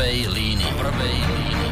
prvej 0.00 0.32
línii. 0.32 0.72
Prvej 0.80 1.16
línii. 1.28 1.68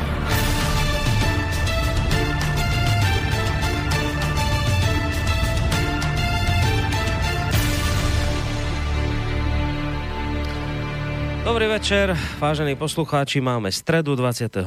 Dobrý 11.40 11.72
večer, 11.72 12.12
vážení 12.36 12.76
poslucháči. 12.76 13.40
Máme 13.40 13.72
stredu 13.72 14.12
21. 14.12 14.60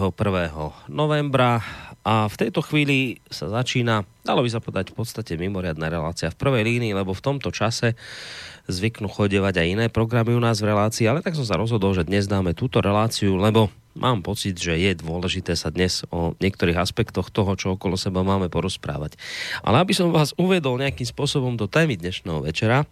novembra 0.90 1.62
a 2.02 2.26
v 2.26 2.36
tejto 2.42 2.66
chvíli 2.66 3.22
sa 3.30 3.46
začína, 3.46 4.02
dalo 4.26 4.42
by 4.42 4.50
sa 4.50 4.58
povedať, 4.58 4.90
v 4.90 5.06
podstate 5.06 5.38
mimoriadná 5.38 5.86
relácia 5.86 6.34
v 6.34 6.40
prvej 6.42 6.66
línii, 6.66 6.98
lebo 6.98 7.14
v 7.14 7.22
tomto 7.22 7.54
čase 7.54 7.94
zvyknú 8.70 9.10
chodevať 9.10 9.62
aj 9.62 9.68
iné 9.68 9.86
programy 9.88 10.34
u 10.36 10.42
nás 10.42 10.62
v 10.62 10.70
relácii, 10.74 11.06
ale 11.10 11.24
tak 11.26 11.38
som 11.38 11.46
sa 11.48 11.58
rozhodol, 11.58 11.94
že 11.98 12.06
dnes 12.06 12.30
dáme 12.30 12.54
túto 12.54 12.82
reláciu, 12.82 13.38
lebo 13.38 13.74
mám 13.98 14.24
pocit, 14.24 14.56
že 14.56 14.78
je 14.78 14.92
dôležité 14.96 15.58
sa 15.58 15.74
dnes 15.74 16.04
o 16.14 16.38
niektorých 16.40 16.80
aspektoch 16.80 17.34
toho, 17.34 17.56
čo 17.60 17.76
okolo 17.76 18.00
seba 18.00 18.24
máme 18.24 18.48
porozprávať. 18.48 19.20
Ale 19.66 19.82
aby 19.82 19.92
som 19.92 20.14
vás 20.14 20.32
uvedol 20.40 20.80
nejakým 20.80 21.08
spôsobom 21.08 21.60
do 21.60 21.68
témy 21.68 22.00
dnešného 22.00 22.44
večera, 22.44 22.88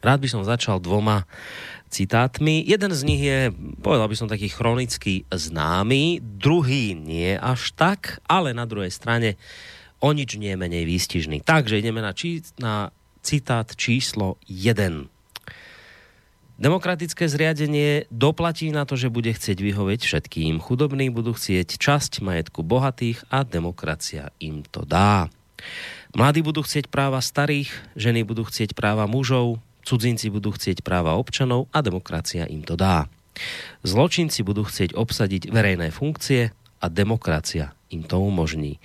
rád 0.00 0.18
by 0.22 0.28
som 0.30 0.46
začal 0.46 0.80
dvoma 0.80 1.28
citátmi. 1.90 2.66
Jeden 2.66 2.92
z 2.92 3.02
nich 3.06 3.22
je, 3.22 3.54
povedal 3.82 4.10
by 4.10 4.16
som, 4.18 4.28
taký 4.30 4.50
chronicky 4.50 5.22
známy, 5.30 6.18
druhý 6.20 6.96
nie 6.98 7.38
až 7.38 7.72
tak, 7.76 8.18
ale 8.26 8.56
na 8.56 8.66
druhej 8.66 8.90
strane 8.90 9.38
o 10.02 10.12
nič 10.12 10.36
nie 10.36 10.52
menej 10.58 10.84
výstižný. 10.84 11.40
Takže 11.46 11.80
ideme 11.80 12.04
na, 12.04 12.12
či, 12.12 12.44
na 12.60 12.92
citát 13.26 13.66
číslo 13.74 14.38
1. 14.46 15.10
Demokratické 16.62 17.26
zriadenie 17.26 18.06
doplatí 18.14 18.70
na 18.70 18.86
to, 18.86 18.94
že 18.94 19.10
bude 19.10 19.34
chcieť 19.34 19.58
vyhovieť 19.58 20.00
všetkým. 20.06 20.62
Chudobní 20.62 21.10
budú 21.10 21.34
chcieť 21.34 21.74
časť 21.74 22.22
majetku 22.22 22.62
bohatých 22.62 23.26
a 23.26 23.42
demokracia 23.42 24.30
im 24.38 24.62
to 24.62 24.86
dá. 24.86 25.26
Mladí 26.14 26.46
budú 26.46 26.62
chcieť 26.62 26.86
práva 26.86 27.18
starých, 27.18 27.74
ženy 27.98 28.22
budú 28.22 28.46
chcieť 28.46 28.78
práva 28.78 29.10
mužov, 29.10 29.58
Cudzinci 29.82 30.30
budú 30.30 30.54
chcieť 30.54 30.86
práva 30.86 31.18
občanov 31.18 31.66
a 31.74 31.82
demokracia 31.82 32.46
im 32.46 32.62
to 32.62 32.78
dá. 32.78 33.10
Zločinci 33.82 34.46
budú 34.46 34.62
chcieť 34.62 34.94
obsadiť 34.94 35.50
verejné 35.50 35.90
funkcie 35.90 36.54
a 36.78 36.86
demokracia 36.86 37.74
im 37.90 38.06
to 38.06 38.22
umožní. 38.22 38.78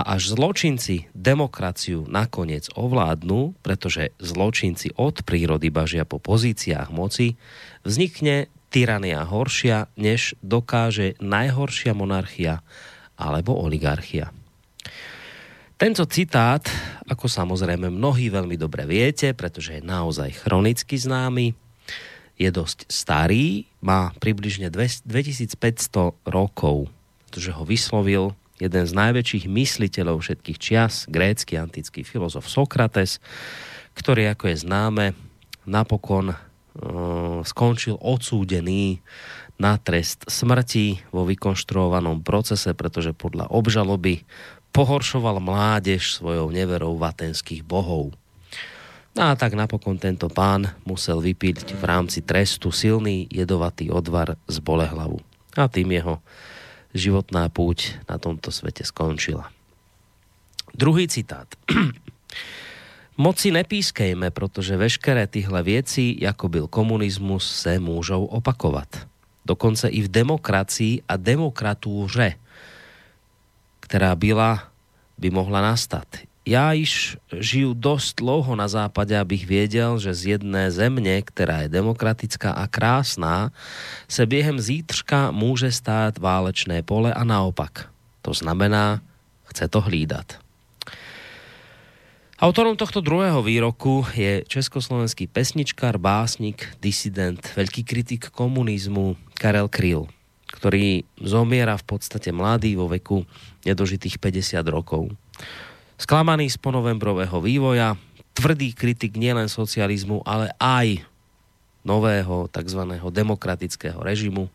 A 0.00 0.16
až 0.16 0.32
zločinci 0.32 1.12
demokraciu 1.12 2.08
nakoniec 2.08 2.72
ovládnu, 2.72 3.52
pretože 3.60 4.16
zločinci 4.16 4.96
od 4.96 5.20
prírody 5.28 5.68
bažia 5.68 6.08
po 6.08 6.16
pozíciách 6.16 6.88
moci, 6.88 7.36
vznikne 7.84 8.48
tyrania 8.72 9.20
horšia, 9.28 9.92
než 10.00 10.40
dokáže 10.40 11.20
najhoršia 11.20 11.92
monarchia 11.92 12.64
alebo 13.20 13.60
oligarchia. 13.60 14.32
Tento 15.76 16.08
citát, 16.08 16.64
ako 17.04 17.28
samozrejme 17.28 17.92
mnohí 17.92 18.32
veľmi 18.32 18.56
dobre 18.56 18.88
viete, 18.88 19.36
pretože 19.36 19.76
je 19.76 19.82
naozaj 19.84 20.48
chronicky 20.48 20.96
známy, 20.96 21.52
je 22.40 22.48
dosť 22.48 22.88
starý, 22.88 23.68
má 23.84 24.16
približne 24.16 24.72
2500 24.72 25.60
rokov, 26.24 26.88
pretože 27.28 27.52
ho 27.52 27.68
vyslovil 27.68 28.32
jeden 28.60 28.84
z 28.84 28.92
najväčších 28.92 29.48
mysliteľov 29.48 30.20
všetkých 30.20 30.58
čias, 30.60 31.08
grécky 31.08 31.56
antický 31.56 32.04
filozof 32.04 32.46
Sokrates, 32.46 33.18
ktorý, 33.96 34.30
ako 34.30 34.44
je 34.52 34.56
známe, 34.60 35.06
napokon 35.64 36.32
e, 36.32 36.36
skončil 37.42 37.96
odsúdený 37.98 39.00
na 39.60 39.76
trest 39.76 40.24
smrti 40.28 41.04
vo 41.12 41.28
vykonštruovanom 41.28 42.24
procese, 42.24 42.72
pretože 42.72 43.12
podľa 43.12 43.52
obžaloby 43.52 44.24
pohoršoval 44.72 45.42
mládež 45.42 46.16
svojou 46.16 46.48
neverou 46.48 46.96
v 46.96 47.04
bohov. 47.66 48.14
No 49.10 49.26
a 49.26 49.34
tak 49.34 49.58
napokon 49.58 49.98
tento 49.98 50.30
pán 50.30 50.70
musel 50.86 51.18
vypiť 51.18 51.76
v 51.76 51.82
rámci 51.82 52.22
trestu 52.22 52.70
silný 52.70 53.26
jedovatý 53.26 53.90
odvar 53.90 54.38
z 54.46 54.62
bolehlavu. 54.62 55.18
A 55.58 55.66
tým 55.66 55.90
jeho 55.90 56.22
životná 56.94 57.48
púť 57.48 57.98
na 58.08 58.18
tomto 58.18 58.50
svete 58.50 58.84
skončila. 58.86 59.50
Druhý 60.74 61.10
citát. 61.10 61.46
Moci 63.20 63.50
nepískejme, 63.50 64.30
protože 64.30 64.76
veškeré 64.76 65.26
tyhle 65.26 65.62
věci, 65.62 66.16
jako 66.20 66.48
byl 66.48 66.66
komunismus, 66.66 67.44
se 67.44 67.76
môžou 67.76 68.24
opakovat. 68.24 68.88
Dokonce 69.44 69.88
i 69.88 70.00
v 70.00 70.08
demokracii 70.08 71.02
a 71.08 71.16
demokratúře 71.16 72.40
ktorá 73.90 74.14
byla, 74.14 74.70
by 75.18 75.34
mohla 75.34 75.58
nastať. 75.74 76.29
Ja 76.48 76.72
iš 76.72 77.20
žiju 77.28 77.76
dosť 77.76 78.24
dlouho 78.24 78.56
na 78.56 78.64
západe, 78.64 79.12
abych 79.12 79.44
věděl, 79.46 80.00
že 80.00 80.14
z 80.14 80.26
jedné 80.36 80.72
země, 80.72 81.22
která 81.22 81.68
je 81.68 81.68
demokratická 81.68 82.56
a 82.56 82.66
krásná, 82.66 83.52
se 84.08 84.26
během 84.26 84.60
zítřka 84.60 85.30
může 85.30 85.72
stát 85.72 86.18
válečné 86.18 86.82
pole 86.82 87.14
a 87.14 87.24
naopak. 87.24 87.92
To 88.22 88.34
znamená, 88.34 89.00
chce 89.44 89.68
to 89.68 89.80
hlídat. 89.80 90.40
Autorom 92.40 92.76
tohto 92.76 93.04
druhého 93.04 93.44
výroku 93.44 94.06
je 94.16 94.40
československý 94.48 95.28
pesničkár, 95.28 96.00
básnik, 96.00 96.72
disident, 96.80 97.36
veľký 97.52 97.84
kritik 97.84 98.32
komunizmu 98.32 99.12
Karel 99.36 99.68
Kryl 99.68 100.08
ktorý 100.50 101.06
zomiera 101.22 101.78
v 101.78 101.86
podstate 101.86 102.34
mladý 102.34 102.74
vo 102.74 102.90
veku 102.90 103.22
nedožitých 103.62 104.18
50 104.18 104.66
rokov. 104.66 105.14
Sklamaný 106.00 106.48
z 106.48 106.56
ponovembrového 106.56 107.44
vývoja, 107.44 107.92
tvrdý 108.32 108.72
kritik 108.72 109.20
nielen 109.20 109.52
socializmu, 109.52 110.24
ale 110.24 110.48
aj 110.56 111.04
nového 111.84 112.48
tzv. 112.48 112.80
demokratického 113.12 114.00
režimu, 114.00 114.48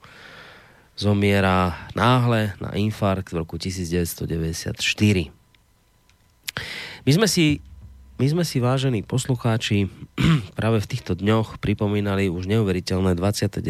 zomiera 0.98 1.86
náhle 1.94 2.58
na 2.58 2.74
infarkt 2.74 3.30
v 3.30 3.46
roku 3.46 3.62
1994. 3.62 4.74
My 7.06 7.12
sme 7.14 7.28
si, 7.30 7.62
my 8.18 8.26
sme 8.26 8.42
si 8.42 8.58
vážení 8.58 9.06
poslucháči, 9.06 9.86
práve 10.58 10.82
v 10.82 10.90
týchto 10.90 11.14
dňoch 11.14 11.62
pripomínali 11.62 12.26
už 12.26 12.50
neuveriteľné 12.50 13.14
29 13.14 13.62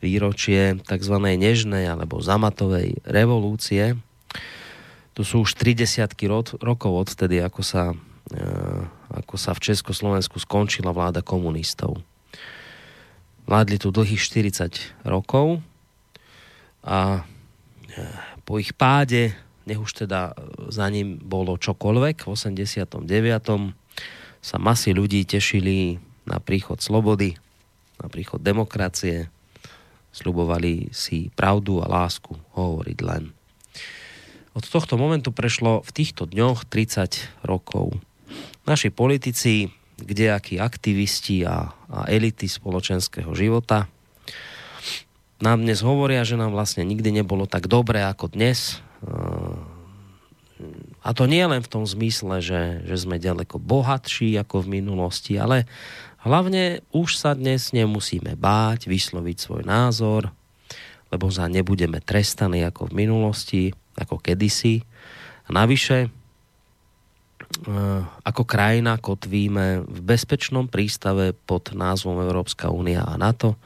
výročie 0.00 0.80
tzv. 0.88 1.16
nežnej 1.20 1.84
alebo 1.84 2.16
zamatovej 2.24 2.96
revolúcie. 3.04 4.00
To 5.16 5.24
sú 5.24 5.48
už 5.48 5.56
30 5.56 6.12
rokov 6.60 6.92
odtedy, 6.92 7.40
ako 7.40 7.64
sa, 7.64 7.96
e, 8.28 8.44
ako 9.16 9.36
sa 9.40 9.56
v 9.56 9.72
Československu 9.72 10.36
skončila 10.36 10.92
vláda 10.92 11.24
komunistov. 11.24 11.96
Vládli 13.48 13.80
tu 13.80 13.88
dlhých 13.88 14.20
40 14.20 15.08
rokov 15.08 15.64
a 16.84 17.24
e, 17.88 18.02
po 18.44 18.60
ich 18.60 18.76
páde, 18.76 19.32
nech 19.64 19.80
už 19.80 20.06
teda 20.06 20.36
za 20.68 20.86
ním 20.92 21.16
bolo 21.16 21.56
čokoľvek, 21.56 22.22
v 22.22 22.28
89. 22.28 23.00
sa 24.44 24.56
masy 24.60 24.92
ľudí 24.92 25.24
tešili 25.24 25.96
na 26.28 26.38
príchod 26.38 26.78
slobody, 26.78 27.34
na 27.98 28.06
príchod 28.12 28.38
demokracie, 28.44 29.32
Sľubovali 30.16 30.96
si 30.96 31.28
pravdu 31.36 31.84
a 31.84 31.92
lásku 31.92 32.32
hovoriť 32.56 32.98
len. 33.04 33.35
Od 34.56 34.64
tohto 34.64 34.96
momentu 34.96 35.36
prešlo 35.36 35.84
v 35.84 35.90
týchto 35.92 36.24
dňoch 36.24 36.64
30 36.64 37.44
rokov. 37.44 37.92
Naši 38.64 38.88
politici, 38.88 39.68
kdejakí 40.00 40.56
aktivisti 40.56 41.44
a, 41.44 41.76
a 41.92 42.08
elity 42.08 42.48
spoločenského 42.48 43.30
života 43.36 43.92
nám 45.36 45.60
dnes 45.60 45.84
hovoria, 45.84 46.24
že 46.24 46.40
nám 46.40 46.56
vlastne 46.56 46.88
nikdy 46.88 47.20
nebolo 47.20 47.44
tak 47.44 47.68
dobre 47.68 48.00
ako 48.00 48.32
dnes. 48.32 48.80
A 51.04 51.12
to 51.12 51.28
nie 51.28 51.44
len 51.44 51.60
v 51.60 51.68
tom 51.68 51.84
zmysle, 51.84 52.40
že, 52.40 52.80
že 52.88 52.96
sme 52.96 53.20
ďaleko 53.20 53.60
bohatší 53.60 54.32
ako 54.40 54.64
v 54.64 54.80
minulosti, 54.80 55.36
ale 55.36 55.68
Hlavne 56.26 56.82
už 56.90 57.22
sa 57.22 57.38
dnes 57.38 57.70
nemusíme 57.70 58.34
báť 58.34 58.90
vysloviť 58.90 59.36
svoj 59.38 59.62
názor, 59.62 60.34
lebo 61.14 61.30
za 61.30 61.46
nebudeme 61.46 62.02
trestaní 62.02 62.66
ako 62.66 62.90
v 62.90 63.06
minulosti, 63.06 63.62
ako 63.98 64.20
kedysi. 64.20 64.84
A 65.46 65.54
navyše, 65.56 66.06
e, 66.06 66.08
ako 68.22 68.42
krajina 68.44 69.00
kotvíme 69.00 69.84
v 69.84 69.98
bezpečnom 70.04 70.68
prístave 70.70 71.32
pod 71.32 71.72
názvom 71.72 72.20
Európska 72.22 72.70
únia 72.70 73.04
a 73.04 73.16
NATO, 73.16 73.56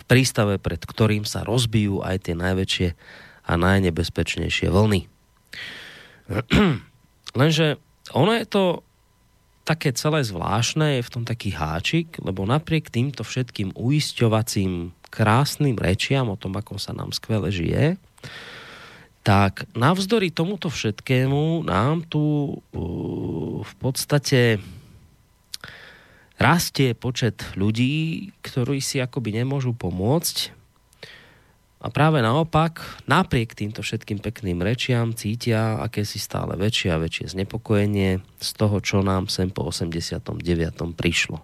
v 0.00 0.04
prístave, 0.06 0.56
pred 0.58 0.80
ktorým 0.80 1.26
sa 1.26 1.42
rozbijú 1.42 2.02
aj 2.02 2.30
tie 2.30 2.34
najväčšie 2.38 2.88
a 3.46 3.52
najnebezpečnejšie 3.58 4.70
vlny. 4.70 5.10
Lenže 7.40 7.78
ono 8.14 8.32
je 8.34 8.46
to 8.46 8.64
také 9.70 9.94
celé 9.94 10.26
zvláštne, 10.26 10.98
je 10.98 11.06
v 11.06 11.12
tom 11.12 11.22
taký 11.22 11.54
háčik, 11.54 12.18
lebo 12.18 12.42
napriek 12.42 12.90
týmto 12.90 13.22
všetkým 13.22 13.70
uisťovacím 13.78 14.90
krásnym 15.10 15.78
rečiam 15.78 16.26
o 16.30 16.38
tom, 16.38 16.58
ako 16.58 16.78
sa 16.78 16.90
nám 16.90 17.14
skvele 17.14 17.50
žije, 17.54 17.94
tak 19.20 19.68
navzdory 19.76 20.32
tomuto 20.32 20.72
všetkému 20.72 21.68
nám 21.68 22.08
tu 22.08 22.56
uh, 22.56 23.60
v 23.60 23.72
podstate 23.76 24.56
rastie 26.40 26.96
počet 26.96 27.44
ľudí, 27.52 28.32
ktorí 28.40 28.80
si 28.80 28.96
akoby 28.96 29.44
nemôžu 29.44 29.76
pomôcť 29.76 30.60
a 31.80 31.88
práve 31.88 32.20
naopak, 32.20 32.84
napriek 33.08 33.56
týmto 33.56 33.80
všetkým 33.80 34.20
pekným 34.20 34.60
rečiam 34.60 35.16
cítia 35.16 35.80
akési 35.80 36.20
stále 36.20 36.52
väčšie 36.60 36.92
a 36.92 37.00
väčšie 37.00 37.32
znepokojenie 37.32 38.20
z 38.36 38.50
toho, 38.52 38.84
čo 38.84 39.00
nám 39.00 39.32
sem 39.32 39.48
po 39.48 39.64
89. 39.64 40.44
prišlo. 40.92 41.40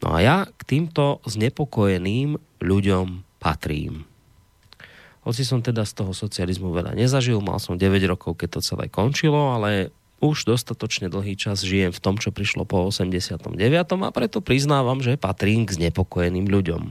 No 0.00 0.08
a 0.16 0.18
ja 0.24 0.36
k 0.48 0.60
týmto 0.64 1.20
znepokojeným 1.28 2.40
ľuďom 2.64 3.06
patrím. 3.36 4.08
Hoci 5.22 5.46
som 5.46 5.62
teda 5.62 5.86
z 5.86 6.02
toho 6.02 6.10
socializmu 6.10 6.74
veľa 6.74 6.98
nezažil, 6.98 7.38
mal 7.38 7.62
som 7.62 7.78
9 7.78 7.86
rokov, 8.10 8.42
keď 8.42 8.58
to 8.58 8.60
celé 8.74 8.90
končilo, 8.90 9.54
ale 9.54 9.94
už 10.22 10.46
dostatočne 10.46 11.10
dlhý 11.10 11.34
čas 11.34 11.62
žijem 11.62 11.90
v 11.90 12.02
tom, 12.02 12.14
čo 12.18 12.30
prišlo 12.30 12.62
po 12.62 12.86
89. 12.90 13.54
a 13.82 14.10
preto 14.14 14.38
priznávam, 14.38 15.02
že 15.02 15.18
patrím 15.18 15.66
k 15.66 15.78
znepokojeným 15.78 16.46
ľuďom. 16.46 16.82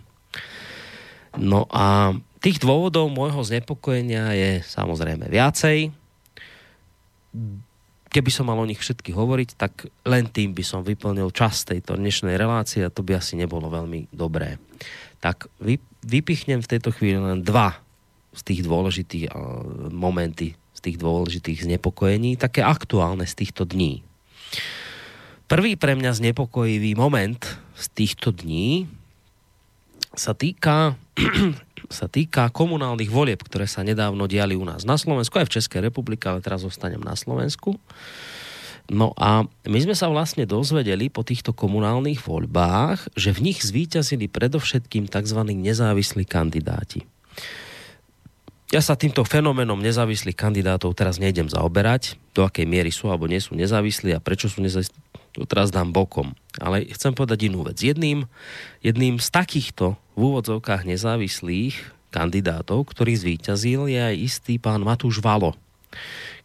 No 1.40 1.64
a 1.72 2.16
tých 2.44 2.60
dôvodov 2.60 3.08
môjho 3.08 3.40
znepokojenia 3.40 4.36
je 4.36 4.52
samozrejme 4.68 5.32
viacej. 5.32 5.96
Keby 8.12 8.32
som 8.32 8.52
mal 8.52 8.60
o 8.60 8.68
nich 8.68 8.84
všetky 8.84 9.16
hovoriť, 9.16 9.50
tak 9.56 9.88
len 10.04 10.28
tým 10.28 10.52
by 10.52 10.64
som 10.68 10.84
vyplnil 10.84 11.32
čas 11.32 11.64
tejto 11.64 11.96
dnešnej 11.96 12.36
relácie 12.36 12.84
a 12.84 12.92
to 12.92 13.00
by 13.00 13.16
asi 13.16 13.40
nebolo 13.40 13.72
veľmi 13.72 14.12
dobré. 14.12 14.60
Tak 15.24 15.48
vy, 15.64 15.80
vypichnem 16.04 16.60
v 16.60 16.72
tejto 16.76 16.92
chvíli 16.92 17.16
len 17.16 17.40
dva 17.48 17.80
z 18.32 18.42
tých 18.48 18.62
dôležitých 18.64 19.36
momenty, 19.92 20.56
z 20.72 20.80
tých 20.80 20.98
dôležitých 20.98 21.68
znepokojení, 21.68 22.40
také 22.40 22.64
aktuálne 22.64 23.28
z 23.28 23.34
týchto 23.36 23.68
dní. 23.68 24.02
Prvý 25.52 25.76
pre 25.76 26.00
mňa 26.00 26.16
znepokojivý 26.16 26.96
moment 26.96 27.44
z 27.76 27.86
týchto 27.92 28.32
dní 28.32 28.88
sa 30.16 30.32
týka, 30.32 30.96
sa 31.92 32.08
týka 32.08 32.48
komunálnych 32.56 33.12
volieb, 33.12 33.44
ktoré 33.44 33.68
sa 33.68 33.84
nedávno 33.84 34.32
diali 34.32 34.56
u 34.56 34.64
nás 34.64 34.88
na 34.88 34.96
Slovensku, 34.96 35.40
aj 35.40 35.52
v 35.52 35.56
Českej 35.60 35.92
republike, 35.92 36.28
ale 36.28 36.40
teraz 36.40 36.64
zostanem 36.64 37.04
na 37.04 37.20
Slovensku. 37.20 37.76
No 38.92 39.16
a 39.16 39.48
my 39.68 39.80
sme 39.80 39.96
sa 39.96 40.12
vlastne 40.12 40.44
dozvedeli 40.44 41.08
po 41.08 41.24
týchto 41.24 41.56
komunálnych 41.56 42.24
voľbách, 42.28 43.16
že 43.16 43.32
v 43.32 43.52
nich 43.52 43.64
zvíťazili 43.64 44.28
predovšetkým 44.28 45.08
tzv. 45.08 45.40
nezávislí 45.48 46.28
kandidáti. 46.28 47.08
Ja 48.72 48.80
sa 48.80 48.96
týmto 48.96 49.28
fenoménom 49.28 49.76
nezávislých 49.84 50.40
kandidátov 50.40 50.96
teraz 50.96 51.20
nejdem 51.20 51.52
zaoberať, 51.52 52.16
do 52.32 52.48
akej 52.48 52.64
miery 52.64 52.88
sú 52.88 53.12
alebo 53.12 53.28
nie 53.28 53.44
sú 53.44 53.52
nezávislí 53.52 54.16
a 54.16 54.24
prečo 54.24 54.48
sú 54.48 54.64
nezávislí, 54.64 54.96
to 55.36 55.44
teraz 55.44 55.76
dám 55.76 55.92
bokom. 55.92 56.32
Ale 56.56 56.88
chcem 56.88 57.12
povedať 57.12 57.52
inú 57.52 57.68
vec. 57.68 57.84
Jedným, 57.84 58.32
jedným 58.80 59.20
z 59.20 59.28
takýchto 59.28 60.00
v 60.16 60.20
úvodzovkách 60.24 60.88
nezávislých 60.88 61.76
kandidátov, 62.16 62.88
ktorý 62.88 63.12
zvíťazil, 63.20 63.92
je 63.92 64.00
aj 64.00 64.16
istý 64.16 64.56
pán 64.56 64.88
Matúš 64.88 65.20
Valo, 65.20 65.52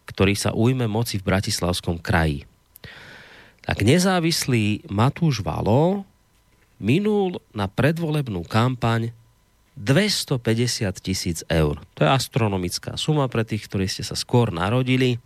ktorý 0.03 0.35
sa 0.35 0.51
ujme 0.51 0.83
moci 0.83 1.23
v 1.23 1.31
Bratislavskom 1.31 1.95
kraji. 1.95 2.43
Tak 3.63 3.87
nezávislý 3.87 4.83
Matúš 4.91 5.39
Valo 5.39 6.03
minul 6.75 7.39
na 7.55 7.71
predvolebnú 7.71 8.43
kampaň 8.43 9.15
250 9.77 10.41
tisíc 11.05 11.45
eur. 11.45 11.77
To 11.93 12.01
je 12.01 12.09
astronomická 12.09 12.97
suma 12.97 13.29
pre 13.29 13.45
tých, 13.45 13.69
ktorí 13.69 13.85
ste 13.85 14.01
sa 14.01 14.17
skôr 14.17 14.49
narodili. 14.49 15.21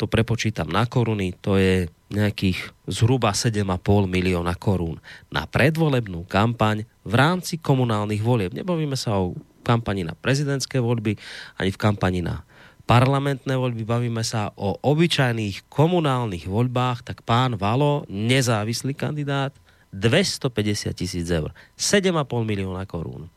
To 0.00 0.08
prepočítam 0.08 0.72
na 0.72 0.88
koruny, 0.88 1.36
to 1.36 1.60
je 1.60 1.92
nejakých 2.08 2.72
zhruba 2.88 3.36
7,5 3.36 3.60
milióna 4.08 4.56
korún 4.56 4.98
na 5.28 5.44
predvolebnú 5.44 6.24
kampaň 6.26 6.88
v 7.04 7.14
rámci 7.14 7.60
komunálnych 7.60 8.24
volieb. 8.24 8.56
Nebavíme 8.56 8.96
sa 8.96 9.20
o 9.20 9.36
kampani 9.62 10.08
na 10.08 10.16
prezidentské 10.16 10.80
voľby, 10.80 11.20
ani 11.60 11.70
v 11.70 11.78
kampani 11.78 12.24
na 12.24 12.42
parlamentné 12.88 13.54
voľby, 13.54 13.86
bavíme 13.86 14.24
sa 14.26 14.50
o 14.58 14.74
obyčajných 14.82 15.70
komunálnych 15.70 16.50
voľbách, 16.50 17.06
tak 17.06 17.22
pán 17.22 17.54
Valo, 17.54 18.02
nezávislý 18.10 18.98
kandidát, 18.98 19.54
250 19.94 20.90
tisíc 20.96 21.30
eur, 21.30 21.54
7,5 21.78 22.26
milióna 22.42 22.82
korún. 22.90 23.30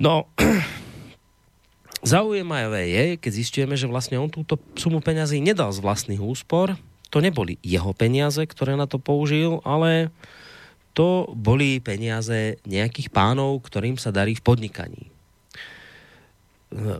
No, 0.00 0.24
zaujímavé 2.00 2.88
je, 2.88 3.04
keď 3.20 3.32
zistujeme, 3.36 3.76
že 3.76 3.84
vlastne 3.84 4.16
on 4.16 4.32
túto 4.32 4.56
sumu 4.72 5.04
peňazí 5.04 5.44
nedal 5.44 5.68
z 5.76 5.84
vlastných 5.84 6.24
úspor. 6.24 6.72
To 7.12 7.20
neboli 7.20 7.60
jeho 7.60 7.92
peniaze, 7.92 8.40
ktoré 8.40 8.80
na 8.80 8.88
to 8.88 8.96
použil, 8.96 9.60
ale 9.60 10.08
to 10.96 11.28
boli 11.36 11.78
peniaze 11.84 12.56
nejakých 12.64 13.12
pánov, 13.12 13.60
ktorým 13.60 14.00
sa 14.00 14.08
darí 14.08 14.32
v 14.32 14.42
podnikaní. 14.42 15.04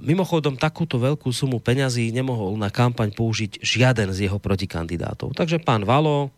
Mimochodom, 0.02 0.58
takúto 0.58 0.98
veľkú 0.98 1.30
sumu 1.30 1.62
peňazí 1.62 2.10
nemohol 2.10 2.58
na 2.58 2.74
kampaň 2.74 3.14
použiť 3.14 3.62
žiaden 3.62 4.10
z 4.10 4.26
jeho 4.26 4.42
protikandidátov. 4.42 5.30
Takže 5.38 5.62
pán 5.62 5.86
Valo 5.86 6.34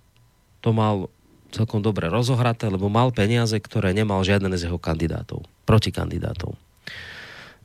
to 0.60 0.76
mal 0.76 1.08
celkom 1.52 1.84
dobre 1.84 2.08
rozohraté, 2.08 2.72
lebo 2.72 2.88
mal 2.88 3.12
peniaze, 3.12 3.54
ktoré 3.60 3.92
nemal 3.92 4.24
žiaden 4.24 4.52
z 4.56 4.66
jeho 4.66 4.80
kandidátov 4.80 5.44
protikandidátov. 5.68 6.56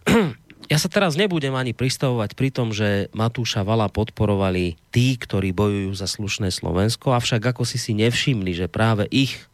Ja 0.67 0.75
sa 0.75 0.91
teraz 0.91 1.15
nebudem 1.15 1.55
ani 1.55 1.71
pristavovať 1.71 2.35
pri 2.35 2.51
tom, 2.51 2.75
že 2.75 3.07
Matúša 3.15 3.63
Vala 3.63 3.87
podporovali 3.87 4.75
tí, 4.91 5.15
ktorí 5.15 5.55
bojujú 5.55 5.95
za 5.95 6.11
slušné 6.11 6.51
Slovensko, 6.51 7.15
avšak 7.15 7.55
ako 7.55 7.63
si 7.63 7.79
si 7.79 7.95
nevšimli, 7.95 8.51
že 8.51 8.67
práve 8.67 9.07
ich 9.07 9.47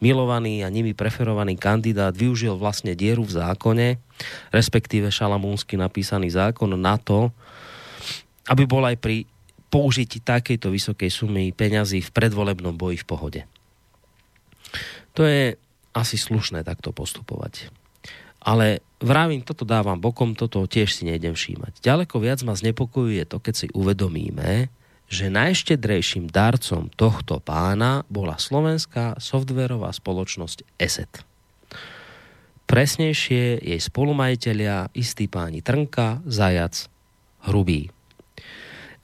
milovaný 0.00 0.64
a 0.64 0.72
nimi 0.72 0.96
preferovaný 0.96 1.60
kandidát 1.60 2.16
využil 2.16 2.56
vlastne 2.56 2.96
dieru 2.96 3.28
v 3.28 3.36
zákone, 3.44 3.88
respektíve 4.56 5.12
šalamúnsky 5.12 5.76
napísaný 5.76 6.32
zákon 6.32 6.72
na 6.80 6.96
to, 6.96 7.28
aby 8.48 8.64
bol 8.64 8.88
aj 8.88 8.96
pri 8.96 9.28
použití 9.68 10.24
takejto 10.24 10.72
vysokej 10.72 11.12
sumy 11.12 11.52
peňazí 11.52 12.00
v 12.00 12.08
predvolebnom 12.08 12.72
boji 12.72 13.04
v 13.04 13.08
pohode. 13.08 13.40
To 15.14 15.22
je 15.22 15.54
asi 15.94 16.16
slušné 16.18 16.66
takto 16.66 16.90
postupovať. 16.90 17.70
Ale 18.44 18.84
vravím, 19.00 19.40
toto 19.40 19.64
dávam 19.64 19.96
bokom, 19.96 20.36
toto 20.36 20.66
tiež 20.68 20.92
si 20.92 21.08
nejdem 21.08 21.32
všímať. 21.32 21.80
Ďaleko 21.80 22.20
viac 22.20 22.44
ma 22.44 22.52
znepokojuje 22.52 23.24
to, 23.24 23.40
keď 23.40 23.54
si 23.54 23.66
uvedomíme, 23.72 24.68
že 25.08 25.32
najštedrejším 25.32 26.28
darcom 26.28 26.90
tohto 26.92 27.38
pána 27.40 28.02
bola 28.10 28.36
slovenská 28.36 29.16
softverová 29.22 29.94
spoločnosť 29.94 30.66
ESET. 30.76 31.22
Presnejšie 32.64 33.60
jej 33.60 33.80
spolumajiteľia 33.80 34.90
istý 34.96 35.28
páni 35.28 35.60
Trnka, 35.60 36.24
Zajac, 36.24 36.88
Hrubý. 37.44 37.92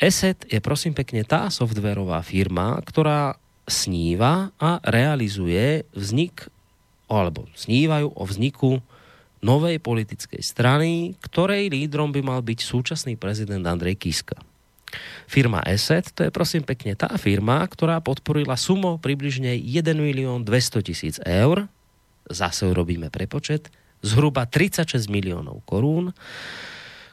ESET 0.01 0.49
je 0.49 0.59
prosím 0.65 0.97
pekne 0.97 1.29
tá 1.29 1.53
softverová 1.53 2.25
firma, 2.25 2.81
ktorá 2.81 3.37
sníva 3.69 4.55
a 4.57 4.79
realizuje 4.87 5.85
vznik 5.93 6.49
alebo 7.11 7.51
snívajú 7.59 8.15
o 8.15 8.23
vzniku 8.23 8.79
novej 9.41 9.81
politickej 9.81 10.43
strany, 10.45 11.17
ktorej 11.25 11.73
lídrom 11.73 12.13
by 12.13 12.21
mal 12.21 12.41
byť 12.45 12.59
súčasný 12.61 13.17
prezident 13.17 13.65
Andrej 13.67 13.99
Kiska. 13.99 14.39
Firma 15.31 15.63
ESET, 15.63 16.13
to 16.13 16.27
je 16.27 16.35
prosím 16.35 16.67
pekne 16.67 16.99
tá 16.99 17.09
firma, 17.15 17.63
ktorá 17.63 18.03
podporila 18.03 18.59
sumo 18.59 18.99
približne 18.99 19.55
1 19.55 19.87
milión 19.97 20.43
200 20.43 20.87
tisíc 20.87 21.17
eur, 21.23 21.71
zase 22.27 22.67
urobíme 22.67 23.09
prepočet, 23.09 23.71
zhruba 24.03 24.45
36 24.51 25.07
miliónov 25.07 25.63
korún, 25.65 26.11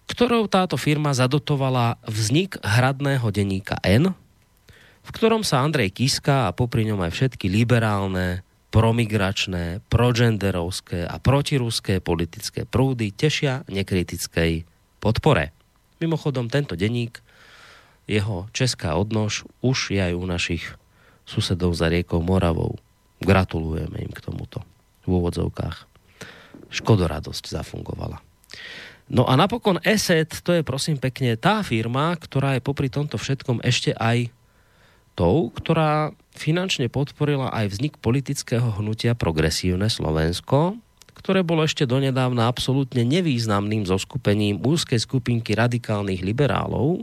ktorou 0.07 0.47
táto 0.47 0.79
firma 0.79 1.11
zadotovala 1.13 1.99
vznik 2.07 2.57
hradného 2.63 3.27
denníka 3.29 3.77
N, 3.83 4.15
v 5.07 5.15
ktorom 5.15 5.39
sa 5.47 5.63
Andrej 5.63 5.95
Kiska 5.95 6.51
a 6.51 6.55
popri 6.55 6.83
ňom 6.83 6.99
aj 7.07 7.15
všetky 7.15 7.47
liberálne 7.47 8.43
promigračné, 8.75 9.79
progenderovské 9.87 11.07
a 11.07 11.15
protiruské 11.23 12.03
politické 12.03 12.67
prúdy 12.67 13.15
tešia 13.15 13.63
nekritickej 13.71 14.67
podpore. 14.99 15.55
Mimochodom, 16.03 16.51
tento 16.51 16.75
denník, 16.75 17.23
jeho 18.03 18.51
česká 18.51 18.99
odnož 18.99 19.47
už 19.63 19.95
je 19.95 20.03
aj 20.03 20.13
u 20.13 20.23
našich 20.27 20.63
susedov 21.23 21.71
za 21.71 21.87
riekou 21.87 22.19
Moravou. 22.19 22.75
Gratulujeme 23.23 24.03
im 24.03 24.11
k 24.11 24.19
tomuto 24.19 24.67
v 25.07 25.15
úvodzovkách. 25.23 25.87
Škodoradosť 26.67 27.47
zafungovala. 27.47 28.19
No 29.07 29.23
a 29.23 29.39
napokon 29.39 29.79
ESET, 29.87 30.43
to 30.43 30.51
je 30.51 30.67
prosím 30.67 30.99
pekne 30.99 31.39
tá 31.39 31.63
firma, 31.63 32.11
ktorá 32.19 32.59
je 32.59 32.61
popri 32.61 32.91
tomto 32.91 33.15
všetkom 33.15 33.63
ešte 33.63 33.95
aj 33.95 34.35
tou, 35.17 35.49
ktorá 35.49 36.13
finančne 36.37 36.93
podporila 36.93 37.49
aj 37.49 37.73
vznik 37.73 37.97
politického 37.97 38.77
hnutia 38.77 39.17
Progresívne 39.17 39.89
Slovensko, 39.89 40.77
ktoré 41.17 41.41
bolo 41.41 41.65
ešte 41.65 41.89
donedávna 41.89 42.45
absolútne 42.45 43.01
nevýznamným 43.01 43.89
zoskupením 43.89 44.61
úzkej 44.61 45.01
skupinky 45.01 45.57
radikálnych 45.57 46.21
liberálov, 46.21 47.01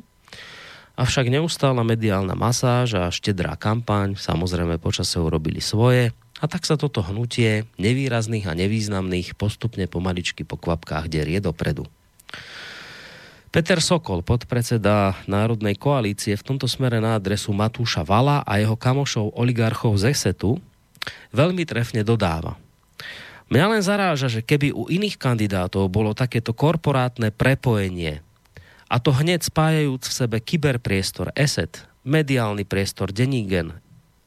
avšak 0.95 1.27
neustála 1.27 1.83
mediálna 1.83 2.39
masáž 2.39 2.95
a 2.95 3.11
štedrá 3.11 3.59
kampaň 3.59 4.15
samozrejme 4.15 4.79
počase 4.79 5.19
urobili 5.19 5.59
svoje 5.59 6.15
a 6.39 6.47
tak 6.47 6.63
sa 6.63 6.79
toto 6.79 7.03
hnutie 7.03 7.67
nevýrazných 7.83 8.47
a 8.47 8.55
nevýznamných 8.55 9.35
postupne 9.35 9.91
pomaličky 9.91 10.47
po 10.47 10.55
kvapkách 10.55 11.11
derie 11.11 11.43
dopredu. 11.43 11.91
Peter 13.55 13.79
Sokol, 13.79 14.27
podpredseda 14.27 15.15
Národnej 15.31 15.79
koalície, 15.79 16.35
v 16.35 16.43
tomto 16.43 16.67
smere 16.67 16.99
na 16.99 17.15
adresu 17.15 17.55
Matúša 17.55 18.03
Vala 18.03 18.43
a 18.43 18.59
jeho 18.59 18.75
kamošov 18.75 19.31
oligarchov 19.31 19.95
z 19.95 20.11
Esetu 20.11 20.59
veľmi 21.31 21.63
trefne 21.63 22.03
dodáva. 22.03 22.59
Mňa 23.55 23.67
len 23.71 23.83
zaráža, 23.87 24.27
že 24.27 24.43
keby 24.43 24.75
u 24.75 24.91
iných 24.91 25.15
kandidátov 25.15 25.87
bolo 25.87 26.19
takéto 26.19 26.51
korporátne 26.51 27.31
prepojenie, 27.31 28.27
a 28.91 28.97
to 28.99 29.15
hneď 29.15 29.47
spájajúc 29.47 30.03
v 30.03 30.17
sebe 30.19 30.37
kyberpriestor 30.43 31.31
ESET, 31.39 31.87
mediálny 32.03 32.67
priestor 32.67 33.15
Denígen 33.15 33.71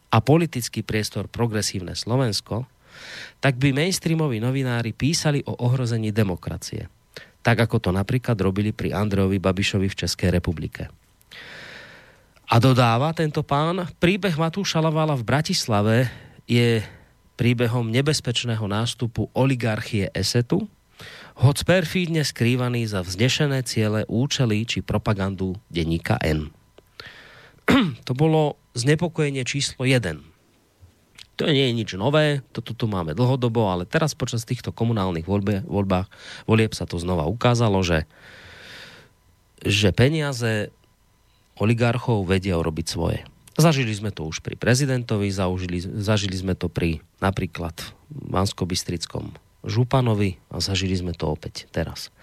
a 0.08 0.18
politický 0.24 0.88
priestor 0.88 1.28
Progresívne 1.28 2.00
Slovensko, 2.00 2.64
tak 3.44 3.60
by 3.60 3.76
mainstreamoví 3.76 4.40
novinári 4.40 4.96
písali 4.96 5.44
o 5.44 5.52
ohrození 5.68 6.16
demokracie– 6.16 6.88
tak 7.48 7.64
ako 7.64 7.80
to 7.80 7.90
napríklad 7.96 8.36
robili 8.36 8.76
pri 8.76 8.92
Andrejovi 8.92 9.40
Babišovi 9.40 9.88
v 9.88 9.96
Českej 10.04 10.36
republike. 10.36 10.92
A 12.52 12.60
dodáva 12.60 13.16
tento 13.16 13.40
pán, 13.40 13.88
príbeh 14.04 14.36
Matúša 14.36 14.84
Lavala 14.84 15.16
v 15.16 15.24
Bratislave 15.24 16.12
je 16.44 16.84
príbehom 17.40 17.88
nebezpečného 17.88 18.68
nástupu 18.68 19.32
oligarchie 19.32 20.12
Esetu, 20.12 20.68
hoc 21.40 21.58
perfídne 21.64 22.28
skrývaný 22.28 22.84
za 22.84 23.00
vznešené 23.00 23.64
ciele, 23.64 24.04
účely 24.12 24.68
či 24.68 24.84
propagandu 24.84 25.56
denníka 25.72 26.20
N. 26.20 26.52
to 28.08 28.12
bolo 28.12 28.60
znepokojenie 28.76 29.48
číslo 29.48 29.88
1 29.88 30.37
to 31.38 31.46
nie 31.46 31.70
je 31.70 31.78
nič 31.78 31.90
nové, 31.94 32.42
toto 32.50 32.74
tu 32.74 32.90
máme 32.90 33.14
dlhodobo, 33.14 33.70
ale 33.70 33.86
teraz 33.86 34.18
počas 34.18 34.42
týchto 34.44 34.74
komunálnych 34.74 35.30
voľbe, 35.30 35.62
voľbách, 35.70 36.10
volieb 36.50 36.74
sa 36.74 36.90
to 36.90 36.98
znova 36.98 37.30
ukázalo, 37.30 37.86
že, 37.86 38.10
že 39.62 39.94
peniaze 39.94 40.74
oligarchov 41.62 42.26
vedia 42.26 42.58
urobiť 42.58 42.86
svoje. 42.90 43.22
Zažili 43.58 43.90
sme 43.94 44.14
to 44.14 44.26
už 44.26 44.46
pri 44.46 44.54
prezidentovi, 44.54 45.34
zaužili, 45.34 45.82
zažili 45.82 46.38
sme 46.38 46.54
to 46.54 46.70
pri 46.70 47.02
napríklad 47.22 47.74
Mansko-Bystrickom 48.14 49.34
Županovi 49.66 50.38
a 50.54 50.62
zažili 50.62 50.94
sme 50.94 51.18
to 51.18 51.34
opäť 51.34 51.66
teraz. 51.74 52.14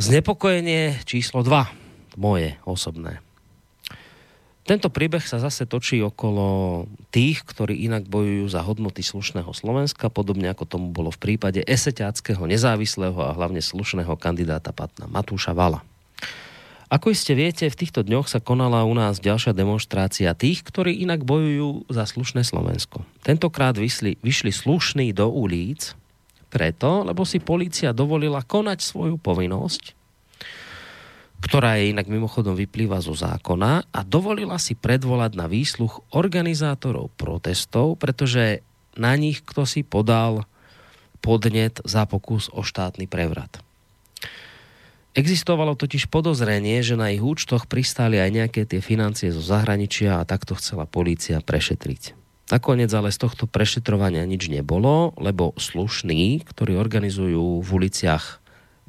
Znepokojenie 0.00 1.00
číslo 1.04 1.44
2, 1.44 2.20
moje 2.20 2.56
osobné. 2.64 3.25
Tento 4.66 4.90
príbeh 4.90 5.22
sa 5.22 5.38
zase 5.38 5.62
točí 5.62 6.02
okolo 6.02 6.84
tých, 7.14 7.46
ktorí 7.46 7.86
inak 7.86 8.10
bojujú 8.10 8.50
za 8.50 8.66
hodnoty 8.66 8.98
slušného 8.98 9.54
Slovenska, 9.54 10.10
podobne 10.10 10.50
ako 10.50 10.66
tomu 10.66 10.90
bolo 10.90 11.14
v 11.14 11.22
prípade 11.22 11.62
eseťáckého 11.62 12.42
nezávislého 12.50 13.14
a 13.14 13.30
hlavne 13.30 13.62
slušného 13.62 14.10
kandidáta 14.18 14.74
Patna 14.74 15.06
Matúša 15.06 15.54
Vala. 15.54 15.86
Ako 16.90 17.14
iste 17.14 17.38
viete, 17.38 17.70
v 17.70 17.78
týchto 17.78 18.02
dňoch 18.02 18.26
sa 18.26 18.42
konala 18.42 18.82
u 18.82 18.94
nás 18.94 19.22
ďalšia 19.22 19.54
demonstrácia 19.54 20.34
tých, 20.34 20.66
ktorí 20.66 20.98
inak 20.98 21.22
bojujú 21.22 21.86
za 21.86 22.02
slušné 22.02 22.42
Slovensko. 22.42 23.06
Tentokrát 23.22 23.78
vyšli, 23.78 24.18
vyšli 24.18 24.50
slušní 24.50 25.14
do 25.14 25.30
ulic 25.30 25.94
preto, 26.50 27.06
lebo 27.06 27.22
si 27.22 27.38
polícia 27.38 27.94
dovolila 27.94 28.42
konať 28.42 28.82
svoju 28.82 29.14
povinnosť 29.18 29.94
ktorá 31.40 31.78
je 31.78 31.92
inak 31.92 32.08
mimochodom 32.08 32.56
vyplýva 32.56 32.98
zo 33.04 33.12
zákona 33.12 33.92
a 33.92 34.00
dovolila 34.02 34.56
si 34.56 34.72
predvolať 34.72 35.36
na 35.36 35.46
výsluch 35.46 36.02
organizátorov 36.12 37.12
protestov, 37.14 38.00
pretože 38.00 38.64
na 38.96 39.12
nich 39.14 39.44
kto 39.44 39.68
si 39.68 39.84
podal 39.84 40.48
podnet 41.20 41.80
za 41.84 42.08
pokus 42.08 42.48
o 42.52 42.64
štátny 42.64 43.04
prevrat. 43.10 43.60
Existovalo 45.16 45.72
totiž 45.72 46.12
podozrenie, 46.12 46.84
že 46.84 46.92
na 46.92 47.08
ich 47.08 47.24
účtoch 47.24 47.64
pristáli 47.64 48.20
aj 48.20 48.30
nejaké 48.36 48.68
tie 48.68 48.84
financie 48.84 49.32
zo 49.32 49.40
zahraničia 49.40 50.20
a 50.20 50.28
takto 50.28 50.52
chcela 50.60 50.84
polícia 50.84 51.40
prešetriť. 51.40 52.12
Nakoniec 52.52 52.92
ale 52.92 53.10
z 53.10 53.26
tohto 53.26 53.48
prešetrovania 53.48 54.22
nič 54.28 54.46
nebolo, 54.52 55.16
lebo 55.18 55.56
slušní, 55.56 56.46
ktorí 56.46 56.76
organizujú 56.78 57.64
v 57.64 57.68
uliciach 57.74 58.44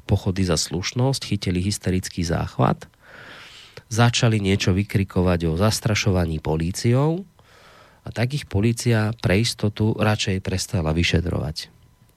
pochody 0.08 0.48
za 0.48 0.56
slušnosť, 0.56 1.20
chytili 1.28 1.60
hysterický 1.60 2.24
záchvat, 2.24 2.88
začali 3.92 4.40
niečo 4.40 4.72
vykrikovať 4.72 5.40
o 5.52 5.60
zastrašovaní 5.60 6.40
políciou 6.40 7.28
a 8.02 8.08
tak 8.08 8.32
ich 8.32 8.48
polícia 8.48 9.12
pre 9.20 9.44
istotu 9.44 9.92
radšej 9.92 10.40
prestala 10.40 10.96
vyšetrovať. 10.96 11.68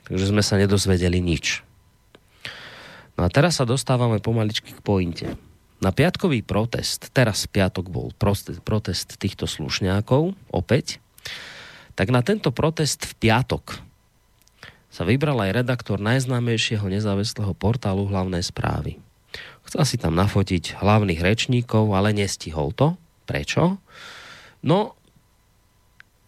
Takže 0.08 0.26
sme 0.32 0.40
sa 0.40 0.56
nedozvedeli 0.56 1.20
nič. 1.20 1.68
No 3.20 3.28
a 3.28 3.30
teraz 3.30 3.60
sa 3.60 3.68
dostávame 3.68 4.24
pomaličky 4.24 4.72
k 4.72 4.80
pointe. 4.80 5.28
Na 5.82 5.92
piatkový 5.92 6.46
protest, 6.46 7.12
teraz 7.12 7.44
piatok 7.50 7.92
bol 7.92 8.14
protest, 8.16 9.18
týchto 9.20 9.50
slušňákov, 9.50 10.38
opäť, 10.54 11.02
tak 11.98 12.14
na 12.14 12.24
tento 12.24 12.54
protest 12.56 13.04
v 13.04 13.14
piatok 13.28 13.91
sa 15.02 15.10
vybral 15.10 15.42
aj 15.42 15.66
redaktor 15.66 15.98
najznámejšieho 15.98 16.86
nezávislého 16.86 17.58
portálu 17.58 18.06
hlavné 18.06 18.38
správy. 18.46 19.02
Chcel 19.66 19.84
si 19.90 19.98
tam 19.98 20.14
nafotiť 20.14 20.78
hlavných 20.78 21.18
rečníkov, 21.26 21.90
ale 21.98 22.14
nestihol 22.14 22.70
to. 22.70 22.94
Prečo? 23.26 23.82
No, 24.62 24.94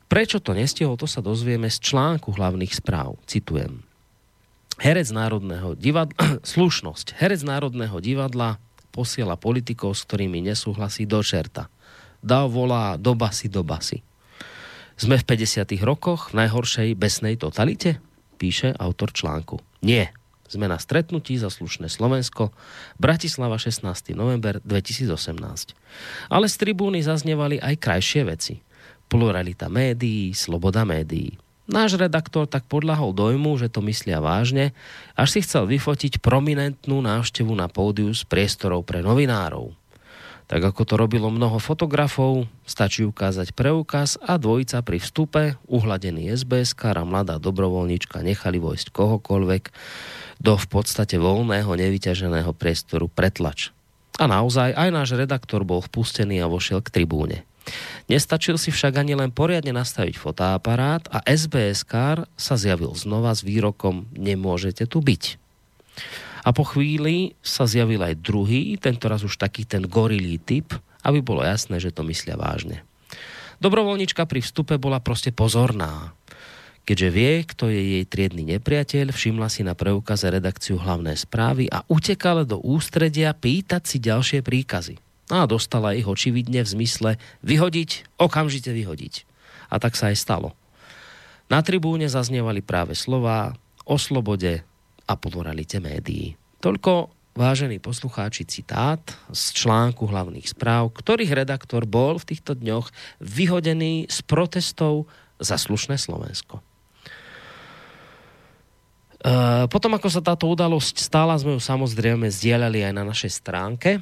prečo 0.09 0.41
to 0.41 0.57
nestihol, 0.57 0.97
to 0.97 1.05
sa 1.05 1.21
dozvieme 1.21 1.69
z 1.69 1.85
článku 1.85 2.33
hlavných 2.33 2.73
správ. 2.73 3.21
Citujem. 3.29 3.85
Herec 4.81 5.13
Národného 5.13 5.77
divadla, 5.77 6.41
slušnosť. 6.57 7.13
Herec 7.21 7.45
Národného 7.45 8.01
divadla 8.01 8.57
posiela 8.89 9.37
politikov, 9.37 9.93
s 9.93 10.01
ktorými 10.09 10.41
nesúhlasí 10.49 11.05
do 11.05 11.21
čerta. 11.21 11.69
Dá 12.25 12.49
volá 12.49 12.97
do 12.97 13.13
basy 13.13 13.53
do 13.53 13.61
basy. 13.61 14.01
Sme 14.97 15.21
v 15.21 15.29
50. 15.29 15.77
rokoch 15.85 16.33
v 16.33 16.41
najhoršej 16.41 16.97
besnej 16.97 17.37
totalite? 17.37 18.01
Píše 18.43 18.75
autor 18.75 19.15
článku. 19.15 19.63
Nie. 19.79 20.12
Sme 20.51 20.67
na 20.67 20.75
stretnutí 20.75 21.39
za 21.39 21.47
slušné 21.47 21.88
Slovensko, 21.88 22.51
Bratislava 23.00 23.55
16. 23.55 24.12
november 24.12 24.59
2018. 24.67 25.71
Ale 26.27 26.45
z 26.51 26.55
tribúny 26.59 27.00
zaznievali 27.00 27.63
aj 27.63 27.79
krajšie 27.79 28.27
veci. 28.27 28.59
Pluralita 29.07 29.71
médií, 29.71 30.35
sloboda 30.35 30.83
médií. 30.83 31.39
Náš 31.63 31.95
redaktor 31.95 32.43
tak 32.43 32.67
podľahol 32.67 33.15
dojmu, 33.15 33.55
že 33.55 33.71
to 33.71 33.79
myslia 33.88 34.19
vážne, 34.19 34.75
až 35.15 35.39
si 35.39 35.39
chcel 35.47 35.63
vyfotiť 35.63 36.19
prominentnú 36.19 37.00
návštevu 37.00 37.55
na 37.55 37.71
pódiu 37.71 38.12
s 38.12 38.27
priestorov 38.27 38.83
pre 38.83 39.00
novinárov. 39.00 39.71
Tak 40.53 40.62
ako 40.62 40.86
to 40.86 41.01
robilo 41.01 41.33
mnoho 41.33 41.57
fotografov, 41.57 42.45
stačí 42.62 43.01
ukázať 43.01 43.57
preukaz 43.57 44.22
a 44.22 44.38
dvojica 44.38 44.86
pri 44.86 45.01
vstupe, 45.01 45.57
uhladený 45.65 46.29
SBS 46.29 46.77
a 46.77 47.01
mladá 47.01 47.41
dobrovoľnička 47.41 48.22
nechali 48.22 48.62
vojsť 48.62 48.93
kohokoľvek 48.93 49.63
do 50.38 50.53
v 50.53 50.65
podstate 50.69 51.17
voľného, 51.17 51.74
nevyťaženého 51.74 52.53
priestoru 52.53 53.10
pretlač. 53.10 53.74
A 54.22 54.29
naozaj 54.29 54.77
aj 54.77 54.93
náš 54.93 55.17
redaktor 55.17 55.65
bol 55.65 55.81
vpustený 55.81 56.45
a 56.45 56.45
vošiel 56.45 56.86
k 56.86 57.01
tribúne. 57.01 57.50
Nestačil 58.05 58.62
si 58.62 58.69
však 58.69 59.01
ani 59.01 59.17
len 59.17 59.33
poriadne 59.33 59.74
nastaviť 59.74 60.22
fotoaparát 60.22 61.01
a 61.10 61.25
SBS 61.25 61.81
sa 62.38 62.55
zjavil 62.62 62.93
znova 62.93 63.33
s 63.33 63.41
výrokom 63.41 64.05
Nemôžete 64.13 64.86
tu 64.86 65.01
byť. 65.01 65.41
A 66.43 66.51
po 66.51 66.67
chvíli 66.67 67.39
sa 67.39 67.63
zjavil 67.63 68.03
aj 68.03 68.19
druhý, 68.19 68.75
tento 68.75 69.07
raz 69.07 69.23
už 69.23 69.39
taký 69.39 69.63
ten 69.63 69.88
gorilý 69.88 70.39
typ, 70.43 70.75
aby 71.03 71.23
bolo 71.23 71.43
jasné, 71.43 71.79
že 71.79 71.95
to 71.95 72.03
myslia 72.03 72.35
vážne. 72.35 72.83
Dobrovoľnička 73.63 74.27
pri 74.27 74.43
vstupe 74.43 74.75
bola 74.75 75.00
proste 75.00 75.31
pozorná. 75.31 76.12
Keďže 76.83 77.09
vie, 77.15 77.33
kto 77.47 77.71
je 77.71 77.79
jej 77.79 78.03
triedny 78.03 78.43
nepriateľ, 78.43 79.15
všimla 79.15 79.47
si 79.47 79.63
na 79.63 79.71
preukaze 79.71 80.27
redakciu 80.27 80.75
hlavné 80.75 81.15
správy 81.15 81.71
a 81.71 81.88
utekala 81.88 82.43
do 82.43 82.59
ústredia 82.59 83.31
pýtať 83.31 83.88
si 83.88 83.97
ďalšie 84.03 84.43
príkazy. 84.43 85.00
A 85.31 85.47
dostala 85.47 85.95
ich 85.95 86.03
očividne 86.03 86.59
v 86.59 86.71
zmysle 86.75 87.12
vyhodiť, 87.39 88.19
okamžite 88.19 88.75
vyhodiť. 88.75 89.23
A 89.71 89.79
tak 89.79 89.95
sa 89.95 90.12
aj 90.12 90.19
stalo. 90.19 90.51
Na 91.47 91.63
tribúne 91.63 92.12
zaznievali 92.12 92.59
práve 92.59 93.00
slova 93.00 93.55
o 93.88 93.95
slobode, 93.95 94.67
a 95.07 95.13
pluralite 95.19 95.79
médií. 95.83 96.36
Toľko 96.63 97.12
vážení 97.33 97.81
poslucháči, 97.81 98.45
citát 98.45 99.01
z 99.33 99.43
článku 99.57 100.05
hlavných 100.05 100.45
správ, 100.45 100.93
ktorých 100.93 101.33
redaktor 101.33 101.89
bol 101.89 102.22
v 102.22 102.29
týchto 102.29 102.53
dňoch 102.53 102.93
vyhodený 103.19 104.07
z 104.07 104.17
protestov 104.24 105.10
za 105.41 105.57
slušné 105.57 105.98
Slovensko. 105.98 106.62
E, 109.24 109.65
potom, 109.67 109.98
ako 109.98 110.07
sa 110.13 110.22
táto 110.22 110.45
udalosť 110.45 111.01
stala, 111.01 111.33
sme 111.36 111.57
ju 111.57 111.62
samozrejme 111.62 112.29
zdieľali 112.29 112.86
aj 112.86 112.93
na 112.93 113.03
našej 113.03 113.31
stránke. 113.33 113.98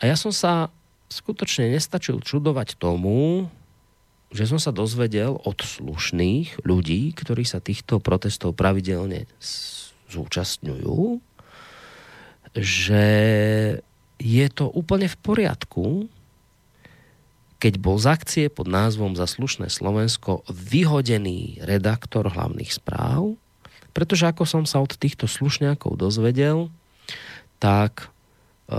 A 0.00 0.02
ja 0.08 0.16
som 0.16 0.32
sa 0.32 0.72
skutočne 1.12 1.68
nestačil 1.72 2.20
čudovať 2.24 2.80
tomu, 2.80 3.48
že 4.28 4.44
som 4.44 4.60
sa 4.60 4.72
dozvedel 4.72 5.40
od 5.40 5.56
slušných 5.56 6.64
ľudí, 6.64 7.16
ktorí 7.16 7.48
sa 7.48 7.64
týchto 7.64 7.96
protestov 7.96 8.52
pravidelne 8.52 9.24
zúčastňujú, 10.08 11.20
že 12.56 13.04
je 14.18 14.46
to 14.50 14.66
úplne 14.72 15.06
v 15.06 15.16
poriadku, 15.20 15.86
keď 17.58 17.74
bol 17.82 17.98
z 17.98 18.06
akcie 18.06 18.44
pod 18.50 18.70
názvom 18.70 19.18
Za 19.18 19.26
slušné 19.26 19.66
Slovensko 19.66 20.46
vyhodený 20.46 21.62
redaktor 21.66 22.30
hlavných 22.30 22.70
správ, 22.70 23.34
pretože 23.90 24.30
ako 24.30 24.46
som 24.46 24.62
sa 24.62 24.78
od 24.78 24.94
týchto 24.94 25.26
slušňákov 25.26 25.98
dozvedel, 25.98 26.70
tak 27.58 28.14
e, 28.70 28.78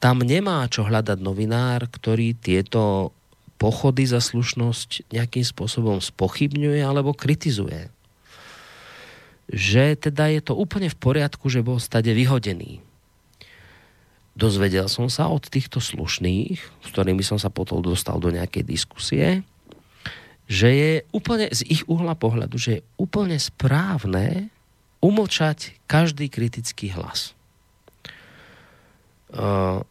tam 0.00 0.16
nemá 0.24 0.64
čo 0.72 0.88
hľadať 0.88 1.20
novinár, 1.20 1.84
ktorý 1.92 2.32
tieto 2.32 3.12
pochody 3.60 4.08
za 4.08 4.24
slušnosť 4.24 5.12
nejakým 5.12 5.44
spôsobom 5.44 6.00
spochybňuje 6.00 6.80
alebo 6.80 7.12
kritizuje. 7.12 7.92
Že 9.50 9.98
teda 9.98 10.30
je 10.30 10.40
to 10.46 10.54
úplne 10.54 10.86
v 10.86 10.96
poriadku, 10.96 11.50
že 11.50 11.66
bol 11.66 11.82
stade 11.82 12.14
vyhodený. 12.14 12.78
Dozvedel 14.38 14.86
som 14.86 15.10
sa 15.10 15.26
od 15.26 15.42
týchto 15.50 15.82
slušných, 15.82 16.58
s 16.62 16.86
ktorými 16.94 17.20
som 17.26 17.36
sa 17.36 17.50
potom 17.50 17.82
dostal 17.82 18.22
do 18.22 18.30
nejakej 18.30 18.62
diskusie, 18.62 19.42
že 20.46 20.68
je 20.70 20.92
úplne 21.10 21.50
z 21.50 21.66
ich 21.66 21.82
uhla 21.86 22.14
pohľadu, 22.14 22.56
že 22.58 22.70
je 22.78 22.86
úplne 22.98 23.38
správne 23.38 24.50
umlčať 25.02 25.78
každý 25.90 26.30
kritický 26.30 26.94
hlas. 26.94 27.34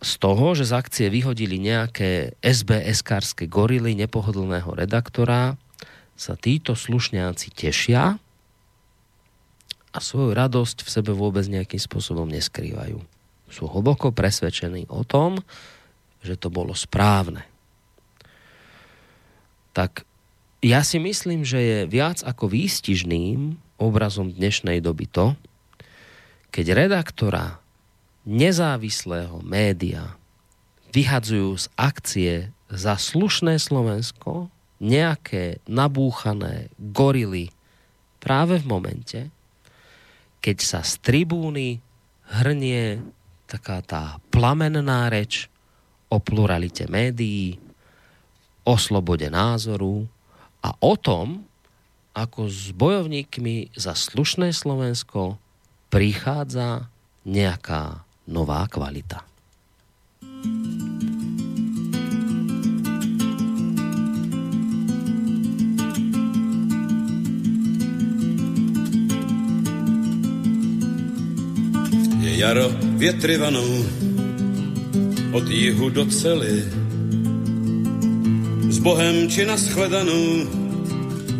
Z 0.04 0.14
toho, 0.20 0.52
že 0.52 0.68
z 0.68 0.74
akcie 0.76 1.08
vyhodili 1.08 1.60
nejaké 1.64 2.36
SBS-kárske 2.44 3.48
gorily 3.48 3.96
nepohodlného 3.96 4.76
redaktora, 4.76 5.56
sa 6.20 6.36
títo 6.36 6.76
slušňáci 6.76 7.56
tešia 7.56 8.20
a 9.90 9.98
svoju 9.98 10.38
radosť 10.38 10.86
v 10.86 10.90
sebe 10.90 11.12
vôbec 11.14 11.46
nejakým 11.50 11.82
spôsobom 11.82 12.30
neskrývajú. 12.30 13.02
Sú 13.50 13.66
hlboko 13.66 14.14
presvedčení 14.14 14.86
o 14.90 15.02
tom, 15.02 15.42
že 16.22 16.38
to 16.38 16.54
bolo 16.54 16.78
správne. 16.78 17.42
Tak 19.74 20.06
ja 20.60 20.84
si 20.84 21.00
myslím, 21.00 21.48
že 21.48 21.60
je 21.60 21.80
viac 21.88 22.22
ako 22.22 22.52
výstižným 22.52 23.58
obrazom 23.80 24.30
dnešnej 24.30 24.84
doby 24.84 25.08
to, 25.08 25.34
keď 26.52 26.66
redaktora 26.76 27.64
nezávislého 28.28 29.40
média 29.42 30.20
vyhadzujú 30.92 31.50
z 31.56 31.66
akcie 31.80 32.34
za 32.70 33.00
slušné 33.00 33.58
Slovensko 33.58 34.52
nejaké 34.84 35.64
nabúchané 35.66 36.70
gorily 36.78 37.50
práve 38.20 38.60
v 38.60 38.66
momente, 38.68 39.20
keď 40.40 40.58
sa 40.60 40.80
z 40.84 41.00
tribúny 41.04 41.84
hrnie 42.30 43.04
taká 43.50 43.82
tá 43.82 44.04
plamenná 44.30 45.10
reč 45.10 45.52
o 46.10 46.22
pluralite 46.22 46.86
médií, 46.90 47.58
o 48.66 48.76
slobode 48.78 49.26
názoru, 49.30 50.06
a 50.60 50.76
o 50.84 50.94
tom, 51.00 51.48
ako 52.12 52.52
s 52.52 52.76
bojovníkmi 52.76 53.72
za 53.80 53.96
slušné 53.96 54.52
Slovensko 54.52 55.40
prichádza 55.88 56.92
nejaká 57.24 58.04
nová 58.28 58.68
kvalita. 58.68 59.24
Jaro 72.40 72.72
větry 72.82 73.38
vanou 73.38 73.86
od 75.32 75.50
jihu 75.50 75.90
do 75.90 76.06
cely 76.06 76.64
s 78.70 78.80
Bohem 78.80 79.30
či 79.30 79.46
na 79.46 79.58
shledanou, 79.58 80.48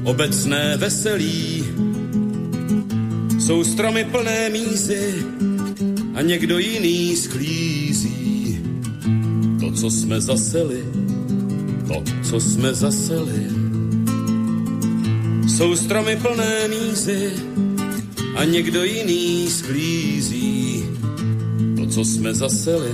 obecné 0.04 0.78
veselí. 0.78 1.64
Jsou 3.40 3.64
stromy 3.64 4.04
plné 4.04 4.50
mízy 4.50 5.14
a 6.16 6.22
někdo 6.22 6.60
jiný 6.60 7.16
sklízí. 7.16 8.60
To, 9.60 9.72
co 9.72 9.92
jsme 9.92 10.22
zaseli, 10.22 10.84
to, 11.88 12.04
co 12.24 12.40
jsme 12.40 12.74
zaseli. 12.74 13.48
Jsou 15.48 15.76
stromy 15.76 16.16
plné 16.16 16.68
mízy 16.68 17.32
a 18.36 18.44
někdo 18.46 18.84
jiný 18.84 19.50
sklízí. 19.50 20.59
Co 21.90 22.06
jsme 22.06 22.34
zaseli, 22.34 22.92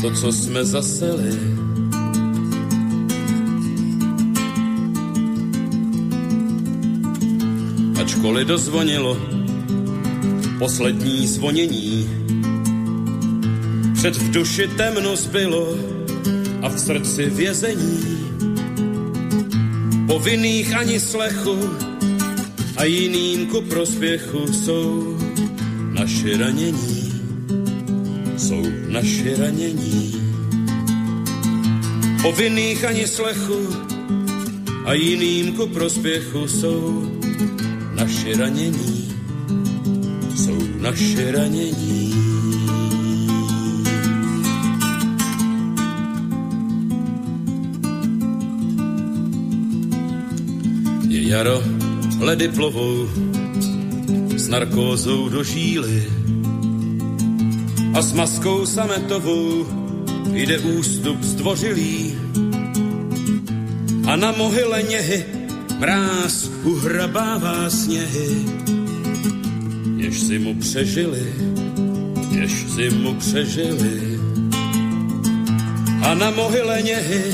to, 0.00 0.10
co 0.10 0.32
jsme 0.32 0.64
zaseli. 0.64 1.56
ačkoliv 8.06 8.46
dozvonilo 8.46 9.18
poslední 10.58 11.26
zvonění. 11.26 12.08
Před 13.94 14.16
v 14.16 14.30
duši 14.30 14.68
temno 14.76 15.16
zbylo 15.16 15.74
a 16.62 16.68
v 16.68 16.78
srdci 16.78 17.30
vězení. 17.30 18.00
Povinných 20.06 20.76
ani 20.76 21.00
slechu 21.00 21.58
a 22.76 22.84
jiným 22.84 23.46
ku 23.46 23.60
prospěchu 23.60 24.52
jsou 24.52 25.18
naše 25.92 26.36
ranění. 26.36 26.95
Jsou 28.46 28.62
naše 28.88 29.36
ranění. 29.36 30.22
Povinných 32.22 32.84
ani 32.84 33.06
slechu 33.06 33.68
a 34.84 34.92
jiným 34.92 35.52
ku 35.52 35.66
prospěchu 35.66 36.48
jsou 36.48 37.10
naše 37.94 38.36
ranění 38.36 39.06
jsou 40.36 40.58
naše 40.80 41.32
ranění. 41.32 42.14
Je 51.08 51.28
jaro, 51.28 51.62
ledy 52.20 52.48
plovou 52.48 53.08
s 54.36 54.48
narkózou 54.48 55.28
do 55.28 55.44
žíly 55.44 56.25
a 57.96 58.02
s 58.02 58.12
maskou 58.12 58.66
sametovou 58.66 59.66
jde 60.32 60.58
ústup 60.58 61.22
zdvořilý 61.22 62.14
a 64.06 64.16
na 64.16 64.32
mohyle 64.32 64.82
něhy 64.82 65.24
mráz 65.78 66.50
uhrabává 66.64 67.70
sněhy, 67.70 68.44
jež 69.96 70.20
mu 70.38 70.54
přežili, 70.54 71.32
jež 72.30 72.64
mu 72.94 73.14
přežili. 73.14 74.20
A 76.02 76.14
na 76.14 76.30
mohyle 76.30 76.82
něhy 76.82 77.24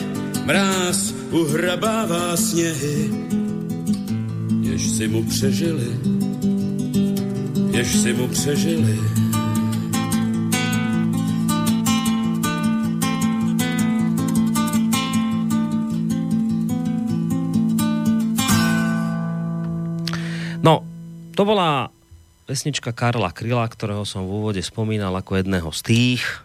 mráz 0.44 1.14
uhrabává 1.30 2.36
sněhy, 2.36 3.10
jež 4.62 4.82
mu 5.08 5.22
přežili, 5.22 5.90
jež 7.72 7.96
si 7.96 8.12
mu 8.12 8.28
přežili. 8.28 9.21
To 21.42 21.50
bola 21.58 21.90
pesnička 22.46 22.94
Karla 22.94 23.34
Kryla, 23.34 23.66
ktorého 23.66 24.06
som 24.06 24.30
v 24.30 24.38
úvode 24.38 24.62
spomínal 24.62 25.10
ako 25.10 25.42
jedného 25.42 25.74
z 25.74 25.80
tých 25.82 26.22
e, 26.22 26.38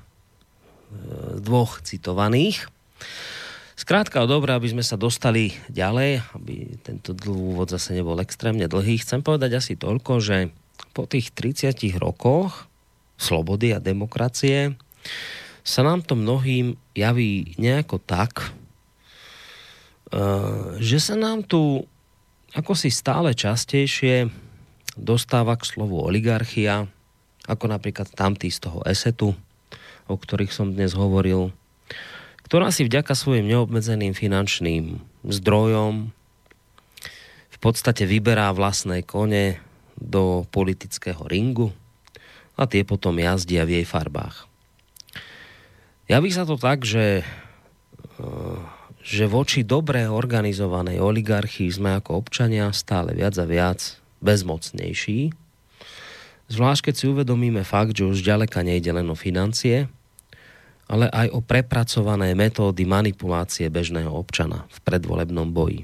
dvoch 1.37 1.85
citovaných. 1.85 2.65
Skrátka 3.77 4.25
dobré, 4.25 4.57
aby 4.57 4.73
sme 4.73 4.81
sa 4.81 4.97
dostali 4.97 5.53
ďalej, 5.69 6.25
aby 6.33 6.81
tento 6.81 7.13
úvod 7.29 7.69
zase 7.69 7.93
nebol 7.93 8.17
extrémne 8.25 8.65
dlhý. 8.65 8.97
Chcem 8.97 9.21
povedať 9.21 9.61
asi 9.61 9.77
toľko, 9.77 10.17
že 10.17 10.49
po 10.97 11.05
tých 11.05 11.29
30 11.29 11.77
rokoch 12.01 12.65
slobody 13.21 13.77
a 13.77 13.79
demokracie, 13.79 14.73
sa 15.61 15.85
nám 15.85 16.09
to 16.09 16.17
mnohým 16.17 16.73
javí 16.97 17.53
nejako 17.61 18.01
tak, 18.01 18.49
e, 20.09 20.25
že 20.81 20.97
sa 20.97 21.13
nám 21.13 21.45
tu 21.45 21.85
ako 22.57 22.73
si 22.73 22.89
stále 22.89 23.37
častejšie 23.37 24.46
dostáva 24.97 25.55
k 25.55 25.69
slovu 25.69 26.01
oligarchia, 26.01 26.89
ako 27.45 27.71
napríklad 27.71 28.11
tamtý 28.11 28.49
z 28.51 28.67
toho 28.67 28.83
esetu, 28.83 29.37
o 30.09 30.15
ktorých 30.17 30.51
som 30.51 30.73
dnes 30.73 30.97
hovoril, 30.97 31.53
ktorá 32.43 32.73
si 32.73 32.83
vďaka 32.83 33.13
svojim 33.13 33.47
neobmedzeným 33.47 34.17
finančným 34.17 34.99
zdrojom 35.23 36.11
v 37.57 37.57
podstate 37.59 38.05
vyberá 38.05 38.53
vlastné 38.53 39.01
kone 39.01 39.57
do 39.97 40.45
politického 40.53 41.25
ringu 41.25 41.73
a 42.53 42.69
tie 42.69 42.85
potom 42.85 43.17
jazdia 43.17 43.65
v 43.65 43.81
jej 43.81 43.85
farbách. 43.85 44.45
Javí 46.05 46.29
sa 46.31 46.45
to 46.45 46.55
tak, 46.55 46.85
že, 46.85 47.25
eh, 47.25 48.59
že 49.01 49.25
voči 49.25 49.65
dobre 49.65 50.05
organizovanej 50.05 51.01
oligarchii 51.01 51.67
sme 51.73 51.97
ako 51.97 52.21
občania 52.21 52.69
stále 52.71 53.17
viac 53.17 53.35
a 53.41 53.45
viac 53.49 53.99
bezmocnejší. 54.21 55.31
Zvlášť 56.47 56.91
keď 56.91 56.95
si 56.95 57.05
uvedomíme 57.11 57.61
fakt, 57.67 57.97
že 57.97 58.07
už 58.07 58.23
ďaleka 58.23 58.63
nejde 58.63 58.95
len 58.95 59.07
o 59.11 59.15
financie, 59.19 59.91
ale 60.87 61.11
aj 61.11 61.27
o 61.35 61.43
prepracované 61.43 62.31
metódy 62.31 62.87
manipulácie 62.87 63.67
bežného 63.67 64.07
občana 64.07 64.63
v 64.71 64.77
predvolebnom 64.87 65.51
boji. 65.51 65.83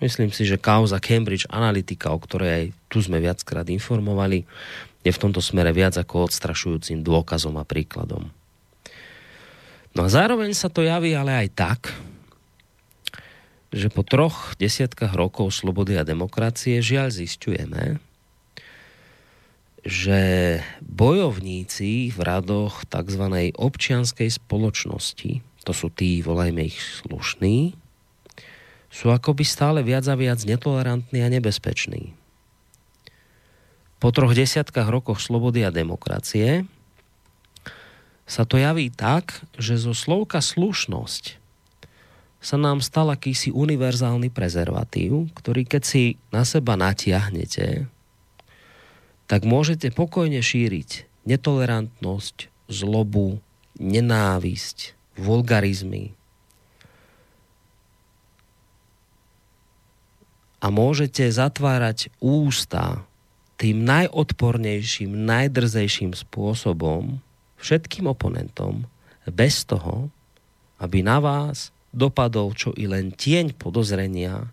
Myslím 0.00 0.32
si, 0.32 0.46
že 0.48 0.56
kauza 0.56 1.02
Cambridge 1.02 1.44
Analytica, 1.50 2.14
o 2.14 2.18
ktorej 2.22 2.50
aj 2.50 2.64
tu 2.88 3.02
sme 3.02 3.20
viackrát 3.20 3.66
informovali, 3.68 4.46
je 5.04 5.10
v 5.12 5.20
tomto 5.20 5.42
smere 5.42 5.74
viac 5.74 5.98
ako 5.98 6.30
odstrašujúcim 6.30 7.02
dôkazom 7.02 7.58
a 7.60 7.66
príkladom. 7.66 8.30
No 9.92 10.00
a 10.06 10.08
zároveň 10.08 10.54
sa 10.54 10.70
to 10.70 10.86
javí 10.86 11.12
ale 11.12 11.34
aj 11.34 11.48
tak, 11.58 11.80
že 13.68 13.92
po 13.92 14.00
troch 14.00 14.56
desiatkách 14.56 15.12
rokov 15.12 15.52
slobody 15.52 16.00
a 16.00 16.06
demokracie 16.06 16.80
žiaľ 16.80 17.12
zistujeme, 17.12 18.00
že 19.84 20.20
bojovníci 20.84 22.12
v 22.12 22.18
radoch 22.20 22.84
tzv. 22.88 23.24
občianskej 23.56 24.28
spoločnosti, 24.28 25.40
to 25.64 25.72
sú 25.76 25.92
tí, 25.92 26.24
volajme 26.24 26.68
ich 26.68 26.80
slušní, 27.04 27.76
sú 28.88 29.12
akoby 29.12 29.44
stále 29.44 29.80
viac 29.84 30.08
a 30.08 30.16
viac 30.16 30.40
netolerantní 30.48 31.20
a 31.20 31.28
nebezpeční. 31.28 32.16
Po 33.98 34.08
troch 34.14 34.32
desiatkách 34.32 34.88
rokoch 34.88 35.20
slobody 35.20 35.66
a 35.66 35.74
demokracie 35.74 36.64
sa 38.28 38.44
to 38.44 38.60
javí 38.60 38.92
tak, 38.92 39.40
že 39.56 39.80
zo 39.80 39.96
slovka 39.96 40.44
slušnosť 40.44 41.37
sa 42.38 42.54
nám 42.54 42.78
stal 42.78 43.10
akýsi 43.10 43.50
univerzálny 43.50 44.30
prezervatív, 44.30 45.30
ktorý 45.34 45.66
keď 45.66 45.82
si 45.82 46.02
na 46.30 46.46
seba 46.46 46.78
natiahnete, 46.78 47.90
tak 49.28 49.44
môžete 49.44 49.90
pokojne 49.92 50.40
šíriť 50.40 51.04
netolerantnosť, 51.28 52.48
zlobu, 52.70 53.42
nenávisť, 53.76 54.96
vulgarizmy. 55.18 56.14
A 60.58 60.74
môžete 60.74 61.28
zatvárať 61.30 62.10
ústa 62.18 63.06
tým 63.58 63.82
najodpornejším, 63.82 65.10
najdrzejším 65.26 66.14
spôsobom, 66.14 67.18
všetkým 67.58 68.06
oponentom 68.06 68.86
bez 69.26 69.66
toho, 69.66 70.10
aby 70.78 71.02
na 71.02 71.18
vás 71.18 71.74
dopadol 71.94 72.52
čo 72.52 72.74
i 72.76 72.84
len 72.84 73.14
tieň 73.14 73.56
podozrenia 73.56 74.50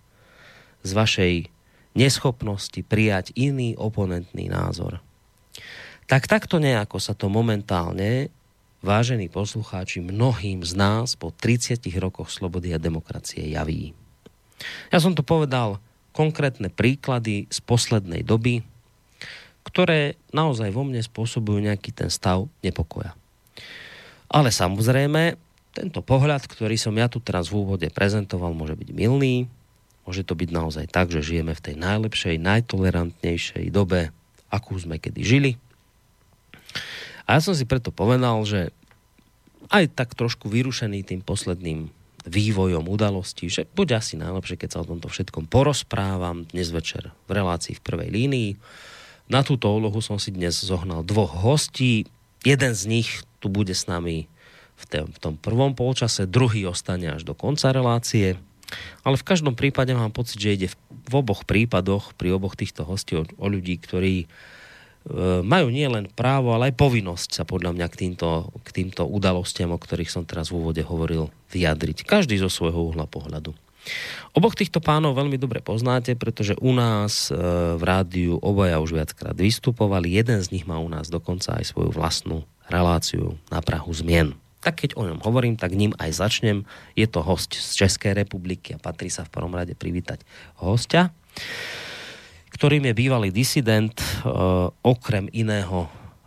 z 0.85 0.91
vašej 0.93 1.33
neschopnosti 1.95 2.79
prijať 2.85 3.31
iný 3.33 3.73
oponentný 3.79 4.51
názor. 4.51 4.99
Tak 6.05 6.29
takto 6.29 6.61
nejako 6.61 7.01
sa 7.01 7.17
to 7.17 7.31
momentálne, 7.31 8.29
vážení 8.85 9.25
poslucháči, 9.25 10.05
mnohým 10.05 10.61
z 10.61 10.77
nás 10.77 11.17
po 11.17 11.33
30 11.33 11.81
rokoch 11.97 12.29
slobody 12.29 12.75
a 12.75 12.77
demokracie 12.77 13.49
javí. 13.49 13.97
Ja 14.93 15.01
som 15.01 15.17
to 15.17 15.25
povedal 15.25 15.81
konkrétne 16.13 16.69
príklady 16.69 17.49
z 17.49 17.59
poslednej 17.65 18.21
doby, 18.21 18.61
ktoré 19.65 20.15
naozaj 20.29 20.69
vo 20.69 20.85
mne 20.85 21.01
spôsobujú 21.01 21.57
nejaký 21.65 21.89
ten 21.89 22.13
stav 22.13 22.45
nepokoja. 22.61 23.17
Ale 24.29 24.53
samozrejme, 24.53 25.35
tento 25.75 25.99
pohľad, 25.99 26.47
ktorý 26.47 26.79
som 26.79 26.95
ja 26.95 27.11
tu 27.11 27.19
teraz 27.19 27.51
v 27.51 27.59
úvode 27.59 27.87
prezentoval, 27.91 28.55
môže 28.55 28.79
byť 28.79 28.89
milný, 28.95 29.51
môže 30.07 30.23
to 30.23 30.31
byť 30.31 30.49
naozaj 30.55 30.85
tak, 30.87 31.11
že 31.11 31.19
žijeme 31.19 31.51
v 31.51 31.63
tej 31.71 31.75
najlepšej, 31.75 32.39
najtolerantnejšej 32.39 33.65
dobe, 33.75 34.15
akú 34.47 34.79
sme 34.79 34.95
kedy 34.95 35.21
žili. 35.21 35.51
A 37.27 37.35
ja 37.35 37.41
som 37.43 37.51
si 37.51 37.67
preto 37.67 37.91
povedal, 37.91 38.39
že 38.47 38.71
aj 39.67 39.91
tak 39.91 40.15
trošku 40.15 40.47
vyrušený 40.47 41.03
tým 41.03 41.19
posledným 41.19 41.91
vývojom 42.25 42.87
udalostí, 42.87 43.51
že 43.51 43.69
bude 43.75 43.93
asi 43.93 44.15
najlepšie, 44.15 44.57
keď 44.57 44.69
sa 44.71 44.81
o 44.81 44.89
tomto 44.89 45.11
všetkom 45.11 45.45
porozprávam 45.51 46.47
dnes 46.49 46.71
večer 46.73 47.13
v 47.29 47.31
relácii 47.37 47.77
v 47.77 47.85
prvej 47.85 48.09
línii 48.09 48.51
na 49.25 49.41
túto 49.41 49.73
úlohu 49.73 49.97
som 50.05 50.21
si 50.21 50.29
dnes 50.29 50.53
zohnal 50.53 51.01
dvoch 51.01 51.33
hostí. 51.33 52.05
Jeden 52.45 52.77
z 52.77 52.83
nich 52.85 53.09
tu 53.41 53.49
bude 53.49 53.73
s 53.73 53.89
nami 53.89 54.29
v, 54.75 54.83
tom, 54.87 55.07
v 55.07 55.17
tom 55.19 55.33
prvom 55.39 55.71
polčase, 55.73 56.27
druhý 56.27 56.67
ostane 56.67 57.11
až 57.11 57.23
do 57.23 57.33
konca 57.33 57.71
relácie. 57.71 58.35
Ale 59.05 59.15
v 59.15 59.27
každom 59.27 59.53
prípade 59.53 59.93
mám 59.93 60.11
pocit, 60.11 60.41
že 60.41 60.55
ide 60.57 60.67
v 61.09 61.13
oboch 61.13 61.45
prípadoch, 61.45 62.17
pri 62.17 62.33
oboch 62.35 62.57
týchto 62.57 62.83
hostí 62.83 63.15
o, 63.15 63.23
o 63.37 63.45
ľudí, 63.45 63.77
ktorí 63.77 64.25
e, 64.25 64.27
majú 65.45 65.69
nielen 65.69 66.09
právo, 66.11 66.51
ale 66.51 66.73
aj 66.73 66.81
povinnosť 66.81 67.29
sa 67.29 67.43
podľa 67.45 67.77
mňa 67.77 67.87
k 67.93 67.95
týmto, 67.95 68.49
k 68.65 68.69
týmto 68.73 69.05
udalostiam, 69.05 69.69
o 69.71 69.79
ktorých 69.79 70.09
som 70.09 70.25
teraz 70.25 70.49
v 70.49 70.65
úvode 70.65 70.81
hovoril, 70.81 71.29
vyjadriť. 71.53 72.03
Každý 72.03 72.41
zo 72.41 72.49
svojho 72.49 72.89
uhla 72.91 73.05
pohľadu. 73.05 73.53
Oboch 74.33 74.57
týchto 74.57 74.81
pánov 74.81 75.13
veľmi 75.13 75.37
dobre 75.37 75.61
poznáte, 75.61 76.17
pretože 76.17 76.57
u 76.57 76.73
nás 76.73 77.29
e, 77.29 77.37
v 77.77 77.83
rádiu 77.85 78.41
obaja 78.41 78.81
už 78.81 78.97
viackrát 78.97 79.37
vystupovali. 79.37 80.09
Jeden 80.09 80.41
z 80.41 80.51
nich 80.51 80.65
má 80.65 80.81
u 80.81 80.89
nás 80.89 81.13
dokonca 81.13 81.53
aj 81.61 81.69
svoju 81.69 81.93
vlastnú 81.93 82.43
reláciu 82.65 83.37
na 83.53 83.61
Prahu 83.61 83.93
zmien. 83.93 84.33
Tak 84.65 84.81
keď 84.81 84.97
o 84.97 85.05
ňom 85.05 85.21
hovorím, 85.21 85.61
tak 85.61 85.77
ním 85.77 85.93
aj 86.01 86.25
začnem. 86.25 86.65
Je 86.97 87.05
to 87.05 87.21
host 87.21 87.53
z 87.53 87.85
Českej 87.85 88.17
republiky 88.17 88.73
a 88.73 88.81
patrí 88.81 89.13
sa 89.13 89.21
v 89.21 89.29
prvom 89.29 89.53
rade 89.53 89.77
privítať 89.77 90.25
hostia, 90.57 91.13
ktorým 92.49 92.89
je 92.89 92.97
bývalý 92.97 93.29
disident, 93.29 93.93
e, 93.93 94.05
okrem 94.81 95.29
iného 95.29 95.85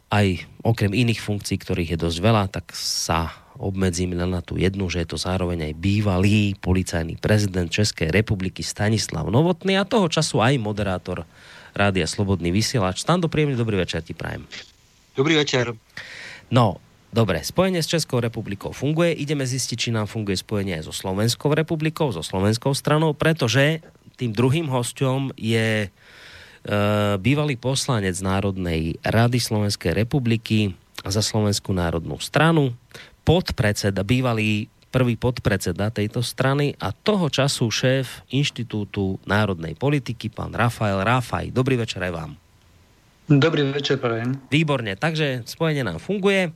aj 0.09 0.47
okrem 0.65 0.95
iných 0.95 1.21
funkcií, 1.21 1.61
ktorých 1.61 1.97
je 1.97 1.99
dosť 2.01 2.19
veľa, 2.23 2.45
tak 2.49 2.73
sa 2.73 3.29
obmedzím 3.59 4.15
len 4.15 4.31
na 4.31 4.41
tú 4.41 4.57
jednu, 4.57 4.87
že 4.89 5.03
je 5.05 5.09
to 5.11 5.19
zároveň 5.19 5.69
aj 5.69 5.75
bývalý 5.77 6.55
policajný 6.63 7.19
prezident 7.19 7.69
Českej 7.69 8.09
republiky 8.15 8.63
Stanislav 8.63 9.29
Novotný 9.29 9.77
a 9.77 9.85
toho 9.85 10.07
času 10.07 10.41
aj 10.41 10.57
moderátor 10.63 11.27
Rádia 11.75 12.07
Slobodný 12.09 12.55
vysielač. 12.55 13.05
Stando, 13.05 13.29
príjemný 13.29 13.59
dobrý 13.59 13.77
večer 13.77 14.01
ti 14.01 14.17
prajem. 14.17 14.47
Dobrý 15.13 15.37
večer. 15.37 15.75
No, 16.49 16.81
dobre, 17.13 17.41
spojenie 17.45 17.81
s 17.81 17.91
Českou 17.91 18.21
republikou 18.21 18.73
funguje. 18.73 19.17
Ideme 19.17 19.45
zistiť, 19.45 19.77
či 19.77 19.91
nám 19.95 20.09
funguje 20.09 20.39
spojenie 20.39 20.81
aj 20.81 20.89
so 20.89 20.95
Slovenskou 20.95 21.53
republikou, 21.53 22.13
so 22.13 22.21
slovenskou 22.25 22.73
stranou, 22.77 23.17
pretože 23.17 23.81
tým 24.19 24.35
druhým 24.35 24.67
hostom 24.67 25.31
je 25.39 25.87
e, 25.87 25.89
bývalý 27.23 27.55
poslanec 27.55 28.19
Národnej 28.19 28.99
rady 29.07 29.39
Slovenskej 29.39 29.95
republiky 29.95 30.75
za 31.07 31.23
Slovenskú 31.23 31.71
národnú 31.71 32.19
stranu, 32.19 32.75
podpredseda, 33.23 34.03
bývalý 34.03 34.67
prvý 34.89 35.15
podpredseda 35.15 35.93
tejto 35.93 36.25
strany 36.25 36.75
a 36.81 36.91
toho 36.91 37.29
času 37.29 37.69
šéf 37.69 38.25
Inštitútu 38.33 39.21
národnej 39.29 39.77
politiky, 39.77 40.33
pán 40.33 40.57
Rafael 40.57 41.05
Rafaj. 41.05 41.53
Dobrý 41.53 41.77
večer 41.77 42.03
aj 42.03 42.13
vám. 42.13 42.48
Dobrý 43.29 43.61
večer, 43.77 44.01
prajem. 44.01 44.41
Výborne, 44.49 44.97
takže 44.97 45.45
spojenie 45.45 45.85
nám 45.85 46.01
funguje. 46.01 46.49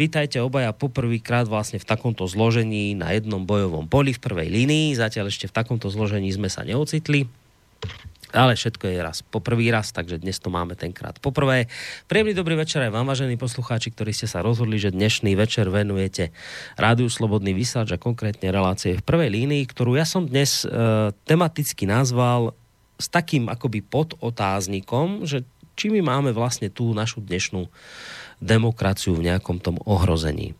Vítajte 0.00 0.40
obaja 0.40 0.72
poprvýkrát 0.72 1.44
vlastne 1.44 1.76
v 1.76 1.84
takomto 1.84 2.24
zložení 2.24 2.96
na 2.96 3.12
jednom 3.12 3.44
bojovom 3.44 3.84
poli 3.84 4.16
v 4.16 4.24
prvej 4.24 4.48
línii. 4.48 4.96
Zatiaľ 4.96 5.28
ešte 5.28 5.44
v 5.44 5.60
takomto 5.60 5.92
zložení 5.92 6.32
sme 6.32 6.48
sa 6.48 6.64
neocitli. 6.64 7.28
Ale 8.32 8.56
všetko 8.56 8.88
je 8.88 8.98
raz 9.04 9.20
po 9.28 9.44
prvý 9.44 9.68
raz, 9.68 9.92
takže 9.92 10.16
dnes 10.16 10.40
to 10.40 10.48
máme 10.48 10.72
tenkrát 10.72 11.20
poprvé. 11.20 11.68
Príjemný 12.08 12.32
dobrý 12.32 12.56
večer 12.56 12.88
aj 12.88 12.96
vám, 12.96 13.04
vážení 13.04 13.36
poslucháči, 13.36 13.92
ktorí 13.92 14.16
ste 14.16 14.24
sa 14.24 14.40
rozhodli, 14.40 14.80
že 14.80 14.96
dnešný 14.96 15.36
večer 15.36 15.68
venujete 15.68 16.32
Rádiu 16.80 17.12
Slobodný 17.12 17.52
vysáč 17.52 17.92
a 17.92 18.00
konkrétne 18.00 18.48
relácie 18.48 18.96
v 18.96 19.04
prvej 19.04 19.28
línii, 19.36 19.68
ktorú 19.68 20.00
ja 20.00 20.08
som 20.08 20.24
dnes 20.24 20.64
e, 20.64 20.72
tematicky 21.28 21.84
nazval 21.84 22.56
s 22.96 23.12
takým 23.12 23.52
akoby 23.52 23.84
podotáznikom, 23.84 25.28
že 25.28 25.44
či 25.76 25.92
my 25.92 26.00
máme 26.00 26.32
vlastne 26.32 26.72
tú 26.72 26.96
našu 26.96 27.20
dnešnú 27.22 27.68
demokraciu 28.40 29.14
v 29.16 29.32
nejakom 29.32 29.60
tom 29.60 29.80
ohrození. 29.84 30.56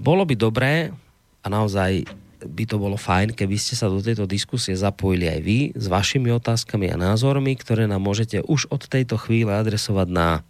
Bolo 0.00 0.24
by 0.24 0.34
dobré 0.36 0.92
a 1.40 1.48
naozaj 1.48 2.04
by 2.40 2.64
to 2.64 2.80
bolo 2.80 2.96
fajn, 2.96 3.36
keby 3.36 3.60
ste 3.60 3.76
sa 3.76 3.92
do 3.92 4.00
tejto 4.00 4.24
diskusie 4.24 4.72
zapojili 4.72 5.28
aj 5.28 5.40
vy 5.44 5.76
s 5.76 5.92
vašimi 5.92 6.32
otázkami 6.32 6.88
a 6.88 6.96
názormi, 6.96 7.52
ktoré 7.52 7.84
nám 7.84 8.00
môžete 8.00 8.40
už 8.40 8.64
od 8.72 8.88
tejto 8.88 9.20
chvíle 9.20 9.52
adresovať 9.52 10.08
na 10.08 10.40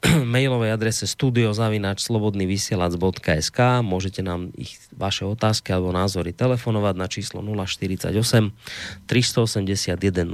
mailovej 0.34 0.72
adrese 0.72 1.06
studiozavinač.slobodnyvysielac.sk 1.10 3.58
Môžete 3.82 4.22
nám 4.22 4.54
ich, 4.54 4.78
vaše 4.94 5.26
otázky 5.26 5.74
alebo 5.74 5.90
názory 5.90 6.30
telefonovať 6.32 6.96
na 6.96 7.06
číslo 7.10 7.42
048 7.42 8.14
381 9.10 10.30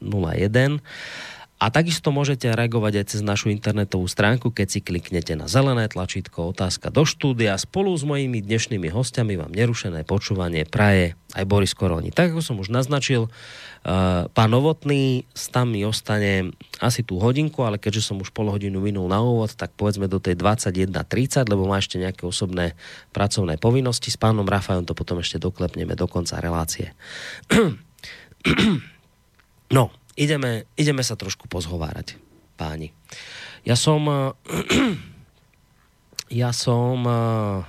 0101 0.00 0.80
a 1.62 1.70
takisto 1.70 2.10
môžete 2.10 2.50
reagovať 2.50 2.92
aj 2.98 3.06
cez 3.06 3.20
našu 3.22 3.54
internetovú 3.54 4.10
stránku, 4.10 4.50
keď 4.50 4.66
si 4.66 4.80
kliknete 4.82 5.38
na 5.38 5.46
zelené 5.46 5.86
tlačítko 5.86 6.50
otázka 6.50 6.90
do 6.90 7.06
štúdia. 7.06 7.54
Spolu 7.54 7.94
s 7.94 8.02
mojimi 8.02 8.42
dnešnými 8.42 8.90
hostiami 8.90 9.38
vám 9.38 9.54
nerušené 9.54 10.02
počúvanie 10.02 10.66
praje 10.66 11.14
aj 11.38 11.44
Boris 11.46 11.70
Koroni. 11.70 12.10
Tak 12.10 12.34
ako 12.34 12.42
som 12.42 12.58
už 12.58 12.74
naznačil, 12.74 13.30
uh, 13.30 14.26
pán 14.34 14.50
Novotný 14.50 15.22
tam 15.54 15.70
mi 15.70 15.86
ostane 15.86 16.50
asi 16.82 17.06
tú 17.06 17.22
hodinku, 17.22 17.62
ale 17.62 17.78
keďže 17.78 18.10
som 18.10 18.18
už 18.18 18.34
pol 18.34 18.50
hodinu 18.50 18.82
minul 18.82 19.06
na 19.06 19.22
úvod, 19.22 19.54
tak 19.54 19.70
povedzme 19.78 20.10
do 20.10 20.18
tej 20.18 20.34
21.30, 20.34 21.46
lebo 21.46 21.70
má 21.70 21.78
ešte 21.78 21.94
nejaké 21.94 22.26
osobné 22.26 22.74
pracovné 23.14 23.54
povinnosti. 23.62 24.10
S 24.10 24.18
pánom 24.18 24.50
Rafajom 24.50 24.82
to 24.82 24.98
potom 24.98 25.22
ešte 25.22 25.38
doklepneme 25.38 25.94
do 25.94 26.10
konca 26.10 26.42
relácie. 26.42 26.90
no, 29.76 29.94
ideme, 30.18 30.68
ideme 30.76 31.02
sa 31.04 31.18
trošku 31.18 31.46
pozhovárať, 31.48 32.16
páni. 32.56 32.90
Ja 33.64 33.78
som... 33.78 34.06
Ja 36.32 36.48
som 36.48 37.04
uh, 37.04 37.60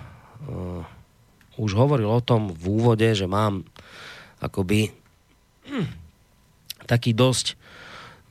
už 1.60 1.72
hovoril 1.76 2.08
o 2.08 2.24
tom 2.24 2.56
v 2.56 2.80
úvode, 2.80 3.12
že 3.12 3.28
mám 3.28 3.68
akoby 4.40 4.96
hm, 5.68 5.88
taký 6.88 7.12
dosť 7.12 7.60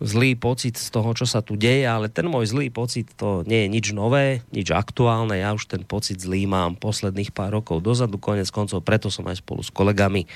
zlý 0.03 0.35
pocit 0.35 0.75
z 0.75 0.91
toho, 0.91 1.15
čo 1.15 1.31
sa 1.31 1.41
tu 1.47 1.55
deje, 1.55 1.87
ale 1.87 2.11
ten 2.11 2.27
môj 2.27 2.51
zlý 2.51 2.75
pocit 2.75 3.07
to 3.15 3.47
nie 3.47 3.65
je 3.65 3.69
nič 3.71 3.87
nové, 3.95 4.43
nič 4.51 4.75
aktuálne. 4.75 5.39
Ja 5.39 5.55
už 5.55 5.71
ten 5.71 5.87
pocit 5.87 6.19
zlý 6.19 6.51
mám 6.51 6.75
posledných 6.75 7.31
pár 7.31 7.55
rokov 7.55 7.87
dozadu, 7.87 8.19
konec 8.19 8.51
koncov, 8.51 8.83
preto 8.83 9.15
som 9.15 9.23
aj 9.31 9.39
spolu 9.39 9.63
s 9.63 9.71
kolegami 9.71 10.27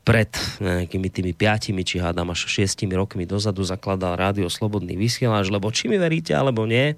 pred 0.00 0.32
nejakými 0.58 1.08
tými 1.12 1.32
piatimi, 1.36 1.84
či 1.84 2.00
hádam 2.00 2.32
až 2.32 2.48
šiestimi 2.48 2.96
rokmi 2.96 3.28
dozadu 3.28 3.60
zakladal 3.62 4.16
rádio 4.16 4.48
Slobodný 4.48 4.96
vysielač, 4.96 5.52
lebo 5.52 5.68
či 5.68 5.92
mi 5.92 6.00
veríte 6.00 6.32
alebo 6.32 6.64
nie, 6.64 6.96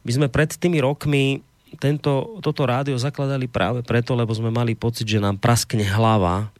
my 0.00 0.10
sme 0.10 0.26
pred 0.32 0.48
tými 0.48 0.80
rokmi 0.80 1.44
tento, 1.78 2.40
toto 2.42 2.66
rádio 2.66 2.98
zakladali 2.98 3.46
práve 3.46 3.86
preto, 3.86 4.16
lebo 4.18 4.34
sme 4.34 4.50
mali 4.50 4.74
pocit, 4.74 5.06
že 5.06 5.22
nám 5.22 5.38
praskne 5.38 5.86
hlava, 5.86 6.50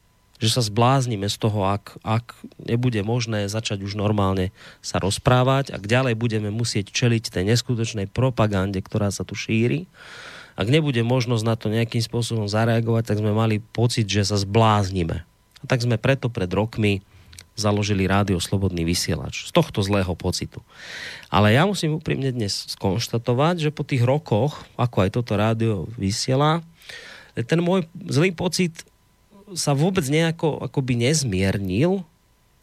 že 0.41 0.55
sa 0.55 0.63
zbláznime 0.65 1.29
z 1.29 1.37
toho, 1.37 1.67
ak, 1.69 2.01
ak 2.01 2.33
nebude 2.63 3.01
možné 3.03 3.51
začať 3.51 3.85
už 3.85 3.99
normálne 3.99 4.55
sa 4.81 5.03
rozprávať, 5.03 5.75
ak 5.75 5.83
ďalej 5.85 6.15
budeme 6.17 6.49
musieť 6.49 6.95
čeliť 6.95 7.29
tej 7.29 7.45
neskutočnej 7.45 8.09
propagande, 8.09 8.81
ktorá 8.81 9.11
sa 9.11 9.27
tu 9.27 9.35
šíri, 9.37 9.91
ak 10.57 10.69
nebude 10.69 11.01
možnosť 11.01 11.45
na 11.45 11.57
to 11.57 11.73
nejakým 11.73 12.05
spôsobom 12.05 12.45
zareagovať, 12.45 13.13
tak 13.13 13.21
sme 13.21 13.33
mali 13.33 13.61
pocit, 13.61 14.05
že 14.05 14.29
sa 14.29 14.37
zbláznime. 14.37 15.25
A 15.61 15.65
tak 15.69 15.85
sme 15.85 16.01
preto 16.01 16.33
pred 16.33 16.49
rokmi 16.49 17.05
založili 17.61 18.09
rádio 18.09 18.41
Slobodný 18.41 18.89
vysielač. 18.89 19.45
Z 19.49 19.53
tohto 19.53 19.85
zlého 19.85 20.17
pocitu. 20.17 20.65
Ale 21.29 21.53
ja 21.53 21.69
musím 21.69 22.01
úprimne 22.01 22.33
dnes 22.33 22.73
skonštatovať, 22.73 23.69
že 23.69 23.71
po 23.75 23.85
tých 23.85 24.01
rokoch, 24.01 24.65
ako 24.81 24.97
aj 25.05 25.11
toto 25.13 25.37
rádio 25.37 25.85
vysiela, 26.01 26.65
ten 27.37 27.61
môj 27.61 27.87
zlý 28.09 28.33
pocit 28.33 28.83
sa 29.55 29.75
vôbec 29.75 30.07
nejako 30.07 30.63
akoby 30.63 30.99
nezmiernil. 30.99 32.03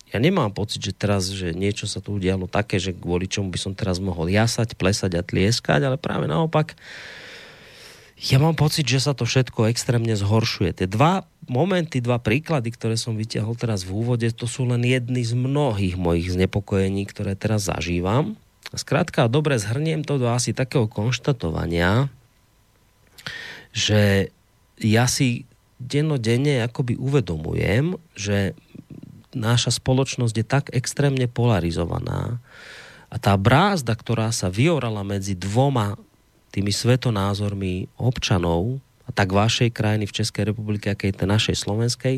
Ja 0.07 0.23
nemám 0.23 0.55
pocit, 0.55 0.79
že 0.79 0.95
teraz, 0.95 1.27
že 1.27 1.51
niečo 1.51 1.83
sa 1.83 1.99
tu 1.99 2.15
udialo 2.15 2.47
také, 2.47 2.79
že 2.79 2.95
kvôli 2.95 3.27
čomu 3.27 3.51
by 3.51 3.59
som 3.59 3.73
teraz 3.75 3.99
mohol 3.99 4.31
jasať, 4.31 4.79
plesať 4.79 5.19
a 5.19 5.21
tlieskať, 5.23 5.83
ale 5.83 5.99
práve 5.99 6.31
naopak, 6.31 6.79
ja 8.17 8.41
mám 8.41 8.55
pocit, 8.57 8.87
že 8.87 9.03
sa 9.03 9.13
to 9.13 9.27
všetko 9.27 9.69
extrémne 9.69 10.15
zhoršuje. 10.15 10.73
Tie 10.73 10.87
dva 10.89 11.27
momenty, 11.47 12.03
dva 12.03 12.19
príklady, 12.19 12.71
ktoré 12.71 12.95
som 12.99 13.15
vytiahol 13.15 13.55
teraz 13.55 13.83
v 13.87 13.95
úvode, 13.97 14.27
to 14.31 14.45
sú 14.45 14.67
len 14.67 14.83
jedny 14.83 15.23
z 15.23 15.33
mnohých 15.33 15.95
mojich 15.99 16.31
znepokojení, 16.31 17.07
ktoré 17.07 17.33
teraz 17.33 17.67
zažívam. 17.67 18.39
Skrátka, 18.75 19.31
dobre 19.31 19.55
zhrniem 19.55 20.03
to 20.03 20.19
do 20.19 20.27
asi 20.27 20.51
takého 20.51 20.91
konštatovania, 20.91 22.11
že 23.71 24.31
ja 24.77 25.07
si 25.07 25.47
dennodenne 25.79 26.65
akoby 26.67 26.99
uvedomujem, 26.99 27.95
že 28.17 28.57
naša 29.31 29.77
spoločnosť 29.77 30.35
je 30.35 30.45
tak 30.45 30.65
extrémne 30.73 31.29
polarizovaná 31.29 32.41
a 33.07 33.15
tá 33.15 33.39
brázda, 33.39 33.95
ktorá 33.95 34.35
sa 34.35 34.51
vyorala 34.51 35.05
medzi 35.05 35.37
dvoma 35.37 35.95
tými 36.51 36.73
svetonázormi 36.73 37.87
občanov, 37.95 38.83
a 39.07 39.09
tak 39.15 39.31
vašej 39.31 39.71
krajiny 39.71 40.03
v 40.03 40.15
Českej 40.19 40.51
republike, 40.51 40.91
akej 40.91 41.15
tej 41.15 41.27
našej 41.31 41.55
slovenskej, 41.55 42.15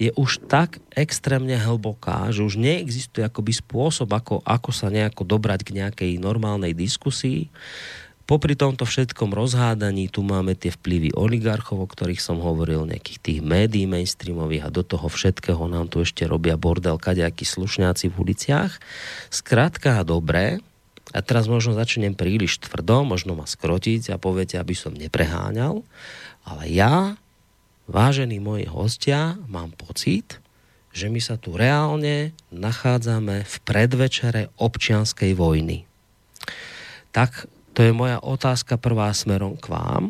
je 0.00 0.10
už 0.16 0.48
tak 0.48 0.80
extrémne 0.96 1.54
hlboká, 1.60 2.32
že 2.32 2.40
už 2.40 2.56
neexistuje 2.56 3.20
akoby 3.20 3.52
spôsob, 3.52 4.08
ako, 4.08 4.40
ako 4.40 4.72
sa 4.72 4.88
nejako 4.88 5.28
dobrať 5.28 5.68
k 5.68 5.74
nejakej 5.84 6.12
normálnej 6.16 6.72
diskusii. 6.72 7.52
Popri 8.24 8.54
tomto 8.54 8.86
všetkom 8.86 9.34
rozhádaní 9.34 10.06
tu 10.06 10.22
máme 10.22 10.54
tie 10.54 10.70
vplyvy 10.70 11.18
oligarchov, 11.18 11.82
o 11.82 11.90
ktorých 11.90 12.22
som 12.22 12.38
hovoril, 12.38 12.86
nejakých 12.86 13.18
tých 13.18 13.40
médií 13.42 13.90
mainstreamových 13.90 14.70
a 14.70 14.74
do 14.74 14.86
toho 14.86 15.10
všetkého 15.10 15.66
nám 15.66 15.90
tu 15.90 16.00
ešte 16.06 16.30
robia 16.30 16.54
bordel 16.54 16.94
kadejakí 16.94 17.42
slušňáci 17.42 18.06
v 18.06 18.18
uliciach. 18.22 18.78
Skrátka 19.34 19.98
dobré, 20.06 20.62
a 21.10 21.26
teraz 21.26 21.50
možno 21.50 21.74
začnem 21.74 22.14
príliš 22.14 22.62
tvrdo, 22.62 23.02
možno 23.02 23.34
ma 23.34 23.42
skrotiť 23.42 24.14
a 24.14 24.16
poviete, 24.22 24.62
aby 24.62 24.78
som 24.78 24.94
nepreháňal, 24.94 25.82
ale 26.44 26.70
ja, 26.70 27.16
vážení 27.90 28.40
moji 28.40 28.66
hostia, 28.66 29.36
mám 29.46 29.74
pocit, 29.74 30.40
že 30.90 31.06
my 31.06 31.22
sa 31.22 31.38
tu 31.38 31.54
reálne 31.54 32.34
nachádzame 32.50 33.46
v 33.46 33.54
predvečere 33.62 34.50
občianskej 34.58 35.38
vojny. 35.38 35.86
Tak 37.14 37.46
to 37.74 37.86
je 37.86 37.92
moja 37.94 38.18
otázka 38.18 38.78
prvá 38.78 39.14
smerom 39.14 39.54
k 39.54 39.70
vám. 39.70 40.04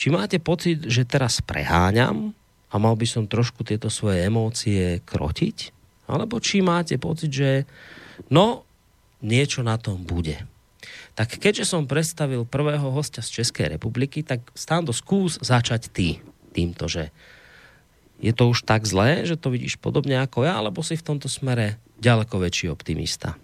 Či 0.00 0.08
máte 0.08 0.40
pocit, 0.40 0.80
že 0.88 1.04
teraz 1.04 1.44
preháňam 1.44 2.32
a 2.72 2.74
mal 2.80 2.96
by 2.96 3.04
som 3.04 3.28
trošku 3.28 3.60
tieto 3.68 3.92
svoje 3.92 4.24
emócie 4.24 5.04
krotiť? 5.04 5.76
Alebo 6.08 6.40
či 6.40 6.64
máte 6.64 6.96
pocit, 6.96 7.28
že 7.28 7.68
no, 8.32 8.64
niečo 9.20 9.60
na 9.60 9.76
tom 9.76 10.00
bude. 10.00 10.40
Tak 11.18 11.36
keďže 11.36 11.68
som 11.68 11.90
predstavil 11.90 12.46
prvého 12.46 12.88
hostia 12.94 13.20
z 13.20 13.42
Českej 13.42 13.76
republiky, 13.76 14.22
tak 14.22 14.46
Stando, 14.54 14.94
skús 14.94 15.36
začať 15.42 15.90
ty 15.90 16.08
týmto, 16.54 16.86
že 16.86 17.10
je 18.20 18.32
to 18.36 18.52
už 18.52 18.68
tak 18.68 18.84
zlé, 18.84 19.24
že 19.24 19.40
to 19.40 19.48
vidíš 19.48 19.80
podobne 19.80 20.20
ako 20.20 20.44
ja, 20.44 20.60
alebo 20.60 20.84
si 20.84 20.94
v 20.94 21.06
tomto 21.06 21.26
smere 21.26 21.80
ďaleko 21.98 22.36
väčší 22.36 22.68
optimista? 22.68 23.40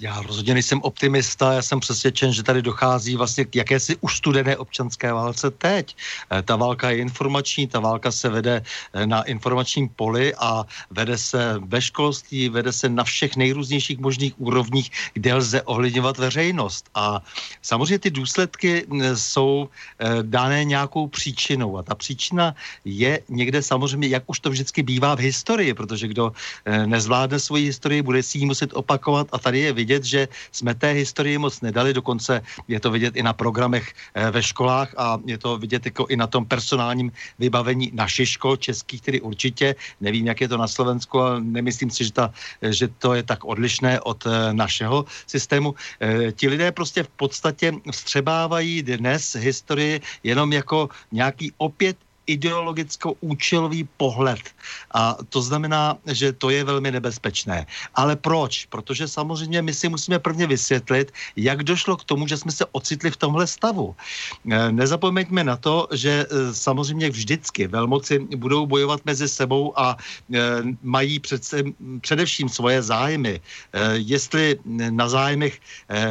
Já 0.00 0.22
rozhodně 0.22 0.54
nejsem 0.54 0.80
optimista, 0.82 1.52
já 1.52 1.62
jsem 1.62 1.80
přesvědčen, 1.80 2.32
že 2.32 2.42
tady 2.42 2.62
dochází 2.62 3.16
vlastně 3.16 3.44
k 3.44 3.56
jakési 3.56 3.96
ustudené 4.00 4.56
občanské 4.56 5.12
válce 5.12 5.50
teď. 5.50 5.96
Eh, 6.30 6.42
ta 6.42 6.56
válka 6.56 6.90
je 6.90 6.98
informační, 6.98 7.66
ta 7.66 7.80
válka 7.80 8.12
se 8.12 8.28
vede 8.28 8.62
eh, 8.62 9.06
na 9.06 9.22
informačním 9.22 9.88
poli 9.88 10.34
a 10.38 10.64
vede 10.90 11.18
se 11.18 11.58
ve 11.58 11.82
školství, 11.82 12.48
vede 12.48 12.72
se 12.72 12.88
na 12.88 13.04
všech 13.04 13.36
nejrůznějších 13.36 13.98
možných 13.98 14.40
úrovních, 14.40 14.90
kde 15.14 15.34
lze 15.34 15.62
ohledňovat 15.62 16.18
veřejnost. 16.18 16.90
A 16.94 17.18
samozřejmě 17.62 17.98
ty 17.98 18.10
důsledky 18.10 18.86
mm, 18.86 19.02
jsou 19.16 19.68
eh, 19.98 20.22
dané 20.22 20.64
nějakou 20.64 21.06
příčinou 21.10 21.78
a 21.78 21.82
ta 21.82 21.94
příčina 21.94 22.54
je 22.84 23.20
někde 23.28 23.62
samozřejmě, 23.62 24.08
jak 24.08 24.22
už 24.26 24.40
to 24.40 24.50
vždycky 24.50 24.82
bývá 24.82 25.14
v 25.14 25.34
historii, 25.34 25.74
protože 25.74 26.08
kdo 26.08 26.32
nezvládne 26.86 27.38
svoji 27.38 27.64
historii, 27.64 28.02
bude 28.02 28.22
si 28.22 28.38
ji 28.38 28.46
muset 28.46 28.70
opakovat 28.74 29.26
a 29.32 29.38
tady 29.38 29.58
je 29.58 29.72
vidět, 29.72 29.87
vidět, 29.88 30.04
že 30.04 30.28
jsme 30.52 30.76
té 30.76 30.92
historii 30.92 31.40
moc 31.40 31.64
nedali, 31.64 31.96
dokonce 31.96 32.44
je 32.68 32.76
to 32.76 32.92
vidět 32.92 33.16
i 33.16 33.24
na 33.24 33.32
programech 33.32 33.88
eh, 33.88 34.28
ve 34.28 34.42
školách 34.44 34.92
a 35.00 35.16
je 35.24 35.38
to 35.40 35.56
vidět 35.56 35.88
jako 35.88 36.06
i 36.12 36.16
na 36.16 36.28
tom 36.28 36.44
personálním 36.44 37.08
vybavení 37.40 37.88
našich 37.96 38.36
škol, 38.36 38.60
českých 38.60 39.00
tedy 39.00 39.18
určitě. 39.24 39.72
Nevím, 40.04 40.28
jak 40.28 40.44
je 40.44 40.48
to 40.52 40.60
na 40.60 40.68
Slovensku, 40.68 41.16
ale 41.16 41.40
nemyslím 41.40 41.88
si, 41.88 42.04
že, 42.04 42.12
ta, 42.12 42.26
že 42.60 42.92
to 43.00 43.16
je 43.16 43.24
tak 43.24 43.48
odlišné 43.48 44.04
od 44.04 44.20
eh, 44.28 44.52
našeho 44.52 45.08
systému. 45.24 45.72
Eh, 46.04 46.36
ti 46.36 46.52
lidé 46.52 46.68
prostě 46.68 47.08
v 47.08 47.12
podstatě 47.16 47.72
vstřebávají 47.88 48.84
dnes 48.84 49.40
historii 49.40 50.04
jenom 50.20 50.52
jako 50.52 50.92
nějaký 51.08 51.56
opět 51.56 51.96
ideologicko-účelový 52.28 53.88
pohled. 53.96 54.40
A 54.94 55.16
to 55.28 55.42
znamená, 55.42 55.96
že 56.06 56.32
to 56.32 56.50
je 56.50 56.64
velmi 56.64 56.92
nebezpečné. 56.92 57.66
Ale 57.94 58.16
proč? 58.16 58.66
Protože 58.68 59.08
samozřejmě 59.08 59.62
my 59.62 59.74
si 59.74 59.88
musíme 59.88 60.18
prvně 60.18 60.46
vysvětlit, 60.46 61.12
jak 61.36 61.64
došlo 61.64 61.96
k 61.96 62.04
tomu, 62.04 62.28
že 62.28 62.36
jsme 62.36 62.52
se 62.52 62.64
ocitli 62.72 63.10
v 63.10 63.16
tomhle 63.16 63.46
stavu. 63.46 63.96
E, 64.50 64.72
nezapomeňme 64.72 65.44
na 65.44 65.56
to, 65.56 65.88
že 65.92 66.26
e, 66.28 66.54
samozřejmě 66.54 67.10
vždycky 67.10 67.66
velmoci 67.66 68.18
budou 68.36 68.66
bojovat 68.66 69.00
mezi 69.04 69.28
sebou 69.28 69.72
a 69.78 69.96
e, 69.96 70.40
mají 70.82 71.20
přece, 71.20 71.62
především 72.00 72.48
svoje 72.48 72.82
zájmy. 72.82 73.40
Jestli 73.92 74.58
na 74.90 75.08
zájmech 75.08 75.60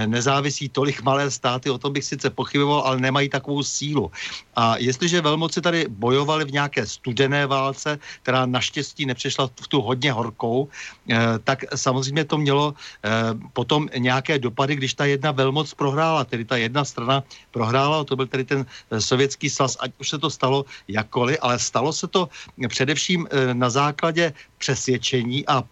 nezávisí 0.06 0.70
tolik 0.70 1.02
malé 1.02 1.32
státy, 1.32 1.70
o 1.70 1.78
tom 1.78 1.94
bych 1.94 2.04
sice 2.04 2.30
pochyboval, 2.30 2.82
ale 2.82 3.00
nemají 3.00 3.30
takovou 3.30 3.64
sílu. 3.64 4.12
A 4.56 4.78
jestliže 4.78 5.22
velmoci 5.22 5.62
tady 5.62 5.86
bojovali 6.08 6.48
v 6.48 6.56
nějaké 6.56 6.88
studené 6.88 7.44
válce, 7.44 8.00
která 8.24 8.48
naštěstí 8.48 9.04
nepřešla 9.06 9.52
v 9.60 9.68
tu 9.68 9.84
hodně 9.84 10.16
horkou, 10.16 10.72
tak 11.44 11.68
samozřejmě 11.76 12.24
to 12.24 12.40
mělo 12.40 12.74
potom 13.52 13.92
nějaké 13.92 14.40
dopady, 14.40 14.80
když 14.80 14.94
ta 14.96 15.06
jedna 15.06 15.36
velmoc 15.36 15.68
prohrála, 15.76 16.24
tedy 16.24 16.48
ta 16.48 16.56
jedna 16.56 16.88
strana 16.88 17.24
prohrála, 17.52 18.08
to 18.08 18.16
byl 18.16 18.28
tedy 18.32 18.44
ten 18.48 18.64
sovětský 18.88 19.52
svaz, 19.52 19.76
ať 19.84 19.92
už 20.00 20.08
se 20.10 20.18
to 20.18 20.30
stalo 20.32 20.64
jakkoliv, 20.88 21.38
ale 21.44 21.60
stalo 21.60 21.92
se 21.92 22.08
to 22.08 22.30
především 22.72 23.28
na 23.54 23.68
základě 23.70 24.32
přesvědčení 24.58 25.44
a 25.44 25.64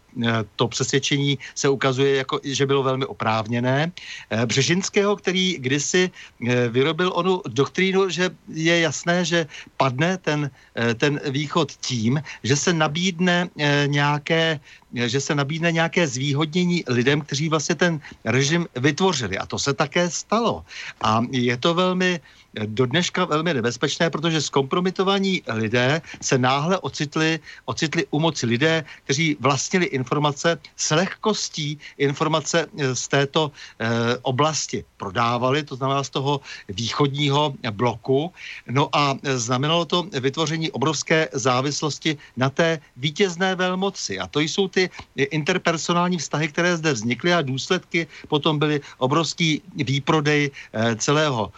to 0.56 0.67
přesvědčení 0.67 1.38
se 1.56 1.69
ukazuje, 1.69 2.15
jako, 2.15 2.39
že 2.43 2.65
bylo 2.65 2.84
velmi 2.84 3.06
oprávněné. 3.06 3.91
E, 4.30 4.45
Břežinského, 4.45 5.15
který 5.15 5.58
kdysi 5.60 6.12
e, 6.47 6.69
vyrobil 6.69 7.12
onu 7.15 7.41
doktrínu, 7.47 8.10
že 8.10 8.30
je 8.49 8.80
jasné, 8.80 9.25
že 9.25 9.47
padne 9.78 10.17
ten, 10.17 10.51
ten 10.95 11.19
východ 11.30 11.71
tím, 11.71 12.21
že 12.43 12.56
se 12.56 12.73
nabídne 12.73 13.49
nějaké 13.88 14.60
že 14.95 15.21
se 15.21 15.36
nabídne 15.36 15.71
nějaké 15.71 16.08
zvýhodnění 16.08 16.84
lidem, 16.88 17.21
kteří 17.21 17.49
vlastně 17.49 17.75
ten 17.75 17.99
režim 18.23 18.67
vytvořili. 18.75 19.38
A 19.38 19.45
to 19.45 19.60
se 19.60 19.73
také 19.73 20.10
stalo. 20.10 20.63
A 21.01 21.21
je 21.32 21.58
to 21.58 21.73
velmi 21.73 22.19
do 22.65 22.85
dneška 22.85 23.25
velmi 23.25 23.53
nebezpečné, 23.53 24.09
protože 24.09 24.41
zkompromitovaní 24.41 25.43
lidé 25.47 26.01
se 26.21 26.37
náhle 26.37 26.79
ocitli, 26.79 27.39
ocitli 27.65 28.05
u 28.11 28.19
moci 28.19 28.45
lidé, 28.45 28.85
kteří 29.03 29.37
vlastnili 29.39 29.85
informace 29.85 30.57
s 30.75 30.91
lehkostí 30.95 31.77
informace 31.97 32.67
eh, 32.77 32.95
z 32.95 33.07
této 33.07 33.51
eh, 33.51 33.87
oblasti 34.21 34.85
prodávali, 34.97 35.63
to 35.63 35.75
znamená 35.75 36.03
z 36.03 36.09
toho 36.09 36.41
východního 36.69 37.53
bloku. 37.71 38.31
No 38.69 38.89
a 38.95 39.17
znamenalo 39.23 39.85
to 39.85 40.07
vytvoření 40.19 40.71
obrovské 40.71 41.27
závislosti 41.33 42.17
na 42.37 42.49
té 42.49 42.79
vítězné 42.97 43.55
velmoci. 43.55 44.19
A 44.19 44.27
to 44.27 44.39
jsou 44.39 44.67
ty 44.67 44.89
interpersonální 45.15 46.17
vztahy, 46.17 46.47
které 46.47 46.77
zde 46.77 46.93
vznikly 46.93 47.33
a 47.33 47.41
důsledky 47.41 48.07
potom 48.27 48.59
byly 48.59 48.81
obrovský 48.97 49.61
výprodej 49.75 50.51
eh, 50.73 50.95
celého 50.95 51.51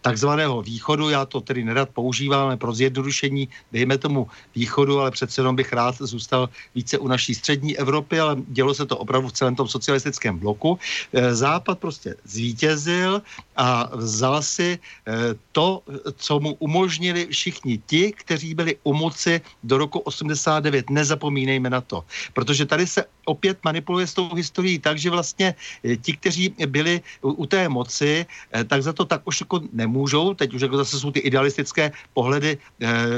takzvaného 0.00 0.25
takzvaného 0.26 0.62
východu, 0.62 1.10
já 1.10 1.22
to 1.22 1.40
tedy 1.40 1.64
nerad 1.64 1.88
používám, 1.94 2.46
ale 2.46 2.56
pro 2.56 2.74
zjednodušení 2.74 3.48
dejme 3.72 3.98
tomu 3.98 4.26
východu, 4.54 4.98
ale 5.00 5.10
přece 5.10 5.40
jenom 5.40 5.56
bych 5.56 5.72
rád 5.72 5.94
zůstal 6.02 6.50
více 6.74 6.98
u 6.98 7.06
naší 7.06 7.34
střední 7.34 7.78
Evropy, 7.78 8.20
ale 8.20 8.36
dělo 8.50 8.74
se 8.74 8.86
to 8.86 8.98
opravdu 8.98 9.28
v 9.28 9.32
celém 9.32 9.54
tom 9.54 9.68
socialistickém 9.70 10.38
bloku. 10.38 10.78
Eh, 11.14 11.34
Západ 11.34 11.78
prostě 11.78 12.18
zvítězil 12.26 13.22
a 13.56 13.90
vzal 13.96 14.42
si 14.42 14.78
eh, 14.78 15.12
to, 15.52 15.82
co 16.16 16.40
mu 16.40 16.56
umožnili 16.58 17.26
všichni 17.30 17.78
ti, 17.86 18.12
kteří 18.12 18.54
byli 18.54 18.76
u 18.84 18.94
moci 18.94 19.40
do 19.62 19.78
roku 19.78 19.98
89. 19.98 20.90
Nezapomínejme 20.90 21.70
na 21.70 21.80
to. 21.80 22.04
Protože 22.32 22.66
tady 22.66 22.86
se 22.86 23.04
opět 23.24 23.58
manipuluje 23.64 24.06
s 24.06 24.14
tou 24.14 24.34
historií 24.34 24.78
tak, 24.78 24.98
že 24.98 25.10
vlastně 25.10 25.54
eh, 25.84 25.96
ti, 25.96 26.16
kteří 26.16 26.54
byli 26.66 27.00
u 27.22 27.46
té 27.46 27.68
moci, 27.68 28.26
tak 28.66 28.82
za 28.82 28.92
to 28.92 29.04
tak 29.04 29.22
už 29.24 29.40
jako 29.40 29.60
nemůžou 29.72 30.06
můžou, 30.06 30.34
teď 30.34 30.54
už 30.54 30.62
jako 30.62 30.76
zase 30.76 31.00
jsou 31.00 31.10
ty 31.10 31.20
idealistické 31.20 31.92
pohledy 32.14 32.58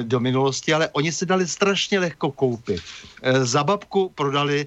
do 0.02 0.20
minulosti, 0.20 0.72
ale 0.72 0.88
oni 0.96 1.12
si 1.12 1.26
dali 1.26 1.44
strašně 1.44 2.00
lehko 2.00 2.32
koupit. 2.32 2.80
Za 3.42 3.64
babku 3.64 4.08
prodali 4.14 4.66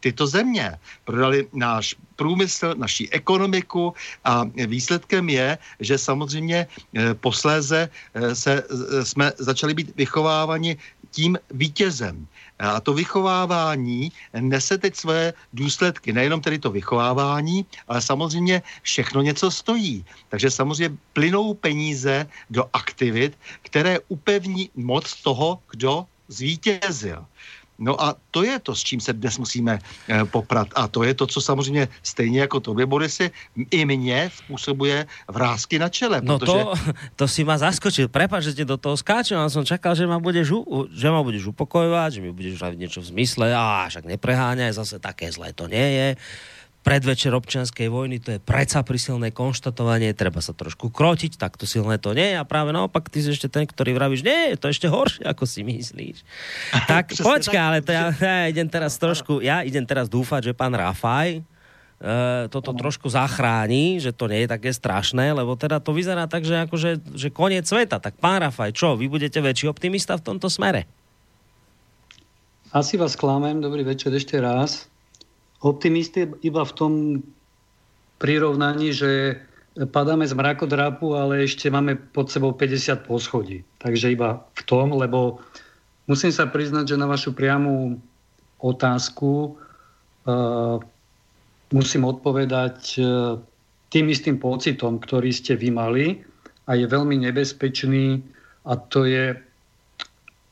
tyto 0.00 0.26
země, 0.26 0.78
prodali 1.04 1.48
náš 1.52 1.94
průmysl, 2.18 2.74
naší 2.74 3.06
ekonomiku 3.14 3.94
a 4.26 4.42
výsledkem 4.66 5.30
je, 5.30 5.58
že 5.80 5.94
samozřejmě 5.98 6.58
e, 6.66 7.14
posléze 7.14 7.86
e, 7.86 8.34
se, 8.34 8.52
e, 8.58 9.04
jsme 9.06 9.32
začali 9.38 9.74
být 9.74 9.94
vychováváni 9.96 10.76
tím 11.14 11.38
vítězem. 11.50 12.26
A 12.58 12.82
to 12.82 12.92
vychovávání 12.92 14.12
nese 14.34 14.78
teď 14.78 14.96
své 14.96 15.32
důsledky. 15.54 16.12
Nejenom 16.12 16.42
tedy 16.42 16.58
to 16.58 16.74
vychovávání, 16.74 17.64
ale 17.88 18.02
samozřejmě 18.02 18.62
všechno 18.82 19.22
něco 19.22 19.46
stojí. 19.50 20.04
Takže 20.28 20.50
samozřejmě 20.50 20.90
plynou 21.14 21.54
peníze 21.54 22.26
do 22.50 22.66
aktivit, 22.74 23.38
které 23.62 24.02
upevní 24.10 24.70
moc 24.74 25.06
toho, 25.22 25.62
kdo 25.70 26.06
zvítězil. 26.28 27.24
No 27.78 27.94
a 27.94 28.18
to 28.30 28.42
je 28.42 28.58
to, 28.58 28.74
s 28.74 28.82
čím 28.82 29.00
se 29.00 29.12
dnes 29.12 29.38
musíme 29.38 29.78
e, 29.78 30.24
poprat. 30.24 30.68
A 30.74 30.88
to 30.88 31.06
je 31.06 31.14
to, 31.14 31.26
co 31.26 31.40
samozřejmě 31.40 31.88
stejně 32.02 32.40
jako 32.40 32.60
tobě, 32.60 32.86
Borisy, 32.86 33.30
i 33.70 33.84
mně 33.84 34.30
způsobuje 34.34 35.06
vrázky 35.28 35.78
na 35.78 35.88
čele. 35.88 36.20
No 36.22 36.38
protože... 36.38 36.52
to, 36.52 36.72
to 37.16 37.28
si 37.28 37.44
ma 37.44 37.58
zaskočil. 37.58 38.08
Prepač, 38.08 38.44
že 38.44 38.54
ti 38.54 38.64
do 38.66 38.76
toho 38.76 38.98
skáčem, 38.98 39.38
ale 39.38 39.50
som 39.50 39.62
čakal, 39.62 39.94
že 39.94 40.10
ma 40.10 40.18
budeš, 40.18 40.50
že 40.90 41.06
ma 41.06 41.22
budeš 41.22 41.54
upokojovať, 41.54 42.18
že 42.18 42.20
mi 42.20 42.34
budeš 42.34 42.58
hovoriť 42.58 42.78
niečo 42.78 43.00
v 43.00 43.10
zmysle, 43.14 43.46
a 43.54 43.86
však 43.86 44.10
nepreháňaj, 44.10 44.74
zase 44.74 44.98
také 44.98 45.30
zlé 45.30 45.54
to 45.54 45.70
nie 45.70 45.88
je 45.94 46.08
predvečer 46.86 47.34
občianskej 47.34 47.90
vojny, 47.90 48.22
to 48.22 48.38
je 48.38 48.40
predsa 48.40 48.80
prisilné 48.86 49.34
konštatovanie, 49.34 50.14
treba 50.14 50.38
sa 50.38 50.54
trošku 50.54 50.88
krotiť, 50.94 51.36
tak 51.36 51.58
to 51.58 51.66
silné 51.66 51.98
to 51.98 52.14
nie 52.14 52.32
je 52.32 52.36
a 52.38 52.46
práve 52.46 52.70
naopak 52.70 53.10
ty 53.10 53.20
si 53.20 53.34
ešte 53.34 53.50
ten, 53.50 53.66
ktorý 53.66 53.98
vravíš, 53.98 54.22
nie, 54.22 54.54
to 54.56 54.70
ešte 54.70 54.86
horšie, 54.86 55.26
ako 55.26 55.44
si 55.44 55.66
myslíš. 55.66 56.16
tak 56.90 57.12
počkaj, 57.12 57.60
ale 57.60 57.78
to 57.82 57.90
ja, 57.90 58.14
ja 58.14 58.46
idem 58.46 58.70
teraz 58.70 58.96
trošku, 58.96 59.42
ja 59.42 59.66
idem 59.66 59.84
teraz 59.84 60.06
dúfať, 60.06 60.52
že 60.52 60.52
pán 60.54 60.74
Rafaj, 60.74 61.42
Uh, 61.98 62.46
toto 62.46 62.70
trošku 62.78 63.10
zachráni, 63.10 63.98
že 63.98 64.14
to 64.14 64.30
nie 64.30 64.46
je 64.46 64.54
také 64.54 64.70
strašné, 64.70 65.34
lebo 65.34 65.58
teda 65.58 65.82
to 65.82 65.90
vyzerá 65.90 66.30
tak, 66.30 66.46
že, 66.46 66.62
akože, 66.62 67.18
že 67.18 67.26
koniec 67.34 67.66
sveta. 67.66 67.98
Tak 67.98 68.22
pán 68.22 68.38
Rafaj, 68.38 68.70
čo, 68.70 68.94
vy 68.94 69.10
budete 69.10 69.42
väčší 69.42 69.66
optimista 69.66 70.14
v 70.14 70.22
tomto 70.22 70.46
smere? 70.46 70.86
Asi 72.70 72.94
vás 72.94 73.18
klamem, 73.18 73.58
dobrý 73.58 73.82
večer 73.82 74.14
ešte 74.14 74.38
raz 74.38 74.86
optimisty 75.62 76.30
iba 76.46 76.62
v 76.62 76.72
tom 76.72 76.92
prirovnaní, 78.18 78.94
že 78.94 79.38
padáme 79.86 80.26
z 80.26 80.34
mrakodrapu, 80.34 81.14
ale 81.14 81.46
ešte 81.46 81.70
máme 81.70 81.94
pod 81.94 82.30
sebou 82.30 82.50
50 82.50 83.06
poschodí. 83.06 83.62
Takže 83.78 84.10
iba 84.10 84.42
v 84.58 84.62
tom, 84.66 84.90
lebo 84.98 85.38
musím 86.10 86.34
sa 86.34 86.50
priznať, 86.50 86.94
že 86.94 87.00
na 87.00 87.06
vašu 87.06 87.30
priamu 87.30 88.02
otázku 88.58 89.54
uh, 89.54 90.82
musím 91.70 92.02
odpovedať 92.10 92.98
uh, 92.98 93.38
tým 93.94 94.10
istým 94.10 94.42
pocitom, 94.42 94.98
ktorý 94.98 95.30
ste 95.30 95.54
vy 95.54 95.70
mali 95.70 96.06
a 96.66 96.74
je 96.74 96.90
veľmi 96.90 97.22
nebezpečný 97.22 98.18
a 98.66 98.74
to 98.90 99.06
je 99.06 99.38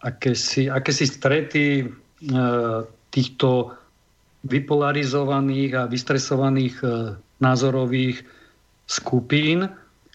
akési, 0.07 0.71
akési 0.71 1.05
strety 1.11 1.66
uh, 1.83 2.87
týchto 3.11 3.75
vypolarizovaných 4.47 5.73
a 5.75 5.83
vystresovaných 5.91 6.77
e, 6.83 6.87
názorových 7.43 8.23
skupín, 8.87 9.69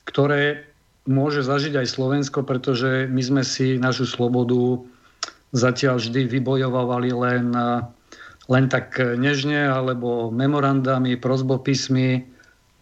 ktoré 0.07 0.65
môže 1.05 1.43
zažiť 1.43 1.83
aj 1.83 1.87
Slovensko, 1.87 2.47
pretože 2.47 3.05
my 3.11 3.21
sme 3.21 3.43
si 3.43 3.75
našu 3.75 4.07
slobodu 4.07 4.81
zatiaľ 5.51 5.99
vždy 5.99 6.31
vybojovali 6.39 7.09
len, 7.11 7.45
e, 7.51 7.69
len 8.47 8.65
tak 8.71 8.97
nežne, 8.97 9.67
alebo 9.67 10.31
memorandami, 10.31 11.19
prozbopismi 11.19 12.23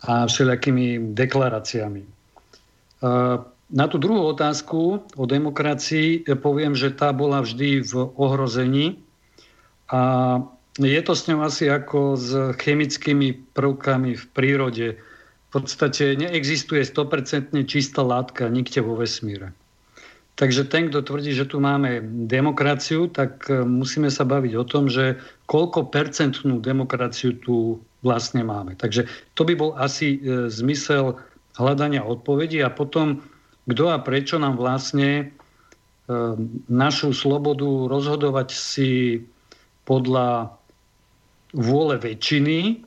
a 0.05 0.29
všelijakými 0.29 1.17
deklaráciami. 1.17 2.03
E, 2.05 2.09
na 3.69 3.85
tú 3.85 4.01
druhú 4.01 4.33
otázku 4.33 5.05
o 5.13 5.23
demokracii 5.29 6.25
poviem, 6.41 6.73
že 6.73 6.89
tá 6.89 7.13
bola 7.13 7.45
vždy 7.45 7.85
v 7.85 7.93
ohrození 8.17 8.97
a 9.89 10.01
je 10.79 11.01
to 11.03 11.13
s 11.15 11.27
ňou 11.27 11.43
asi 11.43 11.67
ako 11.67 12.15
s 12.15 12.31
chemickými 12.63 13.51
prvkami 13.51 14.15
v 14.15 14.25
prírode. 14.31 14.87
V 14.95 15.49
podstate 15.51 16.15
neexistuje 16.15 16.85
100% 16.85 17.51
čistá 17.67 18.05
látka 18.05 18.47
nikde 18.47 18.79
vo 18.79 18.95
vesmíre. 18.95 19.51
Takže 20.39 20.71
ten, 20.71 20.87
kto 20.87 21.03
tvrdí, 21.03 21.35
že 21.35 21.51
tu 21.51 21.59
máme 21.59 21.99
demokraciu, 22.31 23.11
tak 23.11 23.51
e, 23.51 23.67
musíme 23.67 24.07
sa 24.07 24.23
baviť 24.23 24.53
o 24.55 24.63
tom, 24.63 24.87
že 24.87 25.19
koľko 25.51 25.91
percentnú 25.91 26.63
demokraciu 26.63 27.35
tu 27.43 27.83
vlastne 27.99 28.47
máme. 28.47 28.79
Takže 28.79 29.03
to 29.35 29.43
by 29.43 29.59
bol 29.59 29.75
asi 29.75 30.15
e, 30.15 30.47
zmysel 30.47 31.19
hľadania 31.59 32.07
odpovedí 32.07 32.63
a 32.63 32.71
potom 32.71 33.19
kto 33.67 33.91
a 33.91 33.99
prečo 33.99 34.39
nám 34.39 34.55
vlastne 34.55 35.35
našu 36.69 37.13
slobodu 37.13 37.85
rozhodovať 37.85 38.49
si 38.49 39.21
podľa 39.85 40.57
vôle 41.55 41.97
väčšiny 41.97 42.85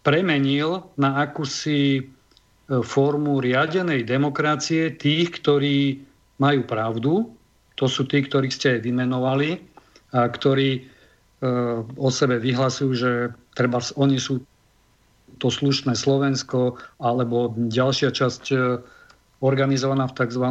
premenil 0.00 0.68
na 0.96 1.10
akúsi 1.20 2.08
formu 2.68 3.44
riadenej 3.44 4.08
demokracie 4.08 4.96
tých, 4.96 5.36
ktorí 5.40 6.00
majú 6.40 6.60
pravdu, 6.64 7.12
to 7.76 7.84
sú 7.84 8.08
tí, 8.08 8.24
ktorých 8.24 8.54
ste 8.54 8.68
aj 8.76 8.80
vymenovali, 8.88 9.60
a 10.16 10.24
ktorí 10.28 10.88
o 11.96 12.08
sebe 12.10 12.40
vyhlasujú, 12.42 12.90
že 12.96 13.12
treba, 13.54 13.78
oni 13.94 14.18
sú 14.18 14.42
to 15.38 15.48
slušné 15.54 15.94
Slovensko 15.94 16.80
alebo 16.98 17.54
ďalšia 17.54 18.10
časť 18.10 18.44
e, 18.50 18.58
organizovaná 19.38 20.10
v 20.10 20.16
tzv. 20.18 20.44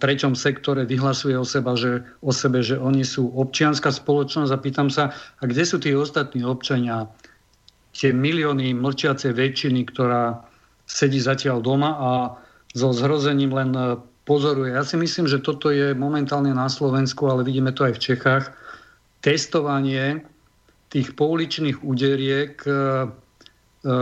treťom 0.00 0.32
sektore 0.32 0.88
vyhlasuje 0.88 1.36
o, 1.36 1.44
seba, 1.44 1.76
že, 1.76 2.00
o 2.24 2.32
sebe, 2.32 2.64
že 2.64 2.80
oni 2.80 3.04
sú 3.04 3.28
občianská 3.36 3.92
spoločnosť 3.92 4.50
a 4.50 4.62
pýtam 4.62 4.88
sa, 4.88 5.12
a 5.12 5.42
kde 5.44 5.62
sú 5.64 5.76
tí 5.76 5.92
ostatní 5.92 6.40
občania, 6.40 7.04
tie 7.92 8.16
milióny 8.16 8.72
mlčiacej 8.72 9.36
väčšiny, 9.36 9.84
ktorá 9.92 10.40
sedí 10.88 11.20
zatiaľ 11.20 11.60
doma 11.60 11.90
a 12.00 12.10
so 12.72 12.94
zhrozením 12.96 13.52
len 13.52 13.70
e, 13.76 13.98
pozoruje. 14.24 14.72
Ja 14.72 14.86
si 14.86 14.96
myslím, 14.96 15.28
že 15.28 15.42
toto 15.42 15.68
je 15.68 15.92
momentálne 15.92 16.54
na 16.54 16.70
Slovensku, 16.70 17.28
ale 17.28 17.44
vidíme 17.44 17.74
to 17.74 17.84
aj 17.84 17.98
v 17.98 18.02
Čechách, 18.14 18.44
testovanie 19.20 20.24
tých 20.88 21.12
pouličných 21.18 21.82
úderiek 21.82 22.56
e, 22.64 22.72
E, 23.80 23.96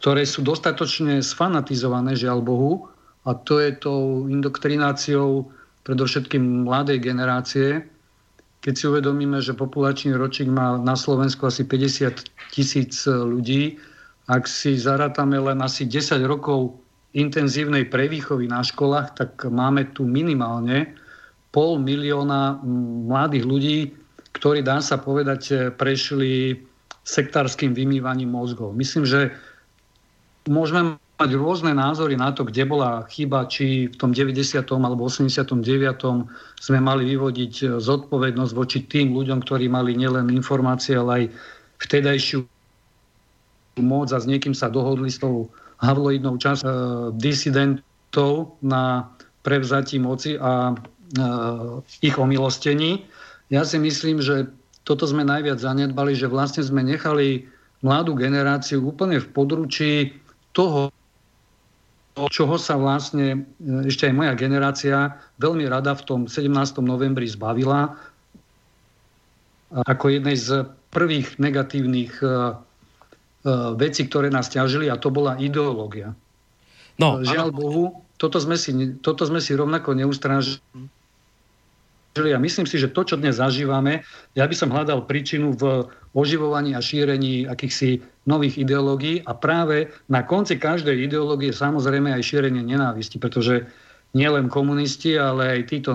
ktoré 0.00 0.24
sú 0.24 0.40
dostatočne 0.42 1.20
sfanatizované, 1.20 2.16
žiaľ 2.16 2.40
Bohu, 2.42 2.90
a 3.30 3.38
to 3.46 3.62
je 3.62 3.70
tou 3.78 4.26
indoktrináciou 4.26 5.46
predovšetkým 5.86 6.66
mladej 6.66 6.98
generácie. 6.98 7.86
Keď 8.60 8.74
si 8.74 8.84
uvedomíme, 8.90 9.38
že 9.38 9.54
populačný 9.54 10.18
ročník 10.18 10.50
má 10.50 10.76
na 10.76 10.98
Slovensku 10.98 11.46
asi 11.46 11.62
50 11.62 12.26
tisíc 12.50 13.06
ľudí, 13.06 13.78
ak 14.26 14.50
si 14.50 14.74
zarátame 14.76 15.38
len 15.38 15.62
asi 15.62 15.86
10 15.86 16.26
rokov 16.26 16.74
intenzívnej 17.14 17.86
prevýchovy 17.86 18.50
na 18.50 18.66
školách, 18.66 19.14
tak 19.14 19.30
máme 19.46 19.94
tu 19.94 20.06
minimálne 20.06 20.92
pol 21.50 21.78
milióna 21.82 22.62
mladých 23.06 23.44
ľudí, 23.46 23.78
ktorí, 24.38 24.62
dá 24.62 24.78
sa 24.78 24.98
povedať, 24.98 25.74
prešli 25.74 26.54
sektárským 27.02 27.74
vymývaním 27.74 28.30
mozgov. 28.30 28.70
Myslím, 28.76 29.02
že 29.02 29.34
môžeme 30.46 31.00
mať 31.20 31.36
rôzne 31.36 31.76
názory 31.76 32.16
na 32.16 32.32
to, 32.32 32.48
kde 32.48 32.64
bola 32.64 33.04
chyba, 33.12 33.44
či 33.44 33.92
v 33.92 33.96
tom 34.00 34.16
90. 34.16 34.56
alebo 34.64 35.04
89. 35.04 35.60
sme 36.56 36.78
mali 36.80 37.04
vyvodiť 37.12 37.76
zodpovednosť 37.76 38.52
voči 38.56 38.88
tým 38.88 39.12
ľuďom, 39.12 39.44
ktorí 39.44 39.68
mali 39.68 39.92
nielen 39.92 40.32
informácie, 40.32 40.96
ale 40.96 41.12
aj 41.12 41.24
vtedajšiu 41.84 42.40
moc 43.84 44.08
a 44.12 44.18
s 44.18 44.24
niekým 44.24 44.56
sa 44.56 44.72
dohodli 44.72 45.12
s 45.12 45.20
tou 45.20 45.52
havloidnou 45.80 46.36
časť 46.40 46.60
e, 46.64 46.68
disidentov 47.16 48.56
na 48.60 49.08
prevzatí 49.44 49.96
moci 49.96 50.36
a 50.36 50.72
e, 50.72 50.74
ich 52.04 52.16
omilostení. 52.16 53.04
Ja 53.48 53.64
si 53.64 53.80
myslím, 53.80 54.20
že 54.20 54.48
toto 54.84 55.08
sme 55.08 55.24
najviac 55.24 55.60
zanedbali, 55.60 56.16
že 56.16 56.28
vlastne 56.28 56.64
sme 56.64 56.84
nechali 56.84 57.48
mladú 57.80 58.12
generáciu 58.16 58.84
úplne 58.84 59.20
v 59.20 59.28
područí 59.32 59.92
toho, 60.52 60.92
čoho 62.28 62.60
sa 62.60 62.76
vlastne 62.76 63.48
e, 63.62 63.88
ešte 63.88 64.10
aj 64.10 64.14
moja 64.14 64.34
generácia 64.36 65.16
veľmi 65.40 65.64
rada 65.70 65.96
v 65.96 66.02
tom 66.04 66.20
17. 66.26 66.50
novembri 66.84 67.24
zbavila 67.24 67.96
ako 69.70 70.04
jednej 70.10 70.34
z 70.34 70.66
prvých 70.90 71.38
negatívnych 71.38 72.18
e, 72.20 72.26
e, 72.26 72.32
vecí, 73.78 74.10
ktoré 74.10 74.28
nás 74.28 74.50
ťažili 74.50 74.90
a 74.90 74.98
to 74.98 75.14
bola 75.14 75.38
ideológia. 75.38 76.12
No, 76.98 77.22
Žiaľ 77.24 77.48
ano. 77.48 77.56
Bohu, 77.56 77.84
toto 78.20 78.36
sme, 78.36 78.60
si, 78.60 78.74
toto 79.00 79.24
sme 79.24 79.40
si 79.40 79.56
rovnako 79.56 79.96
neustrážili 79.96 80.60
a 82.12 82.42
myslím 82.42 82.66
si, 82.66 82.76
že 82.76 82.92
to, 82.92 83.06
čo 83.06 83.16
dnes 83.16 83.38
zažívame, 83.38 84.02
ja 84.34 84.44
by 84.44 84.52
som 84.52 84.68
hľadal 84.68 85.06
príčinu 85.06 85.54
v 85.54 85.86
oživovaní 86.12 86.74
a 86.74 86.82
šírení 86.82 87.46
akýchsi 87.46 88.02
nových 88.28 88.60
ideológií 88.60 89.24
a 89.24 89.32
práve 89.32 89.88
na 90.10 90.24
konci 90.24 90.60
každej 90.60 91.08
ideológie 91.08 91.56
samozrejme 91.56 92.12
aj 92.12 92.22
šírenie 92.22 92.60
nenávisti, 92.60 93.16
pretože 93.16 93.64
nielen 94.12 94.52
komunisti, 94.52 95.16
ale 95.16 95.56
aj 95.56 95.60
títo 95.70 95.90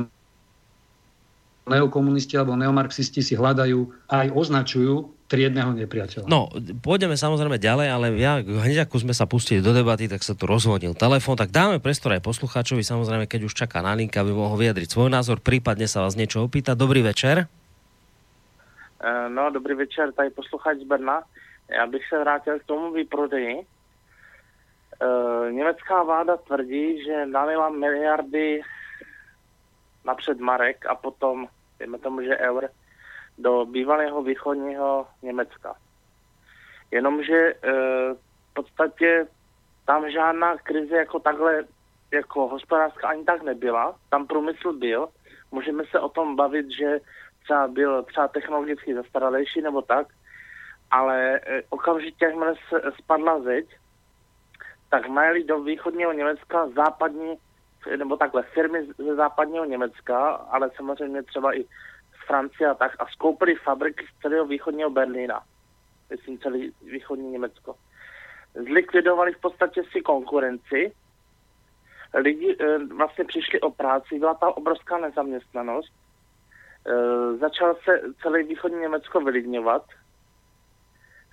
neokomunisti 1.65 2.37
alebo 2.37 2.53
neomarxisti 2.57 3.25
si 3.25 3.33
hľadajú 3.33 4.09
aj 4.09 4.27
označujú 4.33 5.15
triedného 5.25 5.73
nepriateľa. 5.73 6.29
No, 6.29 6.53
pôjdeme 6.85 7.17
samozrejme 7.17 7.57
ďalej, 7.57 7.87
ale 7.89 8.05
ja 8.21 8.37
hneď 8.37 8.85
ako 8.85 9.01
sme 9.01 9.13
sa 9.17 9.25
pustili 9.25 9.57
do 9.57 9.73
debaty, 9.73 10.05
tak 10.05 10.21
sa 10.21 10.37
tu 10.37 10.45
rozvodnil 10.45 10.93
telefón, 10.93 11.33
tak 11.33 11.49
dáme 11.49 11.81
prestor 11.81 12.13
aj 12.13 12.21
poslucháčovi, 12.21 12.85
samozrejme, 12.85 13.25
keď 13.25 13.49
už 13.49 13.57
čaká 13.57 13.81
na 13.81 13.97
linka, 13.97 14.21
aby 14.21 14.29
mohol 14.29 14.61
vyjadriť 14.61 14.85
svoj 14.85 15.09
názor, 15.09 15.41
prípadne 15.41 15.89
sa 15.89 16.05
vás 16.05 16.13
niečo 16.13 16.45
opýta. 16.45 16.77
Dobrý 16.77 17.01
večer. 17.01 17.49
E, 19.01 19.09
no, 19.33 19.49
dobrý 19.49 19.73
večer, 19.73 20.13
tady 20.13 20.29
posluchač 20.29 20.77
z 20.77 20.85
Brna. 20.85 21.25
Já 21.69 21.87
bych 21.87 22.07
se 22.07 22.19
vrátil 22.19 22.59
k 22.59 22.63
tomu 22.63 22.91
výprodeji. 22.91 23.59
E, 23.59 25.51
německá 25.51 26.03
vláda 26.03 26.37
tvrdí, 26.37 27.03
že 27.03 27.25
nalila 27.25 27.69
miliardy 27.69 28.61
napřed 30.05 30.39
marek 30.39 30.85
a 30.85 30.95
potom, 30.95 31.47
dejme 31.79 31.97
tomu, 31.97 32.21
že 32.21 32.37
eur, 32.37 32.69
do 33.37 33.65
bývalého 33.65 34.23
východního 34.23 35.07
Německa. 35.21 35.75
Jenomže 36.91 37.35
e, 37.35 37.53
v 38.13 38.53
podstatě 38.53 39.27
tam 39.85 40.11
žádná 40.11 40.57
krize 40.57 40.95
jako 40.95 41.19
takhle, 41.19 41.63
jako 42.11 42.47
hospodářská 42.47 43.07
ani 43.07 43.23
tak 43.23 43.43
nebyla. 43.43 43.95
Tam 44.09 44.27
průmysl 44.27 44.73
byl. 44.73 45.07
Můžeme 45.51 45.83
se 45.91 45.99
o 45.99 46.09
tom 46.09 46.35
bavit, 46.35 46.65
že 46.71 46.99
třeba 47.43 47.67
byl 47.67 48.03
třeba 48.03 48.27
technologicky 48.27 48.95
zastaralejší 48.95 49.61
nebo 49.61 49.81
tak, 49.81 50.07
ale 50.91 51.39
e, 51.39 51.63
okamžitě, 51.69 52.25
jakmile 52.25 52.53
spadla 52.99 53.41
zeď, 53.41 53.65
tak 54.89 55.07
mají 55.07 55.43
do 55.43 55.59
východního 55.59 56.13
Německa 56.13 56.67
západní, 56.67 57.35
nebo 57.97 58.17
takhle, 58.17 58.43
firmy 58.43 58.87
ze 58.97 59.15
západního 59.15 59.65
Německa, 59.65 60.29
ale 60.29 60.71
samozřejmě 60.75 61.23
třeba 61.23 61.57
i 61.57 61.65
Francie 62.27 62.69
a 62.69 62.73
tak 62.73 62.95
a 62.99 63.05
skoupili 63.07 63.55
fabriky 63.55 64.05
z 64.05 64.21
celého 64.21 64.45
východního 64.45 64.89
Berlína. 64.89 65.41
Myslím 66.09 66.39
celý 66.39 66.71
východní 66.81 67.31
Německo. 67.31 67.75
Zlikvidovali 68.53 69.33
v 69.33 69.41
podstatě 69.41 69.83
si 69.91 70.01
konkurenci. 70.01 70.93
Lidi 72.13 72.57
e, 72.59 72.77
vlastně 72.77 73.25
přišli 73.25 73.61
o 73.61 73.71
práci, 73.71 74.19
byla 74.19 74.33
tam 74.33 74.49
obrovská 74.49 74.97
nezaměstnanost. 74.97 75.93
E, 76.87 77.37
začal 77.37 77.75
se 77.83 78.01
celý 78.21 78.43
východní 78.43 78.79
Německo 78.79 79.19
vylidňovat. 79.19 79.85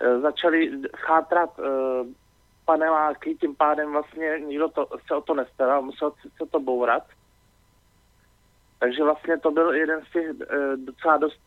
E, 0.03 0.21
začali 0.21 0.71
chátrat 0.97 1.59
e, 1.59 1.63
paneláky, 2.65 3.35
tím 3.35 3.55
pádem 3.55 3.93
vlastně 3.93 4.39
nikdo 4.39 4.69
to, 4.69 4.89
se 5.07 5.15
o 5.15 5.21
to 5.21 5.35
nestaral, 5.35 5.83
musel 5.83 6.11
se 6.11 6.47
to 6.51 6.61
bourat. 6.61 7.03
Takže 8.79 9.05
vlastně 9.05 9.39
to 9.39 9.51
byl 9.51 9.75
jeden 9.75 10.01
z 10.05 10.13
těch 10.13 10.27
e, 10.27 10.77
docela 10.77 11.17
dost 11.17 11.41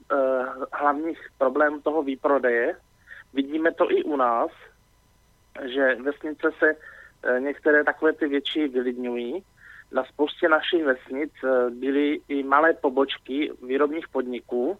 hlavních 0.74 1.20
problémů 1.38 1.82
toho 1.82 2.03
výprodeje. 2.03 2.78
Vidíme 3.34 3.72
to 3.72 3.91
i 3.91 4.03
u 4.03 4.16
nás, 4.16 4.51
že 5.64 5.95
vesnice 5.95 6.51
se 6.60 6.76
některé 7.39 7.84
takové 7.84 8.14
ty 8.14 8.28
větší 8.28 8.68
vylidňují. 8.68 9.43
Na 9.91 10.03
spoustě 10.03 10.49
našich 10.49 10.84
vesnic 10.84 11.32
byly 11.70 12.20
i 12.28 12.43
malé 12.43 12.74
pobočky 12.74 13.51
výrobních 13.64 14.08
podniků. 14.08 14.78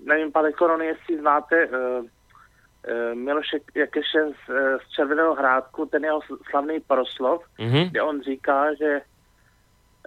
Nevím, 0.00 0.32
pane 0.32 0.52
Korony, 0.52 0.86
jestli 0.86 1.18
znáte 1.18 1.68
Miloše 3.14 3.58
Jakeše 3.74 4.18
z, 4.28 4.50
z 4.86 4.90
Červeného 4.90 5.34
hrádku, 5.34 5.86
ten 5.86 6.04
jeho 6.04 6.20
slavný 6.50 6.80
proslov, 6.80 7.42
mm-hmm. 7.58 7.90
kde 7.90 8.02
on 8.02 8.22
říká, 8.22 8.74
že 8.74 9.00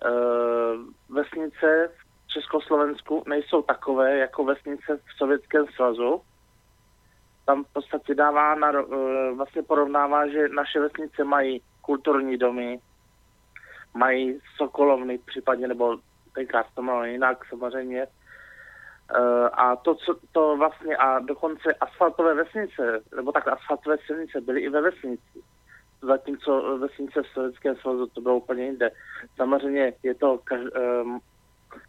Eh, 0.05 0.77
vesnice 1.09 1.91
v 2.25 2.27
Československu 2.27 3.23
nejsou 3.27 3.61
takové 3.61 4.17
jako 4.17 4.43
vesnice 4.43 4.97
v 4.97 5.17
Sovětském 5.17 5.65
svazu. 5.67 6.21
Tam 7.45 7.63
v 7.63 7.73
podstatě 7.73 8.15
dává, 8.15 8.55
na, 8.55 8.71
eh, 8.71 9.31
vlastně 9.35 9.63
porovnává, 9.63 10.27
že 10.27 10.49
naše 10.49 10.79
vesnice 10.79 11.23
mají 11.23 11.61
kulturní 11.81 12.37
domy, 12.37 12.79
mají 13.93 14.39
sokolovny 14.57 15.17
případně, 15.17 15.67
nebo 15.67 15.97
tenkrát 16.33 16.65
to 16.75 16.81
bylo 16.81 17.03
jinak 17.03 17.45
samozřejmě. 17.45 18.07
Eh, 19.15 19.49
a 19.53 19.75
to, 19.75 19.95
co 19.95 20.15
to 20.31 20.57
vlastně, 20.57 20.97
a 20.97 21.19
dokonce 21.19 21.73
asfaltové 21.73 22.33
vesnice, 22.33 23.01
nebo 23.15 23.31
tak 23.31 23.47
asfaltové 23.47 23.97
silnice 24.05 24.41
byly 24.41 24.61
i 24.61 24.69
ve 24.69 24.81
vesnici. 24.81 25.43
zatímco 26.01 26.77
vesnice 26.77 27.21
v 27.21 27.27
Sovětském 27.27 27.75
svazu 27.75 28.07
to 28.07 28.21
bylo 28.21 28.37
úplně 28.37 28.65
jinde. 28.65 28.91
Samozřejmě 29.35 29.93
je 30.03 30.15
to, 30.15 30.39
um, 31.01 31.19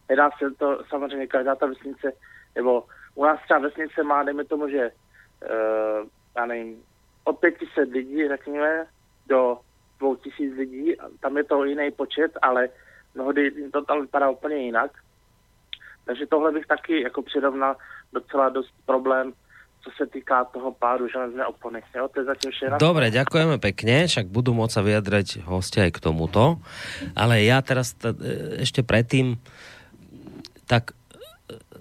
nedá 0.08 0.30
se 0.38 0.50
to, 0.50 0.84
samozřejmě 0.88 1.26
každá 1.26 1.54
ta 1.54 1.66
vesnice, 1.66 2.12
nebo 2.54 2.84
u 3.14 3.24
nás 3.24 3.40
třeba 3.44 3.60
vesnice 3.60 4.02
má, 4.02 4.22
dejme 4.22 4.44
tomu, 4.44 4.68
že 4.68 4.90
uh, 4.90 6.08
já 6.36 6.46
nevím, 6.46 6.82
od 7.24 7.38
500 7.38 7.90
lidí, 7.90 8.28
řekněme, 8.28 8.86
do 9.26 9.58
2000 9.98 10.54
lidí, 10.54 10.96
tam 11.20 11.36
je 11.36 11.44
to 11.44 11.64
jiný 11.64 11.90
počet, 11.90 12.32
ale 12.42 12.68
mnohdy 13.14 13.70
to 13.70 13.84
tam 13.84 14.00
vypadá 14.00 14.30
úplně 14.30 14.56
jinak. 14.56 14.90
Takže 16.10 16.26
tohle 16.26 16.52
bych 16.52 16.66
taky 16.66 17.02
jako 17.02 17.22
přirovnal 17.22 17.76
docela 18.12 18.48
dost 18.48 18.74
problém 18.86 19.32
co 19.84 19.90
se 19.96 20.06
týká 20.06 20.44
toho 20.44 20.72
pádu 20.72 21.08
železné 21.08 21.46
opony. 21.46 21.80
Jo, 21.96 22.08
to 22.12 22.20
je 22.20 22.24
zatím 22.24 22.50
vše. 22.50 22.64
Dobre, 22.76 23.08
ďakujeme 23.08 23.56
pekne, 23.56 24.04
však 24.04 24.28
budú 24.28 24.52
môcť 24.52 24.74
sa 24.76 24.84
vyjadrať 24.84 25.40
hostia 25.48 25.88
aj 25.88 25.92
k 25.96 26.04
tomuto. 26.04 26.60
Ale 27.16 27.40
ja 27.40 27.64
teraz 27.64 27.96
t- 27.96 28.12
ešte 28.60 28.84
predtým, 28.84 29.40
tak 30.68 30.92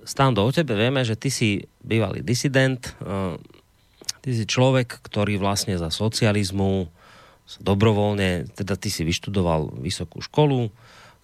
Stando, 0.08 0.48
o 0.48 0.56
tebe 0.56 0.80
vieme, 0.80 1.04
že 1.04 1.20
ty 1.20 1.28
si 1.28 1.68
bývalý 1.84 2.24
disident, 2.24 2.80
ty 4.24 4.30
si 4.32 4.48
človek, 4.48 5.04
ktorý 5.04 5.36
vlastne 5.36 5.76
za 5.76 5.92
socializmu 5.92 6.88
dobrovoľne, 7.60 8.48
teda 8.56 8.80
ty 8.80 8.88
si 8.88 9.04
vyštudoval 9.04 9.76
vysokú 9.76 10.24
školu, 10.24 10.72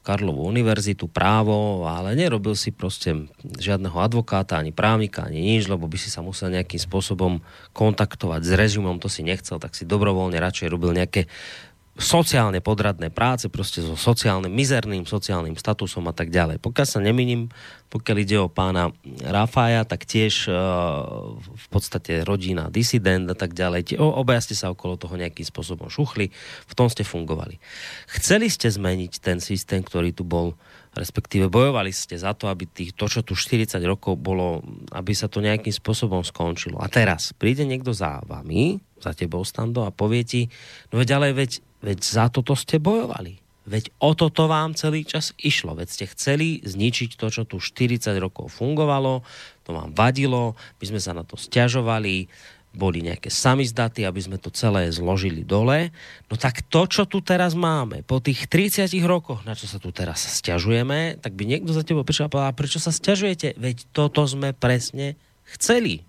Karlovú 0.06 0.46
univerzitu, 0.46 1.10
právo, 1.10 1.90
ale 1.90 2.14
nerobil 2.14 2.54
si 2.54 2.70
proste 2.70 3.26
žiadneho 3.42 3.98
advokáta, 3.98 4.62
ani 4.62 4.70
právnika, 4.70 5.26
ani 5.26 5.42
nič, 5.42 5.66
lebo 5.66 5.90
by 5.90 5.98
si 5.98 6.14
sa 6.14 6.22
musel 6.22 6.54
nejakým 6.54 6.78
spôsobom 6.78 7.42
kontaktovať 7.74 8.42
s 8.46 8.52
režimom, 8.54 9.02
to 9.02 9.10
si 9.10 9.26
nechcel, 9.26 9.58
tak 9.58 9.74
si 9.74 9.90
dobrovoľne 9.90 10.38
radšej 10.38 10.70
robil 10.70 10.94
nejaké 10.94 11.26
sociálne 11.96 12.60
podradné 12.60 13.08
práce, 13.08 13.48
proste 13.48 13.80
so 13.80 13.96
sociálnym, 13.96 14.52
mizerným 14.52 15.08
sociálnym 15.08 15.56
statusom 15.56 16.04
a 16.12 16.14
tak 16.14 16.28
ďalej. 16.28 16.60
Pokiaľ 16.60 16.88
sa 16.88 17.00
neminím, 17.00 17.48
pokiaľ 17.88 18.18
ide 18.20 18.38
o 18.44 18.52
pána 18.52 18.92
Rafaja, 19.24 19.88
tak 19.88 20.04
tiež 20.04 20.52
uh, 20.52 21.40
v 21.40 21.68
podstate 21.72 22.28
rodina 22.28 22.68
disident 22.68 23.32
a 23.32 23.36
tak 23.40 23.56
ďalej. 23.56 23.96
Obaja 23.96 24.44
ste 24.44 24.60
sa 24.60 24.76
okolo 24.76 25.00
toho 25.00 25.16
nejakým 25.16 25.48
spôsobom 25.48 25.88
šuchli, 25.88 26.36
v 26.68 26.74
tom 26.76 26.92
ste 26.92 27.08
fungovali. 27.08 27.64
Chceli 28.20 28.52
ste 28.52 28.68
zmeniť 28.68 29.24
ten 29.24 29.40
systém, 29.40 29.80
ktorý 29.80 30.12
tu 30.12 30.28
bol, 30.28 30.60
respektíve 31.00 31.48
bojovali 31.48 31.96
ste 31.96 32.20
za 32.20 32.36
to, 32.36 32.52
aby 32.52 32.68
tých, 32.68 32.92
to, 32.92 33.08
čo 33.08 33.24
tu 33.24 33.40
40 33.40 33.72
rokov 33.88 34.20
bolo, 34.20 34.60
aby 34.92 35.16
sa 35.16 35.32
to 35.32 35.40
nejakým 35.40 35.72
spôsobom 35.72 36.28
skončilo. 36.28 36.76
A 36.84 36.92
teraz 36.92 37.32
príde 37.32 37.64
niekto 37.64 37.96
za 37.96 38.20
vami, 38.28 38.84
za 39.00 39.16
tebou, 39.16 39.48
Stando, 39.48 39.88
a 39.88 39.96
povie 39.96 40.28
ti, 40.28 40.42
no 40.92 41.00
veď 41.00 41.10
ale 41.16 41.32
veď 41.32 41.75
Veď 41.86 42.00
za 42.02 42.26
toto 42.34 42.58
ste 42.58 42.82
bojovali. 42.82 43.46
Veď 43.66 43.94
o 44.02 44.14
toto 44.18 44.50
vám 44.50 44.74
celý 44.74 45.06
čas 45.06 45.34
išlo. 45.38 45.78
Veď 45.78 45.88
ste 45.90 46.06
chceli 46.10 46.62
zničiť 46.66 47.18
to, 47.18 47.30
čo 47.30 47.46
tu 47.46 47.62
40 47.62 48.10
rokov 48.18 48.54
fungovalo, 48.54 49.26
to 49.66 49.74
vám 49.74 49.94
vadilo, 49.94 50.54
my 50.82 50.86
sme 50.86 51.02
sa 51.02 51.18
na 51.18 51.26
to 51.26 51.34
stiažovali, 51.34 52.30
boli 52.76 53.02
nejaké 53.02 53.32
samizdaty, 53.32 54.04
aby 54.04 54.22
sme 54.22 54.38
to 54.38 54.52
celé 54.52 54.92
zložili 54.92 55.42
dole. 55.42 55.90
No 56.30 56.36
tak 56.36 56.62
to, 56.68 56.86
čo 56.86 57.08
tu 57.08 57.24
teraz 57.24 57.56
máme, 57.56 58.04
po 58.06 58.22
tých 58.22 58.52
30 58.52 58.92
rokoch, 59.08 59.42
na 59.48 59.58
čo 59.58 59.66
sa 59.66 59.80
tu 59.82 59.90
teraz 59.90 60.28
stiažujeme, 60.28 61.18
tak 61.24 61.34
by 61.34 61.48
niekto 61.48 61.72
za 61.72 61.82
tebo 61.82 62.06
prišiel 62.06 62.28
a 62.28 62.34
povedal, 62.34 62.54
prečo 62.54 62.78
sa 62.78 62.94
stiažujete? 62.94 63.56
Veď 63.58 63.90
toto 63.96 64.28
sme 64.28 64.52
presne 64.54 65.18
chceli. 65.56 66.04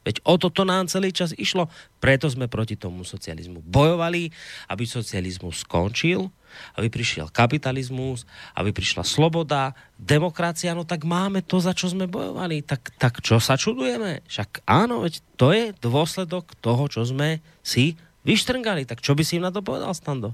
Veď 0.00 0.24
o 0.24 0.40
toto 0.40 0.64
nám 0.64 0.88
celý 0.88 1.12
čas 1.12 1.36
išlo, 1.36 1.68
preto 2.00 2.24
sme 2.24 2.48
proti 2.48 2.76
tomu 2.76 3.04
socializmu 3.04 3.60
bojovali, 3.60 4.32
aby 4.72 4.84
socializmus 4.88 5.62
skončil, 5.68 6.32
aby 6.80 6.88
prišiel 6.88 7.28
kapitalizmus, 7.28 8.24
aby 8.56 8.72
prišla 8.72 9.04
sloboda, 9.04 9.76
demokracia, 10.00 10.72
no 10.72 10.88
tak 10.88 11.04
máme 11.04 11.44
to, 11.44 11.60
za 11.60 11.76
čo 11.76 11.92
sme 11.92 12.08
bojovali. 12.08 12.64
Tak, 12.64 12.96
tak 12.96 13.20
čo 13.20 13.36
sa 13.38 13.60
čudujeme? 13.60 14.24
Však 14.24 14.64
áno, 14.64 15.04
veď 15.04 15.20
to 15.36 15.52
je 15.52 15.76
dôsledok 15.84 16.56
toho, 16.64 16.88
čo 16.88 17.04
sme 17.04 17.44
si 17.60 18.00
vyštrngali. 18.24 18.88
Tak 18.88 19.04
čo 19.04 19.12
by 19.12 19.22
si 19.22 19.36
im 19.36 19.44
na 19.44 19.52
to 19.52 19.60
povedal, 19.60 19.92
Stando? 19.92 20.32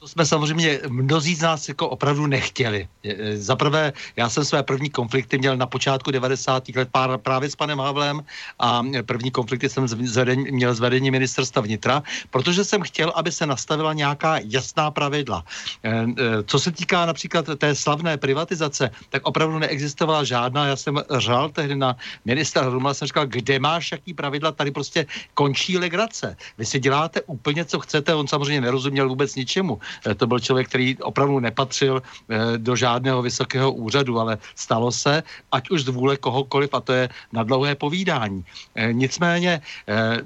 To 0.00 0.08
jsme 0.08 0.26
samozřejmě 0.26 0.80
mnozí 0.88 1.34
z 1.34 1.42
nás 1.42 1.68
jako 1.68 1.88
opravdu 1.88 2.26
nechtěli. 2.26 2.88
E, 3.04 3.36
za 3.36 3.56
prvé, 3.56 3.92
já 4.16 4.28
jsem 4.28 4.44
své 4.44 4.62
první 4.62 4.90
konflikty 4.90 5.38
měl 5.38 5.56
na 5.56 5.66
počátku 5.66 6.10
90. 6.10 6.68
let 6.68 6.88
pár, 6.92 7.18
právě 7.18 7.50
s 7.50 7.56
panem 7.56 7.78
Havlem 7.78 8.24
a 8.58 8.82
první 9.06 9.30
konflikty 9.30 9.68
jsem 9.68 9.88
zveden, 9.88 10.40
měl 10.40 10.74
z 10.74 10.80
vedení 10.80 11.10
ministerstva 11.10 11.62
vnitra, 11.62 12.02
protože 12.30 12.64
jsem 12.64 12.80
chtěl, 12.82 13.12
aby 13.12 13.32
se 13.32 13.46
nastavila 13.46 13.92
nějaká 13.92 14.38
jasná 14.44 14.90
pravidla. 14.90 15.44
E, 15.84 15.90
e, 15.92 16.06
co 16.48 16.58
se 16.58 16.72
týká 16.72 17.06
například 17.06 17.44
té 17.58 17.74
slavné 17.74 18.16
privatizace, 18.16 18.90
tak 19.12 19.28
opravdu 19.28 19.58
neexistovala 19.58 20.24
žádná. 20.24 20.66
Já 20.66 20.76
jsem 20.76 20.96
řál 21.18 21.48
tehdy 21.52 21.76
na 21.76 21.96
ministra 22.24 22.62
Hrumla, 22.62 22.94
jsem 22.94 23.06
říkal, 23.06 23.26
kde 23.26 23.58
máš 23.58 23.92
jaký 23.92 24.14
pravidla, 24.14 24.52
tady 24.52 24.70
prostě 24.70 25.06
končí 25.34 25.78
legrace. 25.78 26.36
Vy 26.58 26.64
si 26.64 26.80
děláte 26.80 27.20
úplně, 27.28 27.64
co 27.64 27.78
chcete, 27.84 28.14
on 28.14 28.24
samozřejmě 28.28 28.60
nerozuměl 28.60 29.08
vůbec 29.08 29.36
ničemu. 29.36 29.80
Eh, 30.06 30.14
to 30.14 30.26
byl 30.26 30.38
člověk, 30.38 30.68
který 30.68 30.96
opravdu 31.02 31.40
nepatřil 31.40 32.02
eh, 32.02 32.58
do 32.58 32.76
žádného 32.76 33.22
vysokého 33.22 33.72
úřadu, 33.72 34.18
ale 34.20 34.38
stalo 34.54 34.92
se, 34.92 35.22
ať 35.52 35.70
už 35.70 35.84
z 35.84 35.88
vůle 35.88 36.16
kohokoliv, 36.16 36.74
a 36.74 36.80
to 36.80 36.92
je 36.92 37.08
na 37.32 37.42
dlouhé 37.42 37.74
povídání. 37.74 38.44
Eh, 38.74 38.92
nicméně 38.92 39.60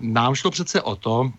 nám 0.00 0.34
šlo 0.34 0.50
přece 0.50 0.82
o 0.82 0.96
to, 0.96 1.32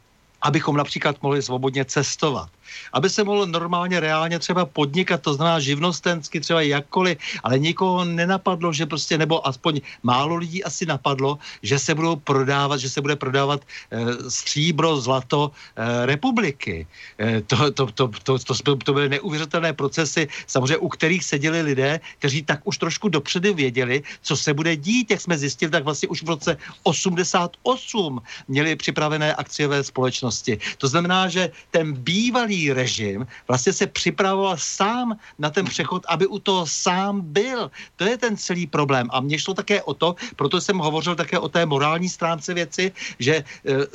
abychom 0.45 0.77
například 0.77 1.17
mohli 1.21 1.41
svobodně 1.41 1.85
cestovat 1.85 2.49
aby 2.93 3.09
se 3.09 3.23
mohl 3.23 3.45
normálně, 3.45 3.99
reálně 3.99 4.39
třeba 4.39 4.65
podnikat, 4.65 5.21
to 5.21 5.33
znamená 5.33 5.59
živnostensky, 5.59 6.39
třeba 6.39 6.61
jakkoliv, 6.61 7.17
ale 7.43 7.59
nikoho 7.59 8.05
nenapadlo, 8.05 8.73
že 8.73 8.85
prostě, 8.85 9.17
nebo 9.17 9.47
aspoň 9.47 9.81
málo 10.03 10.35
lidí 10.35 10.63
asi 10.63 10.85
napadlo, 10.85 11.37
že 11.61 11.79
se 11.79 11.95
budou 11.95 12.15
prodávat, 12.15 12.77
že 12.77 12.89
se 12.89 13.01
bude 13.01 13.15
prodávat 13.15 13.61
e, 13.61 14.29
stříbro, 14.29 14.97
zlato 15.01 15.51
e, 15.75 16.05
republiky. 16.05 16.87
E, 17.19 17.41
to, 17.41 17.71
to, 17.71 17.85
to, 17.85 18.07
to, 18.23 18.39
to, 18.39 18.75
to 18.75 18.93
byly 18.93 19.09
neuvěřitelné 19.09 19.73
procesy, 19.73 20.27
samozřejmě 20.47 20.77
u 20.77 20.89
kterých 20.89 21.23
seděli 21.23 21.61
lidé, 21.61 21.99
kteří 22.19 22.43
tak 22.43 22.59
už 22.63 22.77
trošku 22.77 23.09
dopředu 23.09 23.53
věděli, 23.53 24.03
co 24.21 24.37
se 24.37 24.53
bude 24.53 24.75
dít, 24.75 25.11
jak 25.11 25.21
jsme 25.21 25.37
zjistili, 25.37 25.71
tak 25.71 25.83
vlastně 25.83 26.07
už 26.09 26.23
v 26.23 26.29
roce 26.29 26.57
88 26.83 28.21
měli 28.47 28.75
připravené 28.75 29.35
akciové 29.35 29.83
společnosti. 29.83 30.34
To 30.77 30.87
znamená, 30.87 31.27
že 31.29 31.51
ten 31.71 31.93
bývalý 31.93 32.73
režim 32.73 33.27
vlastně 33.47 33.73
se 33.73 33.87
připravoval 33.87 34.55
sám 34.57 35.17
na 35.39 35.49
ten 35.49 35.65
přechod, 35.65 36.05
aby 36.07 36.27
u 36.27 36.39
toho 36.39 36.67
sám 36.67 37.21
byl. 37.21 37.71
To 37.95 38.03
je 38.03 38.17
ten 38.17 38.37
celý 38.37 38.67
problém. 38.67 39.07
A 39.11 39.21
mně 39.21 39.39
šlo 39.39 39.53
také 39.53 39.83
o 39.83 39.93
to, 39.93 40.15
proto 40.35 40.61
jsem 40.61 40.77
hovořil 40.77 41.15
také 41.15 41.39
o 41.39 41.49
té 41.49 41.65
morální 41.65 42.09
stránce 42.09 42.53
věci, 42.53 42.91
že 43.19 43.35
e, 43.35 43.43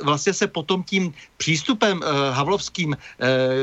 vlastně 0.03 0.33
se 0.33 0.47
potom 0.47 0.83
tím 0.83 1.13
přístupem 1.37 2.01
e, 2.01 2.31
havlovským 2.31 2.93
e, 2.93 2.97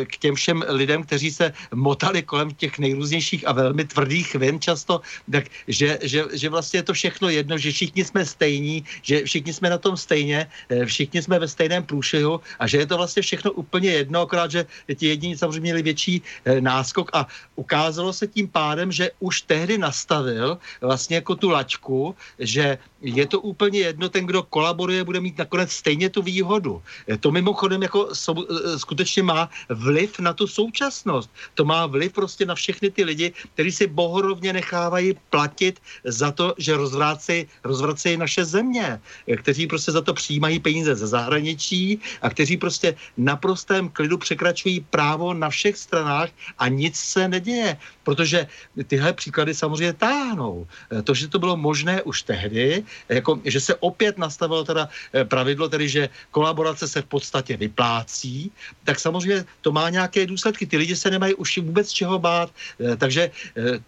k 0.04 0.16
těm 0.16 0.34
všem 0.34 0.64
lidem, 0.68 1.02
kteří 1.02 1.30
se 1.30 1.52
motali 1.74 2.22
kolem 2.22 2.54
těch 2.54 2.78
nejrůznějších 2.78 3.48
a 3.48 3.52
velmi 3.52 3.84
tvrdých 3.84 4.34
vin 4.34 4.60
často, 4.60 5.00
tak 5.32 5.44
že, 5.68 5.98
že, 6.02 6.24
že 6.32 6.48
vlastně 6.48 6.78
je 6.78 6.88
to 6.88 6.92
všechno 6.92 7.28
jedno, 7.28 7.58
že 7.58 7.72
všichni 7.72 8.04
jsme 8.04 8.24
stejní, 8.24 8.84
že 9.02 9.24
všichni 9.24 9.52
jsme 9.52 9.70
na 9.70 9.78
tom 9.78 9.96
stejně, 9.96 10.46
všichni 10.84 11.22
jsme 11.22 11.38
ve 11.38 11.48
stejném 11.48 11.82
průšvihu 11.82 12.40
a 12.58 12.66
že 12.68 12.78
je 12.78 12.86
to 12.86 12.96
vlastně 12.96 13.22
všechno 13.22 13.52
úplně 13.52 13.90
jedno, 13.90 14.20
akorát, 14.20 14.50
že 14.50 14.66
ti 14.94 15.06
jediní 15.06 15.36
samozřejmě 15.36 15.60
měli 15.60 15.82
větší 15.82 16.22
e, 16.44 16.60
náskok 16.60 17.10
a 17.12 17.26
ukázalo 17.56 18.12
se 18.12 18.26
tím 18.26 18.48
pádem, 18.48 18.92
že 18.92 19.10
už 19.20 19.42
tehdy 19.42 19.78
nastavil 19.78 20.58
vlastně 20.80 21.16
jako 21.16 21.34
tu 21.34 21.50
laťku, 21.50 22.14
že 22.38 22.78
je 23.00 23.26
to 23.26 23.40
úplně 23.40 23.78
jedno, 23.78 24.08
ten, 24.08 24.26
kdo 24.26 24.42
kolaboruje, 24.42 25.04
bude 25.04 25.20
mít 25.20 25.38
nakonec 25.38 25.72
stejně 25.72 26.10
tu 26.10 26.22
výhodu. 26.22 26.82
E, 27.08 27.16
to 27.16 27.30
mimochodem 27.30 27.82
jako 27.82 28.14
sou, 28.14 28.44
e, 28.44 28.78
skutečně 28.78 29.22
má 29.22 29.50
vliv 29.68 30.18
na 30.18 30.32
tu 30.32 30.46
současnost. 30.46 31.30
To 31.54 31.64
má 31.64 31.86
vliv 31.86 32.12
prostě 32.12 32.46
na 32.46 32.54
všechny 32.54 32.90
ty 32.90 33.04
lidi, 33.04 33.32
kteří 33.54 33.72
si 33.72 33.86
bohorovně 33.86 34.52
nechávají 34.52 35.14
platit 35.30 35.80
za 36.04 36.30
to, 36.32 36.54
že 36.58 36.76
rozvrácejí, 36.76 38.16
naše 38.16 38.44
země, 38.44 39.00
kteří 39.36 39.66
prostě 39.66 39.92
za 39.92 40.02
to 40.02 40.14
přijímají 40.14 40.58
peníze 40.58 40.94
ze 40.94 41.06
zahraničí 41.06 42.00
a 42.22 42.30
kteří 42.30 42.47
prostě 42.56 42.94
naprostém 43.16 43.88
klidu 43.88 44.18
překračují 44.18 44.80
právo 44.90 45.34
na 45.34 45.50
všech 45.50 45.76
stranách 45.76 46.30
a 46.58 46.68
nic 46.68 46.96
se 46.96 47.28
neděje, 47.28 47.76
protože 48.02 48.46
tyhle 48.86 49.12
příklady 49.12 49.54
samozřejmě 49.54 49.92
táhnou. 49.92 50.66
E, 50.92 51.02
to, 51.02 51.14
že 51.14 51.28
to 51.28 51.38
bylo 51.38 51.56
možné 51.56 52.02
už 52.02 52.22
tehdy, 52.22 52.84
jako, 53.08 53.40
že 53.44 53.60
se 53.60 53.74
opět 53.74 54.18
nastavilo 54.18 54.64
teda 54.64 54.88
e, 55.14 55.24
pravidlo, 55.24 55.68
tedy, 55.68 55.88
že 55.88 56.08
kolaborace 56.30 56.88
se 56.88 57.02
v 57.02 57.08
podstatě 57.08 57.56
vyplácí, 57.56 58.50
tak 58.84 59.00
samozřejmě 59.00 59.44
to 59.60 59.72
má 59.72 59.90
nějaké 59.90 60.26
důsledky. 60.26 60.66
Ty 60.66 60.76
lidi 60.76 60.96
se 60.96 61.10
nemají 61.10 61.34
už 61.34 61.58
vůbec 61.58 61.90
čeho 61.90 62.18
bát. 62.18 62.48
E, 62.80 62.96
takže 62.96 63.30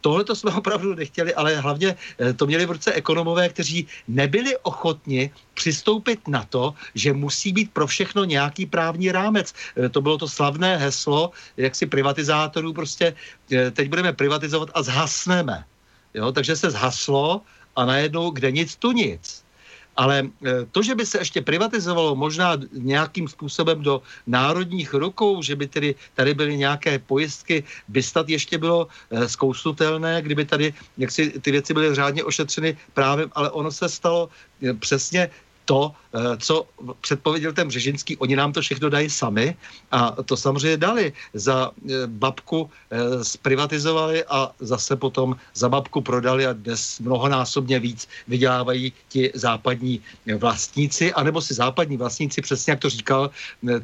tohle 0.01 0.25
to 0.25 0.37
jsme 0.37 0.51
opravdu 0.61 0.95
nechtěli, 0.95 1.35
ale 1.35 1.57
hlavně 1.57 1.97
to 2.37 2.47
měli 2.47 2.67
v 2.67 2.71
ruce 2.71 2.93
ekonomové, 2.93 3.49
kteří 3.49 3.87
nebyli 4.09 4.57
ochotni 4.63 5.31
přistoupit 5.55 6.29
na 6.29 6.45
to, 6.45 6.75
že 6.95 7.13
musí 7.13 7.53
být 7.53 7.71
pro 7.73 7.87
všechno 7.87 8.25
nějaký 8.51 8.67
právní 8.67 9.13
rámec. 9.15 9.55
E, 9.79 9.89
to 9.89 10.03
bylo 10.03 10.19
to 10.19 10.29
slavné 10.29 10.77
heslo, 10.77 11.31
jak 11.57 11.75
si 11.75 11.87
privatizátorů 11.87 12.75
prostě, 12.75 13.15
e, 13.53 13.71
teď 13.71 13.87
budeme 13.89 14.13
privatizovat 14.13 14.75
a 14.75 14.83
zhasneme. 14.83 15.63
Jo, 16.15 16.35
takže 16.35 16.59
se 16.59 16.75
zhaslo 16.75 17.47
a 17.79 17.87
najednou 17.87 18.35
kde 18.35 18.51
nic, 18.51 18.75
tu 18.75 18.91
nic. 18.91 19.47
Ale 19.95 20.27
e, 20.27 20.67
to, 20.75 20.83
že 20.83 20.95
by 20.99 21.07
se 21.07 21.23
ještě 21.23 21.41
privatizovalo 21.47 22.19
možná 22.19 22.59
nějakým 22.75 23.31
způsobem 23.31 23.83
do 23.87 24.03
národních 24.27 24.91
rukou, 24.95 25.43
že 25.43 25.55
by 25.55 25.67
tedy 25.71 25.95
tady 26.19 26.35
byly 26.35 26.57
nějaké 26.57 26.99
pojistky, 26.99 27.63
by 27.87 28.03
snad 28.03 28.27
ještě 28.27 28.59
bylo 28.59 28.91
zkousnutelné, 29.31 30.23
kdyby 30.23 30.43
tady 30.45 30.75
jak 30.99 31.11
si 31.11 31.39
ty 31.39 31.51
věci 31.55 31.71
byly 31.75 31.95
řádně 31.95 32.25
ošetřeny 32.25 32.75
právem, 32.95 33.31
ale 33.39 33.51
ono 33.51 33.71
se 33.71 33.87
stalo 33.87 34.31
přesně 34.83 35.31
to, 35.71 35.95
eh, 35.95 36.37
co 36.43 36.67
předpověděl 37.01 37.53
ten 37.55 37.71
Břežinský, 37.71 38.19
oni 38.19 38.35
nám 38.35 38.51
to 38.51 38.59
všechno 38.59 38.91
dají 38.91 39.07
sami 39.07 39.55
a 39.95 40.19
to 40.27 40.35
samozřejmě 40.35 40.77
dali. 40.77 41.13
Za 41.35 41.71
eh, 41.71 42.11
babku 42.11 42.67
eh, 42.67 43.23
zprivatizovali 43.23 44.27
a 44.27 44.51
zase 44.59 44.99
potom 44.99 45.39
za 45.55 45.71
babku 45.71 46.03
prodali 46.03 46.43
a 46.43 46.59
dnes 46.59 46.99
mnohonásobně 46.99 47.79
víc 47.79 48.11
vydělávají 48.27 48.93
ti 49.09 49.31
západní 49.39 50.03
vlastníci, 50.43 51.15
anebo 51.15 51.39
si 51.39 51.55
západní 51.55 51.95
vlastníci, 51.95 52.43
přesně 52.43 52.75
jak 52.75 52.81
to 52.81 52.91
říkal 52.91 53.31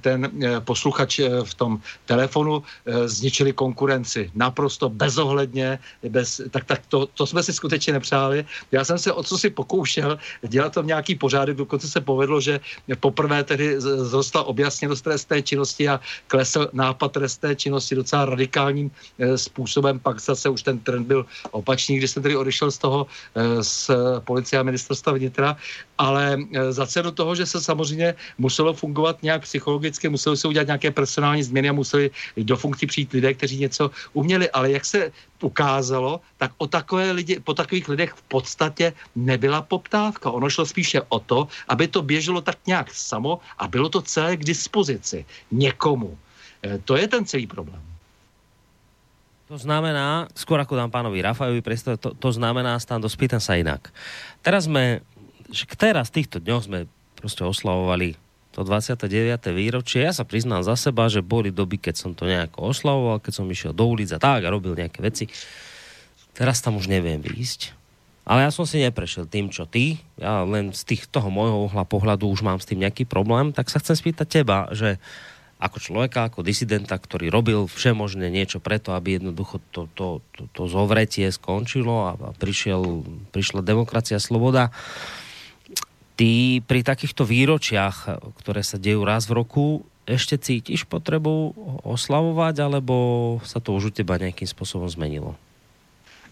ten 0.01 0.27
posluchač 0.65 1.21
v 1.45 1.55
tom 1.55 1.79
telefonu, 2.11 2.63
zničili 3.07 3.53
konkurenci 3.53 4.31
naprosto 4.35 4.89
bezohledně, 4.89 5.79
bez, 6.09 6.41
tak, 6.51 6.65
tak 6.65 6.81
to, 6.89 7.07
to 7.07 7.27
jsme 7.27 7.43
si 7.43 7.53
skutečně 7.53 7.93
nepřáli. 7.93 8.45
Já 8.73 8.85
jsem 8.85 8.99
se 8.99 9.13
o 9.13 9.23
co 9.23 9.39
si 9.39 9.51
pokoušel 9.51 10.19
dělat 10.49 10.77
v 10.77 10.85
nějaký 10.85 11.15
pořádek, 11.15 11.57
dokonce 11.77 11.93
se 11.93 12.01
povedlo, 12.01 12.41
že 12.41 12.61
poprvé 13.01 13.45
tedy 13.45 13.77
zrostla 13.81 14.49
objasněnost 14.49 15.05
trestné 15.05 15.43
činnosti 15.43 15.89
a 15.89 16.01
klesl 16.27 16.73
nápad 16.73 17.13
trestné 17.13 17.53
činnosti 17.57 17.95
docela 17.95 18.25
radikálním 18.25 18.89
e, 18.89 19.39
způsobem. 19.39 20.01
Pak 20.01 20.21
zase 20.21 20.49
už 20.49 20.63
ten 20.63 20.79
trend 20.81 21.05
byl 21.05 21.27
opačný, 21.53 22.01
když 22.01 22.11
jsem 22.11 22.23
tedy 22.23 22.37
odešel 22.37 22.71
z 22.73 22.79
toho 22.79 23.07
e, 23.37 23.63
z 23.63 23.91
policie 24.25 24.57
a 24.57 24.65
ministerstva 24.65 25.13
vnitra, 25.13 25.57
ale 25.99 26.39
e, 26.39 26.73
za 26.73 26.87
cenu 26.87 27.11
toho, 27.11 27.35
že 27.35 27.47
se 27.47 27.61
samozřejmě 27.61 28.15
muselo 28.39 28.73
fungovat 28.73 29.23
nějak 29.23 29.43
psychologicky, 29.43 30.09
muselo 30.09 30.37
se 30.37 30.49
udělat 30.49 30.67
nějaké 30.67 30.91
personální 30.91 31.43
změny 31.43 31.69
a 31.69 31.73
museli 31.73 32.11
do 32.37 32.57
funkcí 32.57 32.87
přijít 32.87 33.13
lidé, 33.13 33.35
kteří 33.35 33.59
něco 33.59 33.91
uměli. 34.13 34.51
Ale 34.51 34.71
jak 34.71 34.85
se 34.85 35.13
ukázalo, 35.43 36.21
tak 36.37 36.53
o 36.59 36.67
takové 36.67 37.13
lidi, 37.13 37.41
po 37.41 37.55
takových 37.55 37.89
lidech 37.89 38.13
v 38.13 38.23
podstatě 38.23 38.93
nebyla 39.17 39.63
poptávka. 39.63 40.31
Ono 40.31 40.51
šlo 40.51 40.67
spíše 40.67 41.03
o 41.09 41.19
to, 41.19 41.49
aby 41.69 41.89
to 41.89 42.03
běželo 42.03 42.41
tak 42.41 42.57
nějak 42.67 42.95
samo 42.95 43.41
a 43.59 43.69
bylo 43.69 43.89
to 43.89 44.03
celé 44.03 44.37
k 44.37 44.45
dispozici 44.45 45.25
někomu. 45.51 46.19
E, 46.65 46.79
to 46.79 46.97
je 46.97 47.09
ten 47.09 47.25
celý 47.25 47.47
problém. 47.47 47.83
To 49.47 49.55
znamená, 49.55 50.27
skôr 50.35 50.59
ako 50.59 50.75
dám 50.75 50.91
pánovi 50.91 51.23
Rafajovi 51.23 51.63
priestor, 51.63 51.95
to, 51.95 52.19
to 52.19 52.35
znamená, 52.35 52.83
to 52.83 53.07
spýtam 53.07 53.39
sa 53.39 53.55
inak. 53.55 53.95
Teraz 54.43 54.67
sme, 54.67 55.07
že 55.51 55.65
teraz 55.79 56.11
v 56.11 56.23
týchto 56.23 56.43
dňoch 56.43 56.63
sme 56.67 56.79
proste 57.19 57.43
oslavovali 57.43 58.19
to 58.57 58.65
29. 58.65 59.05
výročie. 59.53 60.09
Ja 60.09 60.17
sa 60.17 60.25
priznám 60.25 60.65
za 60.65 60.81
seba, 60.81 61.13
že 61.13 61.21
boli 61.21 61.53
doby, 61.53 61.77
keď 61.77 61.95
som 62.01 62.11
to 62.17 62.25
nejako 62.25 62.73
oslavoval, 62.73 63.21
keď 63.21 63.33
som 63.37 63.47
išiel 63.53 63.77
do 63.77 63.85
ulic 63.85 64.09
a 64.17 64.19
tak 64.19 64.49
a 64.49 64.53
robil 64.53 64.73
nejaké 64.73 65.05
veci. 65.05 65.29
Teraz 66.33 66.65
tam 66.65 66.81
už 66.81 66.89
neviem 66.89 67.21
výjsť. 67.21 67.77
Ale 68.27 68.43
ja 68.43 68.51
som 68.51 68.67
si 68.67 68.83
neprešiel 68.83 69.29
tým, 69.29 69.53
čo 69.53 69.69
ty. 69.69 70.03
Ja 70.17 70.43
len 70.43 70.73
z 70.73 70.83
tých, 70.83 71.07
toho 71.07 71.31
môjho 71.31 71.71
uhla 71.71 71.87
pohľadu 71.87 72.27
už 72.27 72.43
mám 72.43 72.59
s 72.59 72.67
tým 72.67 72.81
nejaký 72.81 73.07
problém. 73.07 73.53
Tak 73.53 73.71
sa 73.71 73.79
chcem 73.79 73.95
spýtať 73.95 74.43
teba, 74.43 74.67
že 74.73 74.99
ako 75.57 75.77
človeka, 75.81 76.29
ako 76.29 76.45
disidenta, 76.45 76.97
ktorý 77.01 77.33
robil 77.33 77.65
všemožné 77.65 78.29
niečo 78.29 78.61
preto, 78.61 78.93
aby 78.93 79.17
jednoducho 79.17 79.61
to, 79.73 79.89
to, 79.97 80.21
to, 80.37 80.43
to 80.53 80.63
zovretie 80.69 81.29
skončilo 81.33 82.13
a 82.13 82.13
prišiel, 82.37 83.05
prišla 83.33 83.65
demokracia, 83.65 84.21
sloboda. 84.21 84.69
Ty 86.17 86.65
pri 86.65 86.81
takýchto 86.81 87.29
výročiach, 87.29 88.25
ktoré 88.41 88.65
sa 88.65 88.81
dejú 88.81 89.05
raz 89.05 89.29
v 89.29 89.37
roku, 89.37 89.85
ešte 90.09 90.41
cítiš 90.41 90.89
potrebu 90.89 91.53
oslavovať, 91.85 92.63
alebo 92.63 92.95
sa 93.45 93.61
to 93.61 93.77
už 93.77 93.91
u 93.91 93.93
teba 93.93 94.17
nejakým 94.17 94.49
spôsobom 94.49 94.89
zmenilo? 94.89 95.37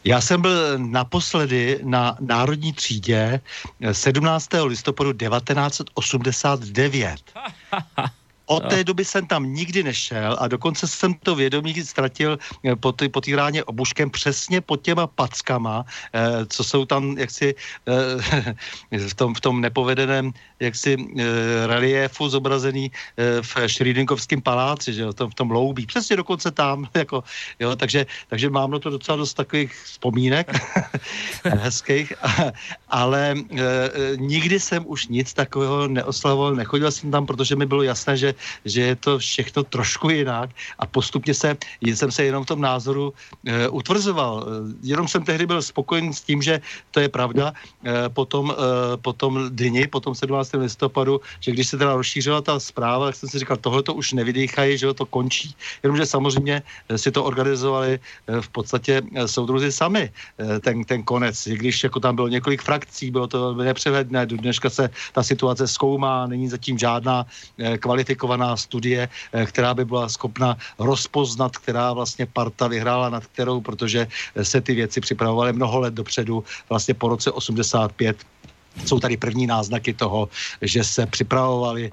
Já 0.04 0.20
jsem 0.20 0.42
byl 0.42 0.78
naposledy 0.78 1.80
na 1.82 2.16
Národní 2.20 2.72
třídě 2.72 3.40
17. 3.92 4.48
listopadu 4.64 5.12
1989. 5.12 7.20
Od 8.46 8.68
té 8.68 8.84
doby 8.84 9.04
jsem 9.04 9.26
tam 9.26 9.52
nikdy 9.52 9.82
nešel 9.82 10.36
a 10.40 10.48
dokonce 10.48 10.86
jsem 10.86 11.14
to 11.14 11.34
vědomí 11.34 11.74
ztratil 11.84 12.38
eh, 12.64 12.76
po, 12.76 12.92
ty, 12.92 13.08
po 13.08 13.20
té 13.20 13.36
ráně 13.36 13.64
obuškem 13.64 14.10
přesně 14.10 14.60
pod 14.60 14.82
těma 14.82 15.06
packama, 15.06 15.84
eh, 16.12 16.46
co 16.46 16.64
jsou 16.64 16.84
tam 16.84 17.18
jaksi 17.18 17.54
eh, 18.92 18.98
v, 19.08 19.14
tom, 19.14 19.34
v 19.34 19.40
tom 19.40 19.60
nepovedeném 19.60 20.32
jaksi 20.60 20.96
eh, 20.96 21.24
reliéfu 21.66 22.28
zobrazený 22.28 22.90
eh, 22.90 23.42
v 23.42 23.52
Šrýdinkovském 23.66 24.42
paláci, 24.42 24.92
že 24.92 25.02
jo, 25.02 25.12
v 25.12 25.14
tom, 25.14 25.30
v 25.30 25.34
tom 25.34 25.50
loubí, 25.50 25.86
přesně 25.86 26.16
dokonce 26.16 26.50
tam, 26.50 26.88
jako, 26.94 27.24
jo, 27.60 27.76
takže, 27.76 28.06
takže 28.28 28.50
mám 28.50 28.70
na 28.70 28.78
to 28.78 28.90
docela 28.90 29.16
dost 29.16 29.34
takových 29.34 29.72
vzpomínek 29.72 30.52
hezkých, 31.44 32.12
ale 32.88 33.34
eh, 33.36 34.16
nikdy 34.16 34.60
jsem 34.60 34.84
už 34.86 35.08
nic 35.08 35.32
takového 35.32 35.88
neoslavoval, 35.88 36.54
nechodil 36.54 36.90
jsem 36.90 37.10
tam, 37.10 37.26
protože 37.26 37.56
mi 37.56 37.66
bylo 37.66 37.82
jasné, 37.82 38.16
že 38.16 38.33
že 38.64 38.80
je 38.80 38.96
to 38.96 39.18
všechno 39.18 39.62
trošku 39.64 40.10
jinak 40.10 40.50
a 40.78 40.86
postupně 40.86 41.34
se, 41.34 41.56
jsem 41.82 42.10
se 42.10 42.24
jenom 42.24 42.44
v 42.44 42.46
tom 42.46 42.60
názoru 42.60 43.12
e, 43.44 43.68
utvrzoval. 43.68 44.46
Eh, 44.46 44.74
jenom 44.82 45.08
jsem 45.08 45.22
tehdy 45.24 45.46
byl 45.46 45.62
spokojen 45.62 46.12
s 46.12 46.20
tím, 46.24 46.42
že 46.42 46.60
to 46.90 47.00
je 47.00 47.08
pravda 47.08 47.52
e, 47.84 48.08
po, 48.08 48.24
tom, 48.24 48.54
e, 48.54 48.96
po 48.96 49.12
tom 49.12 49.50
dni, 49.52 49.86
po 49.86 50.00
tom 50.00 50.14
17. 50.14 50.54
listopadu, 50.54 51.20
že 51.40 51.52
když 51.52 51.68
se 51.68 51.76
teda 51.78 51.94
rozšířila 51.94 52.40
ta 52.40 52.60
zpráva, 52.60 53.06
tak 53.06 53.14
jsem 53.14 53.28
si 53.28 53.38
říkal, 53.38 53.56
tohle 53.56 53.82
to 53.82 53.94
už 53.94 54.12
nevydýchají, 54.12 54.78
že 54.78 54.94
to 54.94 55.06
končí. 55.06 55.54
Jenomže 55.82 56.06
samozřejmě 56.06 56.62
si 56.96 57.10
to 57.10 57.24
organizovali 57.24 57.98
v 58.40 58.48
podstatě 58.48 59.02
soudruzi 59.26 59.72
sami, 59.72 60.12
ten, 60.60 60.84
ten 60.84 61.02
konec. 61.02 61.46
I 61.46 61.56
když 61.56 61.84
jako 61.84 62.00
tam 62.00 62.14
bylo 62.14 62.28
několik 62.28 62.62
frakcí, 62.62 63.10
bylo 63.10 63.26
to 63.26 63.54
nepřehledné, 63.54 64.26
do 64.26 64.36
dneška 64.36 64.70
se 64.70 64.90
ta 65.12 65.22
situace 65.22 65.68
zkoumá, 65.68 66.26
není 66.26 66.48
zatím 66.48 66.78
žádná 66.78 67.26
kvalifikace 67.80 68.14
komplikovaná 68.24 68.56
studie, 68.56 69.08
eh, 69.08 69.46
která 69.46 69.74
by 69.74 69.84
byla 69.84 70.08
schopna 70.08 70.56
rozpoznat, 70.78 71.56
která 71.60 71.92
vlastně 71.92 72.26
parta 72.26 72.68
vyhrála 72.68 73.12
nad 73.12 73.26
kterou, 73.26 73.60
protože 73.60 74.08
se 74.42 74.60
ty 74.60 74.74
věci 74.74 75.00
připravovaly 75.00 75.52
mnoho 75.52 75.80
let 75.80 75.94
dopředu, 75.94 76.44
vlastně 76.68 76.94
po 76.94 77.08
roce 77.08 77.30
85 77.30 78.16
jsou 78.84 78.98
tady 78.98 79.16
první 79.16 79.46
náznaky 79.46 79.94
toho, 79.94 80.28
že 80.62 80.82
se 80.82 81.06
připravovali 81.06 81.84
e, 81.86 81.92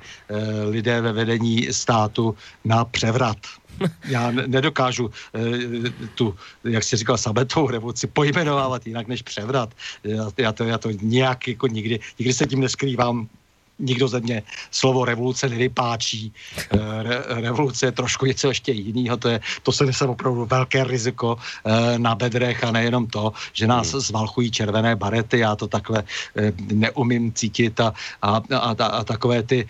lidé 0.73 1.01
ve 1.01 1.13
vedení 1.13 1.69
státu 1.69 2.33
na 2.65 2.85
převrat. 2.85 3.37
Já 4.09 4.31
nedokážu 4.31 5.11
e, 5.35 5.93
tu, 6.17 6.33
jak 6.63 6.83
jsi 6.83 6.97
říkal, 7.05 7.17
sabetovou 7.17 7.69
revoluci 7.69 8.07
pojmenovávat 8.09 8.87
jinak 8.87 9.05
než 9.07 9.21
převrat. 9.21 9.69
Já, 10.03 10.25
já, 10.37 10.51
to, 10.51 10.63
já 10.63 10.77
to 10.77 10.89
nějak 11.05 11.53
jako 11.53 11.67
nikdy, 11.69 11.99
nikdy 12.17 12.33
se 12.33 12.49
tím 12.49 12.65
neskrývám, 12.65 13.29
nikdo 13.81 14.07
ze 14.07 14.19
mě 14.19 14.43
slovo 14.71 15.05
revoluce 15.05 15.49
nevypáčí. 15.49 16.33
Eh, 16.57 17.03
re, 17.03 17.23
revoluce 17.27 17.85
je 17.85 17.91
trošku 17.91 18.25
něco 18.25 18.47
ještě 18.47 18.71
jiného, 18.71 19.17
to, 19.17 19.29
je, 19.29 19.39
to 19.63 19.71
se 19.71 19.85
nese 19.85 20.05
opravdu 20.05 20.45
velké 20.45 20.83
riziko 20.83 21.37
eh, 21.37 21.99
na 21.99 22.15
bedrech 22.15 22.63
a 22.63 22.71
nejenom 22.71 23.07
to, 23.07 23.33
že 23.53 23.67
nás 23.67 23.91
hmm. 23.91 24.01
zvalchují 24.01 24.51
červené 24.51 24.95
barety, 24.95 25.39
já 25.39 25.55
to 25.55 25.67
takhle 25.67 26.03
eh, 26.37 26.53
neumím 26.71 27.33
cítit 27.33 27.79
a, 27.79 27.93
a, 28.21 28.41
a, 28.51 28.75
a, 28.79 28.85
a 28.85 29.03
takové, 29.03 29.43
ty, 29.43 29.67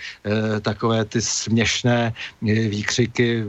takové 0.61 1.05
ty 1.05 1.21
směšné 1.21 2.13
výkřiky 2.41 3.45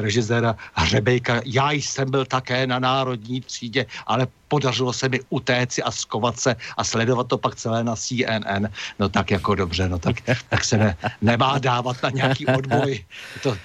režiséra 0.00 0.56
Hřebejka, 0.74 1.40
já 1.44 1.72
jsem 1.72 2.10
byl 2.10 2.24
také 2.24 2.66
na 2.66 2.78
národní 2.78 3.40
třídě, 3.40 3.86
ale 4.06 4.26
podařilo 4.50 4.92
se 4.92 5.08
mi 5.08 5.20
utéci 5.30 5.82
a 5.82 5.90
skovat 5.90 6.40
se 6.40 6.56
a 6.76 6.82
sledovat 6.84 7.30
to 7.30 7.38
pak 7.38 7.54
celé 7.54 7.86
na 7.86 7.94
CNN, 7.94 8.66
no 8.98 9.08
tak 9.08 9.30
jako 9.30 9.54
dobře, 9.54 9.88
no 9.88 9.98
tak, 10.00 10.16
tak 10.48 10.64
se 10.64 10.78
ne, 10.78 10.96
nemá 11.20 11.58
dávat 11.58 12.02
na 12.02 12.10
nějaký 12.10 12.46
odboj. 12.46 13.04
To, 13.42 13.56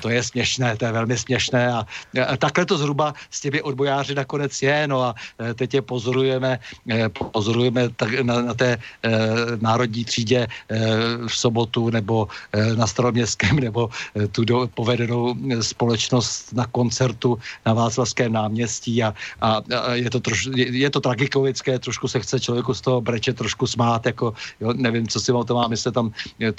to, 0.00 0.08
je 0.08 0.22
směšné, 0.22 0.76
to 0.76 0.84
je 0.84 0.92
velmi 0.92 1.18
směšné 1.18 1.72
a, 1.72 1.86
a 2.26 2.36
takhle 2.36 2.66
to 2.66 2.78
zhruba 2.78 3.14
s 3.30 3.40
těmi 3.40 3.62
odbojáři 3.62 4.14
nakonec 4.14 4.62
je, 4.62 4.88
no 4.88 5.02
a 5.02 5.14
e, 5.40 5.54
teď 5.54 5.74
je 5.74 5.82
pozorujeme, 5.82 6.58
e, 6.90 7.08
pozorujeme 7.08 7.88
tak 7.96 8.20
na, 8.22 8.42
na 8.42 8.54
té 8.54 8.78
eh, 9.02 9.42
národní 9.60 10.04
třídě 10.04 10.46
eh, 10.46 10.78
v 11.26 11.36
sobotu 11.36 11.90
nebo 11.90 12.28
eh, 12.52 12.76
na 12.76 12.86
staroměstském 12.86 13.56
nebo 13.56 13.90
eh, 14.16 14.28
tu 14.28 14.44
do, 14.44 14.68
povedenou 14.74 15.34
společnost 15.60 16.52
na 16.52 16.66
koncertu 16.66 17.38
na 17.66 17.72
Václavském 17.72 18.32
náměstí 18.32 19.02
a, 19.02 19.14
a, 19.40 19.62
a 19.80 19.94
je, 19.94 20.10
to 20.10 20.20
troš, 20.20 20.48
je, 20.54 20.66
je 20.76 20.90
to 20.90 21.00
tragikovické, 21.00 21.78
trošku 21.78 22.08
se 22.08 22.20
chce 22.20 22.40
člověku 22.40 22.74
z 22.74 22.80
toho 22.80 23.00
breče 23.00 23.32
trošku 23.32 23.66
smát, 23.66 24.06
jako 24.06 24.34
jo, 24.60 24.72
nevím, 24.72 25.08
co 25.08 25.20
si 25.20 25.32
o 25.32 25.44
to 25.44 25.54
má 25.54 25.68
myslet, 25.68 25.92
tam 25.94 26.12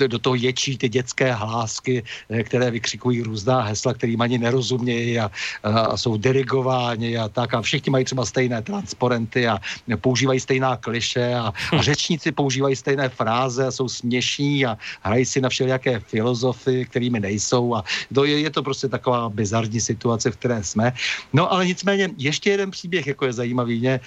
do 0.08 0.20
toho 0.20 0.36
ječí 0.36 0.78
ty 0.78 0.90
dětské 0.90 1.34
hlásky, 1.34 2.04
které 2.44 2.72
vykřikují 2.94 3.22
různá 3.26 3.62
hesla, 3.62 3.94
kterým 3.94 4.22
ani 4.22 4.38
nerozumějí 4.38 5.20
a, 5.20 5.32
a, 5.64 5.70
a 5.80 5.98
jsou 5.98 6.18
dirigováni 6.18 7.18
a 7.18 7.26
tak. 7.26 7.54
A 7.54 7.62
všichni 7.62 7.90
mají 7.90 8.06
třeba 8.06 8.26
stejné 8.26 8.62
transparenty 8.62 9.48
a 9.50 9.58
používají 9.98 10.40
stejná 10.40 10.78
kliše 10.78 11.34
a, 11.34 11.50
a 11.50 11.82
řečníci 11.82 12.32
používají 12.32 12.76
stejné 12.76 13.10
fráze 13.10 13.66
a 13.66 13.72
jsou 13.74 13.90
směšní 13.90 14.66
a 14.66 14.78
hrají 15.02 15.26
si 15.26 15.42
na 15.42 15.50
všelijaké 15.50 16.00
filozofy, 16.06 16.86
kterými 16.86 17.20
nejsou. 17.20 17.76
A 17.76 17.84
to 18.14 18.30
je, 18.30 18.46
je 18.46 18.52
to 18.54 18.62
prostě 18.62 18.86
taková 18.86 19.30
bizarní 19.30 19.82
situace, 19.82 20.30
v 20.30 20.38
které 20.38 20.62
jsme. 20.64 20.94
No 21.34 21.50
ale 21.50 21.66
nicméně 21.66 22.14
ještě 22.18 22.54
jeden 22.54 22.70
příběh, 22.70 23.08
jako 23.18 23.26
je 23.26 23.34
zajímavý, 23.34 23.80
mě 23.80 23.96
e, 23.98 24.02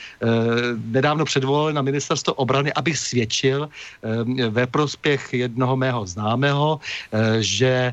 nedávno 0.94 1.24
předvolali 1.26 1.74
na 1.74 1.82
ministerstvo 1.82 2.38
obrany, 2.38 2.70
abych 2.78 2.98
svědčil 2.98 3.66
e, 3.66 4.48
ve 4.50 4.66
prospěch 4.66 5.34
jednoho 5.34 5.74
mého 5.76 6.06
známého, 6.06 6.78
e, 7.10 7.42
že 7.42 7.92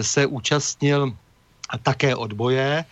se 0.00 0.26
účastnil 0.26 1.12
také 1.82 2.16
odboje. 2.16 2.84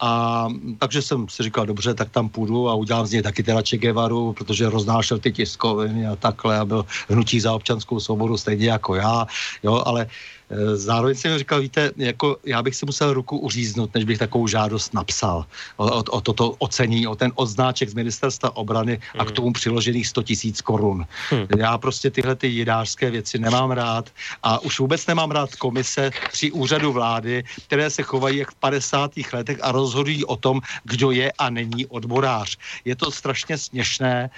A 0.00 0.48
takže 0.78 1.02
jsem 1.02 1.28
si 1.28 1.42
říkal, 1.42 1.66
dobře, 1.66 1.94
tak 1.94 2.10
tam 2.10 2.28
půjdu 2.28 2.68
a 2.68 2.74
udělám 2.74 3.06
z 3.06 3.12
něj 3.12 3.22
taky 3.22 3.42
teda 3.42 3.62
Che 3.62 3.76
Guevaru, 3.76 4.32
protože 4.32 4.70
roznášel 4.70 5.18
ty 5.18 5.32
tiskoviny 5.32 6.06
a 6.06 6.16
takhle 6.16 6.58
a 6.58 6.64
byl 6.64 6.86
hnutí 7.08 7.40
za 7.40 7.52
občanskou 7.52 8.00
svobodu 8.00 8.36
stejně 8.36 8.70
jako 8.70 8.94
já, 8.94 9.26
jo, 9.62 9.82
ale 9.86 10.06
Eh, 10.06 10.39
zároveň 10.74 11.14
jsem 11.14 11.38
říkal, 11.38 11.60
víte, 11.60 11.90
jako 11.96 12.36
já 12.44 12.62
bych 12.62 12.76
si 12.76 12.86
musel 12.86 13.12
ruku 13.12 13.38
uříznout, 13.38 13.94
než 13.94 14.04
bych 14.04 14.18
takovou 14.18 14.46
žádost 14.46 14.94
napsal 14.94 15.46
o, 15.76 15.84
o, 15.86 16.02
o 16.02 16.20
toto 16.20 16.50
ocení, 16.58 17.06
o 17.06 17.14
ten 17.14 17.32
odznáček 17.34 17.88
z 17.88 17.94
ministerstva 17.94 18.56
obrany 18.56 18.92
hmm. 18.92 19.20
a 19.20 19.24
k 19.24 19.26
hmm. 19.26 19.36
tomu 19.36 19.52
přiložených 19.52 20.06
100 20.06 20.22
tisíc 20.22 20.60
korun. 20.60 21.06
Hmm. 21.30 21.46
Já 21.58 21.78
prostě 21.78 22.10
tyhle 22.10 22.34
ty 22.34 22.48
jidářské 22.48 23.10
věci 23.10 23.38
nemám 23.38 23.70
rád 23.70 24.10
a 24.42 24.58
už 24.58 24.80
vůbec 24.80 25.06
nemám 25.06 25.30
rád 25.30 25.54
komise 25.56 26.10
při 26.32 26.50
úřadu 26.50 26.92
vlády, 26.92 27.44
které 27.66 27.90
se 27.90 28.02
chovají 28.02 28.38
jak 28.38 28.50
v 28.50 28.54
50. 28.54 29.10
letech 29.32 29.58
a 29.62 29.72
rozhodují 29.72 30.24
o 30.24 30.36
tom, 30.36 30.60
kdo 30.84 31.10
je 31.10 31.32
a 31.38 31.50
není 31.50 31.86
odborář. 31.86 32.58
Je 32.84 32.96
to 32.96 33.10
strašně 33.10 33.58
směšné, 33.58 34.30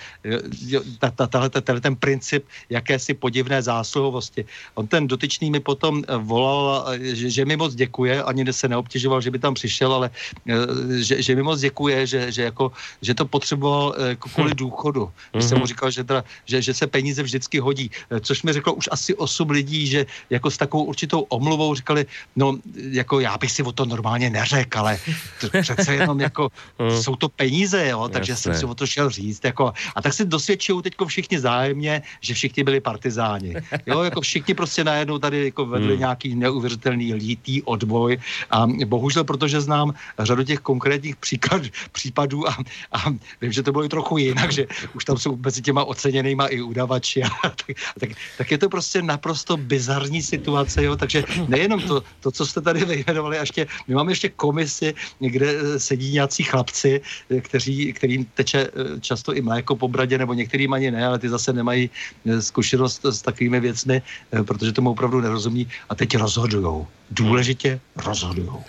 tahle 1.29 1.81
ten 1.81 1.97
princip 1.97 2.45
jakési 2.71 3.15
podivné 3.15 3.63
zásluhovosti. 3.63 4.45
On 4.75 4.87
ten 4.87 5.07
dotyčný 5.07 5.51
mi 5.51 5.61
potom 5.61 6.02
volal, 6.19 6.87
že, 6.99 7.31
že 7.31 7.45
mi 7.45 7.57
moc 7.57 7.75
děkuje, 7.75 8.23
ani 8.23 8.53
se 8.53 8.69
neobtěžoval, 8.69 9.21
že 9.21 9.31
by 9.31 9.39
tam 9.39 9.55
přišel, 9.55 9.93
ale 9.93 10.11
eh, 10.49 11.03
že, 11.03 11.23
že 11.23 11.35
mi 11.35 11.43
moc 11.43 11.61
děkuje, 11.61 12.07
že, 12.07 12.33
že, 12.33 12.43
jako, 12.43 12.73
že 13.03 13.15
to 13.15 13.25
potřeboval 13.27 13.95
eh, 13.99 14.09
jako 14.09 14.29
kvůli 14.29 14.51
hm. 14.51 14.57
důchodu. 14.57 15.11
Když 15.33 15.45
jsem 15.45 15.59
mu 15.59 15.67
říkal, 15.67 15.91
že, 15.91 16.05
teda, 16.05 16.25
že, 16.45 16.63
že 16.63 16.75
se 16.75 16.87
peníze 16.87 17.23
vždycky 17.23 17.59
hodí, 17.59 17.91
eh, 18.11 18.21
což 18.21 18.43
mi 18.43 18.53
řeklo 18.53 18.75
už 18.75 18.89
asi 18.93 19.15
osm 19.15 19.51
lidí, 19.51 19.87
že 19.87 20.07
jako 20.31 20.51
s 20.51 20.57
takovou 20.57 20.85
určitou 20.85 21.21
omluvou 21.21 21.75
říkali, 21.75 22.07
no 22.37 22.59
jako 22.75 23.21
já 23.21 23.39
bych 23.39 23.53
si 23.53 23.63
o 23.63 23.73
to 23.73 23.85
normálně 23.85 24.31
neřekl, 24.31 24.79
ale 24.79 24.99
přece 25.63 25.95
jenom 25.95 26.21
jako 26.21 26.49
hm. 26.79 26.91
jsou 27.03 27.17
to 27.17 27.29
peníze, 27.29 27.89
jo, 27.89 28.09
takže 28.09 28.33
Jasné. 28.33 28.53
jsem 28.53 28.61
si 28.61 28.67
o 28.67 28.75
to 28.75 28.87
šel 28.87 29.11
říct. 29.11 29.45
Jako, 29.45 29.73
a 29.95 30.03
tak 30.03 30.13
si 30.13 30.25
dosvědčují 30.25 30.83
teď 30.83 30.95
všichni 31.07 31.41
zájemně, 31.41 32.03
že 32.21 32.35
všichni 32.35 32.65
byli 32.65 32.81
partizáni. 32.81 33.55
Jo, 33.87 34.03
jako 34.03 34.21
všichni 34.21 34.55
prostě 34.55 34.85
najednou 34.85 35.19
tady 35.19 35.45
jako 35.45 35.67
vedli 35.67 35.92
byl 35.93 35.99
nějaký 35.99 36.35
neuvěřitelný 36.35 37.15
lítý 37.15 37.63
odboj. 37.63 38.19
A 38.51 38.67
bohužel, 38.87 39.25
protože 39.25 39.61
znám 39.61 39.95
řadu 40.19 40.43
těch 40.43 40.61
konkrétních 40.61 41.17
příklad, 41.17 41.63
případů 41.93 42.49
a, 42.49 42.57
a 42.93 42.99
vím, 43.41 43.53
že 43.53 43.63
to 43.63 43.73
bylo 43.73 43.85
i 43.85 43.89
trochu 43.89 44.19
jinak, 44.19 44.53
že 44.53 44.67
už 44.95 45.05
tam 45.05 45.19
jsou 45.19 45.37
mezi 45.37 45.63
těma 45.63 45.85
oceněnýma 45.85 46.47
i 46.47 46.61
udavači 46.61 47.23
a 47.23 47.29
tak, 47.43 47.77
tak, 48.01 48.11
tak 48.39 48.47
je 48.51 48.59
to 48.59 48.69
prostě 48.69 49.03
naprosto 49.03 49.57
bizarní 49.57 50.23
situace, 50.23 50.85
jo, 50.85 50.97
takže 50.97 51.25
nejenom 51.49 51.81
to, 51.81 52.03
to 52.21 52.31
co 52.31 52.47
jste 52.47 52.61
tady 52.61 52.85
vyjmenovali, 52.85 53.37
ještě, 53.37 53.67
my 53.89 53.95
máme 53.95 54.13
ještě 54.13 54.29
komisi, 54.29 54.95
kde 55.21 55.79
sedí 55.81 56.13
nějací 56.13 56.43
chlapci, 56.43 57.01
kteří, 57.41 57.93
kterým 57.93 58.25
teče 58.35 58.61
eh, 58.61 59.01
často 59.01 59.35
i 59.35 59.41
mléko 59.41 59.77
po 59.77 59.89
bradě, 59.89 60.19
nebo 60.19 60.35
některým 60.35 60.73
ani 60.73 60.91
ne, 60.91 61.07
ale 61.07 61.19
ty 61.19 61.29
zase 61.29 61.53
nemají 61.53 61.91
eh, 62.27 62.43
zkušenost 62.43 63.05
s 63.05 63.23
takovými 63.23 63.61
věcmi, 63.61 64.03
eh, 64.33 64.43
protože 64.43 64.73
tomu 64.73 64.91
opravdu 64.91 65.21
nerozumí 65.21 65.67
a 65.89 65.95
teď 65.95 66.17
rozhodujou. 66.17 66.87
Důležitě 67.11 67.81
rozhodujou. 67.97 68.65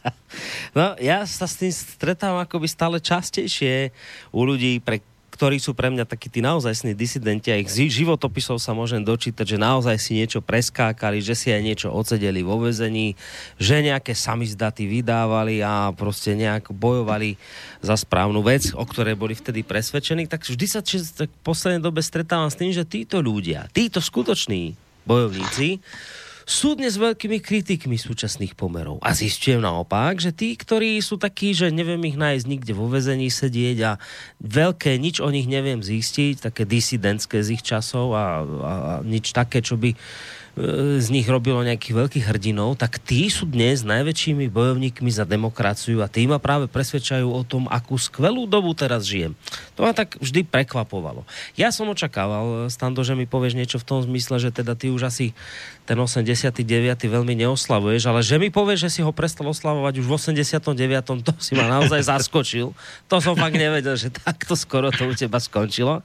no, 0.74 0.96
ja 0.98 1.28
sa 1.28 1.44
s 1.44 1.60
tým 1.60 1.72
stretávam 1.72 2.40
akoby 2.40 2.66
stále 2.66 2.96
častejšie 2.98 3.92
u 4.32 4.40
ľudí, 4.42 4.80
pre 4.80 5.04
ktorí 5.34 5.58
sú 5.58 5.74
pre 5.74 5.90
mňa 5.90 6.06
takí 6.06 6.30
tí 6.30 6.38
naozajstní 6.38 6.94
disidenti 6.94 7.50
a 7.50 7.58
ich 7.58 7.66
životopisov 7.74 8.62
sa 8.62 8.70
môžem 8.70 9.02
dočítať, 9.02 9.42
že 9.42 9.58
naozaj 9.58 9.98
si 9.98 10.14
niečo 10.14 10.38
preskákali, 10.38 11.18
že 11.18 11.34
si 11.34 11.50
aj 11.50 11.62
niečo 11.66 11.88
odsedeli 11.90 12.46
vo 12.46 12.62
vezení, 12.62 13.18
že 13.58 13.82
nejaké 13.82 14.14
samizdaty 14.14 14.86
vydávali 14.86 15.58
a 15.58 15.90
proste 15.90 16.38
nejak 16.38 16.70
bojovali 16.70 17.34
za 17.82 17.98
správnu 17.98 18.46
vec, 18.46 18.70
o 18.78 18.86
ktorej 18.86 19.18
boli 19.18 19.34
vtedy 19.34 19.66
presvedčení, 19.66 20.30
tak 20.30 20.46
vždy 20.46 20.66
sa 20.70 20.80
v 20.86 21.26
poslednej 21.42 21.82
dobe 21.82 21.98
stretávam 21.98 22.46
s 22.46 22.54
tým, 22.54 22.70
že 22.70 22.86
títo 22.86 23.18
ľudia, 23.18 23.66
títo 23.74 23.98
skutoční 23.98 24.78
bojovníci, 25.02 25.82
sú 26.44 26.76
dnes 26.76 27.00
veľkými 27.00 27.40
kritikmi 27.40 27.96
súčasných 27.96 28.52
pomerov. 28.52 29.00
A 29.00 29.16
zistujem 29.16 29.64
naopak, 29.64 30.20
že 30.20 30.30
tí, 30.30 30.52
ktorí 30.54 31.00
sú 31.00 31.16
takí, 31.16 31.56
že 31.56 31.72
neviem 31.72 32.00
ich 32.04 32.20
nájsť 32.20 32.44
nikde 32.44 32.72
vo 32.76 32.86
vezení 32.88 33.32
sedieť 33.32 33.78
a 33.84 33.92
veľké, 34.44 35.00
nič 35.00 35.24
o 35.24 35.28
nich 35.32 35.48
neviem 35.48 35.80
zistiť, 35.80 36.44
také 36.52 36.68
disidentské 36.68 37.40
z 37.40 37.56
ich 37.56 37.64
časov 37.64 38.12
a, 38.12 38.20
a, 38.20 38.24
a 38.44 38.72
nič 39.00 39.32
také, 39.32 39.64
čo 39.64 39.80
by 39.80 39.96
E, 40.54 41.02
z 41.02 41.10
nich 41.10 41.26
robilo 41.26 41.66
nejakých 41.66 41.98
veľkých 41.98 42.24
hrdinov, 42.30 42.78
tak 42.78 43.02
tí 43.02 43.26
sú 43.26 43.42
dnes 43.42 43.82
najväčšími 43.82 44.46
bojovníkmi 44.54 45.10
za 45.10 45.26
demokraciu 45.26 45.98
a 45.98 46.06
tí 46.06 46.30
ma 46.30 46.38
práve 46.38 46.70
presvedčajú 46.70 47.26
o 47.26 47.42
tom, 47.42 47.66
akú 47.66 47.98
skvelú 47.98 48.46
dobu 48.46 48.70
teraz 48.70 49.02
žijem. 49.02 49.34
To 49.74 49.82
ma 49.82 49.90
tak 49.90 50.14
vždy 50.22 50.46
prekvapovalo. 50.46 51.26
Ja 51.58 51.74
som 51.74 51.90
očakával, 51.90 52.70
Stando, 52.70 53.02
že 53.02 53.18
mi 53.18 53.26
povieš 53.26 53.58
niečo 53.58 53.82
v 53.82 53.86
tom 53.86 53.98
zmysle, 54.06 54.38
že 54.38 54.54
teda 54.54 54.78
ty 54.78 54.94
už 54.94 55.10
asi 55.10 55.34
ten 55.84 56.00
89. 56.00 56.64
veľmi 57.04 57.36
neoslavuješ, 57.44 58.08
ale 58.08 58.24
že 58.24 58.40
mi 58.40 58.48
povieš, 58.48 58.88
že 58.88 58.90
si 58.90 59.00
ho 59.04 59.12
prestal 59.12 59.52
oslavovať 59.52 60.00
už 60.00 60.06
v 60.08 60.12
89. 60.16 60.72
to 61.20 61.32
si 61.36 61.52
ma 61.52 61.68
naozaj 61.68 62.00
zaskočil. 62.16 62.72
To 63.12 63.16
som 63.20 63.36
fakt 63.36 63.56
nevedel, 63.56 63.94
že 64.00 64.08
takto 64.08 64.56
skoro 64.56 64.88
to 64.88 65.04
u 65.04 65.12
teba 65.12 65.36
skončilo. 65.36 66.00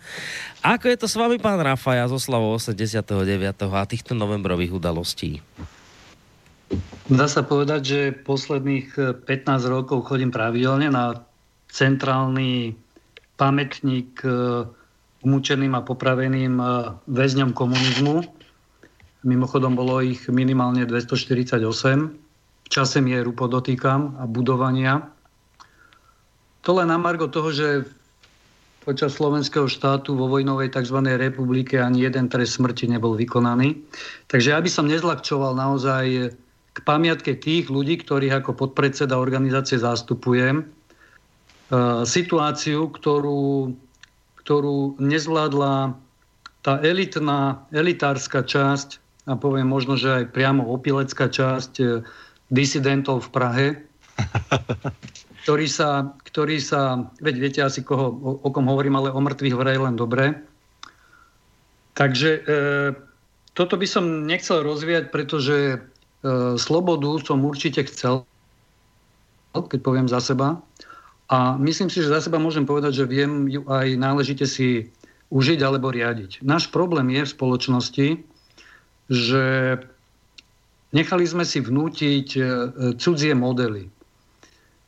Ako 0.60 0.92
je 0.92 0.98
to 1.00 1.08
s 1.08 1.16
vami, 1.16 1.40
pán 1.40 1.64
Rafaja, 1.64 2.12
zo 2.12 2.20
oslavou 2.20 2.60
89. 2.60 3.08
a 3.72 3.82
týchto 3.88 4.12
novembrových 4.12 4.76
udalostí? 4.76 5.40
Dá 7.10 7.26
sa 7.26 7.42
povedať, 7.42 7.82
že 7.82 8.00
posledných 8.14 9.24
15 9.26 9.26
eh, 9.26 9.66
rokov 9.66 10.06
chodím 10.06 10.30
pravidelne 10.30 10.94
na 10.94 11.26
centrálny 11.72 12.78
pamätník 13.40 14.22
eh, 14.22 14.68
umúčeným 15.26 15.74
a 15.74 15.82
popraveným 15.82 16.54
eh, 16.60 16.68
väzňom 17.10 17.56
komunizmu. 17.56 18.39
Mimochodom 19.20 19.76
bolo 19.76 20.00
ich 20.00 20.32
minimálne 20.32 20.88
248. 20.88 21.60
V 21.60 22.70
čase 22.72 22.98
mieru 23.04 23.36
podotýkam 23.36 24.16
a 24.16 24.24
budovania. 24.24 25.12
To 26.64 26.80
len 26.80 26.88
na 26.88 26.96
margo 26.96 27.28
toho, 27.28 27.52
že 27.52 27.68
počas 28.88 29.20
slovenského 29.20 29.68
štátu 29.68 30.16
vo 30.16 30.32
vojnovej 30.32 30.72
tzv. 30.72 31.04
republike 31.04 31.76
ani 31.78 32.08
jeden 32.08 32.32
trest 32.32 32.56
smrti 32.56 32.88
nebol 32.88 33.20
vykonaný. 33.20 33.76
Takže 34.32 34.56
ja 34.56 34.60
by 34.64 34.70
som 34.72 34.88
nezľahčoval 34.88 35.52
naozaj 35.52 36.32
k 36.74 36.78
pamiatke 36.88 37.36
tých 37.36 37.68
ľudí, 37.68 38.00
ktorých 38.00 38.40
ako 38.40 38.56
podpredseda 38.56 39.20
organizácie 39.20 39.76
zastupujem, 39.76 40.64
e, 40.64 40.66
situáciu, 42.08 42.88
ktorú, 42.88 43.76
ktorú 44.40 44.96
nezvládla 44.96 45.92
tá 46.64 46.74
elitná, 46.80 47.68
elitárska 47.76 48.48
časť, 48.48 49.09
a 49.28 49.36
poviem 49.36 49.68
možno, 49.68 50.00
že 50.00 50.24
aj 50.24 50.32
priamo 50.32 50.68
opilecká 50.70 51.28
časť 51.28 51.74
e, 51.80 51.86
disidentov 52.54 53.28
v 53.28 53.30
Prahe, 53.34 53.68
ktorí 55.44 55.68
sa, 55.68 56.14
ktorí 56.28 56.62
sa, 56.62 57.10
veď 57.20 57.36
viete 57.40 57.62
asi, 57.64 57.82
koho, 57.82 58.14
o, 58.14 58.30
o 58.44 58.50
kom 58.54 58.70
hovorím, 58.70 59.00
ale 59.00 59.10
o 59.10 59.20
mŕtvych 59.20 59.56
vraj 59.58 59.78
len 59.80 59.96
dobre. 59.98 60.38
Takže 61.98 62.30
e, 62.32 62.40
toto 63.58 63.76
by 63.76 63.88
som 63.90 64.24
nechcel 64.24 64.64
rozvíjať, 64.64 65.12
pretože 65.12 65.58
e, 65.76 65.78
slobodu 66.56 67.20
som 67.20 67.44
určite 67.44 67.84
chcel, 67.92 68.24
keď 69.52 69.80
poviem 69.84 70.08
za 70.08 70.24
seba. 70.24 70.62
A 71.30 71.60
myslím 71.60 71.92
si, 71.92 72.02
že 72.02 72.14
za 72.14 72.24
seba 72.24 72.42
môžem 72.42 72.66
povedať, 72.66 73.04
že 73.04 73.10
viem 73.10 73.46
ju 73.52 73.62
aj 73.68 74.00
náležite 74.00 74.48
si 74.50 74.90
užiť 75.30 75.60
alebo 75.62 75.94
riadiť. 75.94 76.42
Náš 76.42 76.74
problém 76.74 77.14
je 77.14 77.22
v 77.22 77.34
spoločnosti, 77.36 78.08
že 79.10 79.76
nechali 80.93 81.26
sme 81.26 81.43
si 81.43 81.60
vnútiť 81.60 82.28
e, 82.38 82.41
cudzie 82.95 83.34
modely. 83.34 83.89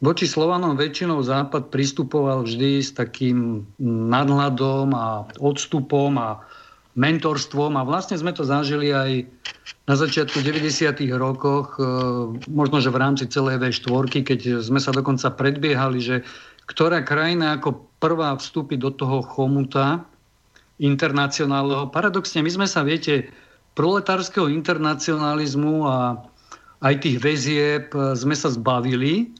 Voči 0.02 0.26
Slovanom 0.26 0.78
väčšinou 0.78 1.22
Západ 1.22 1.70
pristupoval 1.70 2.46
vždy 2.46 2.82
s 2.82 2.90
takým 2.94 3.70
nadhľadom 3.82 4.98
a 4.98 5.30
odstupom 5.38 6.18
a 6.18 6.42
mentorstvom 6.98 7.78
a 7.78 7.86
vlastne 7.86 8.18
sme 8.18 8.34
to 8.34 8.42
zažili 8.42 8.90
aj 8.90 9.30
na 9.86 9.96
začiatku 9.96 10.42
90. 10.42 11.06
rokoch, 11.18 11.78
e, 11.78 11.84
možno, 12.50 12.82
že 12.82 12.94
v 12.94 13.02
rámci 13.02 13.26
celej 13.30 13.62
V4, 13.62 14.22
keď 14.26 14.40
sme 14.62 14.78
sa 14.82 14.94
dokonca 14.94 15.34
predbiehali, 15.34 16.02
že 16.02 16.16
ktorá 16.70 17.04
krajina 17.04 17.58
ako 17.58 17.90
prvá 18.00 18.38
vstúpi 18.38 18.78
do 18.78 18.94
toho 18.94 19.22
chomuta 19.26 20.08
internacionálneho. 20.82 21.94
Paradoxne, 21.94 22.42
my 22.42 22.50
sme 22.50 22.68
sa, 22.68 22.82
viete, 22.82 23.30
proletárskeho 23.74 24.52
internacionalizmu 24.52 25.88
a 25.88 26.20
aj 26.82 26.96
tých 27.06 27.18
väzieb 27.22 27.94
sme 27.94 28.36
sa 28.36 28.50
zbavili 28.50 29.32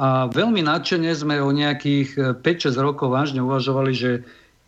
a 0.00 0.32
veľmi 0.32 0.64
nadšene 0.64 1.12
sme 1.12 1.44
o 1.44 1.52
nejakých 1.52 2.40
5-6 2.40 2.72
eh, 2.72 2.80
rokov 2.80 3.12
vážne 3.12 3.44
uvažovali, 3.44 3.92
že 3.92 4.10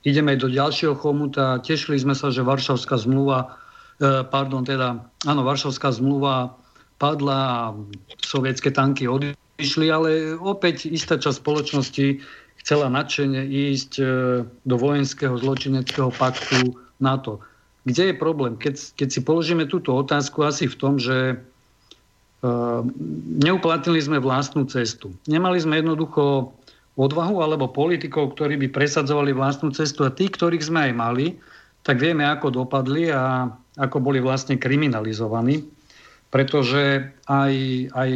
ideme 0.05 0.37
do 0.37 0.53
ďalšieho 0.53 0.93
chomuta. 0.93 1.57
Tešili 1.65 1.97
sme 1.97 2.13
sa, 2.13 2.29
že 2.29 2.45
Varšavská 2.45 3.01
zmluva, 3.01 3.57
eh, 3.97 4.21
pardon, 4.29 4.61
teda, 4.61 5.01
áno, 5.25 5.41
Varšavská 5.49 5.89
zmluva 5.97 6.53
padla 7.01 7.39
a 7.41 7.59
sovietské 8.21 8.77
tanky 8.77 9.09
odišli, 9.09 9.89
ale 9.89 10.37
opäť 10.37 10.93
istá 10.93 11.17
časť 11.17 11.41
spoločnosti 11.41 12.21
chcela 12.63 12.87
nadšene 12.93 13.43
ísť 13.43 13.99
do 14.63 14.77
vojenského 14.79 15.35
zločineckého 15.35 16.15
paktu 16.15 16.79
NATO. 17.03 17.43
Kde 17.83 18.13
je 18.13 18.15
problém? 18.15 18.55
Keď, 18.55 18.95
keď 18.95 19.09
si 19.11 19.21
položíme 19.23 19.67
túto 19.67 19.95
otázku 19.95 20.47
asi 20.47 20.71
v 20.71 20.79
tom, 20.79 21.03
že 21.03 21.43
Ehm, 22.43 22.91
neuplatnili 23.39 24.03
sme 24.03 24.19
vlastnú 24.19 24.67
cestu. 24.67 25.15
Nemali 25.31 25.63
sme 25.63 25.79
jednoducho 25.79 26.51
odvahu 26.99 27.39
alebo 27.39 27.71
politikov, 27.71 28.35
ktorí 28.35 28.59
by 28.67 28.69
presadzovali 28.75 29.31
vlastnú 29.31 29.71
cestu 29.71 30.03
a 30.03 30.11
tí, 30.11 30.27
ktorých 30.27 30.67
sme 30.67 30.91
aj 30.91 30.93
mali, 30.93 31.27
tak 31.87 32.03
vieme, 32.03 32.27
ako 32.27 32.67
dopadli 32.67 33.15
a 33.15 33.47
ako 33.79 34.03
boli 34.03 34.19
vlastne 34.19 34.59
kriminalizovaní. 34.59 35.63
Pretože 36.35 37.15
aj, 37.31 37.55
aj 37.95 38.11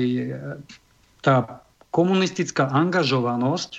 tá 1.23 1.63
komunistická 1.95 2.67
angažovanosť 2.67 3.71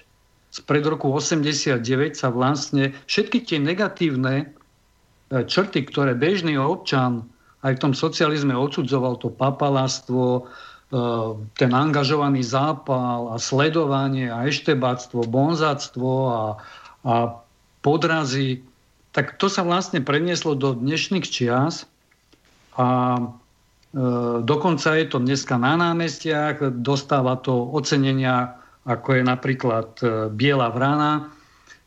z 0.48 0.60
pred 0.64 0.84
roku 0.88 1.12
89 1.12 1.84
sa 2.16 2.32
vlastne 2.32 2.96
všetky 3.12 3.44
tie 3.44 3.60
negatívne 3.60 4.48
črty, 5.32 5.84
ktoré 5.88 6.16
bežný 6.16 6.56
občan 6.56 7.28
aj 7.66 7.74
v 7.78 7.82
tom 7.84 7.94
socializme 7.94 8.54
odsudzoval 8.54 9.18
to 9.18 9.34
papalastvo, 9.34 10.24
e, 10.38 10.42
ten 11.58 11.72
angažovaný 11.74 12.46
zápal 12.46 13.34
a 13.34 13.42
sledovanie 13.42 14.30
a 14.30 14.46
eštebáctvo, 14.46 15.26
bonzáctvo 15.26 16.12
a, 16.30 16.42
a 17.04 17.16
podrazy, 17.82 18.62
tak 19.12 19.36
to 19.42 19.50
sa 19.50 19.66
vlastne 19.66 20.06
prenieslo 20.06 20.54
do 20.54 20.78
dnešných 20.78 21.26
čias 21.26 21.90
a 22.78 23.18
e, 23.18 23.24
dokonca 24.46 24.94
je 24.96 25.06
to 25.10 25.18
dneska 25.18 25.58
na 25.58 25.76
námestiach, 25.76 26.62
dostáva 26.80 27.42
to 27.42 27.58
ocenenia, 27.74 28.62
ako 28.86 29.18
je 29.18 29.24
napríklad 29.26 29.90
e, 30.00 30.06
Biela 30.30 30.70
vrana. 30.70 31.34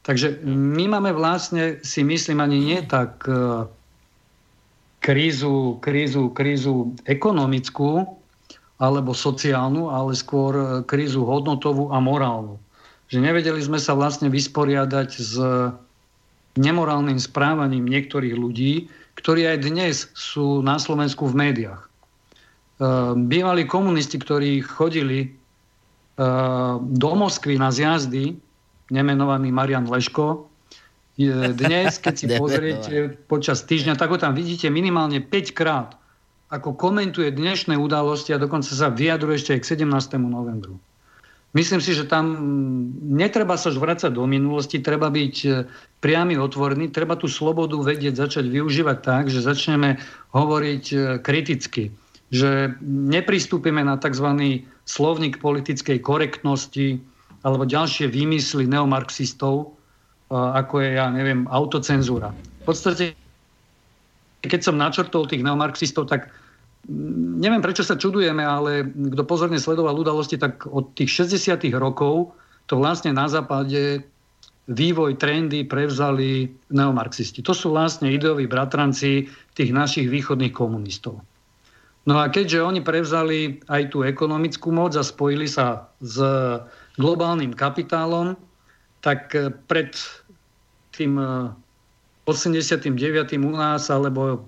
Takže 0.01 0.41
my 0.49 0.97
máme 0.97 1.13
vlastne, 1.13 1.77
si 1.85 2.01
myslím, 2.01 2.41
ani 2.41 2.57
nie 2.57 2.81
tak 2.89 3.21
e, 3.29 3.69
krízu, 5.05 5.77
krízu, 5.85 6.33
krízu 6.33 6.97
ekonomickú 7.05 8.09
alebo 8.81 9.13
sociálnu, 9.13 9.93
ale 9.93 10.17
skôr 10.17 10.53
e, 10.57 10.65
krízu 10.89 11.29
hodnotovú 11.29 11.93
a 11.93 12.01
morálnu. 12.01 12.57
Že 13.13 13.29
nevedeli 13.29 13.61
sme 13.61 13.77
sa 13.77 13.93
vlastne 13.93 14.33
vysporiadať 14.33 15.11
s 15.13 15.37
nemorálnym 16.57 17.21
správaním 17.21 17.85
niektorých 17.85 18.35
ľudí, 18.41 18.89
ktorí 19.21 19.53
aj 19.53 19.59
dnes 19.69 20.09
sú 20.17 20.65
na 20.65 20.81
Slovensku 20.81 21.29
v 21.29 21.45
médiách. 21.45 21.83
E, 21.85 21.89
bývalí 23.21 23.69
komunisti, 23.69 24.17
ktorí 24.17 24.65
chodili 24.65 25.37
do 26.85 27.11
Moskvy 27.17 27.57
na 27.57 27.73
zjazdy, 27.73 28.37
nemenovaný 28.91 29.55
Marian 29.55 29.87
Leško, 29.87 30.51
dnes, 31.61 32.01
keď 32.01 32.15
si 32.17 32.27
pozriete 32.31 32.95
počas 33.29 33.65
týždňa, 33.69 33.99
tak 33.99 34.09
ho 34.11 34.19
tam 34.19 34.33
vidíte 34.33 34.73
minimálne 34.73 35.21
5 35.21 35.57
krát, 35.57 35.97
ako 36.51 36.75
komentuje 36.75 37.31
dnešné 37.31 37.79
udalosti 37.79 38.35
a 38.35 38.43
dokonca 38.43 38.71
sa 38.73 38.91
vyjadruje 38.91 39.37
ešte 39.39 39.51
aj 39.55 39.61
k 39.63 39.69
17. 39.87 40.19
novembru. 40.19 40.81
Myslím 41.51 41.83
si, 41.83 41.99
že 41.99 42.07
tam 42.07 42.31
netreba 43.11 43.59
sa 43.59 43.75
vrácať 43.75 44.15
do 44.15 44.23
minulosti, 44.23 44.79
treba 44.79 45.11
byť 45.11 45.37
e, 45.43 45.51
priamy, 45.99 46.39
otvorený, 46.39 46.95
treba 46.95 47.19
tú 47.19 47.27
slobodu 47.27 47.75
vedieť, 47.75 48.23
začať 48.23 48.47
využívať 48.47 48.99
tak, 49.03 49.25
že 49.27 49.43
začneme 49.43 49.99
hovoriť 50.31 50.85
e, 50.95 50.97
kriticky, 51.19 51.91
že 52.31 52.79
nepristúpime 52.87 53.83
na 53.83 53.99
tzv. 53.99 54.31
slovník 54.87 55.43
politickej 55.43 55.99
korektnosti 55.99 57.03
alebo 57.41 57.65
ďalšie 57.65 58.13
výmysly 58.13 58.69
neomarxistov, 58.69 59.73
ako 60.31 60.75
je, 60.85 60.89
ja 60.95 61.11
neviem, 61.11 61.49
autocenzúra. 61.51 62.31
V 62.63 62.65
podstate, 62.69 63.17
keď 64.45 64.61
som 64.61 64.79
načrtol 64.79 65.27
tých 65.27 65.43
neomarxistov, 65.43 66.07
tak 66.07 66.31
mm, 66.87 67.41
neviem, 67.43 67.65
prečo 67.65 67.83
sa 67.83 67.99
čudujeme, 67.99 68.45
ale 68.45 68.87
kto 68.87 69.23
pozorne 69.27 69.59
sledoval 69.59 69.99
udalosti, 69.99 70.39
tak 70.39 70.69
od 70.71 70.95
tých 70.95 71.27
60 71.27 71.67
rokov 71.81 72.37
to 72.71 72.79
vlastne 72.79 73.11
na 73.11 73.27
západe 73.27 74.07
vývoj, 74.71 75.19
trendy 75.19 75.67
prevzali 75.67 76.47
neomarxisti. 76.71 77.43
To 77.43 77.51
sú 77.51 77.75
vlastne 77.75 78.07
ideoví 78.07 78.47
bratranci 78.47 79.27
tých 79.59 79.71
našich 79.75 80.07
východných 80.07 80.55
komunistov. 80.55 81.19
No 82.07 82.23
a 82.23 82.31
keďže 82.31 82.65
oni 82.65 82.81
prevzali 82.81 83.61
aj 83.67 83.93
tú 83.93 84.07
ekonomickú 84.07 84.73
moc 84.73 84.95
a 84.95 85.05
spojili 85.05 85.51
sa 85.51 85.91
s 86.01 86.17
globálnym 87.01 87.57
kapitálom, 87.57 88.37
tak 89.01 89.33
pred 89.65 89.97
tým 90.93 91.17
89. 92.29 92.93
E, 92.93 93.37
u 93.41 93.53
nás 93.57 93.89
alebo 93.89 94.45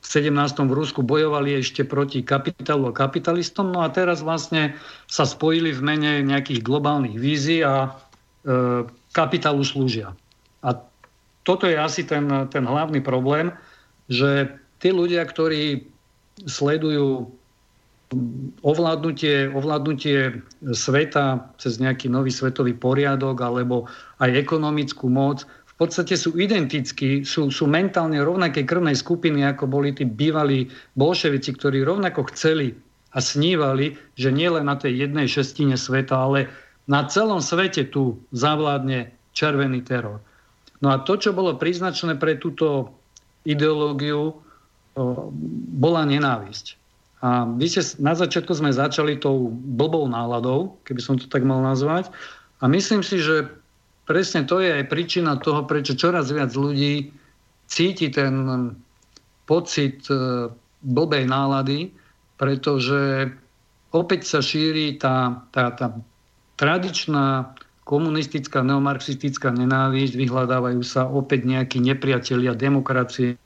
v 0.00 0.06
17. 0.08 0.32
v 0.64 0.72
Rusku 0.72 1.04
bojovali 1.04 1.60
ešte 1.60 1.84
proti 1.84 2.24
kapitálu 2.24 2.88
a 2.88 2.96
kapitalistom, 2.96 3.68
no 3.68 3.84
a 3.84 3.92
teraz 3.92 4.24
vlastne 4.24 4.72
sa 5.04 5.28
spojili 5.28 5.76
v 5.76 5.84
mene 5.84 6.12
nejakých 6.24 6.64
globálnych 6.64 7.20
vízií 7.20 7.60
a 7.60 7.84
e, 7.84 8.88
kapitálu 9.12 9.60
slúžia. 9.60 10.16
A 10.64 10.80
toto 11.44 11.68
je 11.68 11.76
asi 11.76 12.08
ten, 12.08 12.24
ten 12.48 12.64
hlavný 12.64 13.04
problém, 13.04 13.52
že 14.08 14.56
tí 14.80 14.88
ľudia, 14.88 15.20
ktorí 15.28 15.84
sledujú 16.48 17.28
ovládnutie, 18.66 19.54
ovládnutie 19.54 20.42
sveta 20.74 21.46
cez 21.62 21.78
nejaký 21.78 22.10
nový 22.10 22.34
svetový 22.34 22.74
poriadok 22.74 23.38
alebo 23.38 23.86
aj 24.18 24.34
ekonomickú 24.34 25.06
moc 25.06 25.46
v 25.80 25.88
podstate 25.88 26.12
sú 26.12 26.36
identickí, 26.36 27.24
sú, 27.24 27.48
sú 27.48 27.64
mentálne 27.64 28.20
rovnaké 28.20 28.68
krvnej 28.68 28.92
skupiny, 28.92 29.48
ako 29.48 29.64
boli 29.64 29.96
tí 29.96 30.04
bývalí 30.04 30.68
bolševici, 30.92 31.56
ktorí 31.56 31.80
rovnako 31.88 32.28
chceli 32.36 32.76
a 33.16 33.18
snívali, 33.24 33.96
že 34.12 34.28
nielen 34.28 34.68
na 34.68 34.76
tej 34.76 35.08
jednej 35.08 35.24
šestine 35.24 35.80
sveta, 35.80 36.20
ale 36.20 36.52
na 36.84 37.08
celom 37.08 37.40
svete 37.40 37.88
tu 37.88 38.20
zavládne 38.36 39.08
červený 39.32 39.80
teror. 39.80 40.20
No 40.84 40.92
a 40.92 41.00
to, 41.00 41.16
čo 41.16 41.32
bolo 41.32 41.56
príznačné 41.56 42.20
pre 42.20 42.36
túto 42.36 42.92
ideológiu, 43.48 44.36
bola 45.80 46.02
nenávisť. 46.04 46.79
A 47.20 47.44
vy 47.44 47.68
ste, 47.68 47.84
na 48.00 48.16
začiatku 48.16 48.56
sme 48.56 48.72
začali 48.72 49.20
tou 49.20 49.52
blbou 49.52 50.08
náladou, 50.08 50.80
keby 50.88 51.00
som 51.04 51.14
to 51.20 51.28
tak 51.28 51.44
mal 51.44 51.60
nazvať. 51.60 52.08
A 52.60 52.68
myslím 52.68 53.04
si, 53.04 53.20
že 53.20 53.48
presne 54.08 54.48
to 54.48 54.60
je 54.64 54.72
aj 54.72 54.88
príčina 54.88 55.36
toho, 55.36 55.68
prečo 55.68 55.92
čoraz 55.92 56.32
viac 56.32 56.52
ľudí 56.56 57.12
cíti 57.68 58.08
ten 58.08 58.34
pocit 59.44 60.02
e, 60.08 60.48
blbej 60.80 61.24
nálady, 61.28 61.92
pretože 62.40 63.30
opäť 63.92 64.20
sa 64.24 64.40
šíri 64.40 64.96
tá, 64.96 65.44
tá, 65.52 65.76
tá 65.76 65.92
tradičná 66.56 67.52
komunistická, 67.84 68.62
neomarxistická 68.62 69.50
nenávisť, 69.50 70.14
vyhľadávajú 70.14 70.80
sa 70.86 71.10
opäť 71.10 71.44
nejakí 71.44 71.82
nepriatelia 71.82 72.54
demokracie, 72.54 73.36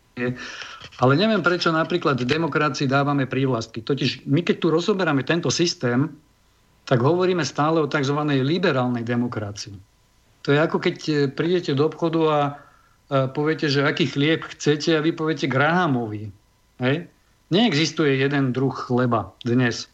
Ale 1.03 1.18
neviem, 1.18 1.42
prečo 1.42 1.74
napríklad 1.74 2.22
demokracii 2.22 2.86
dávame 2.86 3.26
prívlastky. 3.26 3.82
Totiž 3.82 4.30
my, 4.30 4.47
keď 4.47 4.57
tu 4.62 4.68
rozoberáme 4.70 5.26
tento 5.26 5.51
systém, 5.51 6.07
tak 6.86 7.03
hovoríme 7.03 7.42
stále 7.42 7.82
o 7.82 7.90
tzv. 7.90 8.14
liberálnej 8.45 9.03
demokracii. 9.03 9.74
To 10.45 10.53
je 10.53 10.59
ako 10.61 10.76
keď 10.78 10.97
e, 11.09 11.12
prídete 11.32 11.72
do 11.72 11.88
obchodu 11.88 12.20
a 12.28 12.40
poviete, 13.09 13.68
že 13.68 13.84
aký 13.84 14.09
chlieb 14.09 14.45
chcete 14.49 14.97
a 14.97 15.05
vy 15.05 15.12
poviete 15.12 15.47
Grahamovi. 15.47 16.32
Hej? 16.80 17.07
Neexistuje 17.53 18.18
jeden 18.18 18.51
druh 18.51 18.72
chleba 18.72 19.36
dnes. 19.45 19.86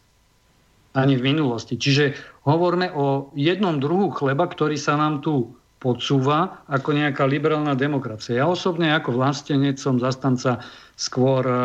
Ani 0.91 1.15
v 1.15 1.23
minulosti. 1.23 1.79
Čiže 1.79 2.15
hovoríme 2.43 2.91
o 2.91 3.31
jednom 3.35 3.79
druhu 3.79 4.11
chleba, 4.11 4.47
ktorý 4.47 4.75
sa 4.75 4.99
nám 4.99 5.23
tu 5.23 5.55
podsúva 5.81 6.61
ako 6.69 6.93
nejaká 6.93 7.25
liberálna 7.25 7.73
demokracia. 7.73 8.39
Ja 8.39 8.45
osobne 8.45 8.93
ako 8.93 9.17
vlastenec 9.17 9.81
som 9.81 9.97
zastanca 9.97 10.61
skôr 10.93 11.41
e, 11.41 11.57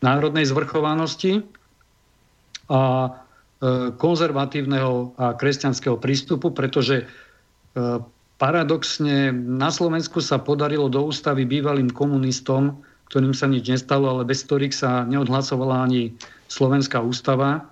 národnej 0.00 0.48
zvrchovanosti 0.48 1.44
a 2.72 2.80
e, 2.80 3.10
konzervatívneho 3.94 5.12
a 5.20 5.36
kresťanského 5.36 6.00
prístupu, 6.00 6.56
pretože 6.56 7.04
e, 7.04 7.06
paradoxne 8.40 9.30
na 9.36 9.68
Slovensku 9.68 10.24
sa 10.24 10.40
podarilo 10.40 10.88
do 10.88 11.04
ústavy 11.04 11.44
bývalým 11.44 11.92
komunistom 11.92 12.80
ktorým 13.06 13.34
sa 13.34 13.46
nič 13.46 13.70
nestalo, 13.70 14.10
ale 14.10 14.26
bez 14.26 14.42
ktorých 14.42 14.74
sa 14.74 15.06
neodhlasovala 15.06 15.86
ani 15.86 16.14
slovenská 16.50 16.98
ústava, 16.98 17.70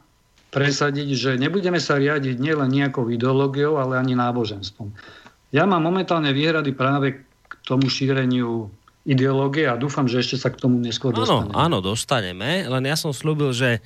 presadiť, 0.54 1.08
že 1.18 1.30
nebudeme 1.34 1.82
sa 1.82 1.98
riadiť 1.98 2.38
nielen 2.38 2.70
nejakou 2.70 3.10
ideológiou, 3.10 3.74
ale 3.82 3.98
ani 3.98 4.14
náboženstvom. 4.14 4.94
Ja 5.54 5.70
mám 5.70 5.86
momentálne 5.86 6.34
výhrady 6.34 6.74
práve 6.74 7.22
k 7.46 7.52
tomu 7.62 7.86
šíreniu 7.86 8.66
ideológie 9.06 9.70
a 9.70 9.78
dúfam, 9.78 10.10
že 10.10 10.18
ešte 10.18 10.42
sa 10.42 10.50
k 10.50 10.58
tomu 10.58 10.82
neskôr 10.82 11.14
dostaneme. 11.14 11.54
Áno, 11.54 11.78
áno, 11.78 11.78
dostaneme, 11.78 12.66
len 12.66 12.82
ja 12.82 12.98
som 12.98 13.14
slúbil, 13.14 13.54
že 13.54 13.78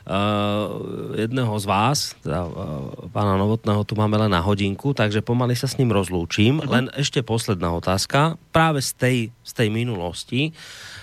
Uh, 0.00 1.12
jedného 1.12 1.52
z 1.60 1.66
vás, 1.68 2.16
teda, 2.24 2.48
uh, 2.48 2.88
pána 3.12 3.36
Novotného, 3.36 3.84
tu 3.84 3.92
máme 4.00 4.16
len 4.16 4.32
na 4.32 4.40
hodinku, 4.40 4.96
takže 4.96 5.20
pomaly 5.20 5.52
sa 5.52 5.68
s 5.68 5.76
ním 5.76 5.92
rozlúčim. 5.92 6.56
Uh-huh. 6.56 6.72
Len 6.72 6.88
ešte 6.96 7.20
posledná 7.20 7.68
otázka, 7.68 8.40
práve 8.48 8.80
z 8.80 8.96
tej, 8.96 9.16
z 9.44 9.52
tej 9.52 9.68
minulosti, 9.68 10.56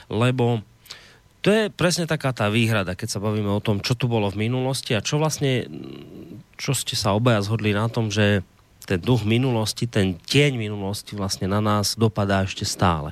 lebo 0.09 0.65
to 1.45 1.53
je 1.53 1.63
presne 1.69 2.09
taká 2.09 2.33
tá 2.33 2.49
výhrada, 2.49 2.97
keď 2.97 3.07
sa 3.13 3.19
bavíme 3.21 3.53
o 3.53 3.61
tom, 3.61 3.85
čo 3.85 3.93
tu 3.93 4.09
bolo 4.09 4.33
v 4.33 4.49
minulosti 4.49 4.97
a 4.97 5.05
čo 5.05 5.21
vlastne, 5.21 5.69
čo 6.57 6.73
ste 6.73 6.97
sa 6.97 7.13
obaja 7.13 7.45
zhodli 7.45 7.77
na 7.77 7.93
tom, 7.93 8.09
že 8.09 8.41
ten 8.87 9.03
duch 9.03 9.27
minulosti, 9.27 9.83
ten 9.83 10.15
tieň 10.15 10.55
minulosti 10.55 11.19
vlastne 11.19 11.51
na 11.51 11.59
nás 11.59 11.99
dopadá 11.99 12.47
ešte 12.47 12.63
stále. 12.63 13.11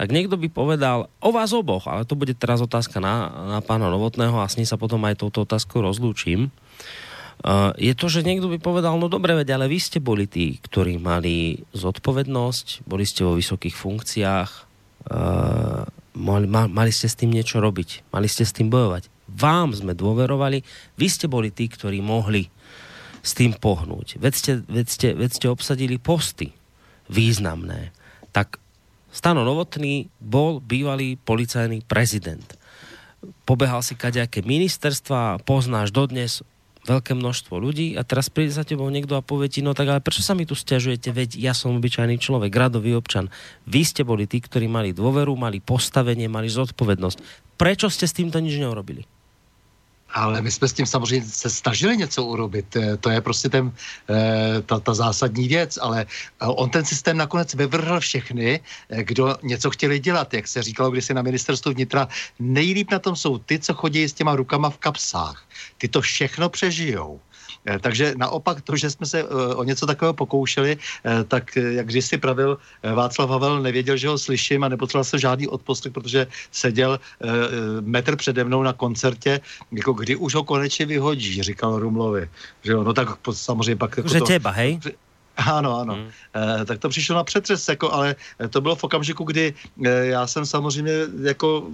Tak 0.00 0.08
niekto 0.08 0.40
by 0.40 0.48
povedal 0.48 1.12
o 1.20 1.30
vás 1.30 1.52
oboch, 1.52 1.84
ale 1.84 2.08
to 2.08 2.16
bude 2.16 2.32
teraz 2.40 2.64
otázka 2.64 2.96
na, 2.96 3.28
na 3.52 3.60
pána 3.60 3.92
Novotného 3.92 4.40
a 4.40 4.48
s 4.48 4.56
ním 4.56 4.64
sa 4.64 4.80
potom 4.80 5.04
aj 5.04 5.20
touto 5.20 5.44
otázkou 5.44 5.84
rozlúčim. 5.84 6.48
Uh, 7.42 7.74
je 7.74 7.92
to, 7.92 8.06
že 8.06 8.22
niekto 8.22 8.46
by 8.46 8.62
povedal, 8.62 8.96
no 8.96 9.10
dobre, 9.10 9.34
veď, 9.34 9.58
ale 9.58 9.66
vy 9.66 9.82
ste 9.82 9.98
boli 9.98 10.30
tí, 10.30 10.62
ktorí 10.62 10.96
mali 10.96 11.60
zodpovednosť, 11.74 12.86
boli 12.86 13.02
ste 13.02 13.26
vo 13.26 13.34
vysokých 13.34 13.74
funkciách, 13.74 14.50
uh, 15.10 15.82
mali, 16.14 16.46
mali 16.46 16.92
ste 16.94 17.10
s 17.10 17.18
tým 17.18 17.34
niečo 17.34 17.58
robiť, 17.58 18.14
mali 18.14 18.30
ste 18.30 18.46
s 18.46 18.54
tým 18.54 18.70
bojovať. 18.70 19.10
Vám 19.32 19.74
sme 19.74 19.96
dôverovali, 19.96 20.62
vy 20.94 21.06
ste 21.08 21.26
boli 21.26 21.50
tí, 21.50 21.66
ktorí 21.66 22.04
mohli 22.04 22.51
s 23.22 23.30
tým 23.38 23.54
pohnúť. 23.54 24.18
Veď 24.18 24.34
ste, 24.34 24.52
veď 24.66 24.86
ste, 24.90 25.08
veď 25.14 25.30
ste 25.30 25.46
obsadili 25.46 25.96
posty 25.96 26.50
významné. 27.06 27.94
Tak 28.34 28.58
Stano 29.14 29.46
Novotný 29.46 30.10
bol 30.18 30.58
bývalý 30.58 31.20
policajný 31.20 31.86
prezident. 31.86 32.44
Pobehal 33.46 33.84
si 33.86 33.94
kaďaké 33.94 34.42
ministerstva, 34.42 35.46
poznáš 35.46 35.94
dodnes 35.94 36.42
veľké 36.82 37.14
množstvo 37.14 37.62
ľudí 37.62 37.94
a 37.94 38.02
teraz 38.02 38.26
príde 38.26 38.50
za 38.50 38.66
tebou 38.66 38.90
niekto 38.90 39.14
a 39.14 39.22
povie 39.22 39.46
ti, 39.46 39.62
no 39.62 39.70
tak 39.70 39.86
ale 39.86 40.02
prečo 40.02 40.26
sa 40.26 40.34
mi 40.34 40.42
tu 40.42 40.58
stiažujete, 40.58 41.14
veď 41.14 41.38
ja 41.38 41.54
som 41.54 41.78
obyčajný 41.78 42.18
človek, 42.18 42.50
radový 42.50 42.98
občan. 42.98 43.30
Vy 43.70 43.86
ste 43.86 44.02
boli 44.02 44.26
tí, 44.26 44.42
ktorí 44.42 44.66
mali 44.66 44.90
dôveru, 44.90 45.38
mali 45.38 45.62
postavenie, 45.62 46.26
mali 46.26 46.50
zodpovednosť. 46.50 47.18
Prečo 47.54 47.86
ste 47.86 48.10
s 48.10 48.16
týmto 48.18 48.42
nič 48.42 48.58
neurobili? 48.58 49.06
Ale 50.12 50.42
my 50.42 50.50
jsme 50.50 50.68
s 50.68 50.72
tím 50.72 50.86
samozřejmě 50.86 51.28
se 51.28 51.50
snažili 51.50 51.96
něco 51.96 52.24
urobit. 52.24 52.76
Eh, 52.76 52.96
to 52.96 53.10
je 53.10 53.20
prostě 53.20 53.48
ten, 53.48 53.72
eh, 54.10 54.62
ta, 54.62 54.80
ta 54.80 54.94
zásadní 54.94 55.48
věc, 55.48 55.78
ale 55.82 56.06
eh, 56.06 56.46
on 56.46 56.70
ten 56.70 56.84
systém 56.84 57.16
nakonec 57.16 57.54
vyvrhl 57.54 58.00
všechny, 58.00 58.60
kdo 58.88 59.36
něco 59.42 59.70
chtěli 59.70 59.98
dělat. 59.98 60.34
Jak 60.34 60.48
se 60.48 60.62
říkalo 60.62 60.90
kdysi 60.90 61.14
na 61.14 61.22
ministerstvu 61.22 61.72
vnitra, 61.72 62.08
nejlíp 62.38 62.90
na 62.90 62.98
tom 62.98 63.16
jsou 63.16 63.38
ty, 63.38 63.58
co 63.58 63.74
chodí 63.74 64.04
s 64.04 64.12
těma 64.12 64.36
rukama 64.36 64.70
v 64.70 64.78
kapsách. 64.78 65.44
Ty 65.78 65.88
to 65.88 66.00
všechno 66.00 66.48
přežijou. 66.48 67.20
Eh, 67.66 67.78
takže 67.78 68.14
naopak 68.16 68.60
to, 68.60 68.76
že 68.76 68.90
jsme 68.90 69.06
se 69.06 69.20
eh, 69.20 69.54
o 69.54 69.64
něco 69.64 69.86
takového 69.86 70.14
pokoušeli, 70.14 70.76
eh, 70.76 71.24
tak 71.24 71.56
jak 71.56 71.86
když 71.86 72.04
si 72.04 72.18
pravil 72.18 72.58
Václav 72.82 73.30
Havel, 73.30 73.62
nevěděl, 73.62 73.96
že 73.96 74.08
ho 74.08 74.18
slyším 74.18 74.64
a 74.64 74.68
nepotřeboval 74.68 75.04
se 75.04 75.18
žádný 75.18 75.48
odposlech, 75.48 75.92
protože 75.92 76.26
seděl 76.50 77.00
metr 77.80 78.16
přede 78.16 78.44
mnou 78.44 78.62
na 78.62 78.72
koncertě, 78.72 79.40
jako 79.72 79.92
kdy 79.92 80.16
už 80.16 80.34
ho 80.34 80.44
konečně 80.44 80.86
vyhodí, 80.86 81.42
říkal 81.42 81.78
Rumlovi. 81.78 82.28
Že 82.62 82.72
jo, 82.72 82.84
no 82.84 82.92
tak 82.92 83.08
samozřejmě 83.32 83.76
pak... 83.76 83.96
Jako 83.96 84.08
že 84.08 84.18
to, 84.18 84.26
těba, 84.26 84.50
hej? 84.50 84.80
Ano, 85.36 85.80
ano. 85.80 85.94
Hmm. 85.94 86.08
E, 86.60 86.64
tak 86.64 86.78
to 86.78 86.88
přišlo 86.88 87.16
na 87.16 87.24
přetřes, 87.24 87.68
jako, 87.68 87.92
ale 87.92 88.16
to 88.50 88.60
bylo 88.60 88.76
v 88.76 88.84
okamžiku, 88.84 89.24
kdy 89.24 89.54
e, 89.84 89.88
já 90.06 90.26
jsem 90.26 90.46
samozřejmě, 90.46 90.92
jako, 91.22 91.66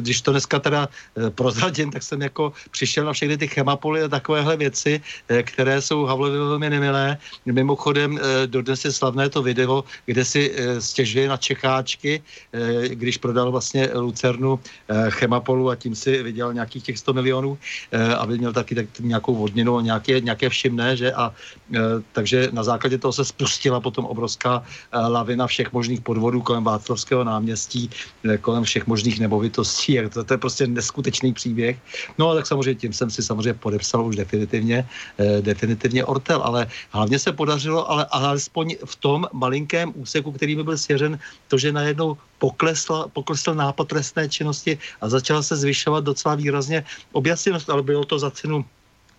když 0.00 0.20
to 0.20 0.30
dneska 0.30 0.58
teda 0.58 0.88
e, 1.16 1.30
prozradím, 1.30 1.90
tak 1.90 2.02
jsem 2.02 2.22
jako 2.22 2.52
přišel 2.70 3.04
na 3.04 3.12
všechny 3.12 3.36
ty 3.36 3.48
chemapoly 3.48 4.02
a 4.02 4.08
takovéhle 4.08 4.56
věci, 4.56 5.00
e, 5.28 5.42
které 5.42 5.80
jsou 5.80 6.04
Havlovi 6.04 6.38
velmi 6.38 6.70
nemilé. 6.70 7.18
Mimochodem, 7.46 8.18
e, 8.18 8.46
dodnes 8.46 8.84
je 8.84 8.92
slavné 8.92 9.28
to 9.28 9.42
video, 9.42 9.84
kde 10.06 10.24
si 10.24 10.52
e, 10.56 10.80
stěžuje 10.80 11.28
na 11.28 11.36
Čecháčky, 11.36 12.22
e, 12.52 12.88
když 12.88 13.16
prodal 13.16 13.50
vlastně 13.50 13.90
Lucernu 13.94 14.60
e, 14.88 15.10
chemapolu 15.10 15.70
a 15.70 15.76
tím 15.76 15.94
si 15.94 16.22
vydělal 16.22 16.54
nějakých 16.54 16.82
těch 16.84 16.98
100 16.98 17.12
milionů, 17.12 17.58
e, 17.92 18.14
aby 18.14 18.38
měl 18.38 18.52
taky 18.52 18.74
tak, 18.74 18.86
nějakou 19.00 19.34
vodninu, 19.34 19.80
nějaké, 19.80 20.20
nějaké 20.20 20.48
všimné, 20.48 20.96
že? 20.96 21.12
A 21.12 21.32
e, 21.74 21.80
takže 22.12 22.48
na 22.52 22.62
základě 22.62 22.98
toho 22.98 23.05
se 23.12 23.24
spustila 23.24 23.80
potom 23.80 24.04
obrovská 24.04 24.62
eh, 24.62 24.98
lavina 24.98 25.46
všech 25.46 25.72
možných 25.72 26.00
podvodů 26.00 26.42
kolem 26.42 26.64
Václavského 26.64 27.24
náměstí, 27.24 27.90
eh, 28.24 28.38
kolem 28.38 28.64
všech 28.64 28.86
možných 28.86 29.20
nemovitostí. 29.20 29.98
To, 30.12 30.24
to 30.24 30.34
je 30.34 30.38
prostě 30.38 30.66
neskutečný 30.66 31.32
příběh. 31.32 31.76
No 32.18 32.30
a 32.30 32.34
tak 32.34 32.46
samozřejmě 32.46 32.74
tím 32.74 32.92
jsem 32.92 33.10
si 33.10 33.22
samozřejmě 33.22 33.54
podepsal 33.54 34.06
už 34.06 34.16
definitivně, 34.16 34.88
eh, 35.18 35.42
definitivně 35.42 36.04
Ortel, 36.04 36.42
ale 36.42 36.66
hlavně 36.90 37.18
se 37.18 37.32
podařilo, 37.32 37.90
ale 37.90 38.06
alespoň 38.10 38.76
v 38.84 38.94
tom 38.96 39.26
malinkém 39.32 39.92
úseku, 39.94 40.32
který 40.32 40.56
mi 40.56 40.62
byl 40.62 40.78
svěřen, 40.78 41.18
to, 41.48 41.58
že 41.58 41.72
najednou 41.72 42.16
poklesl, 42.38 43.08
poklesl 43.12 43.54
nápad 43.54 43.88
trestné 43.88 44.28
činnosti 44.28 44.78
a 45.00 45.08
začala 45.08 45.42
se 45.42 45.56
zvyšovat 45.56 46.04
docela 46.04 46.34
výrazně 46.34 46.84
objasněnost, 47.12 47.70
ale 47.70 47.82
bylo 47.82 48.04
to 48.04 48.18
za 48.18 48.30
cenu 48.30 48.64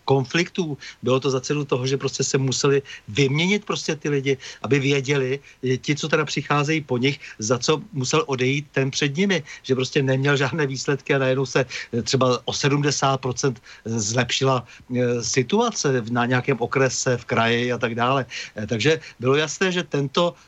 konfliktů. 0.07 0.79
Bylo 1.03 1.19
to 1.19 1.27
za 1.27 1.43
cenu 1.43 1.67
toho, 1.67 1.83
že 1.83 1.99
prostě 1.99 2.23
se 2.23 2.39
museli 2.39 2.79
vyměnit 3.11 3.67
prostě 3.67 3.99
ty 3.99 4.07
lidi, 4.09 4.39
aby 4.63 4.79
věděli, 4.79 5.39
ti, 5.83 5.95
co 5.95 6.07
teda 6.07 6.23
přicházejí 6.23 6.81
po 6.87 6.95
nich, 6.97 7.19
za 7.43 7.59
co 7.59 7.83
musel 7.91 8.23
odejít 8.31 8.71
ten 8.71 8.87
před 8.87 9.11
nimi, 9.19 9.43
že 9.67 9.75
prostě 9.75 9.99
neměl 9.99 10.39
žádné 10.39 10.63
výsledky 10.63 11.11
a 11.11 11.19
najednou 11.19 11.45
se 11.45 11.65
eh, 11.67 12.01
třeba 12.01 12.39
o 12.47 12.51
70% 12.55 13.59
zlepšila 13.85 14.63
eh, 14.63 15.19
situace 15.19 16.03
na 16.07 16.25
nějakém 16.25 16.55
okrese, 16.63 17.17
v 17.19 17.25
kraji 17.25 17.75
a 17.75 17.77
tak 17.77 17.95
dále. 17.99 18.25
Eh, 18.55 18.63
takže 18.63 19.03
bylo 19.19 19.35
jasné, 19.35 19.75
že 19.75 19.83
tento, 19.83 20.39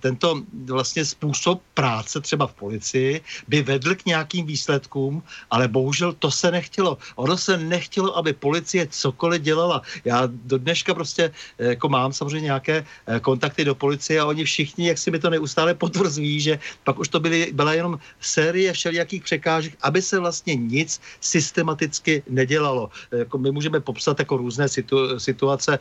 tento 0.00 0.42
vlastně 0.66 1.04
způsob 1.04 1.62
práce 1.74 2.20
třeba 2.20 2.46
v 2.46 2.54
policii 2.54 3.20
by 3.48 3.62
vedl 3.62 3.94
k 3.94 4.06
nějakým 4.06 4.46
výsledkům, 4.46 5.22
ale 5.50 5.68
bohužel 5.68 6.12
to 6.12 6.30
se 6.30 6.50
nechtělo. 6.50 6.98
Ono 7.16 7.36
se 7.36 7.56
nechtělo, 7.56 8.16
aby 8.16 8.32
policie 8.32 8.86
cokoliv 8.90 9.42
dělala. 9.42 9.82
Já 10.04 10.22
do 10.26 10.58
dneška 10.58 10.94
prostě 10.94 11.30
eh, 11.58 11.78
jako 11.78 11.88
mám 11.88 12.12
samozřejmě 12.12 12.40
nějaké 12.40 12.84
eh, 13.06 13.20
kontakty 13.20 13.64
do 13.64 13.74
policie 13.74 14.20
a 14.20 14.26
oni 14.26 14.44
všichni, 14.44 14.88
jak 14.88 14.98
si 14.98 15.10
mi 15.10 15.18
to 15.18 15.30
neustále 15.30 15.74
potvrzují, 15.74 16.40
že 16.40 16.58
pak 16.84 16.98
už 16.98 17.08
to 17.08 17.20
byly, 17.20 17.50
byla 17.52 17.74
jenom 17.74 17.98
série 18.20 18.72
všelijakých 18.72 19.22
překážek, 19.22 19.74
aby 19.82 20.02
se 20.02 20.18
vlastně 20.18 20.54
nic 20.54 21.00
systematicky 21.20 22.22
nedělalo. 22.28 22.90
Eh, 23.12 23.18
jako 23.18 23.38
my 23.38 23.50
můžeme 23.50 23.80
popsat 23.80 24.18
jako 24.18 24.36
různé 24.36 24.68
situ, 24.68 25.18
situace, 25.18 25.78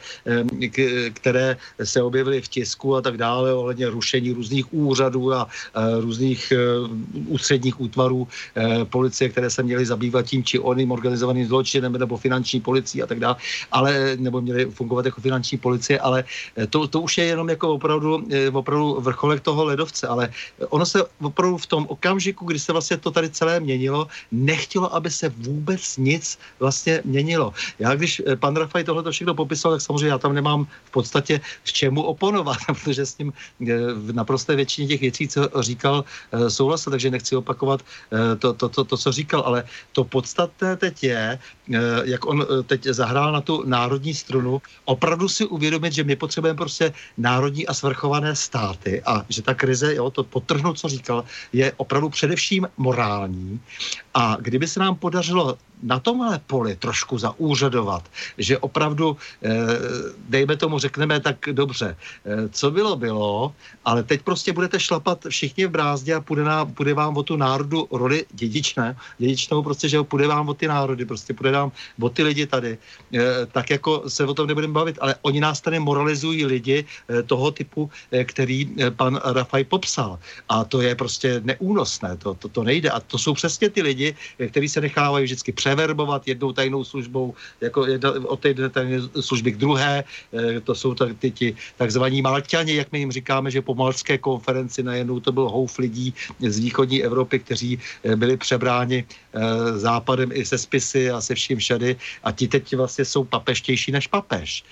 které 1.14 1.58
se 1.84 2.02
objevily 2.02 2.42
v 2.42 2.48
tisku 2.48 2.96
a 2.96 3.02
tak 3.02 3.18
dále, 3.18 3.54
ohledně 3.72 3.90
rušení 3.90 4.32
různých 4.32 4.74
úřadů 4.74 5.34
a 5.34 5.48
různých 6.00 6.54
ústředních 7.28 7.80
útvarů 7.80 8.28
policie, 8.92 9.30
které 9.32 9.50
se 9.50 9.64
měly 9.64 9.86
zabývat 9.86 10.28
tím 10.28 10.44
či 10.44 10.60
oným 10.60 10.92
organizovaným 10.92 11.48
zločinem 11.48 11.96
nebo 11.96 12.18
finanční 12.20 12.60
policií 12.60 13.00
a 13.04 13.08
tak 13.08 13.20
dále, 13.20 13.36
ale, 13.72 14.20
nebo 14.20 14.42
měly 14.44 14.66
fungovat 14.76 15.06
jako 15.08 15.22
finanční 15.22 15.58
policie, 15.58 16.00
ale 16.00 16.24
to, 16.70 16.88
to 16.88 17.02
už 17.02 17.18
je 17.18 17.26
jenom 17.32 17.48
jako 17.50 17.80
opravdu, 17.80 18.28
opravdu 18.52 19.00
vrcholek 19.00 19.40
toho 19.40 19.64
ledovce, 19.64 20.04
ale 20.08 20.30
ono 20.70 20.86
se 20.86 21.00
opravdu 21.24 21.58
v 21.58 21.68
tom 21.72 21.88
okamžiku, 21.88 22.44
kdy 22.46 22.60
se 22.60 22.76
vlastně 22.76 22.98
to 23.00 23.12
tady 23.12 23.30
celé 23.32 23.60
měnilo, 23.64 24.12
nechtělo, 24.32 24.92
aby 24.92 25.08
se 25.08 25.32
vůbec 25.32 25.98
nic 25.98 26.40
vlastně 26.60 27.02
měnilo. 27.08 27.54
Já 27.80 27.96
když 27.96 28.22
pan 28.36 28.56
Rafaj 28.56 28.84
tohle 28.84 29.08
všechno 29.12 29.32
popisoval, 29.32 29.80
tak 29.80 29.86
samozřejmě 29.86 30.12
já 30.12 30.18
tam 30.18 30.36
nemám 30.36 30.68
v 30.84 30.92
podstatě 30.92 31.40
k 31.64 31.70
čemu 31.72 32.04
oponovat, 32.04 32.58
protože 32.68 33.06
s 33.06 33.18
ním 33.18 33.34
v 33.94 34.14
naprosté 34.14 34.56
většině 34.56 34.88
těch 34.88 35.02
věcí, 35.02 35.28
co 35.28 35.50
říkal, 35.60 36.04
souhlasil, 36.48 36.92
takže 36.92 37.12
nechci 37.12 37.36
opakovat 37.36 37.82
to, 38.40 38.54
to, 38.54 38.70
to, 38.70 38.84
to, 38.84 38.98
co 38.98 39.12
říkal, 39.12 39.42
ale 39.46 39.64
to 39.92 40.04
podstatné 40.04 40.78
teď 40.78 41.04
je, 41.04 41.40
jak 42.04 42.26
on 42.26 42.46
teď 42.66 42.84
zahrál 42.84 43.32
na 43.32 43.42
tu 43.42 43.64
národní 43.66 44.14
strunu, 44.14 44.62
opravdu 44.86 45.30
si 45.30 45.46
uvědomit, 45.46 45.94
že 45.94 46.04
my 46.04 46.16
potřebujeme 46.16 46.58
prostě 46.58 46.94
národní 47.18 47.68
a 47.68 47.74
svrchované 47.74 48.36
státy 48.36 49.02
a 49.06 49.26
že 49.30 49.42
ta 49.42 49.54
krize, 49.54 49.96
jo, 49.96 50.10
to 50.10 50.24
potrhnout, 50.24 50.80
co 50.80 50.88
říkal, 50.88 51.24
je 51.54 51.74
opravdu 51.78 52.10
především 52.10 52.68
morální. 52.78 53.60
A 54.14 54.38
kdyby 54.40 54.68
se 54.68 54.80
nám 54.80 54.96
podařilo 54.96 55.58
na 55.84 56.00
tomhle 56.00 56.40
poli 56.48 56.76
trošku 56.76 57.18
zaúřadovat, 57.18 58.04
že 58.38 58.58
opravdu, 58.58 59.18
eh, 59.44 59.50
dejme 60.30 60.58
tomu, 60.58 60.80
řekneme 60.80 61.20
tak 61.20 61.38
dobře, 61.52 61.98
eh, 61.98 62.50
co 62.50 62.72
bylo, 62.72 62.96
bylo, 62.96 63.54
ale 63.86 64.04
teď 64.04 64.22
prostě 64.22 64.54
budete 64.54 64.80
šlapat 64.80 65.26
všichni 65.30 65.66
v 65.66 65.74
brázdě 65.74 66.14
a 66.16 66.22
půjde, 66.22 66.44
nám, 66.44 66.74
půjde 66.74 66.94
vám 66.94 67.18
o 67.18 67.24
tu 67.24 67.36
národu 67.38 67.88
roli 67.92 68.26
dědičné, 68.32 68.98
dědičnou 69.18 69.64
prostě, 69.64 69.90
že 69.90 70.04
půjde 70.04 70.28
vám 70.28 70.50
o 70.50 70.54
ty 70.54 70.68
národy, 70.68 71.06
prostě 71.06 71.34
půjde 71.34 71.52
vám 71.52 71.72
o 72.02 72.10
ty 72.10 72.24
lidi 72.24 72.46
tady, 72.46 72.78
eh, 73.14 73.46
tak 73.52 73.70
jako 73.70 74.10
se 74.10 74.26
o 74.26 74.34
tom 74.34 74.48
nebudeme 74.48 74.74
bavit, 74.74 74.98
ale 75.02 75.16
oni 75.22 75.40
nás 75.42 75.62
tady 75.62 75.80
moralizují 75.80 76.46
lidi 76.46 76.86
toho 77.26 77.52
typu, 77.52 77.90
který 78.26 78.70
pan 78.96 79.20
Rafaj 79.24 79.64
popsal. 79.64 80.20
A 80.50 80.64
to 80.64 80.82
je 80.82 80.96
prostě 80.96 81.42
neúnosné, 81.44 82.18
to, 82.18 82.34
to, 82.34 82.48
to 82.48 82.64
nejde. 82.64 82.90
A 82.90 83.00
to 83.00 83.18
jsou 83.18 83.34
přesně 83.34 83.70
ty 83.70 83.82
lidi, 83.82 84.01
kteří 84.50 84.70
se 84.70 84.82
nechávají 84.82 85.26
vždycky 85.26 85.52
pře 85.52 85.72
převerbovat 85.72 86.28
jednou 86.28 86.52
tajnou 86.52 86.84
službou 86.84 87.34
jako 87.64 87.88
jedna, 87.88 88.12
od 88.28 88.40
té 88.44 88.52
tajné 88.52 89.00
služby 89.24 89.56
k 89.56 89.58
druhé. 89.64 90.04
E, 90.04 90.60
to 90.60 90.76
jsou 90.76 90.92
ty, 90.94 91.32
ty 91.32 91.56
takzvaní 91.80 92.20
Malťani, 92.20 92.76
jak 92.76 92.92
my 92.92 93.00
jim 93.00 93.12
říkáme, 93.12 93.48
že 93.48 93.64
po 93.64 93.72
Malské 93.72 94.20
konferenci 94.20 94.84
najednou 94.84 95.24
to 95.24 95.32
byl 95.32 95.48
houf 95.48 95.80
lidí 95.80 96.12
z 96.44 96.60
východní 96.60 97.08
Evropy, 97.08 97.40
kteří 97.40 97.80
e, 97.80 98.16
byli 98.20 98.36
přebráni 98.36 99.00
e, 99.00 99.08
západem 99.80 100.36
i 100.36 100.44
se 100.44 100.60
spisy 100.60 101.08
a 101.08 101.24
se 101.24 101.40
vším 101.40 101.58
všady 101.64 101.96
a 102.28 102.30
ti 102.36 102.52
teď 102.52 102.76
vlastně 102.76 103.08
jsou 103.08 103.24
papeštější 103.24 103.96
než 103.96 104.12
papež. 104.12 104.64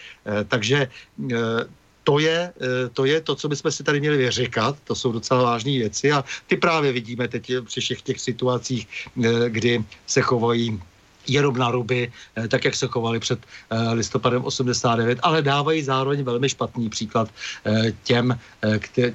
Takže 0.48 0.92
to 2.04 2.20
je, 2.20 2.54
to 2.94 3.06
je 3.06 3.22
to, 3.22 3.36
co 3.36 3.50
bychom 3.50 3.72
si 3.72 3.84
tady 3.84 4.00
měli 4.00 4.18
vyříkat, 4.18 4.76
to 4.84 4.96
jsou 4.96 5.12
docela 5.12 5.44
vážné 5.44 5.72
věci 5.72 6.12
a 6.12 6.24
ty 6.48 6.58
právě 6.58 6.92
vidíme 6.92 7.28
teď 7.28 7.52
při 7.66 7.82
všech 7.82 8.02
těch 8.02 8.20
situacích, 8.22 8.88
kdy 9.50 9.84
se 10.08 10.22
chovají 10.22 10.82
jenom 11.30 11.58
na 11.58 11.72
ruby, 11.72 12.12
eh, 12.36 12.48
tak 12.48 12.66
jak 12.66 12.76
se 12.76 12.88
chovali 12.88 13.20
před 13.20 13.40
eh, 13.70 13.94
listopadem 13.94 14.44
89, 14.44 15.20
ale 15.24 15.42
dávají 15.42 15.84
zároveň 15.84 16.24
velmi 16.24 16.50
špatný 16.50 16.90
příklad 16.90 17.30
eh, 17.66 17.92
těm, 18.04 18.40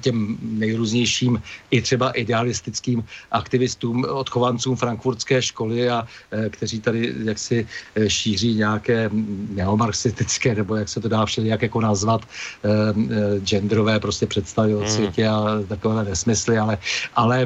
těm 0.01 0.37
nejrůznějším 0.41 1.41
i 1.71 1.81
třeba 1.81 2.11
idealistickým 2.11 3.03
aktivistům, 3.31 4.05
odchovancům 4.09 4.75
frankfurtské 4.75 5.41
školy 5.41 5.89
a 5.89 6.07
kteří 6.49 6.79
tady 6.81 7.13
jaksi 7.23 7.67
šíří 8.07 8.55
nějaké 8.55 9.09
neomarxistické, 9.49 10.55
nebo 10.55 10.75
jak 10.75 10.89
se 10.89 11.01
to 11.01 11.09
dá 11.09 11.25
všelijak 11.25 11.61
jako 11.61 11.81
nazvat, 11.81 12.21
genderové 13.39 13.99
prostě 13.99 14.27
představy 14.27 14.75
o 14.75 14.79
hmm. 14.79 14.89
světě 14.89 15.27
a 15.27 15.61
takové 15.67 16.03
nesmysly, 16.03 16.57
ale, 16.57 16.77
ale 17.15 17.45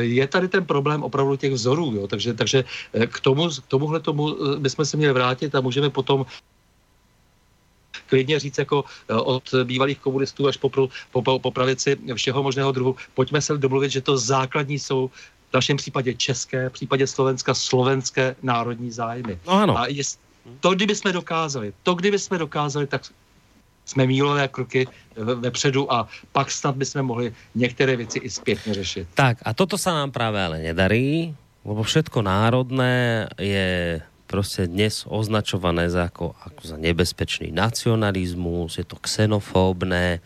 je 0.00 0.26
tady 0.26 0.48
ten 0.48 0.64
problém 0.64 1.02
opravdu 1.02 1.36
těch 1.36 1.52
vzorů, 1.52 1.92
jo? 1.94 2.06
Takže, 2.06 2.34
takže 2.34 2.64
k 3.06 3.20
tomu, 3.20 3.50
k 3.50 3.66
tomuhle 3.68 3.97
tomuhle 4.00 4.34
tomu 4.34 4.54
eh, 4.54 4.58
bychom 4.58 4.84
se 4.84 4.96
měli 4.96 5.12
vrátit 5.12 5.54
a 5.54 5.60
můžeme 5.60 5.90
potom 5.90 6.26
klidně 8.06 8.38
říct 8.38 8.58
jako 8.58 8.84
eh, 9.08 9.14
od 9.14 9.54
bývalých 9.64 9.98
komunistů 9.98 10.48
až 10.48 10.56
po, 10.56 10.68
po, 10.68 11.22
po, 11.22 11.38
po 11.38 11.50
pravici 11.50 11.96
všeho 12.14 12.42
možného 12.42 12.72
druhu. 12.72 12.96
Pojďme 13.14 13.42
se 13.42 13.58
domluvit, 13.58 13.90
že 13.90 14.00
to 14.00 14.18
základní 14.18 14.78
jsou 14.78 15.10
v 15.50 15.54
našem 15.54 15.76
případě 15.76 16.14
české, 16.14 16.68
v 16.68 16.72
případě 16.72 17.06
Slovenska 17.06 17.54
slovenské 17.54 18.36
národní 18.42 18.90
zájmy. 18.90 19.38
No 19.46 19.52
ano. 19.52 19.78
A 19.78 19.86
jest, 19.86 20.20
to, 20.60 20.74
kdyby 20.74 20.94
jsme 20.94 21.12
dokázali, 21.12 21.72
to, 21.82 21.94
kdyby 21.94 22.18
jsme 22.18 22.38
dokázali, 22.38 22.86
tak 22.86 23.02
jsme 23.84 24.06
mílové 24.06 24.48
kroky 24.48 24.88
vepředu 25.16 25.92
a 25.92 26.08
pak 26.32 26.50
snad 26.50 26.76
bychom 26.76 27.02
mohli 27.02 27.34
některé 27.54 27.96
věci 27.96 28.18
i 28.18 28.30
zpětně 28.30 28.74
řešit. 28.74 29.08
Tak 29.14 29.40
a 29.42 29.56
toto 29.56 29.80
sa 29.80 29.96
nám 29.96 30.12
práve 30.12 30.36
ale 30.44 30.60
nedarí 30.60 31.32
lebo 31.68 31.84
všetko 31.84 32.24
národné 32.24 33.28
je 33.36 34.00
proste 34.24 34.64
dnes 34.64 35.04
označované 35.04 35.92
za, 35.92 36.08
ako, 36.08 36.32
ako 36.32 36.62
za 36.64 36.76
nebezpečný 36.80 37.52
nacionalizmus, 37.52 38.80
je 38.80 38.84
to 38.88 38.96
xenofóbne, 39.00 40.24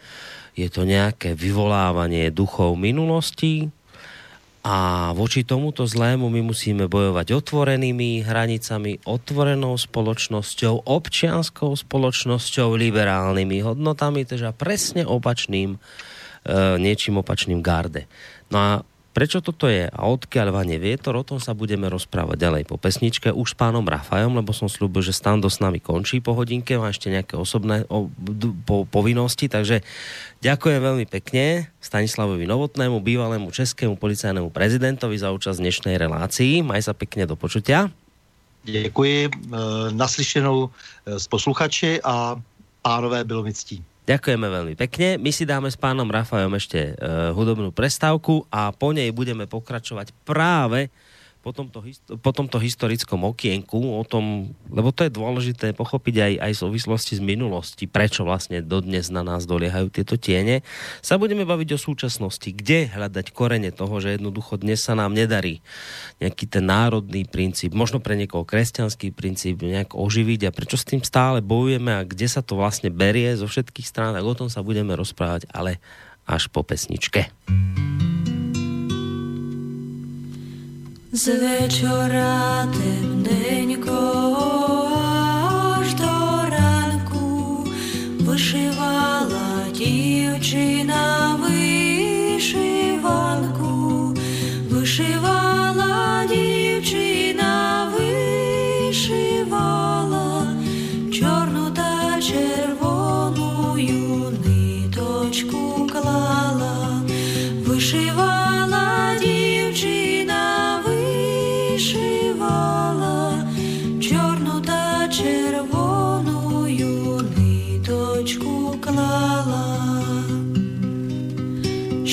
je 0.54 0.68
to 0.70 0.86
nejaké 0.86 1.34
vyvolávanie 1.34 2.30
duchov 2.30 2.78
minulosti 2.78 3.74
a 4.62 5.10
voči 5.18 5.42
tomuto 5.42 5.82
zlému 5.82 6.30
my 6.30 6.38
musíme 6.46 6.86
bojovať 6.86 7.34
otvorenými 7.34 8.22
hranicami, 8.22 9.02
otvorenou 9.02 9.74
spoločnosťou, 9.74 10.86
občianskou 10.86 11.74
spoločnosťou, 11.74 12.78
liberálnymi 12.78 13.58
hodnotami, 13.58 14.22
teda 14.22 14.54
presne 14.54 15.02
opačným, 15.02 15.74
e, 15.74 15.78
niečím 16.78 17.18
opačným 17.18 17.58
garde. 17.58 18.06
No 18.54 18.56
a 18.62 18.70
Prečo 19.12 19.44
toto 19.44 19.68
je 19.68 19.92
a 19.92 20.00
odkiaľ 20.08 20.56
vane 20.56 20.80
vietor, 20.80 21.12
o 21.20 21.24
tom 21.24 21.36
sa 21.36 21.52
budeme 21.52 21.84
rozprávať 21.92 22.36
ďalej 22.40 22.62
po 22.64 22.80
pesničke 22.80 23.28
už 23.28 23.52
s 23.52 23.58
pánom 23.60 23.84
Rafajom, 23.84 24.40
lebo 24.40 24.56
som 24.56 24.72
slúbil, 24.72 25.04
že 25.04 25.12
stando 25.12 25.52
s 25.52 25.60
nami 25.60 25.84
končí 25.84 26.24
po 26.24 26.32
hodinke, 26.32 26.80
má 26.80 26.88
ešte 26.88 27.12
nejaké 27.12 27.36
osobné 27.36 27.84
povinnosti, 28.88 29.52
takže 29.52 29.84
ďakujem 30.40 30.80
veľmi 30.80 31.04
pekne 31.04 31.68
Stanislavovi 31.84 32.48
Novotnému, 32.48 33.04
bývalému 33.04 33.52
českému 33.52 34.00
policajnému 34.00 34.48
prezidentovi 34.48 35.20
za 35.20 35.28
účasť 35.28 35.60
dnešnej 35.60 36.00
relácii. 36.00 36.64
Maj 36.64 36.88
sa 36.88 36.96
pekne 36.96 37.28
do 37.28 37.36
počutia. 37.36 37.92
Děkuji, 38.64 39.26
e, 39.26 39.30
naslyšenou 39.92 40.64
e, 40.64 41.20
s 41.20 41.26
posluchači 41.28 42.00
a 42.00 42.40
pánové 42.82 43.24
bylo 43.24 43.42
mi 43.42 43.52
ctí. 43.52 43.84
Ďakujeme 44.02 44.46
veľmi 44.50 44.74
pekne. 44.74 45.14
My 45.14 45.30
si 45.30 45.46
dáme 45.46 45.70
s 45.70 45.78
pánom 45.78 46.10
Rafajom 46.10 46.50
ešte 46.58 46.98
uh, 46.98 47.30
hudobnú 47.30 47.70
prestávku 47.70 48.42
a 48.50 48.74
po 48.74 48.90
nej 48.90 49.14
budeme 49.14 49.46
pokračovať 49.46 50.10
práve 50.26 50.90
po 51.42 51.50
tomto, 51.50 51.82
po 52.22 52.30
tomto 52.30 52.62
historickom 52.62 53.26
okienku, 53.26 53.98
o 53.98 54.02
tom, 54.06 54.54
lebo 54.70 54.94
to 54.94 55.02
je 55.02 55.10
dôležité 55.10 55.74
pochopiť 55.74 56.14
aj, 56.22 56.32
aj 56.38 56.52
súvislosti 56.62 57.18
z 57.18 57.22
minulosti, 57.22 57.90
prečo 57.90 58.22
vlastne 58.22 58.62
dodnes 58.62 59.10
na 59.10 59.26
nás 59.26 59.42
doliehajú 59.42 59.90
tieto 59.90 60.14
tiene, 60.14 60.62
sa 61.02 61.18
budeme 61.18 61.42
baviť 61.42 61.74
o 61.74 61.82
súčasnosti, 61.82 62.46
kde 62.46 62.86
hľadať 62.94 63.34
korene 63.34 63.74
toho, 63.74 63.98
že 63.98 64.14
jednoducho 64.14 64.62
dnes 64.62 64.86
sa 64.86 64.94
nám 64.94 65.18
nedarí 65.18 65.58
nejaký 66.22 66.46
ten 66.46 66.62
národný 66.62 67.26
princíp, 67.26 67.74
možno 67.74 67.98
pre 67.98 68.14
niekoho 68.14 68.46
kresťanský 68.46 69.10
princíp 69.10 69.66
nejak 69.66 69.98
oživiť? 69.98 70.46
A 70.46 70.54
prečo 70.54 70.78
s 70.78 70.86
tým 70.86 71.02
stále 71.02 71.42
bojujeme 71.42 71.90
a 71.90 72.06
kde 72.06 72.30
sa 72.30 72.46
to 72.46 72.54
vlastne 72.54 72.94
berie 72.94 73.34
zo 73.34 73.50
všetkých 73.50 73.90
strán, 73.90 74.14
tak 74.14 74.22
o 74.22 74.38
tom 74.38 74.46
sa 74.46 74.62
budeme 74.62 74.94
rozprávať, 74.94 75.50
ale 75.50 75.82
až 76.22 76.46
po 76.46 76.62
pesničke. 76.62 77.34
З 81.14 81.28
вечора 81.28 82.66
темненько 82.72 83.92
аж 85.78 85.94
до 85.94 86.50
ранку 86.50 87.66
вишивала 88.20 89.66
дівчина 89.74 91.36
вишиванку, 91.42 92.64
вишивала 94.70 95.41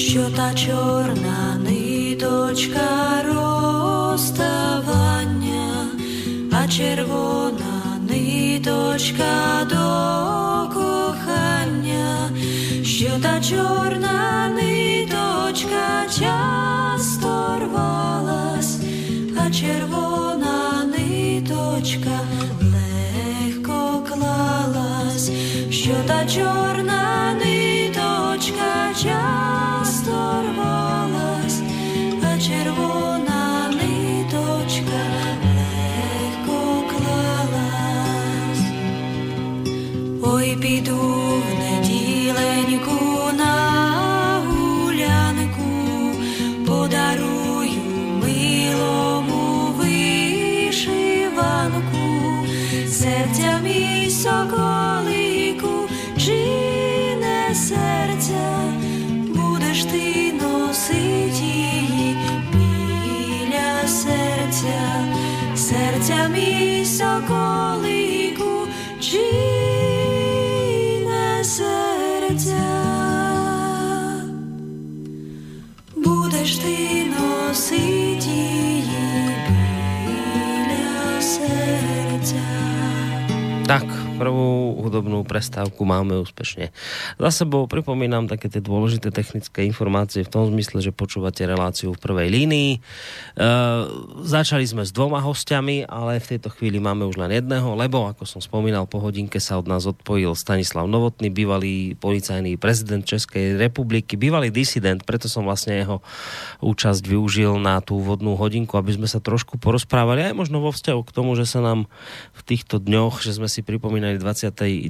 що 0.09 0.29
та 0.35 0.53
чорна 0.53 1.59
ниточка 1.69 3.23
розставання, 3.27 4.27
а 6.51 6.67
червона 6.67 7.97
ниточка 8.09 9.65
do 9.71 10.69
kochania, 10.73 12.29
що 12.83 13.09
та 13.23 13.41
чорна 13.41 14.49
ниточка 14.57 16.05
часто 16.19 17.59
рвалась, 17.61 18.77
а 19.41 19.51
червона 19.51 20.83
ниточка 20.93 22.19
легко 22.73 23.79
клалась, 24.09 25.31
що 25.69 25.95
та 26.07 26.25
чорна 26.25 27.33
ниточка 27.41 28.93
часто 29.03 29.48
prvú 84.19 84.58
hudobnú 84.99 85.23
prestávku 85.23 85.87
máme 85.87 86.19
úspešne 86.19 86.75
za 87.15 87.31
sebou. 87.31 87.71
Pripomínam 87.71 88.27
také 88.27 88.51
tie 88.51 88.59
dôležité 88.59 89.15
technické 89.15 89.63
informácie 89.63 90.27
v 90.27 90.31
tom 90.35 90.51
zmysle, 90.51 90.83
že 90.83 90.91
počúvate 90.91 91.47
reláciu 91.47 91.95
v 91.95 92.03
prvej 92.03 92.27
línii. 92.27 92.71
E, 92.75 92.79
začali 94.27 94.67
sme 94.67 94.83
s 94.83 94.91
dvoma 94.91 95.23
hostiami, 95.23 95.87
ale 95.87 96.19
v 96.19 96.35
tejto 96.35 96.51
chvíli 96.51 96.83
máme 96.83 97.07
už 97.07 97.15
len 97.15 97.31
jedného, 97.31 97.79
lebo, 97.79 98.11
ako 98.11 98.27
som 98.27 98.43
spomínal, 98.43 98.91
po 98.91 98.99
hodinke 98.99 99.39
sa 99.39 99.55
od 99.55 99.71
nás 99.71 99.87
odpojil 99.87 100.35
Stanislav 100.35 100.83
Novotný, 100.91 101.31
bývalý 101.31 101.95
policajný 101.95 102.59
prezident 102.59 103.07
Českej 103.07 103.55
republiky, 103.55 104.19
bývalý 104.19 104.51
disident, 104.51 104.99
preto 105.07 105.31
som 105.31 105.47
vlastne 105.47 105.79
jeho 105.79 106.03
účasť 106.59 107.07
využil 107.07 107.55
na 107.55 107.79
tú 107.79 108.03
úvodnú 108.03 108.35
hodinku, 108.35 108.75
aby 108.75 108.99
sme 108.99 109.07
sa 109.07 109.23
trošku 109.23 109.55
porozprávali 109.63 110.27
aj 110.27 110.35
možno 110.35 110.59
vo 110.59 110.75
vzťahu 110.75 111.01
k 111.07 111.15
tomu, 111.15 111.39
že 111.39 111.47
sa 111.47 111.63
nám 111.63 111.87
v 112.35 112.41
týchto 112.43 112.83
dňoch, 112.83 113.23
že 113.23 113.39
sme 113.39 113.47
si 113.47 113.63
pripomínali 113.63 114.19
29. 114.19 114.88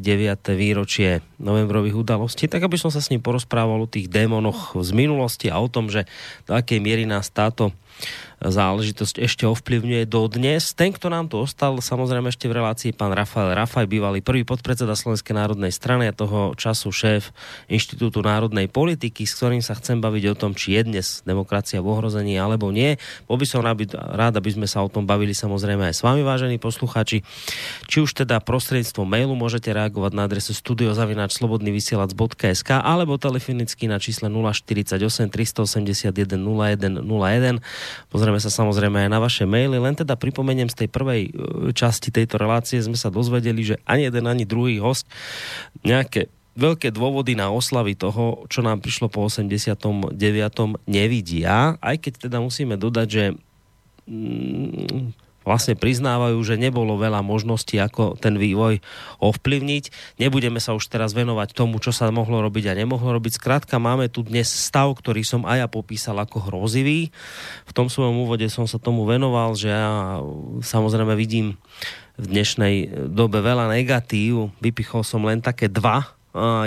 výročie 0.56 1.20
novembrových 1.38 1.96
udalostí, 1.96 2.48
tak 2.48 2.66
aby 2.66 2.80
som 2.80 2.90
sa 2.90 3.04
s 3.04 3.12
ním 3.12 3.22
porozprával 3.22 3.84
o 3.84 3.92
tých 3.92 4.08
démonoch 4.08 4.74
z 4.80 4.92
minulosti 4.96 5.48
a 5.52 5.60
o 5.60 5.68
tom, 5.68 5.92
že 5.92 6.08
do 6.48 6.56
akej 6.56 6.80
miery 6.80 7.04
nás 7.06 7.30
táto 7.30 7.76
záležitosť 8.40 9.20
ešte 9.20 9.44
ovplyvňuje 9.44 10.08
dodnes. 10.08 10.72
Ten, 10.72 10.96
kto 10.96 11.12
nám 11.12 11.28
tu 11.28 11.44
ostal, 11.44 11.76
samozrejme 11.80 12.32
ešte 12.32 12.48
v 12.48 12.64
relácii 12.64 12.96
pán 12.96 13.12
Rafael 13.12 13.52
Rafaj, 13.52 13.84
bývalý 13.88 14.22
prvý 14.24 14.48
podpredseda 14.48 14.96
Slovenskej 14.96 15.36
národnej 15.36 15.76
strany 15.76 16.08
a 16.08 16.16
toho 16.16 16.56
času 16.56 16.92
šéf 16.92 17.32
Inštitútu 17.68 18.24
národnej 18.24 18.72
politiky, 18.72 19.28
s 19.28 19.36
ktorým 19.36 19.60
sa 19.60 19.76
chcem 19.76 20.00
baviť 20.00 20.24
o 20.32 20.36
tom, 20.40 20.56
či 20.56 20.80
je 20.80 20.88
dnes 20.88 21.20
demokracia 21.28 21.84
v 21.84 21.92
ohrození 21.92 22.40
alebo 22.40 22.72
nie. 22.72 22.96
Bol 23.28 23.36
by 23.42 23.46
som 23.50 23.66
rád, 23.66 24.38
aby 24.38 24.50
sme 24.54 24.70
sa 24.70 24.86
o 24.86 24.90
tom 24.92 25.04
bavili 25.04 25.36
samozrejme 25.36 25.92
aj 25.92 26.00
s 26.00 26.06
vami, 26.06 26.22
vážení 26.22 26.62
poslucháči. 26.62 27.26
Či 27.90 28.06
už 28.06 28.14
teda 28.24 28.38
prostredníctvom 28.40 29.10
mailu 29.10 29.34
môžete 29.34 29.74
reagovať 29.74 30.14
na 30.14 30.30
adresu 30.30 30.54
studiozavináčslobodnyvysielac.sk 30.54 32.70
alebo 32.78 33.18
telefonicky 33.18 33.90
na 33.90 33.98
čísle 33.98 34.30
048 34.30 35.34
381 35.34 36.38
0101. 36.38 37.66
Pozrieme 38.14 38.29
sa 38.38 38.54
samozrejme 38.54 39.02
aj 39.02 39.10
na 39.10 39.18
vaše 39.18 39.50
maily, 39.50 39.82
len 39.82 39.98
teda 39.98 40.14
pripomeniem 40.14 40.70
z 40.70 40.86
tej 40.86 40.90
prvej 40.94 41.22
e, 41.26 41.32
časti 41.74 42.14
tejto 42.14 42.38
relácie 42.38 42.78
sme 42.78 42.94
sa 42.94 43.10
dozvedeli, 43.10 43.66
že 43.66 43.76
ani 43.90 44.06
jeden, 44.06 44.30
ani 44.30 44.46
druhý 44.46 44.78
host 44.78 45.10
nejaké 45.82 46.30
veľké 46.60 46.94
dôvody 46.94 47.34
na 47.34 47.50
oslavy 47.50 47.96
toho, 47.96 48.46
čo 48.52 48.60
nám 48.62 48.84
prišlo 48.84 49.08
po 49.10 49.26
89. 49.26 50.14
nevidia, 50.86 51.80
aj 51.80 51.96
keď 51.98 52.30
teda 52.30 52.38
musíme 52.44 52.76
dodať, 52.76 53.08
že 53.08 53.26
mm, 54.06 55.29
vlastne 55.48 55.74
priznávajú, 55.74 56.38
že 56.44 56.60
nebolo 56.60 57.00
veľa 57.00 57.24
možností, 57.24 57.80
ako 57.80 58.20
ten 58.20 58.36
vývoj 58.36 58.84
ovplyvniť. 59.24 60.18
Nebudeme 60.20 60.60
sa 60.62 60.76
už 60.76 60.86
teraz 60.92 61.16
venovať 61.16 61.56
tomu, 61.56 61.80
čo 61.80 61.96
sa 61.96 62.12
mohlo 62.12 62.44
robiť 62.44 62.70
a 62.70 62.78
nemohlo 62.78 63.16
robiť. 63.18 63.40
Skrátka, 63.40 63.80
máme 63.82 64.12
tu 64.12 64.22
dnes 64.22 64.46
stav, 64.46 64.92
ktorý 64.94 65.24
som 65.24 65.48
aj 65.48 65.58
ja 65.64 65.68
popísal 65.72 66.20
ako 66.20 66.52
hrozivý. 66.52 67.10
V 67.66 67.72
tom 67.72 67.88
svojom 67.88 68.28
úvode 68.28 68.46
som 68.52 68.68
sa 68.68 68.78
tomu 68.78 69.08
venoval, 69.08 69.56
že 69.56 69.72
ja 69.72 70.20
samozrejme 70.62 71.16
vidím 71.16 71.56
v 72.20 72.26
dnešnej 72.28 73.08
dobe 73.08 73.40
veľa 73.40 73.72
negatív. 73.72 74.52
Vypichol 74.60 75.08
som 75.08 75.24
len 75.24 75.40
také 75.40 75.72
dva, 75.72 76.19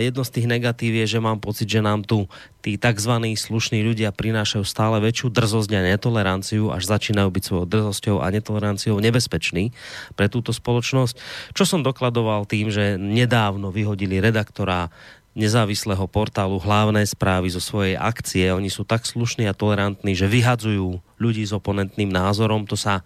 jedno 0.02 0.22
z 0.26 0.30
tých 0.34 0.46
negatív 0.50 0.92
je, 1.02 1.06
že 1.16 1.20
mám 1.22 1.38
pocit, 1.38 1.70
že 1.70 1.78
nám 1.78 2.02
tu 2.02 2.26
tí 2.62 2.74
tzv. 2.74 3.14
slušní 3.38 3.82
ľudia 3.86 4.10
prinášajú 4.10 4.66
stále 4.66 4.98
väčšiu 4.98 5.30
drzosť 5.30 5.70
a 5.78 5.82
netoleranciu, 5.94 6.74
až 6.74 6.90
začínajú 6.90 7.28
byť 7.30 7.42
svojou 7.46 7.66
drzosťou 7.70 8.16
a 8.22 8.26
netoleranciou 8.34 8.98
nebezpeční 8.98 9.70
pre 10.18 10.26
túto 10.26 10.50
spoločnosť. 10.50 11.14
Čo 11.54 11.64
som 11.66 11.86
dokladoval 11.86 12.46
tým, 12.50 12.74
že 12.74 12.98
nedávno 12.98 13.70
vyhodili 13.70 14.18
redaktora 14.18 14.90
nezávislého 15.32 16.04
portálu 16.12 16.60
hlavné 16.60 17.08
správy 17.08 17.48
zo 17.48 17.62
svojej 17.62 17.96
akcie. 17.96 18.52
Oni 18.52 18.68
sú 18.68 18.84
tak 18.84 19.08
slušní 19.08 19.48
a 19.48 19.56
tolerantní, 19.56 20.12
že 20.12 20.28
vyhadzujú 20.28 21.00
ľudí 21.16 21.40
s 21.40 21.56
oponentným 21.56 22.12
názorom. 22.12 22.68
To 22.68 22.76
sa 22.76 23.00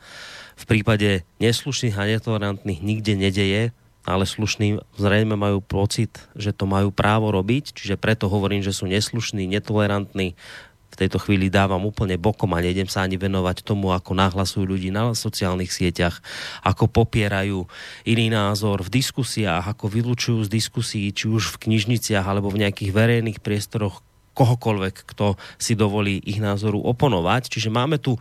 v 0.59 0.65
prípade 0.67 1.23
neslušných 1.39 1.95
a 1.95 2.09
netolerantných 2.11 2.83
nikde 2.83 3.15
nedeje 3.15 3.71
ale 4.07 4.23
slušní 4.25 4.79
zrejme 4.95 5.35
majú 5.35 5.59
pocit, 5.59 6.15
že 6.39 6.55
to 6.55 6.65
majú 6.65 6.95
právo 6.95 7.35
robiť, 7.35 7.75
čiže 7.75 7.99
preto 7.99 8.31
hovorím, 8.31 8.63
že 8.63 8.71
sú 8.71 8.87
neslušní, 8.87 9.51
netolerantní. 9.51 10.39
V 10.87 11.05
tejto 11.05 11.21
chvíli 11.21 11.53
dávam 11.53 11.83
úplne 11.85 12.17
bokom 12.17 12.57
a 12.57 12.63
nejdem 12.65 12.89
sa 12.89 13.05
ani 13.05 13.21
venovať 13.21 13.67
tomu, 13.67 13.93
ako 13.93 14.17
nahlasujú 14.17 14.65
ľudí 14.65 14.89
na 14.89 15.13
sociálnych 15.13 15.69
sieťach, 15.69 16.25
ako 16.65 16.89
popierajú 16.89 17.69
iný 18.09 18.33
názor 18.33 18.81
v 18.81 19.03
diskusiách, 19.03 19.67
ako 19.77 19.93
vylúčujú 19.93 20.47
z 20.47 20.55
diskusí, 20.57 21.13
či 21.13 21.29
už 21.29 21.59
v 21.59 21.69
knižniciach 21.69 22.25
alebo 22.25 22.49
v 22.49 22.65
nejakých 22.65 22.95
verejných 22.97 23.45
priestoroch 23.45 24.01
kohokoľvek, 24.37 24.95
kto 25.17 25.37
si 25.57 25.77
dovolí 25.77 26.21
ich 26.25 26.41
názoru 26.41 26.81
oponovať. 26.81 27.53
Čiže 27.53 27.69
máme 27.73 28.01
tu 28.01 28.17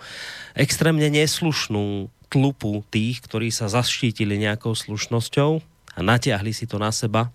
extrémne 0.56 1.07
neslušnú 1.07 2.12
tlupu 2.32 2.84
tých, 2.91 3.24
ktorí 3.24 3.52
sa 3.52 3.72
zaštítili 3.72 4.36
nejakou 4.36 4.76
slušnosťou, 4.76 5.74
a 5.96 6.00
natiahli 6.04 6.52
si 6.52 6.68
to 6.68 6.76
na 6.76 6.92
seba, 6.92 7.28
e, 7.28 7.30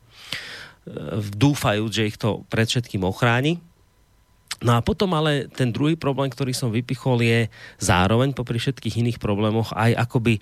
dúfajúc, 1.34 1.90
že 1.90 2.06
ich 2.06 2.20
to 2.20 2.44
pred 2.52 2.68
všetkým 2.68 3.02
ochráni. 3.02 3.58
No 4.60 4.76
a 4.76 4.84
potom 4.84 5.16
ale 5.16 5.48
ten 5.48 5.72
druhý 5.72 5.96
problém, 5.96 6.28
ktorý 6.28 6.52
som 6.52 6.68
vypichol, 6.68 7.24
je 7.24 7.48
zároveň 7.80 8.36
popri 8.36 8.60
všetkých 8.60 9.00
iných 9.00 9.16
problémoch 9.16 9.72
aj 9.72 9.96
akoby 9.96 10.36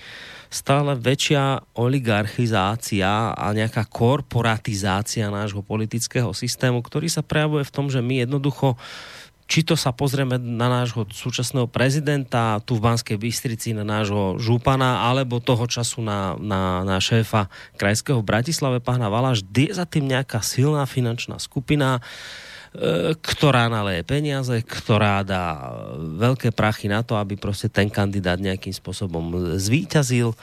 stále 0.51 0.99
väčšia 0.99 1.63
oligarchizácia 1.79 3.31
a 3.31 3.47
nejaká 3.55 3.87
korporatizácia 3.87 5.31
nášho 5.31 5.63
politického 5.63 6.35
systému, 6.35 6.83
ktorý 6.83 7.07
sa 7.07 7.23
prejavuje 7.23 7.63
v 7.63 7.75
tom, 7.75 7.87
že 7.87 8.03
my 8.03 8.27
jednoducho 8.27 8.75
uh, 8.75 8.79
či 9.49 9.65
to 9.65 9.81
sa 9.81 9.97
pozrieme 9.97 10.37
na 10.37 10.69
nášho 10.69 11.09
súčasného 11.09 11.65
prezidenta 11.73 12.61
tu 12.69 12.77
v 12.77 12.85
Banskej 12.85 13.17
Bystrici, 13.17 13.73
na 13.73 13.81
nášho 13.81 14.37
župana, 14.37 15.09
alebo 15.09 15.41
toho 15.41 15.65
času 15.65 16.05
na, 16.05 16.37
na, 16.37 16.85
na 16.85 17.01
šéfa 17.01 17.49
krajského 17.81 18.21
v 18.21 18.29
Bratislave, 18.29 18.85
pána 18.85 19.09
Vala, 19.09 19.33
vždy 19.33 19.73
je 19.73 19.79
za 19.81 19.89
tým 19.89 20.05
nejaká 20.05 20.45
silná 20.45 20.85
finančná 20.85 21.41
skupina, 21.41 22.05
ktorá 23.25 23.73
naleje 23.73 24.05
peniaze, 24.05 24.53
ktorá 24.61 25.25
dá 25.25 25.73
veľké 25.97 26.53
prachy 26.53 26.93
na 26.93 27.01
to, 27.01 27.17
aby 27.17 27.41
proste 27.41 27.73
ten 27.73 27.89
kandidát 27.89 28.37
nejakým 28.37 28.77
spôsobom 28.77 29.57
zvíťazil. 29.57 30.37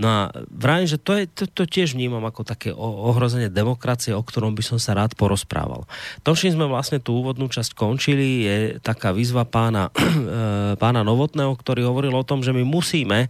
No 0.00 0.08
a 0.08 0.20
vrajím, 0.48 0.88
že 0.88 0.98
to, 0.98 1.12
je, 1.20 1.28
to, 1.28 1.44
to 1.44 1.62
tiež 1.68 1.92
vnímam 1.92 2.24
ako 2.24 2.48
také 2.48 2.72
ohrozenie 2.72 3.52
demokracie, 3.52 4.16
o 4.16 4.24
ktorom 4.24 4.56
by 4.56 4.64
som 4.64 4.80
sa 4.80 4.96
rád 4.96 5.12
porozprával. 5.12 5.84
To, 6.24 6.32
čím 6.32 6.56
sme 6.56 6.64
vlastne 6.64 6.96
tú 6.96 7.20
úvodnú 7.20 7.52
časť 7.52 7.76
končili, 7.76 8.48
je 8.48 8.56
taká 8.80 9.12
výzva 9.12 9.44
pána, 9.44 9.92
e, 9.92 10.74
pána 10.82 11.04
Novotného, 11.04 11.52
ktorý 11.52 11.84
hovoril 11.84 12.16
o 12.16 12.24
tom, 12.24 12.40
že 12.40 12.56
my 12.56 12.64
musíme 12.64 13.28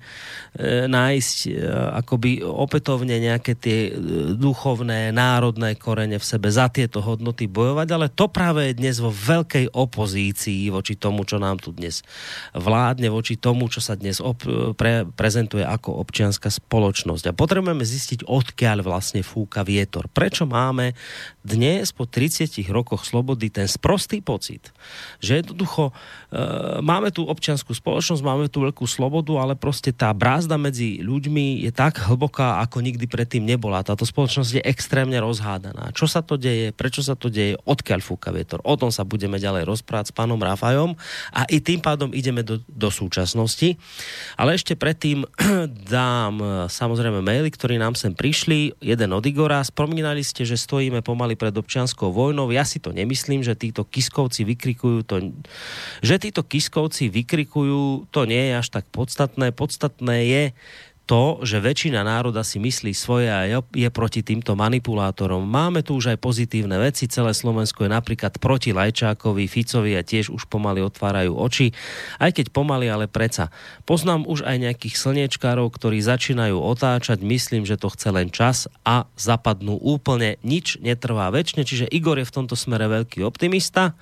e, 0.55 0.86
nájsť 0.86 1.36
e, 1.44 1.51
akoby 1.98 2.47
opätovne 2.47 3.18
nejaké 3.18 3.59
tie 3.59 3.90
duchovné, 4.39 5.10
národné 5.10 5.74
korene 5.74 6.22
v 6.22 6.24
sebe 6.24 6.47
za 6.47 6.70
tieto 6.70 7.02
hodnoty 7.02 7.51
bojovať, 7.51 7.89
ale 7.90 8.06
to 8.06 8.30
práve 8.30 8.70
je 8.70 8.78
dnes 8.78 9.02
vo 9.02 9.10
veľkej 9.10 9.74
opozícii 9.74 10.70
voči 10.70 10.94
tomu, 10.94 11.26
čo 11.26 11.43
nám 11.43 11.59
tu 11.59 11.74
dnes 11.74 12.06
vládne, 12.55 13.10
voči 13.10 13.34
tomu, 13.34 13.66
čo 13.66 13.82
sa 13.82 13.98
dnes 13.98 14.22
op- 14.22 14.78
pre- 14.78 15.10
prezentuje 15.18 15.66
ako 15.66 15.98
občianská 16.06 16.52
spoločnosť. 16.53 17.33
A 17.33 17.37
potrebujeme 17.37 17.83
zistiť, 17.83 18.29
odkiaľ 18.29 18.85
vlastne 18.85 19.24
fúka 19.24 19.65
vietor. 19.65 20.12
Prečo 20.12 20.45
máme 20.45 20.93
dnes 21.43 21.90
po 21.90 22.06
30 22.06 22.48
rokoch 22.70 23.02
slobody 23.02 23.51
ten 23.51 23.66
sprostý 23.66 24.23
pocit, 24.23 24.70
že 25.19 25.43
jednoducho 25.43 25.90
e, 25.90 25.93
máme 26.81 27.10
tu 27.10 27.27
občianskú 27.27 27.74
spoločnosť, 27.74 28.23
máme 28.23 28.47
tu 28.47 28.62
veľkú 28.62 28.86
slobodu, 28.86 29.35
ale 29.43 29.59
proste 29.59 29.90
tá 29.90 30.14
brázda 30.14 30.55
medzi 30.55 31.02
ľuďmi 31.02 31.66
je 31.66 31.70
tak 31.74 31.98
hlboká, 31.98 32.62
ako 32.62 32.78
nikdy 32.81 33.10
predtým 33.10 33.43
nebola. 33.43 33.82
Táto 33.82 34.06
spoločnosť 34.06 34.62
je 34.62 34.62
extrémne 34.62 35.19
rozhádaná. 35.19 35.90
Čo 35.93 36.06
sa 36.06 36.23
to 36.23 36.39
deje, 36.39 36.70
prečo 36.70 37.02
sa 37.02 37.19
to 37.19 37.27
deje, 37.27 37.59
odkiaľ 37.66 38.01
fúka 38.01 38.31
vietor. 38.31 38.62
O 38.62 38.78
tom 38.78 38.94
sa 38.94 39.02
budeme 39.02 39.43
ďalej 39.43 39.66
rozprávať 39.66 40.10
s 40.10 40.16
pánom 40.16 40.39
Rafajom 40.39 40.94
a 41.35 41.43
i 41.51 41.59
tým 41.59 41.82
pádom 41.82 42.14
ideme 42.14 42.47
do, 42.47 42.62
do 42.70 42.89
súčasnosti. 42.89 43.74
Ale 44.39 44.55
ešte 44.55 44.78
predtým 44.78 45.27
dám 45.94 46.35
e, 46.39 46.47
samozrejme 46.70 47.19
maily, 47.19 47.51
ktorí 47.51 47.82
nám 47.82 47.98
sem 47.98 48.14
prišli. 48.14 48.78
Jeden 48.78 49.10
od 49.10 49.27
Igora. 49.27 49.59
Spomínali 49.66 50.23
ste, 50.23 50.47
že 50.47 50.55
stojíme 50.55 51.02
pomaly 51.02 51.31
pred 51.34 51.54
občianskou 51.54 52.12
vojnou. 52.12 52.48
Ja 52.54 52.62
si 52.62 52.78
to 52.78 52.94
nemyslím, 52.94 53.42
že 53.44 53.59
títo 53.59 53.82
kiskovci 53.82 54.44
vykrikujú 54.46 55.02
to, 55.04 55.32
že 56.04 56.16
títo 56.20 56.42
kiskovci 56.44 57.09
vykrikujú, 57.10 58.09
to 58.12 58.20
nie 58.24 58.50
je 58.50 58.52
až 58.59 58.68
tak 58.70 58.84
podstatné. 58.90 59.50
Podstatné 59.52 60.16
je, 60.28 60.44
to, 61.03 61.43
že 61.43 61.59
väčšina 61.59 62.07
národa 62.07 62.47
si 62.47 62.62
myslí 62.62 62.95
svoje 62.95 63.27
a 63.27 63.45
je 63.51 63.89
proti 63.91 64.23
týmto 64.23 64.55
manipulátorom. 64.55 65.43
Máme 65.43 65.83
tu 65.83 65.99
už 65.99 66.15
aj 66.15 66.19
pozitívne 66.23 66.79
veci. 66.79 67.11
Celé 67.11 67.35
Slovensko 67.35 67.85
je 67.85 67.91
napríklad 67.91 68.39
proti 68.39 68.70
Lajčákovi, 68.70 69.51
Ficovi 69.51 69.99
a 69.99 70.07
tiež 70.07 70.31
už 70.31 70.47
pomaly 70.47 70.79
otvárajú 70.81 71.35
oči. 71.35 71.74
Aj 72.23 72.31
keď 72.31 72.55
pomaly, 72.55 72.87
ale 72.87 73.11
preca. 73.11 73.51
Poznám 73.83 74.31
už 74.31 74.47
aj 74.47 74.57
nejakých 74.62 74.95
slniečkárov, 74.95 75.74
ktorí 75.74 75.99
začínajú 75.99 76.55
otáčať. 76.55 77.19
Myslím, 77.20 77.66
že 77.66 77.74
to 77.77 77.91
chce 77.91 78.09
len 78.15 78.31
čas 78.31 78.70
a 78.87 79.11
zapadnú 79.19 79.83
úplne. 79.83 80.39
Nič 80.47 80.79
netrvá 80.79 81.35
väčšine, 81.35 81.66
čiže 81.66 81.91
Igor 81.91 82.23
je 82.23 82.29
v 82.31 82.35
tomto 82.41 82.55
smere 82.55 82.87
veľký 82.87 83.27
optimista. 83.27 83.99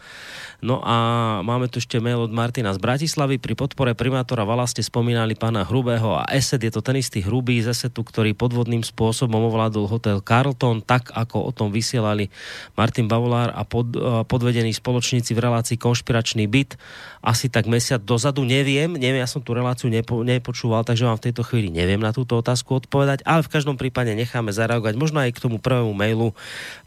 No 0.61 0.85
a 0.85 1.41
máme 1.41 1.73
tu 1.73 1.81
ešte 1.81 1.97
mail 2.05 2.21
od 2.21 2.37
Martina 2.37 2.77
z 2.77 2.79
Bratislavy. 2.79 3.41
Pri 3.41 3.57
podpore 3.57 3.97
primátora 3.97 4.45
Vala 4.45 4.69
ste 4.69 4.85
spomínali 4.85 5.33
pána 5.33 5.65
Hrubého 5.65 6.21
a 6.21 6.29
Esed 6.29 6.61
je 6.61 6.69
to 6.69 6.85
ten 6.91 6.99
istý 6.99 7.23
Hrubý 7.23 7.63
z 7.63 7.71
Esetu, 7.71 8.03
ktorý 8.03 8.35
podvodným 8.35 8.83
spôsobom 8.83 9.47
ovládol 9.47 9.87
hotel 9.87 10.19
Carlton, 10.19 10.83
tak 10.83 11.15
ako 11.15 11.47
o 11.47 11.51
tom 11.55 11.71
vysielali 11.71 12.35
Martin 12.75 13.07
Bavolár 13.07 13.55
a 13.55 13.63
pod, 13.63 13.95
podvedení 14.27 14.75
spoločníci 14.75 15.31
v 15.39 15.47
relácii 15.47 15.79
Konšpiračný 15.79 16.51
byt 16.51 16.75
asi 17.23 17.47
tak 17.47 17.71
mesiac 17.71 18.03
dozadu. 18.03 18.43
Neviem, 18.43 18.99
neviem, 18.99 19.23
ja 19.23 19.31
som 19.31 19.39
tú 19.39 19.55
reláciu 19.55 19.87
nepo, 19.87 20.27
nepočúval, 20.27 20.83
takže 20.83 21.07
vám 21.07 21.23
v 21.23 21.31
tejto 21.31 21.47
chvíli 21.47 21.71
neviem 21.71 22.03
na 22.03 22.11
túto 22.11 22.35
otázku 22.35 22.83
odpovedať, 22.83 23.23
ale 23.23 23.47
v 23.47 23.53
každom 23.55 23.79
prípade 23.79 24.11
necháme 24.19 24.51
zareagovať 24.51 24.99
možno 24.99 25.23
aj 25.23 25.31
k 25.31 25.43
tomu 25.47 25.63
prvému 25.63 25.95
mailu 25.95 26.35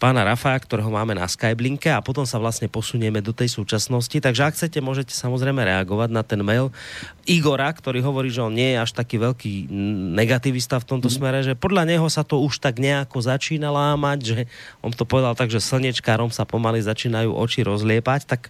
pána 0.04 0.28
Rafaja, 0.28 0.60
ktorého 0.60 0.92
máme 0.92 1.16
na 1.16 1.32
Skyblinke 1.32 1.96
a 1.96 2.04
potom 2.04 2.28
sa 2.28 2.44
vlastne 2.44 2.68
posunieme 2.68 3.24
do 3.24 3.32
tej 3.32 3.48
súčasnosti. 3.48 4.20
Takže 4.20 4.42
ak 4.52 4.58
chcete, 4.60 4.84
môžete 4.84 5.16
samozrejme 5.16 5.64
reagovať 5.64 6.10
na 6.12 6.28
ten 6.28 6.44
mail 6.44 6.76
Igora, 7.24 7.72
ktorý 7.72 8.04
hovorí, 8.04 8.28
že 8.34 8.44
on 8.44 8.52
nie 8.52 8.76
je 8.76 8.84
až 8.84 8.92
taký 8.92 9.16
veľký 9.22 9.72
negativista 9.94 10.82
v 10.82 10.88
tomto 10.90 11.08
mm. 11.08 11.16
smere, 11.16 11.40
že 11.46 11.54
podľa 11.54 11.88
neho 11.88 12.08
sa 12.10 12.26
to 12.26 12.42
už 12.42 12.60
tak 12.60 12.82
nejako 12.82 13.22
začína 13.22 13.70
lámať, 13.70 14.20
že 14.22 14.40
on 14.82 14.92
to 14.92 15.06
povedal 15.06 15.38
tak, 15.38 15.54
že 15.54 15.62
slnečkárom 15.62 16.34
sa 16.34 16.44
pomaly 16.44 16.82
začínajú 16.82 17.32
oči 17.32 17.62
rozliepať, 17.64 18.22
tak 18.26 18.42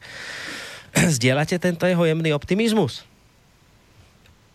zdieľate 1.15 1.59
tento 1.59 1.83
jeho 1.83 2.03
jemný 2.07 2.31
optimizmus? 2.31 3.05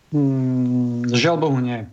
Mm, 0.09 1.09
žiaľ 1.13 1.37
Bohu 1.37 1.59
nie. 1.61 1.85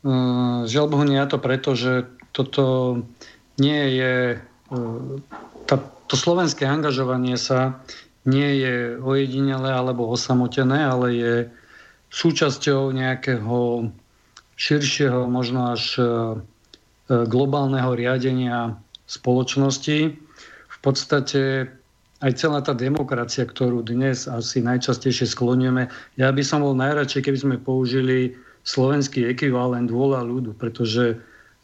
Uh, 0.00 0.64
žiaľ 0.64 0.86
Bohu 0.88 1.04
nie, 1.04 1.20
a 1.20 1.28
to 1.28 1.36
preto, 1.36 1.76
že 1.76 2.08
toto 2.32 2.96
nie 3.60 3.98
je 3.98 4.40
uh, 4.72 5.20
tá, 5.68 5.76
to 6.08 6.14
slovenské 6.16 6.64
angažovanie 6.64 7.36
sa 7.36 7.84
nie 8.24 8.64
je 8.64 8.96
ojedinelé 9.00 9.72
alebo 9.72 10.08
osamotené, 10.08 10.84
ale 10.84 11.06
je 11.16 11.34
súčasťou 12.08 12.92
nejakého 12.92 13.88
širšieho, 14.58 15.30
možno 15.30 15.72
až 15.76 15.82
e, 15.96 16.02
e, 16.02 16.06
globálneho 17.30 17.94
riadenia 17.94 18.74
spoločnosti. 19.06 20.18
V 20.68 20.78
podstate 20.82 21.70
aj 22.18 22.32
celá 22.34 22.58
tá 22.64 22.74
demokracia, 22.74 23.46
ktorú 23.46 23.86
dnes 23.86 24.26
asi 24.26 24.58
najčastejšie 24.58 25.30
skloňujeme, 25.30 25.86
ja 26.18 26.28
by 26.34 26.42
som 26.42 26.66
bol 26.66 26.74
najradšej, 26.74 27.22
keby 27.22 27.38
sme 27.38 27.56
použili 27.62 28.34
slovenský 28.66 29.30
ekvivalent 29.30 29.88
vôľa 29.88 30.26
ľudu, 30.26 30.50
pretože 30.58 31.14
e, 31.14 31.16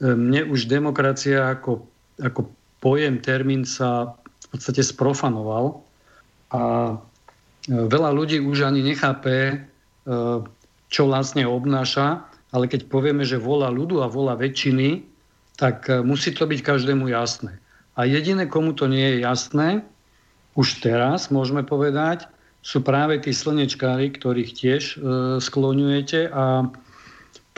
mne 0.07 0.47
už 0.55 0.71
demokracia 0.71 1.51
ako, 1.51 1.83
ako 2.23 2.47
pojem, 2.79 3.19
termín 3.19 3.67
sa 3.67 4.15
v 4.15 4.47
podstate 4.55 4.87
sprofanoval 4.87 5.83
a 6.55 6.95
veľa 7.67 8.11
ľudí 8.15 8.39
už 8.39 8.69
ani 8.69 8.85
nechápe, 8.85 9.67
čo 10.93 11.03
vlastne 11.09 11.49
obnáša, 11.49 12.23
ale 12.55 12.71
keď 12.71 12.87
povieme, 12.87 13.27
že 13.27 13.41
vola 13.41 13.73
ľudu 13.73 14.05
a 14.05 14.07
vola 14.07 14.39
väčšiny, 14.39 15.03
tak 15.59 15.91
e, 15.91 16.05
musí 16.05 16.31
to 16.31 16.47
byť 16.47 16.61
každému 16.63 17.11
jasné. 17.11 17.59
A 17.99 18.07
jediné, 18.07 18.47
komu 18.47 18.77
to 18.77 18.87
nie 18.87 19.03
je 19.17 19.17
jasné, 19.27 19.83
už 20.55 20.85
teraz 20.85 21.35
môžeme 21.35 21.67
povedať, 21.67 22.31
sú 22.63 22.79
práve 22.85 23.19
tí 23.19 23.35
slnečkári, 23.35 24.15
ktorých 24.15 24.51
tiež 24.55 24.83
e, 24.83 24.97
skloňujete 25.43 26.31
a 26.31 26.69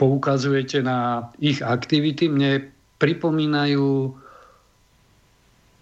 poukazujete 0.01 0.81
na 0.81 1.29
ich 1.37 1.61
aktivity. 1.61 2.25
Mne 2.31 2.69
pripomínajú 2.97 4.17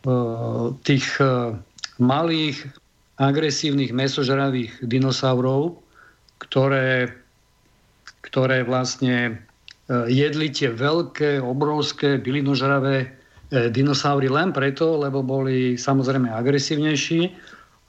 Eh, 0.05 0.65
tých 0.85 1.17
eh, 1.17 1.57
malých 1.97 2.69
agresívnych 3.17 3.89
mesožravých 3.89 4.85
dinosaurov, 4.85 5.81
ktoré, 6.41 7.11
ktoré 8.25 8.63
vlastne 8.67 9.17
eh, 9.31 10.07
jedli 10.09 10.51
tie 10.51 10.71
veľké, 10.71 11.39
obrovské 11.41 12.19
bylinožravé 12.19 13.23
dinosaury 13.45 14.25
len 14.25 14.49
preto, 14.49 14.97
lebo 14.97 15.21
boli 15.21 15.77
samozrejme 15.77 16.33
agresívnejší 16.33 17.29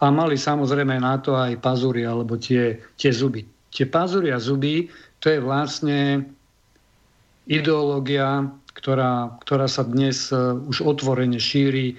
a 0.05 0.13
mali 0.13 0.37
samozrejme 0.37 1.01
na 1.01 1.17
to 1.17 1.33
aj 1.33 1.57
pazúry 1.65 2.05
alebo 2.05 2.37
tie, 2.37 2.77
tie 3.01 3.09
zuby. 3.09 3.41
Tie 3.73 3.89
pazúry 3.89 4.31
a 4.31 4.39
zuby, 4.39 4.93
to 5.25 5.33
je 5.33 5.41
vlastne 5.41 6.29
ideológia 7.49 8.53
ktorá, 8.77 9.33
ktorá 9.43 9.67
sa 9.67 9.83
dnes 9.89 10.29
e, 10.29 10.37
už 10.69 10.85
otvorene 10.85 11.41
šíri 11.41 11.91
e, 11.91 11.95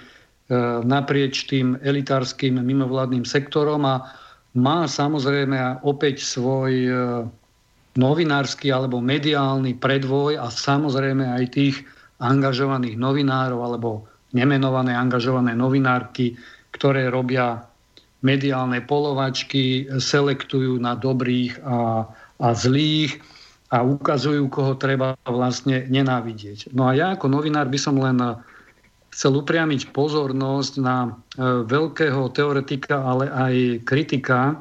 naprieč 0.86 1.50
tým 1.50 1.76
elitárským 1.82 2.62
mimovládnym 2.62 3.26
sektorom 3.26 3.82
a 3.84 4.06
má 4.58 4.90
samozrejme 4.90 5.86
opäť 5.86 6.26
svoj 6.26 6.74
e, 6.74 6.92
novinársky 7.94 8.74
alebo 8.74 8.98
mediálny 8.98 9.78
predvoj 9.78 10.42
a 10.42 10.50
samozrejme 10.50 11.24
aj 11.24 11.44
tých 11.54 11.76
angažovaných 12.18 12.98
novinárov 12.98 13.62
alebo 13.62 14.10
nemenované 14.34 14.98
angažované 14.98 15.54
novinárky, 15.54 16.34
ktoré 16.74 17.14
robia 17.14 17.70
mediálne 18.26 18.82
polovačky, 18.82 19.86
selektujú 20.02 20.82
na 20.82 20.98
dobrých 20.98 21.62
a, 21.62 22.10
a 22.42 22.48
zlých 22.58 23.22
a 23.70 23.86
ukazujú, 23.86 24.50
koho 24.50 24.74
treba 24.80 25.14
vlastne 25.28 25.86
nenávidieť. 25.86 26.74
No 26.74 26.90
a 26.90 26.98
ja 26.98 27.14
ako 27.14 27.30
novinár 27.30 27.70
by 27.70 27.78
som 27.78 28.02
len 28.02 28.18
chcel 29.18 29.34
upriamiť 29.34 29.98
pozornosť 29.98 30.74
na 30.78 31.10
e, 31.10 31.10
veľkého 31.66 32.30
teoretika, 32.38 33.02
ale 33.02 33.26
aj 33.34 33.82
kritika 33.82 34.54
e, 34.54 34.56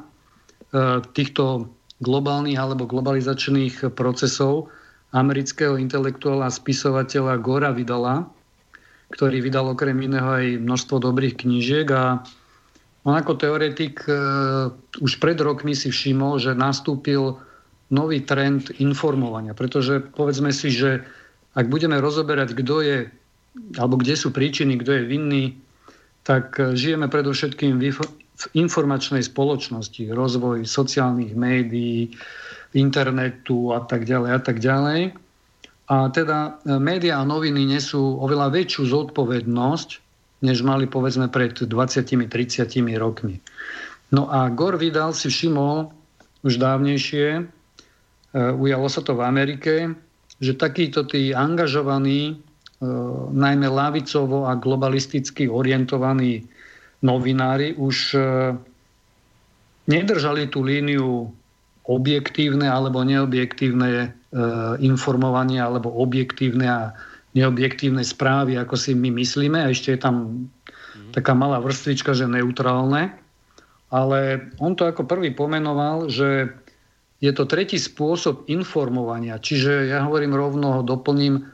týchto 1.13 1.69
globálnych 2.01 2.57
alebo 2.57 2.89
globalizačných 2.89 3.93
procesov 3.93 4.73
amerického 5.13 5.77
intelektuála 5.77 6.49
a 6.49 6.53
spisovateľa 6.53 7.37
Gora 7.37 7.69
Vidala, 7.69 8.25
ktorý 9.13 9.45
vydal 9.45 9.77
okrem 9.77 9.93
iného 10.01 10.25
aj 10.25 10.57
množstvo 10.57 11.05
dobrých 11.05 11.45
knížiek 11.45 11.85
a 11.93 12.25
on 13.05 13.13
ako 13.13 13.37
teoretik 13.37 14.09
e, 14.09 14.17
už 14.97 15.21
pred 15.21 15.37
rokmi 15.37 15.77
si 15.77 15.93
všimol, 15.93 16.41
že 16.41 16.57
nastúpil 16.57 17.37
nový 17.93 18.25
trend 18.25 18.73
informovania, 18.81 19.53
pretože 19.53 20.01
povedzme 20.01 20.49
si, 20.49 20.73
že 20.73 21.05
ak 21.53 21.69
budeme 21.69 22.01
rozoberať, 22.01 22.57
kto 22.57 22.81
je, 22.81 22.97
alebo 23.75 23.99
kde 23.99 24.15
sú 24.15 24.31
príčiny, 24.31 24.79
kto 24.79 24.91
je 24.91 25.03
vinný, 25.03 25.45
tak 26.27 26.59
e, 26.59 26.75
žijeme 26.75 27.07
predovšetkým 27.07 27.79
v 27.79 28.45
informačnej 28.53 29.25
spoločnosti, 29.25 30.13
rozvoj 30.13 30.67
sociálnych 30.67 31.33
médií, 31.33 32.13
internetu 32.75 33.73
a 33.73 33.81
tak 33.81 34.03
ďalej 34.03 34.31
a 34.35 34.39
tak 34.43 34.57
ďalej. 34.59 35.01
A 35.87 35.95
teda 36.11 36.59
e, 36.67 36.75
médiá 36.77 37.23
a 37.23 37.27
noviny 37.27 37.63
nesú 37.63 38.19
oveľa 38.19 38.51
väčšiu 38.51 38.83
zodpovednosť, 38.91 39.89
než 40.43 40.61
mali 40.61 40.85
povedzme 40.85 41.31
pred 41.31 41.55
20-30 41.55 42.27
rokmi. 42.99 43.41
No 44.13 44.29
a 44.29 44.51
Gore 44.53 44.77
Vidal 44.77 45.11
si 45.15 45.31
všimol 45.31 45.89
už 46.43 46.59
dávnejšie, 46.59 47.27
e, 47.39 47.43
ujalo 48.35 48.87
sa 48.91 49.01
to 49.01 49.15
v 49.15 49.25
Amerike, 49.25 49.73
že 50.37 50.53
takíto 50.53 51.07
tí 51.07 51.33
angažovaní, 51.33 52.37
najmä 53.33 53.67
lavicovo 53.73 54.45
a 54.45 54.53
globalisticky 54.53 55.49
orientovaní 55.49 56.45
novinári 57.01 57.73
už 57.73 58.13
nedržali 59.89 60.45
tú 60.45 60.61
líniu 60.61 61.33
objektívne 61.89 62.69
alebo 62.69 63.01
neobjektívne 63.01 64.13
E, 64.27 64.43
informovanie 64.83 65.63
alebo 65.63 65.87
objektívne 65.87 66.67
a 66.67 66.81
neobjektívne 67.31 68.03
správy, 68.03 68.59
ako 68.59 68.75
si 68.75 68.91
my 68.91 69.07
myslíme. 69.23 69.55
A 69.55 69.71
ešte 69.71 69.95
je 69.95 69.99
tam 70.03 70.15
mm. 70.51 71.15
taká 71.15 71.31
malá 71.31 71.63
vrstvička, 71.63 72.11
že 72.11 72.27
neutrálne. 72.27 73.15
Ale 73.87 74.51
on 74.59 74.75
to 74.75 74.83
ako 74.83 75.07
prvý 75.07 75.31
pomenoval, 75.31 76.11
že 76.11 76.51
je 77.23 77.31
to 77.31 77.47
tretí 77.47 77.79
spôsob 77.79 78.51
informovania. 78.51 79.39
Čiže 79.39 79.95
ja 79.95 80.03
hovorím 80.03 80.35
rovno, 80.35 80.83
doplním 80.83 81.47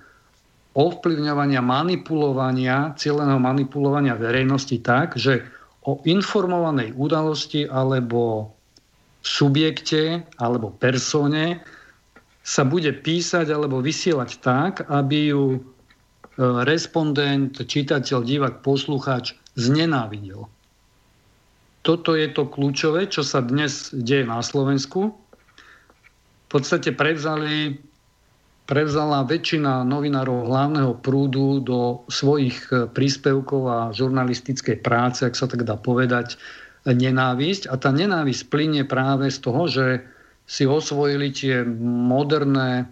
ovplyvňovania, 0.74 1.62
manipulovania, 1.62 2.98
cieľeného 2.98 3.38
manipulovania 3.38 4.18
verejnosti 4.18 4.78
tak, 4.82 5.14
že 5.18 5.46
o 5.86 6.02
informovanej 6.02 6.98
udalosti 6.98 7.70
alebo 7.70 8.54
subjekte 9.22 10.26
alebo 10.42 10.74
persone 10.74 11.62
sa 12.44 12.68
bude 12.68 12.92
písať 12.92 13.48
alebo 13.54 13.80
vysielať 13.80 14.30
tak, 14.44 14.74
aby 14.92 15.32
ju 15.32 15.46
e, 15.56 15.60
respondent, 16.68 17.56
čitateľ, 17.56 18.20
divák, 18.20 18.56
poslucháč 18.66 19.38
znenávidel. 19.56 20.50
Toto 21.84 22.16
je 22.16 22.28
to 22.32 22.48
kľúčové, 22.48 23.08
čo 23.12 23.24
sa 23.24 23.44
dnes 23.44 23.92
deje 23.92 24.28
na 24.28 24.40
Slovensku. 24.44 25.12
V 25.14 26.48
podstate 26.52 26.96
prevzali, 26.96 27.80
prevzala 28.64 29.28
väčšina 29.28 29.84
novinárov 29.84 30.48
hlavného 30.48 30.94
prúdu 31.04 31.60
do 31.60 32.08
svojich 32.08 32.58
e, 32.72 32.88
príspevkov 32.88 33.62
a 33.68 33.80
žurnalistickej 33.92 34.80
práce, 34.80 35.28
ak 35.28 35.36
sa 35.36 35.52
tak 35.52 35.68
dá 35.68 35.76
povedať, 35.76 36.40
nenávisť. 36.88 37.72
A 37.72 37.80
tá 37.80 37.92
nenávisť 37.92 38.52
plynie 38.52 38.84
práve 38.84 39.32
z 39.32 39.40
toho, 39.40 39.68
že 39.72 40.04
si 40.44 40.68
osvojili 40.68 41.32
tie 41.32 41.64
moderné 41.64 42.88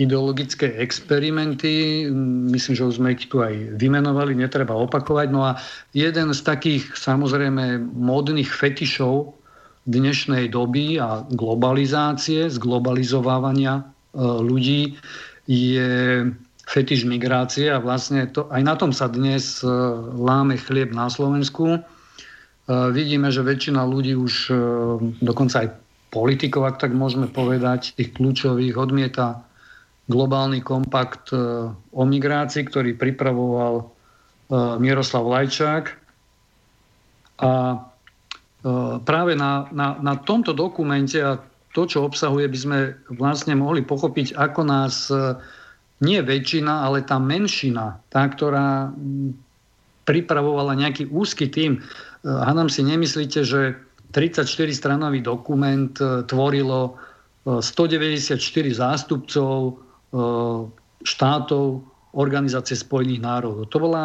ideologické 0.00 0.72
experimenty. 0.80 2.08
Myslím, 2.48 2.74
že 2.76 2.88
už 2.88 2.96
sme 3.00 3.12
ich 3.16 3.28
tu 3.28 3.44
aj 3.44 3.76
vymenovali, 3.76 4.36
netreba 4.36 4.76
opakovať. 4.76 5.28
No 5.32 5.44
a 5.44 5.60
jeden 5.92 6.32
z 6.32 6.40
takých 6.44 6.96
samozrejme 6.96 7.80
modných 7.92 8.48
fetišov 8.48 9.36
dnešnej 9.84 10.52
doby 10.52 10.96
a 11.00 11.24
globalizácie, 11.32 12.48
zglobalizovávania 12.48 13.91
ľudí 14.16 14.96
je 15.48 15.90
fetiš 16.68 17.04
migrácie 17.04 17.68
a 17.68 17.82
vlastne 17.82 18.28
to, 18.30 18.46
aj 18.48 18.62
na 18.62 18.74
tom 18.78 18.94
sa 18.94 19.10
dnes 19.10 19.60
e, 19.60 19.68
láme 20.16 20.56
chlieb 20.56 20.94
na 20.94 21.10
Slovensku. 21.10 21.76
E, 21.76 21.80
vidíme, 22.94 23.28
že 23.28 23.44
väčšina 23.44 23.82
ľudí 23.82 24.14
už 24.16 24.52
dokonca 25.20 25.66
aj 25.66 25.68
politikov, 26.12 26.68
ak 26.68 26.76
tak 26.76 26.92
môžeme 26.92 27.26
povedať, 27.26 27.96
tých 27.96 28.12
kľúčových, 28.14 28.76
odmieta 28.76 29.42
globálny 30.12 30.60
kompakt 30.60 31.32
e, 31.32 31.72
o 31.72 32.02
migrácii, 32.04 32.68
ktorý 32.68 32.98
pripravoval 32.98 33.74
e, 33.80 33.84
Miroslav 34.76 35.24
Lajčák. 35.24 35.84
A 37.40 37.50
e, 37.72 37.76
práve 39.02 39.32
na, 39.38 39.72
na, 39.72 39.96
na 40.02 40.14
tomto 40.20 40.52
dokumente 40.52 41.16
a 41.22 41.40
to, 41.72 41.88
čo 41.88 42.04
obsahuje, 42.04 42.46
by 42.52 42.58
sme 42.58 42.78
vlastne 43.16 43.56
mohli 43.56 43.80
pochopiť, 43.80 44.36
ako 44.36 44.60
nás 44.64 45.08
nie 46.02 46.18
väčšina, 46.20 46.84
ale 46.84 47.06
tá 47.06 47.16
menšina, 47.16 47.96
tá, 48.12 48.28
ktorá 48.28 48.92
pripravovala 50.04 50.74
nejaký 50.74 51.08
úzky 51.08 51.46
tým. 51.46 51.78
Hanam 52.26 52.66
si 52.66 52.82
nemyslíte, 52.82 53.46
že 53.46 53.78
34-stranový 54.12 55.24
dokument 55.24 55.96
e, 55.98 56.22
tvorilo 56.28 57.00
194 57.48 58.36
e, 58.36 58.70
zástupcov 58.70 59.56
e, 59.66 59.72
štátov 61.02 61.64
Organizácie 62.12 62.76
spojených 62.76 63.24
národov. 63.24 63.72
To 63.72 63.78
bola 63.80 64.04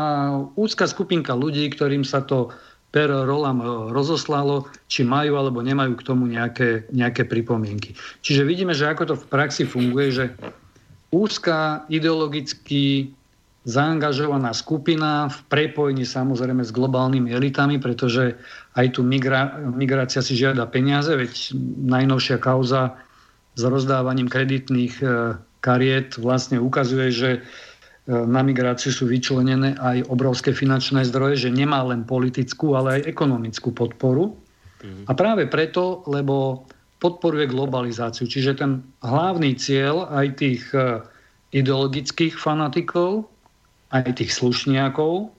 úzka 0.55 0.87
skupinka 0.87 1.35
ľudí, 1.35 1.67
ktorým 1.75 2.07
sa 2.07 2.23
to 2.23 2.55
per 2.87 3.11
rolam 3.11 3.89
rozoslalo, 3.91 4.71
či 4.87 5.03
majú 5.03 5.35
alebo 5.35 5.59
nemajú 5.59 5.99
k 5.99 6.05
tomu 6.07 6.23
nejaké, 6.25 6.87
nejaké 6.95 7.27
pripomienky. 7.27 7.93
Čiže 8.23 8.47
vidíme, 8.47 8.71
že 8.71 8.87
ako 8.87 9.03
to 9.03 9.15
v 9.19 9.25
praxi 9.27 9.67
funguje, 9.67 10.07
že 10.09 10.25
úzka 11.11 11.83
ideologicky 11.91 13.11
zaangažovaná 13.67 14.55
skupina 14.55 15.27
v 15.27 15.39
prepojení 15.51 16.07
samozrejme 16.07 16.63
s 16.63 16.71
globálnymi 16.71 17.35
elitami, 17.35 17.75
pretože 17.83 18.39
aj 18.79 18.95
tu 18.95 19.03
migra- 19.03 19.59
migrácia 19.59 20.23
si 20.23 20.39
žiada 20.39 20.63
peniaze, 20.71 21.11
veď 21.11 21.51
najnovšia 21.83 22.39
kauza 22.39 22.95
s 23.59 23.61
rozdávaním 23.67 24.31
kreditných 24.31 24.95
e, 25.03 25.07
kariet 25.59 26.15
vlastne 26.15 26.63
ukazuje, 26.63 27.11
že 27.11 27.29
na 28.07 28.39
migráciu 28.39 28.95
sú 28.95 29.05
vyčlenené 29.11 29.75
aj 29.75 30.07
obrovské 30.07 30.55
finančné 30.55 31.03
zdroje, 31.11 31.47
že 31.47 31.49
nemá 31.51 31.83
len 31.83 32.07
politickú, 32.07 32.79
ale 32.79 33.03
aj 33.03 33.11
ekonomickú 33.11 33.75
podporu. 33.75 34.31
A 35.07 35.11
práve 35.11 35.49
preto, 35.51 36.07
lebo 36.07 36.63
podporuje 37.03 37.51
globalizáciu. 37.51 38.25
Čiže 38.25 38.63
ten 38.63 38.71
hlavný 39.03 39.59
cieľ 39.59 40.07
aj 40.09 40.27
tých 40.39 40.63
e, 40.73 41.03
ideologických 41.53 42.37
fanatikov 42.39 43.27
aj 43.91 44.19
tých 44.19 44.31
slušniakov, 44.35 45.31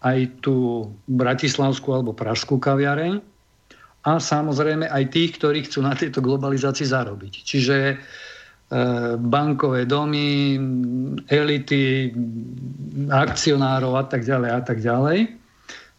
aj 0.00 0.18
tú 0.40 0.88
bratislavskú 1.12 1.92
alebo 1.92 2.16
pražskú 2.16 2.56
kaviareň 2.56 3.20
a 4.08 4.16
samozrejme 4.16 4.88
aj 4.88 5.04
tých, 5.12 5.36
ktorí 5.36 5.68
chcú 5.68 5.84
na 5.84 5.92
tejto 5.92 6.24
globalizácii 6.24 6.88
zarobiť. 6.88 7.44
Čiže 7.44 7.76
e, 7.92 7.96
bankové 9.18 9.82
domy, 9.82 10.54
elity, 11.26 12.14
akcionárov 13.10 13.98
a 13.98 14.04
tak 14.06 14.22
ďalej 14.22 14.50
a 14.54 14.60
tak 14.62 14.78
ďalej. 14.78 15.18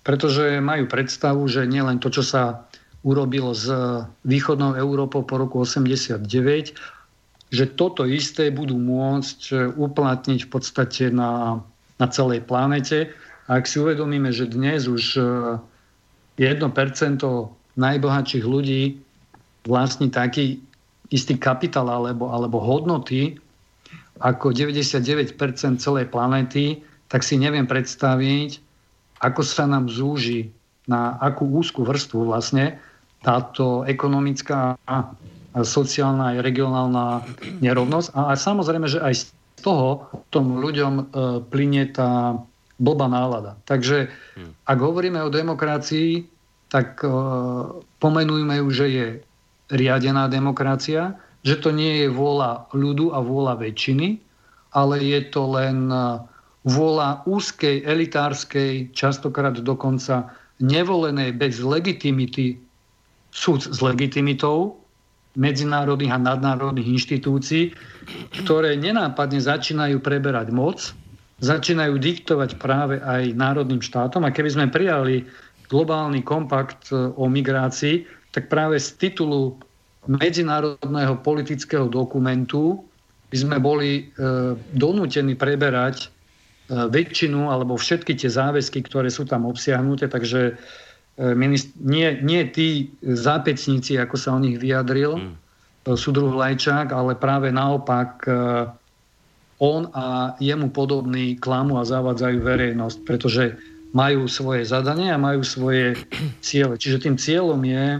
Pretože 0.01 0.63
majú 0.63 0.87
predstavu, 0.87 1.45
že 1.51 1.67
nielen 1.67 1.99
to, 1.99 2.07
čo 2.09 2.23
sa 2.23 2.65
urobilo 3.03 3.51
s 3.51 3.67
východnou 4.23 4.79
Európou 4.79 5.25
po 5.27 5.35
roku 5.37 5.61
89, 5.61 6.23
že 7.51 7.65
toto 7.75 8.07
isté 8.07 8.47
budú 8.49 8.79
môcť 8.79 9.75
uplatniť 9.75 10.39
v 10.47 10.49
podstate 10.49 11.11
na, 11.11 11.59
na 11.99 12.07
celej 12.07 12.47
planete. 12.47 13.11
A 13.51 13.59
ak 13.59 13.67
si 13.67 13.83
uvedomíme, 13.83 14.31
že 14.31 14.47
dnes 14.47 14.87
už 14.87 15.19
1% 16.39 16.39
e, 16.39 17.27
najbohatších 17.75 18.45
ľudí 18.47 19.03
vlastní 19.67 20.07
taký 20.07 20.63
istý 21.11 21.35
kapitál 21.35 21.91
alebo, 21.91 22.31
alebo 22.31 22.57
hodnoty 22.57 23.37
ako 24.21 24.53
99% 24.55 25.35
celej 25.81 26.05
planéty, 26.07 26.81
tak 27.11 27.25
si 27.25 27.35
neviem 27.35 27.67
predstaviť, 27.67 28.63
ako 29.19 29.41
sa 29.43 29.67
nám 29.67 29.91
zúži 29.91 30.49
na 30.87 31.19
akú 31.19 31.45
úzkú 31.45 31.85
vrstvu 31.85 32.25
vlastne 32.29 32.79
táto 33.21 33.85
ekonomická 33.85 34.77
sociálna 35.53 36.37
aj 36.37 36.37
regionálna 36.41 37.05
nerovnosť. 37.61 38.07
A, 38.17 38.33
a 38.33 38.39
samozrejme, 38.39 38.87
že 38.89 39.03
aj 39.03 39.13
z 39.13 39.23
toho 39.61 40.09
tom 40.33 40.57
ľuďom 40.57 40.93
e, 40.97 41.03
plinie 41.51 41.85
tá 41.91 42.39
blbá 42.81 43.05
nálada. 43.05 43.59
Takže 43.69 44.09
hm. 44.39 44.51
ak 44.65 44.77
hovoríme 44.79 45.21
o 45.21 45.29
demokracii, 45.29 46.25
tak 46.71 47.03
e, 47.03 47.09
pomenujme 48.01 48.63
ju, 48.63 48.67
že 48.73 48.87
je 48.89 49.07
riadená 49.71 50.27
demokracia, 50.27 51.15
že 51.41 51.57
to 51.57 51.73
nie 51.73 52.05
je 52.05 52.07
vôľa 52.11 52.69
ľudu 52.75 53.15
a 53.15 53.19
vôľa 53.23 53.57
väčšiny, 53.57 54.21
ale 54.77 55.01
je 55.01 55.19
to 55.33 55.41
len 55.49 55.89
e, 55.89 56.21
vôľa 56.67 57.25
úzkej, 57.25 57.81
elitárskej, 57.87 58.93
častokrát 58.93 59.57
dokonca 59.57 60.29
nevolenej 60.61 61.33
bez 61.33 61.57
legitimity 61.59 62.61
súd 63.33 63.65
s 63.65 63.79
legitimitou 63.81 64.77
medzinárodných 65.33 66.11
a 66.11 66.19
nadnárodných 66.19 66.91
inštitúcií, 66.99 67.71
ktoré 68.43 68.75
nenápadne 68.75 69.39
začínajú 69.39 70.03
preberať 70.03 70.51
moc, 70.51 70.91
začínajú 71.39 71.97
diktovať 71.97 72.59
práve 72.59 72.99
aj 72.99 73.33
národným 73.33 73.79
štátom. 73.81 74.27
A 74.27 74.35
keby 74.35 74.49
sme 74.51 74.67
prijali 74.67 75.25
globálny 75.71 76.21
kompakt 76.21 76.91
e, 76.91 77.09
o 77.15 77.25
migrácii, 77.25 78.20
tak 78.31 78.47
práve 78.47 78.79
z 78.79 78.95
titulu 78.97 79.59
medzinárodného 80.07 81.19
politického 81.21 81.85
dokumentu 81.85 82.81
by 83.31 83.37
sme 83.37 83.57
boli 83.61 83.89
e, 83.91 84.03
donútení 84.75 85.37
preberať 85.37 86.07
e, 86.07 86.07
väčšinu 86.89 87.47
alebo 87.51 87.77
všetky 87.77 88.17
tie 88.17 88.27
záväzky, 88.27 88.83
ktoré 88.87 89.07
sú 89.07 89.23
tam 89.23 89.47
obsiahnuté. 89.47 90.09
Takže 90.09 90.57
E, 91.21 91.35
minist- 91.35 91.75
nie, 91.77 92.17
nie 92.23 92.47
tí 92.49 92.89
zápecníci, 93.03 93.99
ako 93.99 94.15
sa 94.15 94.33
o 94.33 94.39
nich 94.39 94.57
vyjadril, 94.57 95.19
mm. 95.19 95.33
súdruh 95.93 96.31
Lajčák, 96.31 96.89
ale 96.89 97.19
práve 97.19 97.51
naopak 97.51 98.25
e, 98.25 98.31
on 99.61 99.91
a 99.93 100.33
jemu 100.41 100.73
podobný 100.73 101.37
klamu 101.37 101.77
a 101.77 101.85
zavádzajú 101.85 102.37
verejnosť, 102.41 102.97
pretože 103.05 103.59
majú 103.91 104.25
svoje 104.25 104.65
zadanie 104.65 105.11
a 105.11 105.19
majú 105.21 105.43
svoje 105.43 105.99
ciele. 106.45 106.79
Čiže 106.79 107.05
tým 107.05 107.15
cieľom 107.19 107.59
je 107.59 107.99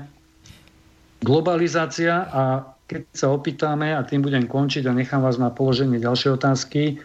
globalizácia 1.21 2.27
a 2.27 2.41
keď 2.89 3.01
sa 3.15 3.31
opýtame, 3.31 3.95
a 3.95 4.03
tým 4.03 4.19
budem 4.25 4.45
končiť 4.49 4.83
a 4.89 4.97
nechám 4.97 5.23
vás 5.23 5.39
na 5.39 5.47
položenie 5.47 6.01
ďalšej 6.01 6.31
otázky, 6.35 6.81
e, 6.83 6.95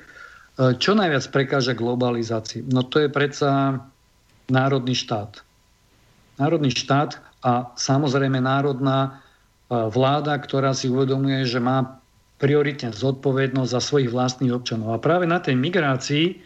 čo 0.83 0.99
najviac 0.99 1.25
prekáža 1.31 1.79
globalizácii? 1.79 2.67
No 2.67 2.83
to 2.83 3.07
je 3.07 3.09
predsa 3.13 3.79
národný 4.51 4.99
štát 4.99 5.47
národný 6.37 6.73
štát 6.73 7.21
a 7.45 7.73
samozrejme 7.77 8.41
národná 8.41 8.99
e, 9.09 9.11
vláda, 9.89 10.37
ktorá 10.37 10.77
si 10.77 10.89
uvedomuje, 10.93 11.49
že 11.49 11.61
má 11.61 12.01
prioritne 12.37 12.93
zodpovednosť 12.93 13.71
za 13.73 13.81
svojich 13.81 14.13
vlastných 14.13 14.53
občanov. 14.53 14.93
A 14.93 15.03
práve 15.03 15.25
na 15.25 15.41
tej 15.41 15.57
migrácii 15.57 16.45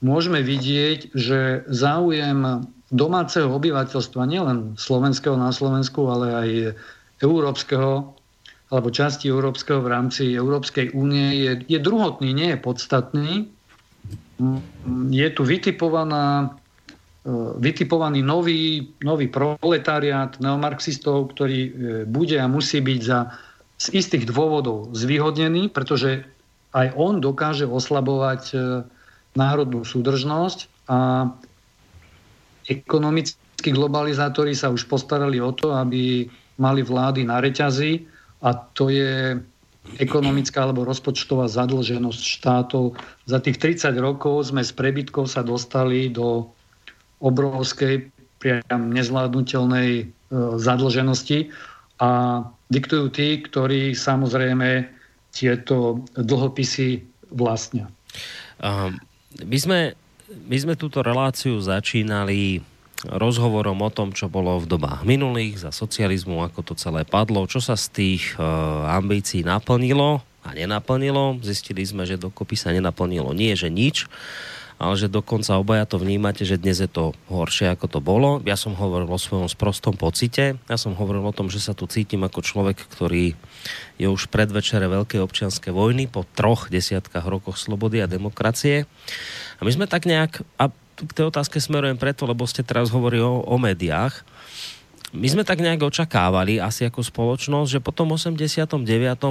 môžeme 0.00 0.40
vidieť, 0.40 1.12
že 1.12 1.68
záujem 1.68 2.64
domáceho 2.92 3.48
obyvateľstva, 3.48 4.28
nielen 4.28 4.76
slovenského 4.76 5.34
na 5.34 5.50
Slovensku, 5.50 6.06
ale 6.12 6.26
aj 6.30 6.48
európskeho 7.24 8.14
alebo 8.72 8.88
časti 8.88 9.28
európskeho 9.28 9.84
v 9.84 9.92
rámci 9.92 10.32
Európskej 10.32 10.96
únie 10.96 11.44
je, 11.44 11.76
je 11.76 11.78
druhotný, 11.80 12.32
nie 12.32 12.56
je 12.56 12.58
podstatný. 12.60 13.32
Je 15.12 15.28
tu 15.28 15.42
vytipovaná 15.44 16.56
E, 17.22 17.30
vytipovaný 17.62 18.18
nový, 18.18 18.90
nový 18.98 19.30
proletariát 19.30 20.42
neomarxistov, 20.42 21.30
ktorý 21.30 21.60
e, 21.62 21.70
bude 22.02 22.34
a 22.34 22.50
musí 22.50 22.82
byť 22.82 22.98
za, 22.98 23.30
z 23.78 23.86
istých 23.94 24.26
dôvodov 24.26 24.90
zvýhodnený, 24.90 25.70
pretože 25.70 26.26
aj 26.74 26.98
on 26.98 27.22
dokáže 27.22 27.70
oslabovať 27.70 28.42
e, 28.50 28.56
národnú 29.38 29.86
súdržnosť 29.86 30.90
a 30.90 31.30
ekonomickí 32.80 33.70
globalizátori 33.74 34.56
sa 34.56 34.72
už 34.72 34.88
postarali 34.88 35.42
o 35.42 35.52
to, 35.52 35.74
aby 35.76 36.24
mali 36.60 36.80
vlády 36.80 37.26
na 37.26 37.42
reťazi 37.42 38.06
a 38.42 38.54
to 38.54 38.88
je 38.88 39.36
ekonomická 39.98 40.62
alebo 40.62 40.86
rozpočtová 40.86 41.50
zadlženosť 41.50 42.22
štátov. 42.22 42.94
Za 43.26 43.42
tých 43.42 43.58
30 43.58 43.98
rokov 43.98 44.54
sme 44.54 44.62
z 44.62 44.70
prebytkov 44.72 45.26
sa 45.26 45.42
dostali 45.42 46.06
do 46.06 46.46
obrovskej, 47.18 48.10
priam 48.38 48.90
nezvládnutelnej 48.90 49.90
e, 50.02 50.04
zadlženosti 50.58 51.54
a 52.02 52.42
diktujú 52.70 53.14
tí, 53.14 53.38
ktorí 53.46 53.94
samozrejme 53.94 54.90
tieto 55.30 56.02
dlhopisy 56.18 57.02
vlastnia. 57.30 57.86
Um, 58.58 58.98
my, 59.46 59.58
sme, 59.58 59.78
my 60.48 60.56
sme 60.56 60.74
túto 60.74 61.04
reláciu 61.04 61.60
začínali 61.60 62.64
rozhovorom 63.06 63.82
o 63.82 63.90
tom, 63.90 64.14
čo 64.14 64.30
bolo 64.30 64.62
v 64.62 64.70
dobách 64.70 65.02
minulých, 65.02 65.66
za 65.66 65.70
socializmu, 65.74 66.46
ako 66.46 66.60
to 66.62 66.74
celé 66.78 67.02
padlo, 67.02 67.46
čo 67.50 67.58
sa 67.58 67.74
z 67.74 67.86
tých 67.90 68.22
uh, 68.38 68.86
ambícií 68.94 69.42
naplnilo 69.42 70.22
a 70.46 70.48
nenaplnilo. 70.54 71.42
Zistili 71.42 71.82
sme, 71.82 72.06
že 72.06 72.18
dokopy 72.18 72.54
sa 72.54 72.70
nenaplnilo 72.70 73.34
nie, 73.34 73.54
že 73.58 73.70
nič 73.70 74.06
ale 74.82 74.98
že 74.98 75.06
dokonca 75.06 75.54
obaja 75.62 75.86
to 75.86 76.02
vnímate, 76.02 76.42
že 76.42 76.58
dnes 76.58 76.82
je 76.82 76.90
to 76.90 77.14
horšie, 77.30 77.70
ako 77.70 77.86
to 77.86 78.00
bolo. 78.02 78.42
Ja 78.42 78.58
som 78.58 78.74
hovoril 78.74 79.06
o 79.06 79.14
svojom 79.14 79.46
sprostom 79.46 79.94
pocite. 79.94 80.58
Ja 80.66 80.74
som 80.74 80.98
hovoril 80.98 81.22
o 81.22 81.30
tom, 81.30 81.46
že 81.46 81.62
sa 81.62 81.70
tu 81.70 81.86
cítim 81.86 82.26
ako 82.26 82.42
človek, 82.42 82.82
ktorý 82.90 83.38
je 84.02 84.08
už 84.10 84.26
predvečere 84.26 84.90
veľkej 84.90 85.22
občianskej 85.22 85.70
vojny 85.70 86.10
po 86.10 86.26
troch 86.34 86.66
desiatkách 86.66 87.22
rokoch 87.22 87.62
slobody 87.62 88.02
a 88.02 88.10
demokracie. 88.10 88.90
A 89.56 89.62
my 89.62 89.70
sme 89.70 89.86
tak 89.86 90.02
nejak, 90.02 90.42
a 90.58 90.74
k 90.98 91.12
tej 91.14 91.30
otázke 91.30 91.62
smerujem 91.62 91.94
preto, 91.94 92.26
lebo 92.26 92.42
ste 92.50 92.66
teraz 92.66 92.90
hovorili 92.90 93.22
o, 93.22 93.38
o 93.38 93.56
médiách, 93.62 94.26
my 95.12 95.28
sme 95.28 95.44
tak 95.44 95.60
nejak 95.60 95.92
očakávali 95.92 96.56
asi 96.56 96.88
ako 96.88 97.04
spoločnosť, 97.04 97.68
že 97.68 97.84
po 97.84 97.92
tom 97.92 98.16
89. 98.16 98.80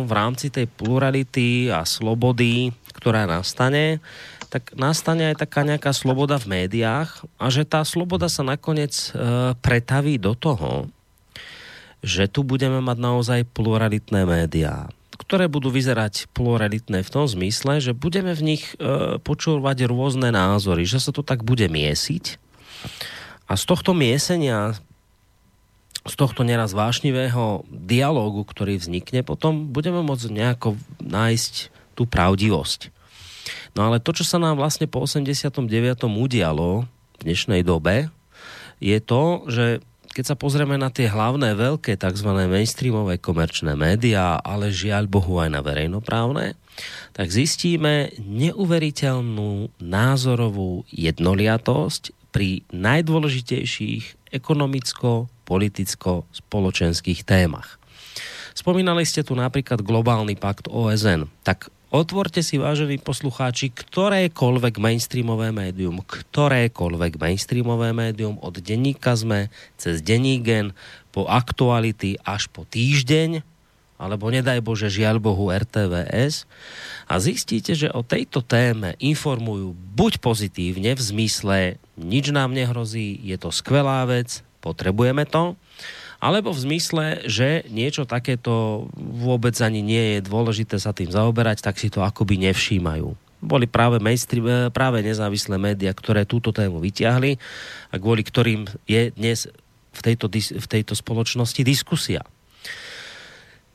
v 0.05 0.13
rámci 0.13 0.53
tej 0.53 0.69
plurality 0.69 1.73
a 1.73 1.81
slobody, 1.89 2.69
ktorá 2.93 3.25
nastane, 3.25 3.97
tak 4.51 4.75
nastane 4.75 5.31
aj 5.31 5.47
taká 5.47 5.63
nejaká 5.63 5.95
sloboda 5.95 6.35
v 6.35 6.59
médiách 6.59 7.23
a 7.39 7.47
že 7.47 7.63
tá 7.63 7.87
sloboda 7.87 8.27
sa 8.27 8.43
nakoniec 8.43 8.91
e, 8.91 9.55
pretaví 9.63 10.19
do 10.19 10.35
toho, 10.35 10.91
že 12.03 12.27
tu 12.27 12.43
budeme 12.43 12.83
mať 12.83 12.97
naozaj 12.99 13.39
pluralitné 13.55 14.27
médiá, 14.27 14.91
ktoré 15.15 15.47
budú 15.47 15.71
vyzerať 15.71 16.27
pluralitné 16.35 16.99
v 16.99 17.13
tom 17.13 17.23
zmysle, 17.31 17.79
že 17.79 17.95
budeme 17.95 18.35
v 18.35 18.43
nich 18.43 18.75
e, 18.75 19.15
počúvať 19.23 19.87
rôzne 19.87 20.35
názory, 20.35 20.83
že 20.83 20.99
sa 20.99 21.15
to 21.15 21.23
tak 21.23 21.47
bude 21.47 21.71
miesiť. 21.71 22.35
A 23.47 23.55
z 23.55 23.63
tohto 23.63 23.95
miesenia, 23.95 24.75
z 26.03 26.13
tohto 26.19 26.43
neraz 26.43 26.75
vášnivého 26.75 27.63
dialógu, 27.71 28.43
ktorý 28.43 28.75
vznikne, 28.75 29.23
potom 29.23 29.71
budeme 29.71 30.03
môcť 30.03 30.27
nejako 30.27 30.75
nájsť 30.99 31.71
tú 31.95 32.03
pravdivosť. 32.03 32.91
No 33.71 33.87
ale 33.87 34.03
to, 34.03 34.11
čo 34.11 34.27
sa 34.27 34.35
nám 34.35 34.59
vlastne 34.59 34.87
po 34.87 35.03
89. 35.03 35.63
udialo 36.03 36.83
v 36.87 37.19
dnešnej 37.23 37.63
dobe, 37.63 38.11
je 38.83 38.97
to, 38.99 39.45
že 39.47 39.65
keď 40.11 40.25
sa 40.27 40.35
pozrieme 40.35 40.75
na 40.75 40.91
tie 40.91 41.07
hlavné 41.07 41.55
veľké 41.55 41.95
tzv. 41.95 42.29
mainstreamové 42.35 43.15
komerčné 43.15 43.79
médiá, 43.79 44.35
ale 44.43 44.67
žiaľ 44.67 45.07
Bohu 45.07 45.39
aj 45.39 45.55
na 45.55 45.63
verejnoprávne, 45.63 46.59
tak 47.15 47.27
zistíme 47.31 48.11
neuveriteľnú 48.19 49.71
názorovú 49.79 50.83
jednoliatosť 50.91 52.11
pri 52.35 52.67
najdôležitejších 52.75 54.35
ekonomicko, 54.35 55.31
politicko, 55.47 56.27
spoločenských 56.35 57.23
témach. 57.23 57.79
Spomínali 58.51 59.07
ste 59.07 59.23
tu 59.23 59.31
napríklad 59.31 59.79
globálny 59.79 60.35
pakt 60.35 60.67
OSN. 60.67 61.31
Tak 61.47 61.71
Otvorte 61.91 62.39
si, 62.39 62.55
vážení 62.55 63.03
poslucháči, 63.03 63.67
ktorékoľvek 63.67 64.79
mainstreamové 64.79 65.51
médium, 65.51 65.99
ktorékoľvek 65.99 67.19
mainstreamové 67.19 67.91
médium 67.91 68.39
od 68.39 68.63
denníka 68.63 69.11
sme 69.11 69.51
cez 69.75 69.99
dennígen 69.99 70.71
po 71.11 71.27
aktuality 71.27 72.15
až 72.23 72.47
po 72.47 72.63
týždeň, 72.63 73.43
alebo 73.99 74.31
nedaj 74.31 74.63
Bože, 74.63 74.87
žiaľ 74.87 75.19
Bohu 75.19 75.51
RTVS 75.51 76.47
a 77.11 77.19
zistíte, 77.19 77.75
že 77.75 77.91
o 77.91 78.07
tejto 78.07 78.39
téme 78.39 78.95
informujú 79.03 79.75
buď 79.75 80.23
pozitívne 80.23 80.95
v 80.95 81.01
zmysle 81.03 81.75
nič 81.99 82.31
nám 82.31 82.55
nehrozí, 82.55 83.19
je 83.19 83.35
to 83.35 83.51
skvelá 83.51 84.07
vec, 84.07 84.39
potrebujeme 84.63 85.27
to, 85.27 85.59
alebo 86.21 86.53
v 86.53 86.63
zmysle, 86.69 87.25
že 87.25 87.65
niečo 87.73 88.05
takéto 88.05 88.85
vôbec 88.95 89.57
ani 89.57 89.81
nie 89.81 90.15
je 90.15 90.19
dôležité 90.21 90.77
sa 90.77 90.93
tým 90.93 91.09
zaoberať, 91.09 91.65
tak 91.65 91.81
si 91.81 91.89
to 91.89 92.05
akoby 92.05 92.37
nevšímajú. 92.45 93.09
Boli 93.41 93.65
práve, 93.65 93.97
mainstream, 93.97 94.45
eh, 94.45 94.69
práve 94.69 95.01
nezávislé 95.01 95.57
médiá, 95.57 95.89
ktoré 95.97 96.29
túto 96.29 96.53
tému 96.53 96.77
vyťahli 96.77 97.41
a 97.89 97.95
kvôli 97.97 98.21
ktorým 98.21 98.69
je 98.85 99.09
dnes 99.17 99.49
v 99.91 99.99
tejto, 100.05 100.29
v 100.31 100.67
tejto 100.69 100.93
spoločnosti 100.93 101.61
diskusia. 101.65 102.21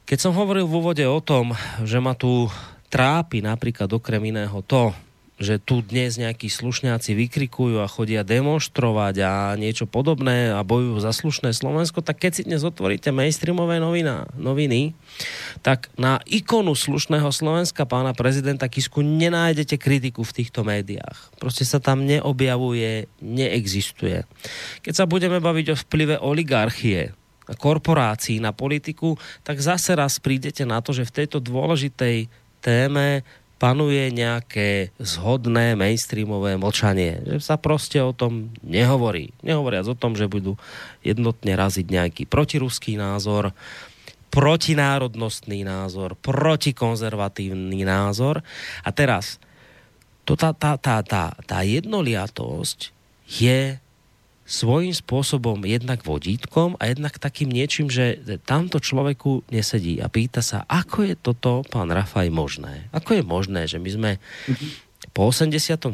Keď 0.07 0.19
som 0.23 0.39
hovoril 0.39 0.71
v 0.71 0.77
úvode 0.79 1.03
o 1.03 1.19
tom, 1.19 1.51
že 1.83 1.99
ma 1.99 2.15
tu 2.15 2.47
trápi 2.87 3.43
napríklad 3.43 3.91
okrem 3.91 4.23
iného 4.31 4.63
to, 4.63 4.95
že 5.37 5.61
tu 5.61 5.85
dnes 5.85 6.17
nejakí 6.17 6.49
slušňáci 6.49 7.13
vykrikujú 7.13 7.85
a 7.85 7.93
chodia 7.93 8.25
demonstrovať 8.25 9.15
a 9.21 9.33
niečo 9.61 9.85
podobné 9.85 10.49
a 10.49 10.65
bojujú 10.65 10.97
za 11.05 11.13
slušné 11.13 11.53
Slovensko, 11.53 12.01
tak 12.01 12.25
keď 12.25 12.33
si 12.33 12.43
dnes 12.49 12.65
otvoríte 12.65 13.13
mainstreamové 13.13 13.77
novina, 13.77 14.25
noviny, 14.33 14.97
tak 15.61 15.93
na 16.01 16.25
ikonu 16.25 16.73
slušného 16.73 17.29
Slovenska 17.29 17.85
pána 17.85 18.17
prezidenta 18.17 18.65
Kisku 18.65 19.05
nenájdete 19.05 19.77
kritiku 19.77 20.25
v 20.25 20.37
týchto 20.41 20.65
médiách. 20.65 21.37
Proste 21.37 21.69
sa 21.69 21.85
tam 21.85 22.09
neobjavuje, 22.09 23.13
neexistuje. 23.21 24.25
Keď 24.81 24.95
sa 24.97 25.05
budeme 25.05 25.37
baviť 25.37 25.67
o 25.73 25.77
vplyve 25.77 26.17
oligarchie, 26.17 27.13
korporácií 27.61 28.41
na 28.41 28.51
politiku, 28.57 29.15
tak 29.45 29.61
zase 29.61 29.95
raz 29.95 30.17
prídete 30.19 30.67
na 30.67 30.81
to, 30.83 30.97
že 30.97 31.07
v 31.07 31.15
tejto 31.23 31.39
dôležitej 31.39 32.27
téme 32.59 33.23
panuje 33.57 34.13
nejaké 34.13 34.93
zhodné 35.01 35.73
mainstreamové 35.77 36.61
mlčanie. 36.61 37.25
Že 37.25 37.39
sa 37.41 37.57
proste 37.57 37.99
o 38.05 38.13
tom 38.13 38.53
nehovorí. 38.61 39.33
Nehovoriac 39.41 39.89
o 39.89 39.97
tom, 39.97 40.13
že 40.13 40.29
budú 40.29 40.61
jednotne 41.01 41.57
raziť 41.57 41.87
nejaký 41.89 42.23
protiruský 42.29 43.01
názor, 43.01 43.57
protinárodnostný 44.29 45.65
názor, 45.65 46.13
protikonzervatívny 46.21 47.89
názor. 47.89 48.45
A 48.85 48.93
teraz, 48.93 49.41
to 50.29 50.37
tá, 50.37 50.53
tá, 50.53 50.77
tá, 50.77 51.01
tá, 51.01 51.33
tá 51.49 51.59
jednoliatosť 51.65 52.93
je 53.25 53.81
svojím 54.47 54.95
spôsobom 54.95 55.59
jednak 55.67 56.07
vodítkom 56.07 56.79
a 56.79 56.87
jednak 56.87 57.19
takým 57.19 57.51
niečím, 57.51 57.91
že 57.91 58.23
tamto 58.47 58.79
človeku 58.79 59.43
nesedí 59.51 59.99
a 59.99 60.07
pýta 60.07 60.39
sa, 60.41 60.63
ako 60.71 61.03
je 61.03 61.15
toto, 61.19 61.67
pán 61.67 61.91
Rafaj, 61.91 62.31
možné? 62.31 62.87
Ako 62.95 63.19
je 63.19 63.23
možné, 63.27 63.67
že 63.67 63.83
my 63.83 63.91
sme 63.91 64.11
po 65.11 65.29
89. 65.35 65.91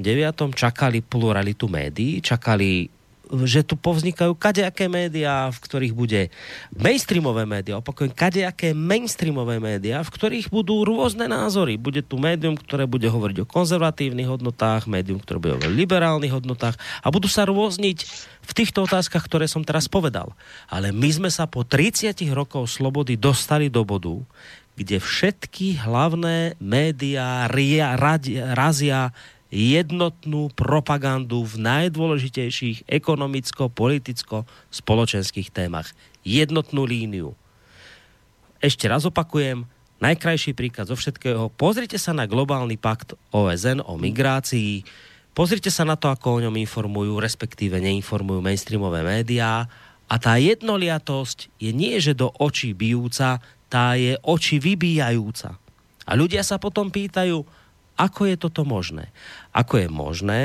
čakali 0.53 1.01
pluralitu 1.01 1.67
médií, 1.67 2.21
čakali 2.21 2.93
že 3.33 3.65
tu 3.65 3.81
povznikajú 3.81 4.37
kadejaké 4.37 4.93
médiá, 4.93 5.49
v 5.49 5.59
ktorých 5.65 5.95
bude 5.97 6.29
mainstreamové 6.77 7.49
médiá, 7.49 7.81
opakujem, 7.81 8.13
kadejaké 8.13 8.77
mainstreamové 8.77 9.57
médiá, 9.57 10.05
v 10.05 10.13
ktorých 10.13 10.53
budú 10.53 10.85
rôzne 10.85 11.25
názory. 11.25 11.81
Bude 11.81 12.05
tu 12.05 12.21
médium, 12.21 12.53
ktoré 12.61 12.85
bude 12.85 13.09
hovoriť 13.09 13.43
o 13.43 13.49
konzervatívnych 13.49 14.29
hodnotách, 14.29 14.85
médium, 14.85 15.17
ktoré 15.17 15.41
bude 15.41 15.53
hovoriť 15.57 15.73
o 15.73 15.79
liberálnych 15.81 16.37
hodnotách 16.37 16.77
a 17.01 17.09
budú 17.09 17.27
sa 17.33 17.49
rôzniť 17.49 17.99
v 18.45 18.53
týchto 18.53 18.85
otázkach, 18.85 19.25
ktoré 19.25 19.49
som 19.49 19.65
teraz 19.65 19.89
povedal. 19.89 20.37
Ale 20.69 20.93
my 20.93 21.09
sme 21.09 21.31
sa 21.33 21.49
po 21.49 21.65
30 21.65 22.13
rokov 22.37 22.69
slobody 22.69 23.17
dostali 23.17 23.73
do 23.73 23.81
bodu, 23.87 24.21
kde 24.73 25.01
všetky 25.01 25.85
hlavné 25.85 26.57
médiá 26.57 27.45
razia 28.57 29.13
jednotnú 29.53 30.49
propagandu 30.57 31.45
v 31.45 31.61
najdôležitejších 31.61 32.89
ekonomicko, 32.89 33.69
politicko, 33.69 34.49
spoločenských 34.73 35.53
témach. 35.53 35.93
Jednotnú 36.25 36.89
líniu. 36.89 37.37
Ešte 38.65 38.89
raz 38.89 39.05
opakujem, 39.05 39.69
najkrajší 40.01 40.57
príklad 40.57 40.89
zo 40.89 40.97
všetkého. 40.97 41.53
Pozrite 41.53 42.01
sa 42.01 42.17
na 42.17 42.25
globálny 42.25 42.81
pakt 42.81 43.13
OSN 43.29 43.85
o 43.85 44.01
migrácii, 44.01 44.89
pozrite 45.37 45.69
sa 45.69 45.85
na 45.85 46.01
to, 46.01 46.09
ako 46.09 46.41
o 46.41 46.43
ňom 46.49 46.57
informujú, 46.57 47.21
respektíve 47.21 47.77
neinformujú 47.77 48.41
mainstreamové 48.41 49.05
médiá 49.05 49.69
a 50.09 50.15
tá 50.17 50.41
jednoliatosť 50.41 51.53
je 51.61 51.71
nie, 51.77 52.01
že 52.01 52.17
do 52.17 52.33
očí 52.41 52.73
bijúca, 52.73 53.45
tá 53.69 53.97
je 54.01 54.17
oči 54.25 54.61
vybíjajúca. 54.61 55.61
A 56.03 56.13
ľudia 56.19 56.41
sa 56.43 56.59
potom 56.59 56.89
pýtajú, 56.91 57.45
ako 57.97 58.29
je 58.29 58.37
toto 58.41 58.63
možné? 58.65 59.13
Ako 59.53 59.81
je 59.81 59.89
možné, 59.89 60.45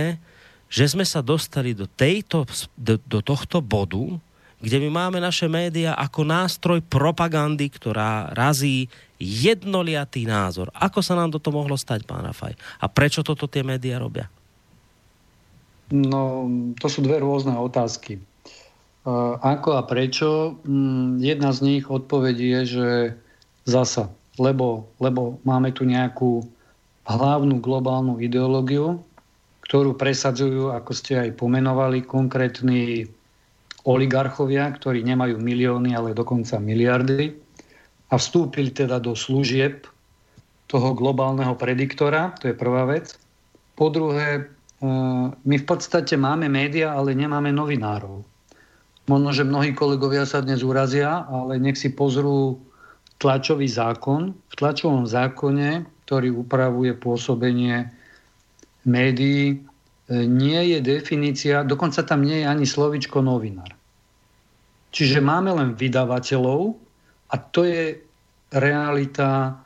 že 0.68 0.88
sme 0.92 1.08
sa 1.08 1.24
dostali 1.24 1.72
do, 1.72 1.88
tejto, 1.88 2.44
do, 2.76 3.00
do 3.08 3.20
tohto 3.24 3.64
bodu, 3.64 4.20
kde 4.58 4.78
my 4.84 4.90
máme 4.90 5.20
naše 5.22 5.46
médiá 5.46 5.94
ako 5.96 6.26
nástroj 6.26 6.80
propagandy, 6.84 7.70
ktorá 7.70 8.34
razí 8.34 8.90
jednoliatý 9.22 10.26
názor. 10.26 10.74
Ako 10.74 11.00
sa 11.02 11.14
nám 11.14 11.34
toto 11.34 11.54
mohlo 11.54 11.78
stať, 11.78 12.06
pán 12.06 12.26
Rafaj? 12.26 12.58
A 12.82 12.86
prečo 12.90 13.22
toto 13.22 13.46
tie 13.46 13.62
médiá 13.62 14.02
robia? 14.02 14.30
No, 15.94 16.52
to 16.78 16.92
sú 16.92 17.00
dve 17.00 17.24
rôzne 17.24 17.56
otázky. 17.56 18.20
Uh, 19.08 19.40
ako 19.40 19.80
a 19.80 19.88
prečo? 19.88 20.60
Um, 20.68 21.16
jedna 21.24 21.56
z 21.56 21.60
nich 21.64 21.88
odpovedí 21.88 22.60
je, 22.60 22.62
že 22.68 22.90
zasa, 23.64 24.12
lebo, 24.36 24.92
lebo 25.00 25.40
máme 25.48 25.72
tu 25.72 25.88
nejakú 25.88 26.44
hlavnú 27.08 27.64
globálnu 27.64 28.20
ideológiu, 28.20 29.00
ktorú 29.64 29.96
presadzujú, 29.96 30.76
ako 30.76 30.92
ste 30.92 31.28
aj 31.28 31.40
pomenovali, 31.40 32.04
konkrétni 32.04 33.08
oligarchovia, 33.88 34.68
ktorí 34.76 35.04
nemajú 35.08 35.40
milióny, 35.40 35.96
ale 35.96 36.12
dokonca 36.12 36.60
miliardy 36.60 37.32
a 38.12 38.20
vstúpili 38.20 38.76
teda 38.76 39.00
do 39.00 39.16
služieb 39.16 39.88
toho 40.68 40.92
globálneho 40.92 41.56
prediktora, 41.56 42.36
to 42.44 42.52
je 42.52 42.56
prvá 42.56 42.84
vec. 42.84 43.16
Po 43.80 43.88
druhé, 43.88 44.28
e, 44.36 44.90
my 45.40 45.56
v 45.56 45.66
podstate 45.68 46.20
máme 46.20 46.52
média, 46.52 46.92
ale 46.92 47.16
nemáme 47.16 47.56
novinárov. 47.56 48.24
Možno, 49.08 49.32
že 49.32 49.48
mnohí 49.48 49.72
kolegovia 49.72 50.28
sa 50.28 50.44
dnes 50.44 50.60
urazia, 50.60 51.24
ale 51.32 51.56
nech 51.56 51.80
si 51.80 51.88
pozrú 51.88 52.60
tlačový 53.24 53.72
zákon. 53.72 54.36
V 54.36 54.54
tlačovom 54.60 55.08
zákone 55.08 55.88
ktorý 56.08 56.32
upravuje 56.32 56.96
pôsobenie 56.96 57.92
médií, 58.88 59.44
e, 59.52 59.56
nie 60.24 60.72
je 60.72 60.80
definícia, 60.80 61.68
dokonca 61.68 62.00
tam 62.08 62.24
nie 62.24 62.42
je 62.42 62.48
ani 62.48 62.64
slovičko 62.64 63.20
novinár. 63.20 63.76
Čiže 64.96 65.20
máme 65.20 65.52
len 65.52 65.76
vydavateľov 65.76 66.80
a 67.28 67.36
to 67.52 67.68
je 67.68 68.00
realita 68.56 69.60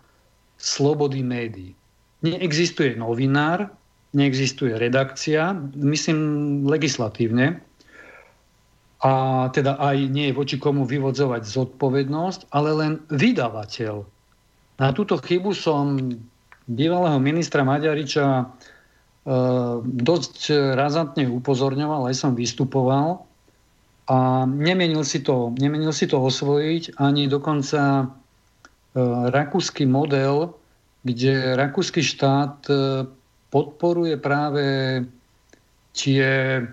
slobody 0.57 1.21
médií. 1.21 1.77
Neexistuje 2.25 2.97
novinár, 2.97 3.69
neexistuje 4.17 4.81
redakcia, 4.81 5.53
myslím 5.77 6.65
legislatívne, 6.65 7.61
a 9.01 9.13
teda 9.49 9.81
aj 9.81 9.97
nie 10.13 10.29
je 10.29 10.37
voči 10.37 10.61
komu 10.61 10.85
vyvodzovať 10.85 11.41
zodpovednosť, 11.41 12.53
ale 12.53 12.69
len 12.69 12.93
vydavateľ. 13.09 14.05
Na 14.77 14.89
túto 14.93 15.17
chybu 15.17 15.57
som 15.57 15.97
bývalého 16.71 17.19
ministra 17.19 17.67
Maďariča 17.67 18.25
e, 18.27 18.45
dosť 19.83 20.51
razantne 20.73 21.27
upozorňoval, 21.27 22.07
aj 22.07 22.15
som 22.15 22.31
vystupoval. 22.33 23.27
A 24.11 24.43
nemenil 24.47 25.07
si 25.07 25.23
to, 25.23 25.55
nemenil 25.55 25.95
si 25.95 26.09
to 26.09 26.19
osvojiť 26.19 26.99
ani 26.99 27.27
dokonca 27.27 27.81
e, 28.01 28.05
rakúsky 29.29 29.83
model, 29.87 30.55
kde 31.03 31.55
rakúsky 31.59 32.03
štát 32.03 32.55
e, 32.67 32.73
podporuje 33.51 34.15
práve 34.15 34.63
tie, 35.91 36.63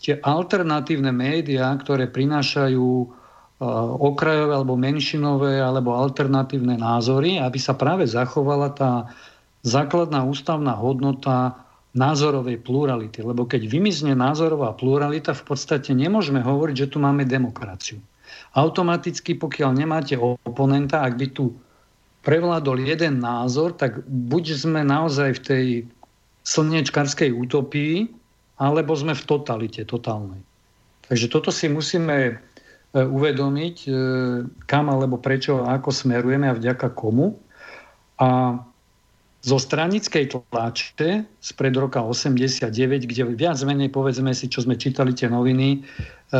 tie 0.00 0.14
alternatívne 0.20 1.10
médiá, 1.10 1.72
ktoré 1.80 2.08
prinášajú 2.12 3.16
okrajové 3.96 4.52
alebo 4.52 4.76
menšinové 4.76 5.64
alebo 5.64 5.96
alternatívne 5.96 6.76
názory, 6.76 7.40
aby 7.40 7.56
sa 7.56 7.72
práve 7.72 8.04
zachovala 8.04 8.68
tá 8.76 9.08
základná 9.66 10.22
ústavná 10.22 10.78
hodnota 10.78 11.66
názorovej 11.98 12.62
plurality. 12.62 13.26
Lebo 13.26 13.48
keď 13.50 13.66
vymizne 13.66 14.14
názorová 14.14 14.70
pluralita, 14.78 15.34
v 15.34 15.42
podstate 15.42 15.90
nemôžeme 15.90 16.38
hovoriť, 16.38 16.86
že 16.86 16.90
tu 16.94 17.02
máme 17.02 17.26
demokraciu. 17.26 17.98
Automaticky, 18.54 19.34
pokiaľ 19.34 19.70
nemáte 19.74 20.14
oponenta, 20.16 21.02
ak 21.02 21.18
by 21.18 21.26
tu 21.34 21.56
prevládol 22.22 22.86
jeden 22.86 23.18
názor, 23.22 23.74
tak 23.74 24.06
buď 24.06 24.44
sme 24.54 24.80
naozaj 24.86 25.40
v 25.40 25.42
tej 25.42 25.66
slniečkarskej 26.46 27.34
utopii, 27.34 28.06
alebo 28.56 28.94
sme 28.94 29.12
v 29.12 29.22
totalite, 29.26 29.82
totálnej. 29.84 30.40
Takže 31.06 31.26
toto 31.30 31.54
si 31.54 31.70
musíme 31.70 32.16
e, 32.26 32.34
uvedomiť, 32.98 33.76
e, 33.86 33.90
kam 34.66 34.90
alebo 34.90 35.20
prečo 35.20 35.62
a 35.62 35.78
ako 35.78 35.90
smerujeme 35.92 36.50
a 36.50 36.56
vďaka 36.56 36.88
komu. 36.96 37.36
A 38.18 38.58
zo 39.46 39.62
stranickej 39.62 40.26
tlače 40.50 41.22
spred 41.38 41.74
roka 41.78 42.02
89, 42.02 43.06
kde 43.06 43.22
viac 43.38 43.58
menej 43.62 43.94
povedzme 43.94 44.34
si, 44.34 44.50
čo 44.50 44.66
sme 44.66 44.74
čítali 44.74 45.14
tie 45.14 45.30
noviny, 45.30 45.78
e, 45.78 46.38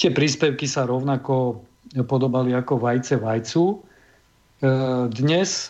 tie 0.00 0.08
príspevky 0.08 0.64
sa 0.64 0.88
rovnako 0.88 1.60
podobali 2.08 2.56
ako 2.56 2.80
vajce 2.80 3.20
vajcu. 3.20 3.64
E, 3.68 3.74
dnes, 5.12 5.68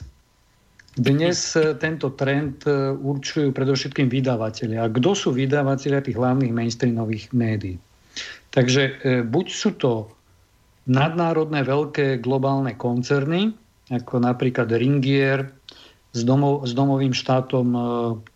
dnes 0.95 1.39
tento 1.83 2.15
trend 2.15 2.62
určujú 3.03 3.51
predovšetkým 3.51 4.07
vydavatelia. 4.07 4.87
A 4.87 4.93
kto 4.95 5.11
sú 5.11 5.35
vydavatelia 5.35 6.07
tých 6.07 6.15
hlavných 6.15 6.55
mainstreamových 6.55 7.35
médií? 7.35 7.83
Takže 8.55 8.83
e, 8.83 8.93
buď 9.27 9.47
sú 9.51 9.74
to 9.74 10.07
nadnárodné 10.87 11.66
veľké 11.66 12.23
globálne 12.23 12.78
koncerny, 12.78 13.51
ako 13.91 14.23
napríklad 14.23 14.70
Ringier, 14.70 15.56
s, 16.16 16.24
domov, 16.24 16.64
s 16.64 16.72
domovým 16.72 17.12
štátom 17.12 17.68
e, 17.76 17.80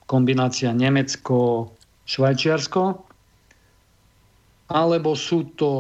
kombinácia 0.05 0.69
Nemecko, 0.77 1.73
Švajčiarsko, 2.05 3.01
alebo 4.71 5.17
sú 5.17 5.49
to 5.57 5.71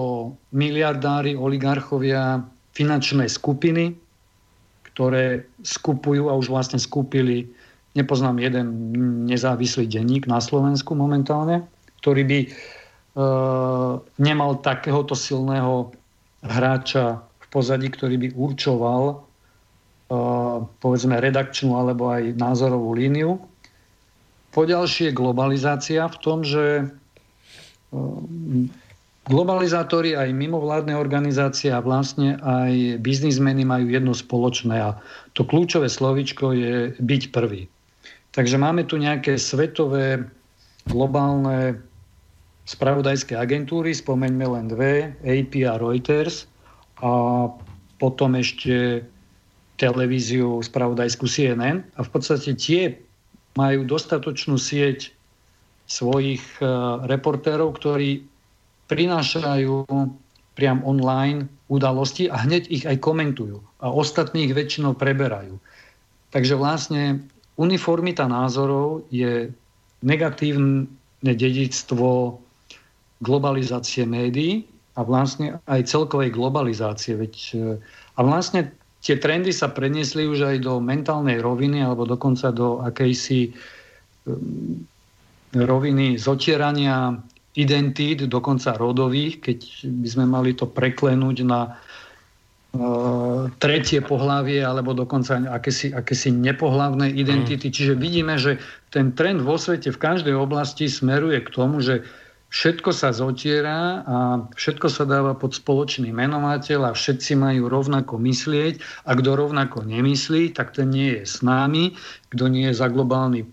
miliardári, 0.57 1.37
oligarchovia, 1.37 2.43
finančné 2.75 3.29
skupiny, 3.29 3.95
ktoré 4.91 5.47
skupujú 5.63 6.27
a 6.27 6.35
už 6.35 6.51
vlastne 6.51 6.81
skúpili, 6.81 7.47
nepoznám 7.95 8.41
jeden 8.41 8.67
nezávislý 9.29 9.87
denník 9.87 10.27
na 10.27 10.41
Slovensku 10.43 10.97
momentálne, 10.97 11.63
ktorý 12.03 12.23
by 12.25 12.39
e, 12.43 12.49
nemal 14.19 14.59
takéhoto 14.65 15.13
silného 15.13 15.93
hráča 16.41 17.21
v 17.21 17.47
pozadí, 17.53 17.93
ktorý 17.93 18.17
by 18.17 18.29
určoval 18.35 19.30
povedzme 20.83 21.23
redakčnú 21.23 21.79
alebo 21.79 22.11
aj 22.11 22.35
názorovú 22.35 22.99
líniu. 22.99 23.39
Poďalšie 24.51 25.15
globalizácia 25.15 26.11
v 26.11 26.17
tom, 26.19 26.43
že 26.43 26.83
e, 26.83 26.85
Globalizátori 29.31 30.19
aj 30.19 30.35
mimovládne 30.35 30.99
organizácie 30.99 31.71
a 31.71 31.79
vlastne 31.79 32.35
aj 32.43 32.99
biznismeny 32.99 33.63
majú 33.63 33.87
jedno 33.87 34.11
spoločné 34.11 34.75
a 34.75 34.99
to 35.39 35.47
kľúčové 35.47 35.87
slovičko 35.87 36.51
je 36.51 36.97
byť 36.99 37.23
prvý. 37.31 37.71
Takže 38.35 38.59
máme 38.59 38.83
tu 38.91 38.99
nejaké 38.99 39.39
svetové 39.39 40.27
globálne 40.91 41.79
spravodajské 42.67 43.39
agentúry, 43.39 43.95
spomeňme 43.95 44.47
len 44.51 44.67
dve, 44.67 45.15
AP 45.23 45.63
a 45.63 45.79
Reuters 45.79 46.51
a 46.99 47.47
potom 48.03 48.35
ešte 48.35 49.07
televíziu 49.81 50.61
spravodajskú 50.61 51.25
CNN 51.25 51.81
a 51.97 52.01
v 52.05 52.11
podstate 52.13 52.53
tie 52.53 53.01
majú 53.57 53.89
dostatočnú 53.89 54.61
sieť 54.61 55.17
svojich 55.89 56.45
eh, 56.61 56.69
reportérov, 57.09 57.75
ktorí 57.81 58.29
prinášajú 58.93 59.87
priam 60.59 60.83
online 60.85 61.49
udalosti 61.71 62.29
a 62.29 62.43
hneď 62.43 62.69
ich 62.69 62.85
aj 62.85 63.01
komentujú. 63.01 63.63
A 63.81 63.89
ostatní 63.89 64.51
ich 64.51 64.53
väčšinou 64.53 64.99
preberajú. 64.99 65.57
Takže 66.35 66.55
vlastne 66.59 67.23
uniformita 67.57 68.27
názorov 68.27 69.07
je 69.09 69.55
negatívne 70.03 70.91
dedictvo 71.23 72.43
globalizácie 73.23 74.05
médií 74.05 74.67
a 74.99 75.07
vlastne 75.07 75.61
aj 75.71 75.87
celkovej 75.87 76.35
globalizácie. 76.35 77.15
Veď, 77.15 77.35
e, 77.55 77.59
a 78.17 78.21
vlastne 78.25 78.73
tie 79.01 79.17
trendy 79.17 79.51
sa 79.51 79.73
preniesli 79.73 80.29
už 80.29 80.45
aj 80.45 80.57
do 80.61 80.79
mentálnej 80.79 81.41
roviny 81.41 81.81
alebo 81.81 82.05
dokonca 82.05 82.53
do 82.53 82.85
akejsi 82.85 83.49
e, 83.49 83.51
roviny 85.57 86.21
zotierania 86.21 87.17
identít, 87.59 88.31
dokonca 88.31 88.79
rodových, 88.79 89.43
keď 89.43 89.59
by 89.83 90.09
sme 90.09 90.25
mali 90.31 90.55
to 90.55 90.71
preklenúť 90.71 91.37
na 91.43 91.61
uh, 91.67 93.51
tretie 93.59 93.99
pohlavie 93.99 94.63
alebo 94.63 94.95
dokonca 94.95 95.43
akési, 95.51 95.91
akési 95.91 96.31
nepohlavné 96.31 97.11
identity. 97.11 97.67
Mm. 97.67 97.75
Čiže 97.75 97.95
vidíme, 97.99 98.39
že 98.39 98.63
ten 98.95 99.11
trend 99.19 99.43
vo 99.43 99.59
svete 99.59 99.91
v 99.91 99.99
každej 99.99 100.35
oblasti 100.39 100.87
smeruje 100.87 101.43
k 101.43 101.51
tomu, 101.51 101.83
že 101.83 102.07
všetko 102.51 102.91
sa 102.91 103.15
zotiera 103.15 104.03
a 104.03 104.17
všetko 104.59 104.91
sa 104.91 105.07
dáva 105.07 105.39
pod 105.39 105.55
spoločný 105.55 106.11
menovateľ 106.11 106.91
a 106.91 106.93
všetci 106.93 107.39
majú 107.39 107.71
rovnako 107.71 108.19
myslieť 108.19 109.07
a 109.07 109.15
kto 109.15 109.39
rovnako 109.39 109.87
nemyslí, 109.87 110.51
tak 110.51 110.75
ten 110.75 110.91
nie 110.91 111.23
je 111.23 111.23
s 111.23 111.47
námi, 111.47 111.95
kto 112.35 112.51
nie 112.51 112.67
je 112.69 112.75
za 112.75 112.91
globálny 112.91 113.47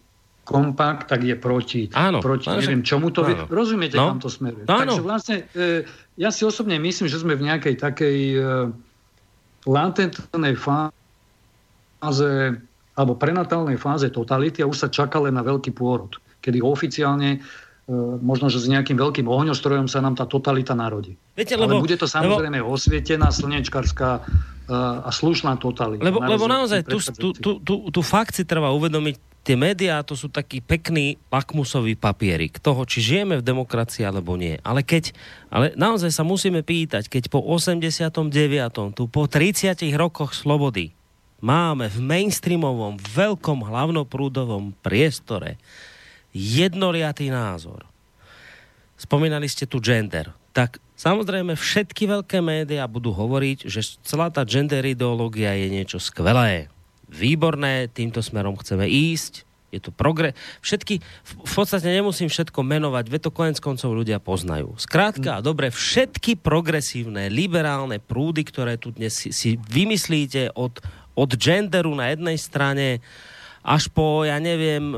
kompakt, 0.48 1.12
tak 1.12 1.28
je 1.28 1.36
proti, 1.38 1.92
áno, 1.94 2.24
proti 2.24 2.50
áno, 2.50 2.64
neviem 2.64 2.82
čomu 2.82 3.14
to... 3.14 3.22
Áno. 3.22 3.46
Rozumiete, 3.52 4.00
no? 4.00 4.16
kam 4.16 4.20
to 4.24 4.32
smeruje. 4.32 4.64
Áno. 4.66 4.96
Takže 4.96 5.04
vlastne 5.04 5.38
e, 5.54 5.84
ja 6.18 6.32
si 6.32 6.48
osobne 6.48 6.80
myslím, 6.80 7.12
že 7.12 7.20
sme 7.20 7.36
v 7.36 7.52
nejakej 7.52 7.76
takej 7.78 8.20
e, 8.34 8.42
latentnej 9.68 10.56
fáze 10.56 12.32
alebo 12.98 13.14
prenatálnej 13.14 13.78
fáze 13.78 14.10
totality 14.10 14.66
a 14.66 14.70
už 14.72 14.88
sa 14.88 14.90
čaká 14.90 15.22
len 15.22 15.38
na 15.38 15.46
veľký 15.46 15.70
pôrod, 15.76 16.18
kedy 16.42 16.66
oficiálne 16.66 17.44
možno, 18.20 18.52
že 18.52 18.60
s 18.60 18.68
nejakým 18.68 19.00
veľkým 19.00 19.32
ohňostrojom 19.32 19.88
sa 19.88 20.04
nám 20.04 20.20
tá 20.20 20.28
totalita 20.28 20.76
narodí. 20.76 21.16
Viete, 21.40 21.56
lebo, 21.56 21.80
Ale 21.80 21.88
bude 21.88 21.96
to 21.96 22.04
samozrejme 22.04 22.60
lebo, 22.60 22.76
osvietená, 22.76 23.32
slnečkarská 23.32 24.12
e, 24.20 24.22
a 24.76 25.10
slušná 25.10 25.56
totalita. 25.56 26.04
Lebo, 26.04 26.20
lebo 26.20 26.52
naozaj 26.52 26.84
tu, 26.84 27.00
tu, 27.00 27.28
tu, 27.32 27.52
tu, 27.64 27.76
tu 27.88 28.02
fakt 28.04 28.36
si 28.36 28.44
treba 28.44 28.76
uvedomiť, 28.76 29.16
tie 29.48 29.56
médiá 29.56 30.04
to 30.04 30.20
sú 30.20 30.28
taký 30.28 30.60
pekný 30.60 31.16
lakmusový 31.32 31.96
papierik 31.96 32.60
toho, 32.60 32.84
či 32.84 33.00
žijeme 33.00 33.40
v 33.40 33.48
demokracii 33.48 34.04
alebo 34.04 34.36
nie. 34.36 34.60
Ale 34.68 34.84
keď, 34.84 35.16
ale 35.48 35.72
naozaj 35.80 36.12
sa 36.12 36.28
musíme 36.28 36.68
pýtať, 36.68 37.08
keď 37.08 37.32
po 37.32 37.40
89. 37.40 38.12
tu 39.00 39.08
po 39.08 39.32
30 39.32 39.80
rokoch 39.96 40.36
slobody 40.36 40.92
máme 41.40 41.88
v 41.88 41.98
mainstreamovom 42.04 43.00
veľkom 43.00 43.64
hlavnoprúdovom 43.64 44.76
priestore 44.84 45.56
jednoliatý 46.36 47.30
názor. 47.32 47.88
Spomínali 48.98 49.46
ste 49.46 49.70
tu 49.70 49.78
gender. 49.78 50.34
Tak 50.52 50.82
samozrejme 50.98 51.54
všetky 51.54 52.10
veľké 52.10 52.42
médiá 52.42 52.90
budú 52.90 53.14
hovoriť, 53.14 53.70
že 53.70 54.02
celá 54.02 54.34
tá 54.34 54.42
gender 54.42 54.82
ideológia 54.82 55.54
je 55.54 55.68
niečo 55.70 56.02
skvelé 56.02 56.72
výborné, 57.08 57.88
týmto 57.88 58.20
smerom 58.20 58.60
chceme 58.60 58.84
ísť, 58.86 59.48
je 59.68 59.80
to 59.84 59.92
progres. 59.92 60.32
Všetky, 60.64 61.04
v 61.44 61.54
podstate 61.54 61.92
nemusím 61.92 62.32
všetko 62.32 62.64
menovať, 62.64 63.06
ve 63.12 63.20
to 63.20 63.36
konec 63.36 63.60
koncov 63.60 63.92
ľudia 63.92 64.24
poznajú. 64.24 64.76
Skrátka 64.80 65.40
a 65.40 65.44
dobre, 65.44 65.72
všetky 65.72 66.40
progresívne, 66.40 67.28
liberálne 67.28 68.00
prúdy, 68.00 68.48
ktoré 68.48 68.80
tu 68.80 68.96
dnes 68.96 69.12
si, 69.12 69.36
si 69.36 69.60
vymyslíte 69.60 70.56
od, 70.56 70.80
od 71.20 71.30
genderu 71.36 71.92
na 71.96 72.16
jednej 72.16 72.40
strane 72.40 73.04
až 73.68 73.92
po, 73.92 74.24
ja 74.24 74.40
neviem, 74.40 74.96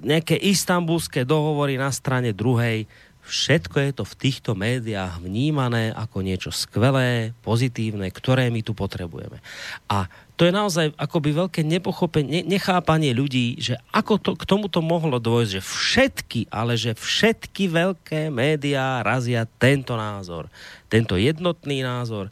nejaké 0.00 0.40
istambulské 0.40 1.28
dohovory 1.28 1.76
na 1.76 1.92
strane 1.92 2.32
druhej, 2.32 2.88
všetko 3.26 3.76
je 3.76 3.90
to 3.92 4.04
v 4.06 4.14
týchto 4.16 4.50
médiách 4.56 5.20
vnímané 5.20 5.92
ako 5.92 6.24
niečo 6.24 6.54
skvelé, 6.54 7.36
pozitívne, 7.44 8.08
ktoré 8.08 8.48
my 8.48 8.62
tu 8.64 8.72
potrebujeme. 8.72 9.42
A 9.90 10.08
to 10.38 10.46
je 10.46 10.54
naozaj 10.54 10.94
akoby 10.94 11.34
veľké 11.34 11.60
nepochopenie, 11.66 12.46
nechápanie 12.46 13.12
ľudí, 13.12 13.58
že 13.58 13.76
ako 13.92 14.14
to, 14.22 14.30
k 14.38 14.48
tomuto 14.48 14.78
mohlo 14.80 15.18
dôjsť, 15.18 15.52
že 15.58 15.62
všetky, 15.64 16.40
ale 16.48 16.78
že 16.78 16.94
všetky 16.96 17.68
veľké 17.68 18.32
médiá 18.32 19.02
razia 19.02 19.44
tento 19.58 19.98
názor, 19.98 20.48
tento 20.88 21.18
jednotný 21.18 21.82
názor 21.82 22.30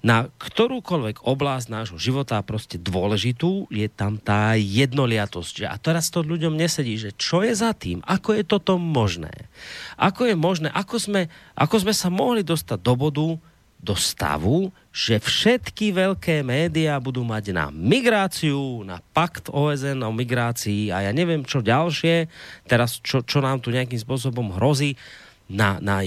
na 0.00 0.32
ktorúkoľvek 0.40 1.28
oblasť 1.28 1.66
nášho 1.68 1.98
života 2.00 2.40
proste 2.40 2.80
dôležitú, 2.80 3.68
je 3.68 3.84
tam 3.92 4.16
tá 4.16 4.56
jednoliatosť. 4.56 5.68
A 5.68 5.76
teraz 5.76 6.08
to 6.08 6.24
ľuďom 6.24 6.56
nesedí, 6.56 6.96
že 6.96 7.12
čo 7.20 7.44
je 7.44 7.52
za 7.52 7.76
tým, 7.76 8.00
ako 8.08 8.40
je 8.40 8.44
toto 8.48 8.80
možné. 8.80 9.32
Ako 10.00 10.32
je 10.32 10.36
možné, 10.36 10.72
ako 10.72 10.96
sme, 10.96 11.22
ako 11.52 11.84
sme 11.84 11.92
sa 11.92 12.08
mohli 12.08 12.40
dostať 12.40 12.80
do 12.80 12.94
bodu, 12.96 13.28
do 13.80 13.96
stavu, 13.96 14.68
že 14.92 15.16
všetky 15.16 15.96
veľké 15.96 16.44
médiá 16.44 17.00
budú 17.00 17.24
mať 17.24 17.56
na 17.56 17.72
migráciu, 17.72 18.84
na 18.84 19.00
pakt 19.00 19.48
OSN 19.48 20.04
o 20.04 20.12
migrácii 20.12 20.92
a 20.92 21.08
ja 21.08 21.12
neviem 21.16 21.40
čo 21.48 21.64
ďalšie, 21.64 22.28
teraz 22.68 23.00
čo, 23.00 23.24
čo 23.24 23.40
nám 23.40 23.64
tu 23.64 23.72
nejakým 23.72 23.96
spôsobom 23.96 24.52
hrozí, 24.52 25.00
na, 25.50 25.82
na 25.82 26.06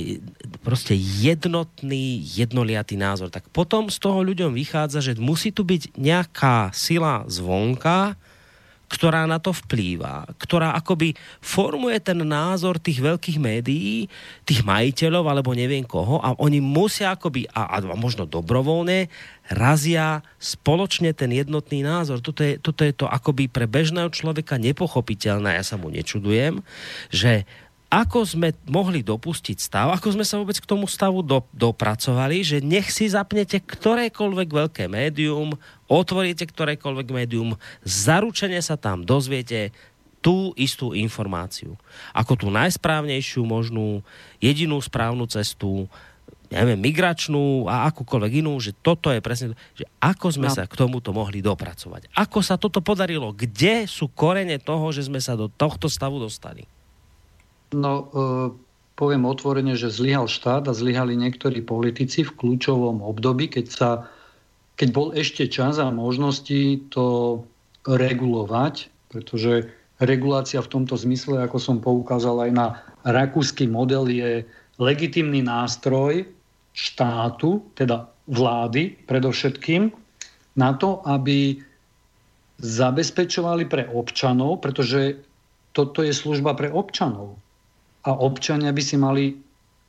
proste 0.64 0.95
jednotný, 0.95 2.24
jednoliatý 2.24 2.95
názor. 2.95 3.28
Tak 3.28 3.52
potom 3.52 3.91
z 3.91 3.99
toho 3.99 4.24
ľuďom 4.24 4.56
vychádza, 4.56 5.03
že 5.03 5.20
musí 5.20 5.52
tu 5.52 5.68
byť 5.68 5.99
nejaká 5.99 6.72
sila 6.72 7.28
zvonka, 7.28 8.15
ktorá 8.94 9.26
na 9.26 9.41
to 9.41 9.49
vplýva, 9.49 10.30
ktorá 10.38 10.78
akoby 10.78 11.18
formuje 11.41 11.98
ten 11.98 12.22
názor 12.22 12.78
tých 12.78 13.02
veľkých 13.02 13.41
médií, 13.41 14.06
tých 14.45 14.61
majiteľov 14.61 15.26
alebo 15.26 15.57
neviem 15.57 15.82
koho 15.82 16.22
a 16.22 16.38
oni 16.38 16.61
musia 16.61 17.18
akoby, 17.18 17.49
a, 17.49 17.82
a 17.82 17.98
možno 17.98 18.30
dobrovoľne, 18.30 19.10
razia 19.49 20.22
spoločne 20.38 21.10
ten 21.18 21.34
jednotný 21.34 21.82
názor. 21.82 22.22
Toto 22.22 22.45
je, 22.45 22.61
toto 22.61 22.86
je 22.86 22.94
to 22.94 23.10
akoby 23.10 23.49
pre 23.49 23.65
bežného 23.65 24.14
človeka 24.14 24.61
nepochopiteľné, 24.61 25.57
ja 25.57 25.65
sa 25.65 25.76
mu 25.76 25.90
nečudujem, 25.90 26.61
že 27.10 27.49
ako 27.94 28.26
sme 28.26 28.49
mohli 28.65 29.06
dopustiť 29.06 29.57
stav, 29.61 29.94
ako 29.94 30.18
sme 30.18 30.26
sa 30.26 30.41
vôbec 30.41 30.57
k 30.57 30.65
tomu 30.65 30.90
stavu 30.90 31.22
do, 31.22 31.45
dopracovali, 31.53 32.41
že 32.41 32.57
nech 32.57 32.90
si 32.90 33.06
zapnete 33.06 33.61
ktorékoľvek 33.61 34.49
veľké 34.49 34.90
médium, 34.90 35.53
otvoríte 35.86 36.49
ktorékoľvek 36.49 37.07
médium, 37.14 37.53
zaručene 37.86 38.57
sa 38.65 38.82
tam 38.82 39.06
dozviete 39.06 39.70
tú 40.26 40.57
istú 40.57 40.98
informáciu. 40.98 41.78
Ako 42.18 42.34
tú 42.34 42.48
najsprávnejšiu 42.49 43.45
možnú, 43.45 44.02
jedinú 44.41 44.82
správnu 44.82 45.30
cestu, 45.30 45.86
neviem, 46.49 46.82
migračnú 46.82 47.70
a 47.70 47.86
akúkoľvek 47.94 48.41
inú, 48.41 48.57
že 48.57 48.74
toto 48.74 49.14
je 49.14 49.22
presne, 49.22 49.53
že 49.78 49.86
ako 50.02 50.34
sme 50.34 50.49
no. 50.49 50.56
sa 50.56 50.65
k 50.65 50.74
tomuto 50.74 51.14
mohli 51.14 51.45
dopracovať. 51.45 52.10
Ako 52.18 52.41
sa 52.41 52.57
toto 52.57 52.82
podarilo? 52.82 53.38
Kde 53.38 53.86
sú 53.86 54.10
korene 54.10 54.57
toho, 54.57 54.90
že 54.90 55.06
sme 55.06 55.22
sa 55.22 55.38
do 55.38 55.45
tohto 55.45 55.86
stavu 55.86 56.18
dostali? 56.18 56.65
No, 57.73 57.93
e, 57.93 58.05
poviem 58.93 59.25
otvorene, 59.25 59.73
že 59.73 59.89
zlyhal 59.89 60.29
štát 60.29 60.69
a 60.69 60.77
zlyhali 60.77 61.17
niektorí 61.17 61.65
politici 61.65 62.21
v 62.21 62.33
kľúčovom 62.37 63.01
období, 63.01 63.49
keď 63.49 63.65
sa 63.67 63.89
keď 64.73 64.89
bol 64.89 65.13
ešte 65.13 65.45
čas 65.45 65.77
a 65.77 65.93
možnosti 65.93 66.81
to 66.89 67.39
regulovať, 67.85 68.89
pretože 69.13 69.69
regulácia 70.01 70.57
v 70.59 70.71
tomto 70.71 70.97
zmysle, 70.97 71.45
ako 71.45 71.57
som 71.61 71.77
poukázal 71.77 72.49
aj 72.49 72.51
na 72.51 72.67
rakúsky 73.05 73.69
model, 73.69 74.09
je 74.09 74.41
legitimný 74.81 75.45
nástroj 75.45 76.25
štátu, 76.73 77.61
teda 77.77 78.09
vlády 78.25 78.97
predovšetkým, 79.05 79.93
na 80.57 80.73
to, 80.73 81.05
aby 81.05 81.61
zabezpečovali 82.57 83.69
pre 83.69 83.85
občanov, 83.93 84.63
pretože 84.63 85.21
toto 85.73 86.01
je 86.01 86.13
služba 86.13 86.57
pre 86.57 86.69
občanov. 86.73 87.37
A 88.03 88.11
občania 88.11 88.75
by 88.75 88.84
si 88.84 88.95
mali 88.99 89.25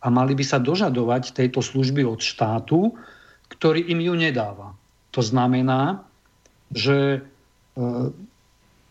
a 0.04 0.12
mali 0.12 0.36
by 0.36 0.44
sa 0.44 0.60
dožadovať 0.60 1.32
tejto 1.32 1.64
služby 1.64 2.04
od 2.04 2.20
štátu, 2.20 2.92
ktorý 3.48 3.88
im 3.88 4.04
ju 4.04 4.12
nedáva. 4.12 4.76
To 5.16 5.24
znamená, 5.24 6.04
že 6.68 6.98
e, 7.16 7.20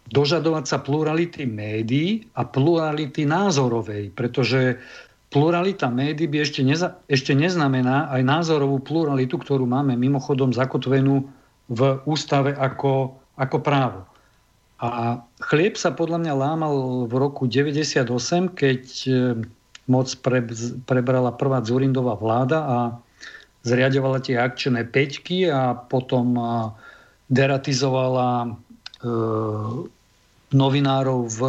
dožadovať 0.09 0.65
sa 0.65 0.81
plurality 0.81 1.45
médií 1.45 2.25
a 2.33 2.41
plurality 2.41 3.29
názorovej, 3.29 4.09
pretože 4.17 4.81
pluralita 5.29 5.93
médií 5.93 6.25
by 6.25 6.37
ešte, 6.41 6.65
neza, 6.65 6.97
ešte 7.05 7.37
neznamená 7.37 8.09
aj 8.09 8.21
názorovú 8.25 8.81
pluralitu, 8.81 9.37
ktorú 9.37 9.69
máme 9.69 9.93
mimochodom 9.93 10.49
zakotvenú 10.49 11.29
v 11.69 11.81
ústave 12.09 12.57
ako, 12.57 13.21
ako 13.37 13.57
právo. 13.61 14.09
A 14.83 15.23
chlieb 15.39 15.79
sa 15.79 15.95
podľa 15.95 16.19
mňa 16.27 16.33
lámal 16.35 16.75
v 17.07 17.13
roku 17.15 17.47
98, 17.47 18.03
keď 18.51 18.83
e, 19.07 19.11
moc 19.87 20.11
pre, 20.19 20.43
prebrala 20.83 21.31
prvá 21.31 21.63
Zurindová 21.63 22.19
vláda 22.19 22.59
a 22.59 22.77
zriadovala 23.63 24.19
tie 24.19 24.35
akčné 24.35 24.83
peťky 24.83 25.47
a 25.47 25.71
potom 25.71 26.35
deratizovala 27.31 28.43
e, 28.43 28.49
novinárov 30.51 31.19
v 31.31 31.39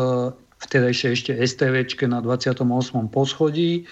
vtedajšie 0.65 1.09
ešte 1.12 1.32
STVčke 1.36 2.09
na 2.09 2.24
28. 2.24 2.65
poschodí 3.12 3.85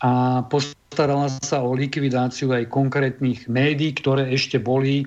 a 0.00 0.44
postarala 0.48 1.28
sa 1.28 1.60
o 1.60 1.76
likvidáciu 1.76 2.56
aj 2.56 2.72
konkrétnych 2.72 3.44
médií, 3.52 3.92
ktoré 3.92 4.32
ešte 4.32 4.56
boli, 4.56 5.04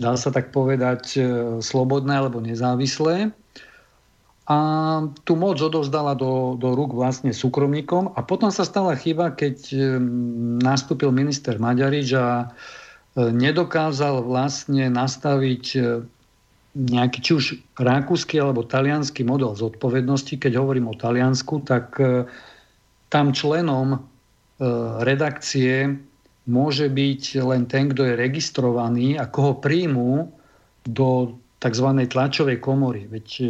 dá 0.00 0.16
sa 0.16 0.32
tak 0.32 0.50
povedať, 0.50 1.02
e, 1.14 1.20
slobodné 1.60 2.16
alebo 2.16 2.40
nezávislé 2.40 3.36
a 4.50 4.58
tú 5.22 5.38
moc 5.38 5.62
odovzdala 5.62 6.18
do, 6.18 6.58
do 6.58 6.74
rúk 6.74 6.90
vlastne 6.90 7.30
súkromníkom 7.30 8.18
a 8.18 8.20
potom 8.26 8.50
sa 8.50 8.66
stala 8.66 8.98
chyba, 8.98 9.30
keď 9.30 9.78
nastúpil 10.58 11.14
minister 11.14 11.54
Maďarič 11.62 12.08
a 12.18 12.26
e, 12.42 12.46
nedokázal 13.30 14.26
vlastne 14.26 14.90
nastaviť 14.90 15.64
e, 15.78 15.80
nejaký 16.74 17.18
či 17.22 17.30
už 17.38 17.44
rakúsky 17.78 18.42
alebo 18.42 18.66
talianský 18.66 19.22
model 19.22 19.54
zodpovednosti. 19.54 20.34
Keď 20.34 20.58
hovorím 20.58 20.90
o 20.90 20.98
Taliansku, 20.98 21.62
tak 21.62 21.94
e, 22.02 22.26
tam 23.06 23.30
členom 23.30 24.02
redakcie 25.00 25.96
môže 26.50 26.90
byť 26.90 27.38
len 27.46 27.70
ten, 27.70 27.94
kto 27.94 28.02
je 28.02 28.18
registrovaný 28.18 29.14
a 29.14 29.30
koho 29.30 29.62
príjmu 29.62 30.34
do 30.82 31.38
tzv. 31.60 31.88
tlačovej 32.08 32.58
komory. 32.58 33.04
Veď 33.06 33.26
e, 33.38 33.44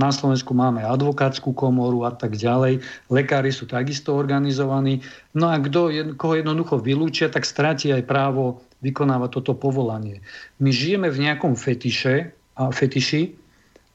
na 0.00 0.08
Slovensku 0.08 0.56
máme 0.56 0.82
advokátsku 0.82 1.52
komoru 1.52 2.08
a 2.08 2.10
tak 2.16 2.34
ďalej. 2.34 2.80
Lekári 3.12 3.52
sú 3.52 3.68
takisto 3.68 4.16
organizovaní. 4.16 5.04
No 5.36 5.52
a 5.52 5.60
kto, 5.60 5.92
koho 6.16 6.34
jednoducho 6.40 6.80
vylúčia, 6.80 7.28
tak 7.28 7.44
stráti 7.44 7.92
aj 7.92 8.08
právo 8.08 8.64
vykonávať 8.80 9.30
toto 9.30 9.52
povolanie. 9.54 10.24
My 10.58 10.72
žijeme 10.72 11.12
v 11.12 11.28
nejakom 11.28 11.54
fetiše 11.54 12.32
a 12.56 12.72
fetiši 12.72 13.36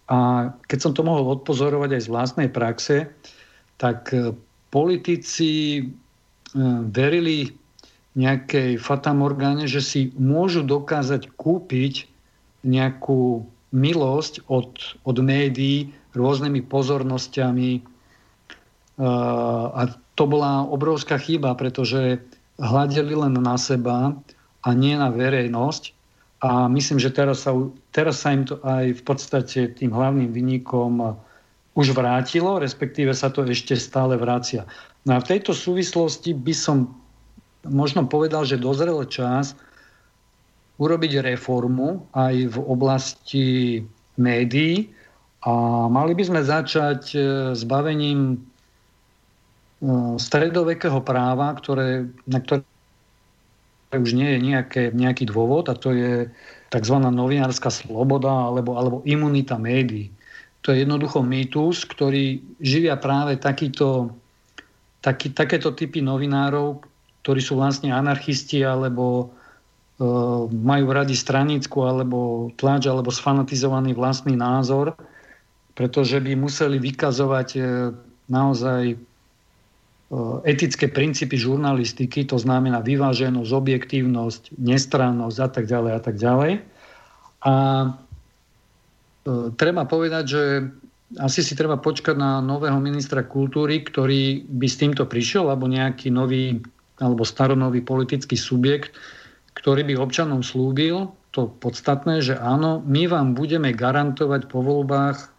a 0.07 0.49
keď 0.69 0.79
som 0.79 0.93
to 0.95 1.03
mohol 1.03 1.35
odpozorovať 1.35 1.99
aj 1.99 2.01
z 2.05 2.11
vlastnej 2.13 2.49
praxe, 2.53 2.97
tak 3.81 4.13
e, 4.13 4.37
politici 4.69 5.81
e, 5.81 5.83
verili 6.93 7.49
nejakej 8.18 8.81
fatamorgáne, 8.81 9.69
že 9.69 9.80
si 9.80 10.02
môžu 10.18 10.65
dokázať 10.65 11.30
kúpiť 11.38 12.10
nejakú 12.65 13.45
milosť 13.69 14.49
od, 14.49 14.98
od 15.06 15.18
médií 15.22 15.94
rôznymi 16.18 16.65
pozornosťami. 16.65 17.85
A 19.77 19.81
to 20.18 20.23
bola 20.26 20.65
obrovská 20.65 21.22
chyba, 21.22 21.53
pretože 21.53 22.18
hľadeli 22.57 23.14
len 23.14 23.38
na 23.38 23.53
seba 23.61 24.18
a 24.65 24.69
nie 24.73 24.98
na 24.98 25.14
verejnosť. 25.14 25.94
A 26.41 26.65
myslím, 26.73 26.98
že 26.98 27.14
teraz 27.14 27.45
sa, 27.45 27.53
teraz 27.94 28.26
sa 28.26 28.34
im 28.34 28.49
to 28.49 28.57
aj 28.65 28.98
v 28.98 29.02
podstate 29.06 29.60
tým 29.77 29.94
hlavným 29.94 30.34
vynikom 30.34 31.22
už 31.77 31.94
vrátilo, 31.94 32.57
respektíve 32.57 33.14
sa 33.14 33.30
to 33.30 33.45
ešte 33.45 33.77
stále 33.77 34.18
vracia. 34.18 34.65
No 35.06 35.18
a 35.18 35.22
v 35.22 35.38
tejto 35.38 35.53
súvislosti 35.53 36.34
by 36.34 36.53
som 36.57 36.96
možno 37.69 38.07
povedal, 38.07 38.44
že 38.44 38.60
dozrel 38.60 39.03
čas 39.07 39.53
urobiť 40.77 41.26
reformu 41.26 42.06
aj 42.14 42.35
v 42.53 42.57
oblasti 42.69 43.48
médií 44.18 44.94
a 45.45 45.85
mali 45.89 46.14
by 46.18 46.23
sme 46.26 46.41
začať 46.41 47.02
e, 47.14 47.19
zbavením 47.53 48.34
e, 48.34 48.38
stredovekého 50.18 51.02
práva, 51.02 51.53
ktoré, 51.57 52.10
na 52.26 52.41
ktoré 52.41 52.65
už 53.94 54.11
nie 54.14 54.38
je 54.38 54.39
nejaké, 54.44 54.84
nejaký 54.91 55.30
dôvod 55.30 55.69
a 55.72 55.77
to 55.77 55.95
je 55.95 56.27
tzv. 56.69 56.95
novinárska 56.99 57.72
sloboda 57.72 58.52
alebo, 58.52 58.76
alebo 58.76 58.98
imunita 59.07 59.56
médií. 59.56 60.11
To 60.65 60.76
je 60.76 60.84
jednoducho 60.84 61.23
mýtus, 61.23 61.88
ktorý 61.88 62.44
živia 62.60 62.99
práve 62.99 63.39
takýto, 63.39 64.11
taký, 64.99 65.31
takéto 65.31 65.72
typy 65.72 66.03
novinárov, 66.03 66.84
ktorí 67.27 67.43
sú 67.43 67.59
vlastne 67.59 67.91
anarchisti 67.91 68.63
alebo 68.63 69.35
E, 69.97 70.05
majú 70.53 70.93
radi 70.93 71.17
stranickú 71.17 71.81
alebo 71.81 72.49
tlač 72.53 72.85
alebo 72.85 73.09
sfanatizovaný 73.09 73.97
vlastný 73.97 74.37
názor, 74.37 74.93
pretože 75.73 76.21
by 76.21 76.37
museli 76.37 76.77
vykazovať 76.77 77.49
e, 77.57 77.61
naozaj 78.29 78.93
e, 78.93 78.97
etické 80.45 80.85
princípy 80.85 81.41
žurnalistiky, 81.41 82.29
to 82.29 82.37
znamená 82.37 82.85
vyváženosť, 82.85 83.49
objektívnosť, 83.49 84.53
nestrannosť 84.61 85.37
a 85.41 85.49
tak 85.49 85.65
ďalej 85.65 85.91
a 85.97 86.01
tak 86.01 86.15
ďalej. 86.21 86.53
A 87.41 87.53
treba 89.57 89.83
povedať, 89.89 90.23
že 90.29 90.43
asi 91.17 91.41
si 91.41 91.57
treba 91.57 91.77
počkať 91.77 92.13
na 92.17 92.37
nového 92.37 92.77
ministra 92.77 93.25
kultúry, 93.25 93.81
ktorý 93.81 94.45
by 94.45 94.67
s 94.69 94.77
týmto 94.77 95.09
prišiel, 95.09 95.49
alebo 95.49 95.65
nejaký 95.65 96.13
nový 96.13 96.61
alebo 96.97 97.23
staronový 97.25 97.85
politický 97.85 98.37
subjekt, 98.37 98.97
ktorý 99.57 99.85
by 99.85 99.93
občanom 99.97 100.41
slúbil 100.41 101.13
to 101.37 101.53
podstatné, 101.61 102.25
že 102.25 102.33
áno, 102.33 102.81
my 102.81 103.05
vám 103.05 103.37
budeme 103.37 103.69
garantovať 103.69 104.49
po 104.49 104.65
voľbách 104.65 105.29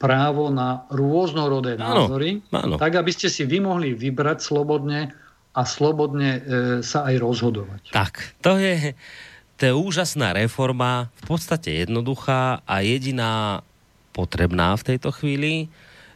právo 0.00 0.48
na 0.48 0.88
rôznorodé 0.88 1.76
názory, 1.76 2.40
áno, 2.48 2.64
áno. 2.64 2.76
tak 2.80 2.96
aby 2.96 3.10
ste 3.12 3.28
si 3.28 3.44
vy 3.44 3.60
mohli 3.60 3.92
vybrať 3.92 4.38
slobodne 4.40 5.12
a 5.52 5.62
slobodne 5.66 6.30
e, 6.38 6.40
sa 6.86 7.04
aj 7.10 7.14
rozhodovať. 7.18 7.82
Tak, 7.90 8.40
to 8.40 8.56
je, 8.56 8.94
to 9.58 9.62
je 9.68 9.74
úžasná 9.74 10.32
reforma, 10.32 11.10
v 11.18 11.34
podstate 11.34 11.82
jednoduchá 11.82 12.62
a 12.62 12.74
jediná 12.80 13.66
potrebná 14.14 14.78
v 14.78 14.86
tejto 14.94 15.10
chvíli, 15.10 15.66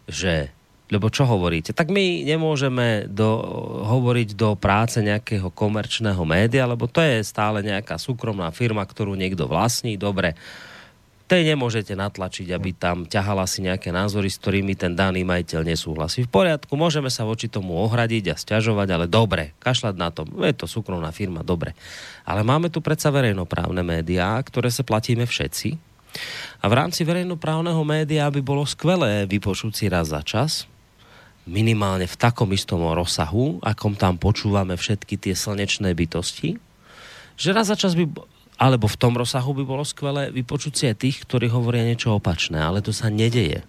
že 0.06 0.54
lebo 0.92 1.08
čo 1.08 1.24
hovoríte? 1.24 1.72
Tak 1.72 1.88
my 1.88 2.28
nemôžeme 2.28 3.08
do, 3.08 3.40
hovoriť 3.88 4.36
do 4.36 4.52
práce 4.60 5.00
nejakého 5.00 5.48
komerčného 5.48 6.20
média, 6.28 6.68
lebo 6.68 6.84
to 6.84 7.00
je 7.00 7.24
stále 7.24 7.64
nejaká 7.64 7.96
súkromná 7.96 8.52
firma, 8.52 8.84
ktorú 8.84 9.16
niekto 9.16 9.48
vlastní. 9.48 9.96
Dobre, 9.96 10.36
tej 11.32 11.48
nemôžete 11.48 11.96
natlačiť, 11.96 12.52
aby 12.52 12.76
tam 12.76 13.08
ťahala 13.08 13.48
si 13.48 13.64
nejaké 13.64 13.88
názory, 13.88 14.28
s 14.28 14.36
ktorými 14.36 14.76
ten 14.76 14.92
daný 14.92 15.24
majiteľ 15.24 15.64
nesúhlasí. 15.64 16.28
V 16.28 16.30
poriadku, 16.30 16.76
môžeme 16.76 17.08
sa 17.08 17.24
voči 17.24 17.48
tomu 17.48 17.80
ohradiť 17.80 18.24
a 18.28 18.36
stiažovať, 18.36 18.88
ale 18.92 19.06
dobre, 19.08 19.56
kašľať 19.64 19.94
na 19.96 20.12
to. 20.12 20.28
Je 20.28 20.52
to 20.52 20.68
súkromná 20.68 21.08
firma, 21.08 21.40
dobre. 21.40 21.72
Ale 22.28 22.44
máme 22.44 22.68
tu 22.68 22.84
predsa 22.84 23.08
verejnoprávne 23.08 23.80
médiá, 23.80 24.36
ktoré 24.44 24.68
sa 24.68 24.84
platíme 24.84 25.24
všetci. 25.24 25.80
A 26.60 26.68
v 26.68 26.76
rámci 26.76 27.00
verejnoprávneho 27.08 27.80
média 27.80 28.28
by 28.28 28.44
bolo 28.44 28.68
skvelé 28.68 29.24
vypočuť 29.24 29.72
si 29.72 29.88
raz 29.88 30.12
za 30.12 30.20
čas, 30.20 30.68
minimálne 31.48 32.06
v 32.06 32.16
takom 32.18 32.50
istom 32.54 32.82
rozsahu, 32.94 33.58
akom 33.62 33.98
tam 33.98 34.14
počúvame 34.18 34.78
všetky 34.78 35.18
tie 35.18 35.34
slnečné 35.34 35.90
bytosti, 35.94 36.58
že 37.34 37.50
raz 37.50 37.66
za 37.66 37.74
čas 37.74 37.98
by, 37.98 38.06
alebo 38.60 38.86
v 38.86 39.00
tom 39.00 39.18
rozsahu 39.18 39.50
by 39.58 39.64
bolo 39.66 39.82
skvelé 39.82 40.30
vypočuť 40.30 40.72
si 40.72 40.84
aj 40.86 40.96
tých, 41.02 41.16
ktorí 41.26 41.50
hovoria 41.50 41.82
niečo 41.82 42.14
opačné, 42.14 42.62
ale 42.62 42.78
to 42.78 42.94
sa 42.94 43.10
nedeje. 43.10 43.66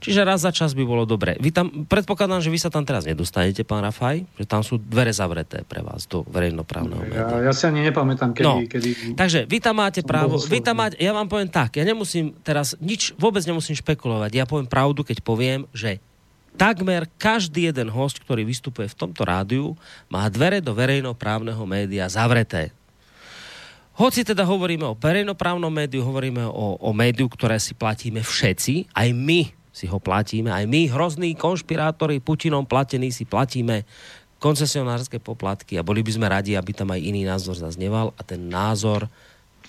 Čiže 0.00 0.24
raz 0.24 0.40
za 0.40 0.52
čas 0.56 0.72
by 0.72 0.84
bolo 0.88 1.04
dobre. 1.04 1.36
Vy 1.36 1.52
tam, 1.52 1.84
predpokladám, 1.84 2.40
že 2.40 2.48
vy 2.48 2.56
sa 2.56 2.72
tam 2.72 2.88
teraz 2.88 3.04
nedostanete, 3.04 3.60
pán 3.60 3.84
Rafaj, 3.84 4.24
že 4.40 4.48
tam 4.48 4.64
sú 4.64 4.80
dvere 4.80 5.12
zavreté 5.12 5.68
pre 5.68 5.84
vás 5.84 6.08
do 6.08 6.24
verejnoprávneho 6.24 7.04
média. 7.04 7.28
Ja, 7.28 7.50
ja 7.50 7.52
si 7.52 7.68
ani 7.68 7.84
nepamätám, 7.84 8.32
kedy... 8.32 8.46
No, 8.46 8.64
kedy... 8.64 8.88
takže 9.20 9.44
vy 9.44 9.58
tam 9.60 9.84
máte 9.84 10.00
právo, 10.00 10.40
vy 10.40 10.64
tam 10.64 10.80
máte, 10.80 10.96
ja 10.96 11.12
vám 11.12 11.28
poviem 11.28 11.52
tak, 11.52 11.76
ja 11.76 11.84
nemusím 11.84 12.32
teraz 12.40 12.72
nič, 12.80 13.12
vôbec 13.20 13.44
nemusím 13.44 13.76
špekulovať, 13.76 14.30
ja 14.32 14.44
poviem 14.48 14.64
pravdu, 14.64 15.04
keď 15.04 15.20
poviem, 15.20 15.68
že 15.76 16.00
takmer 16.60 17.08
každý 17.16 17.72
jeden 17.72 17.88
host, 17.88 18.20
ktorý 18.20 18.44
vystupuje 18.44 18.84
v 18.92 18.98
tomto 19.00 19.24
rádiu, 19.24 19.72
má 20.12 20.28
dvere 20.28 20.60
do 20.60 20.76
verejnoprávneho 20.76 21.64
média 21.64 22.04
zavreté. 22.12 22.76
Hoci 23.96 24.20
teda 24.28 24.44
hovoríme 24.44 24.84
o 24.84 24.96
verejnoprávnom 24.96 25.72
médiu, 25.72 26.04
hovoríme 26.04 26.44
o, 26.44 26.76
o 26.76 26.90
médiu, 26.92 27.32
ktoré 27.32 27.56
si 27.56 27.72
platíme 27.72 28.20
všetci, 28.20 28.92
aj 28.92 29.08
my 29.16 29.48
si 29.72 29.88
ho 29.88 29.96
platíme, 29.96 30.52
aj 30.52 30.68
my, 30.68 30.92
hrozní 30.92 31.32
konšpirátori, 31.32 32.20
Putinom 32.20 32.68
platení, 32.68 33.08
si 33.08 33.24
platíme 33.24 33.88
koncesionárske 34.40 35.20
poplatky 35.20 35.80
a 35.80 35.84
boli 35.84 36.04
by 36.04 36.12
sme 36.16 36.26
radi, 36.28 36.56
aby 36.56 36.72
tam 36.72 36.92
aj 36.92 37.00
iný 37.00 37.28
názor 37.28 37.56
zazneval 37.56 38.12
a 38.16 38.22
ten 38.24 38.48
názor 38.48 39.08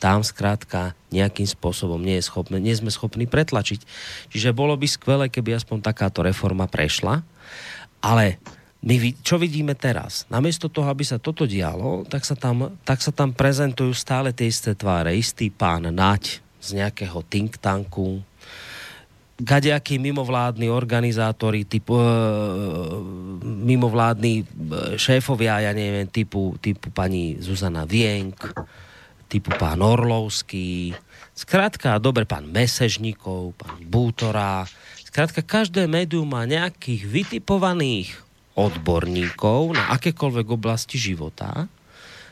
tam 0.01 0.25
skrátka 0.25 0.97
nejakým 1.13 1.45
spôsobom 1.45 2.01
nie, 2.01 2.17
je 2.17 2.25
schopný, 2.25 2.57
nie 2.57 2.73
sme 2.73 2.89
schopní 2.89 3.29
pretlačiť. 3.29 3.85
Čiže 4.33 4.57
bolo 4.57 4.73
by 4.73 4.87
skvelé, 4.89 5.29
keby 5.29 5.61
aspoň 5.61 5.85
takáto 5.85 6.25
reforma 6.25 6.65
prešla, 6.65 7.21
ale 8.01 8.41
my 8.81 9.13
čo 9.21 9.37
vidíme 9.37 9.77
teraz? 9.77 10.25
Namiesto 10.33 10.65
toho, 10.65 10.89
aby 10.89 11.05
sa 11.05 11.21
toto 11.21 11.45
dialo, 11.45 12.01
tak 12.09 12.25
sa 12.25 12.33
tam, 12.33 12.73
tak 12.81 12.97
sa 13.05 13.13
tam 13.13 13.29
prezentujú 13.29 13.93
stále 13.93 14.33
tie 14.33 14.49
isté 14.49 14.73
tváre. 14.73 15.13
Istý 15.13 15.53
pán 15.53 15.85
Nať 15.93 16.41
z 16.57 16.81
nejakého 16.81 17.21
think 17.29 17.61
tanku, 17.61 18.25
kadejakí 19.41 19.97
mimovládni 20.01 20.69
organizátori, 20.69 21.65
typu, 21.65 21.97
e, 21.97 22.05
mimovládni 23.45 24.33
e, 24.41 24.43
šéfovia, 24.97 25.61
ja 25.61 25.71
neviem, 25.73 26.09
typu, 26.09 26.57
typu 26.61 26.93
pani 26.93 27.37
Zuzana 27.41 27.85
Vienk, 27.85 28.49
typu 29.31 29.55
pán 29.55 29.79
Orlovský, 29.79 30.91
skrátka, 31.31 31.95
dobre, 32.03 32.27
pán 32.27 32.51
Mesežníkov, 32.51 33.55
pán 33.55 33.79
Bútora, 33.87 34.67
skrátka, 35.07 35.39
každé 35.39 35.87
médium 35.87 36.27
má 36.27 36.43
nejakých 36.43 37.07
vytipovaných 37.07 38.11
odborníkov 38.59 39.79
na 39.79 39.95
akékoľvek 39.95 40.47
oblasti 40.51 40.99
života. 40.99 41.71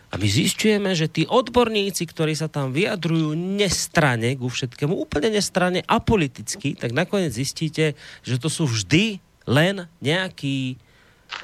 A 0.10 0.18
my 0.18 0.26
zistujeme, 0.26 0.92
že 0.98 1.08
tí 1.08 1.24
odborníci, 1.24 2.04
ktorí 2.04 2.34
sa 2.34 2.50
tam 2.50 2.74
vyjadrujú 2.74 3.38
nestrane 3.38 4.36
ku 4.36 4.50
všetkému, 4.50 4.92
úplne 4.92 5.38
nestrane 5.38 5.86
a 5.86 6.02
politicky, 6.02 6.74
tak 6.76 6.92
nakoniec 6.92 7.32
zistíte, 7.32 7.94
že 8.26 8.36
to 8.42 8.50
sú 8.50 8.66
vždy 8.68 9.22
len 9.46 9.86
nejakí 10.02 10.82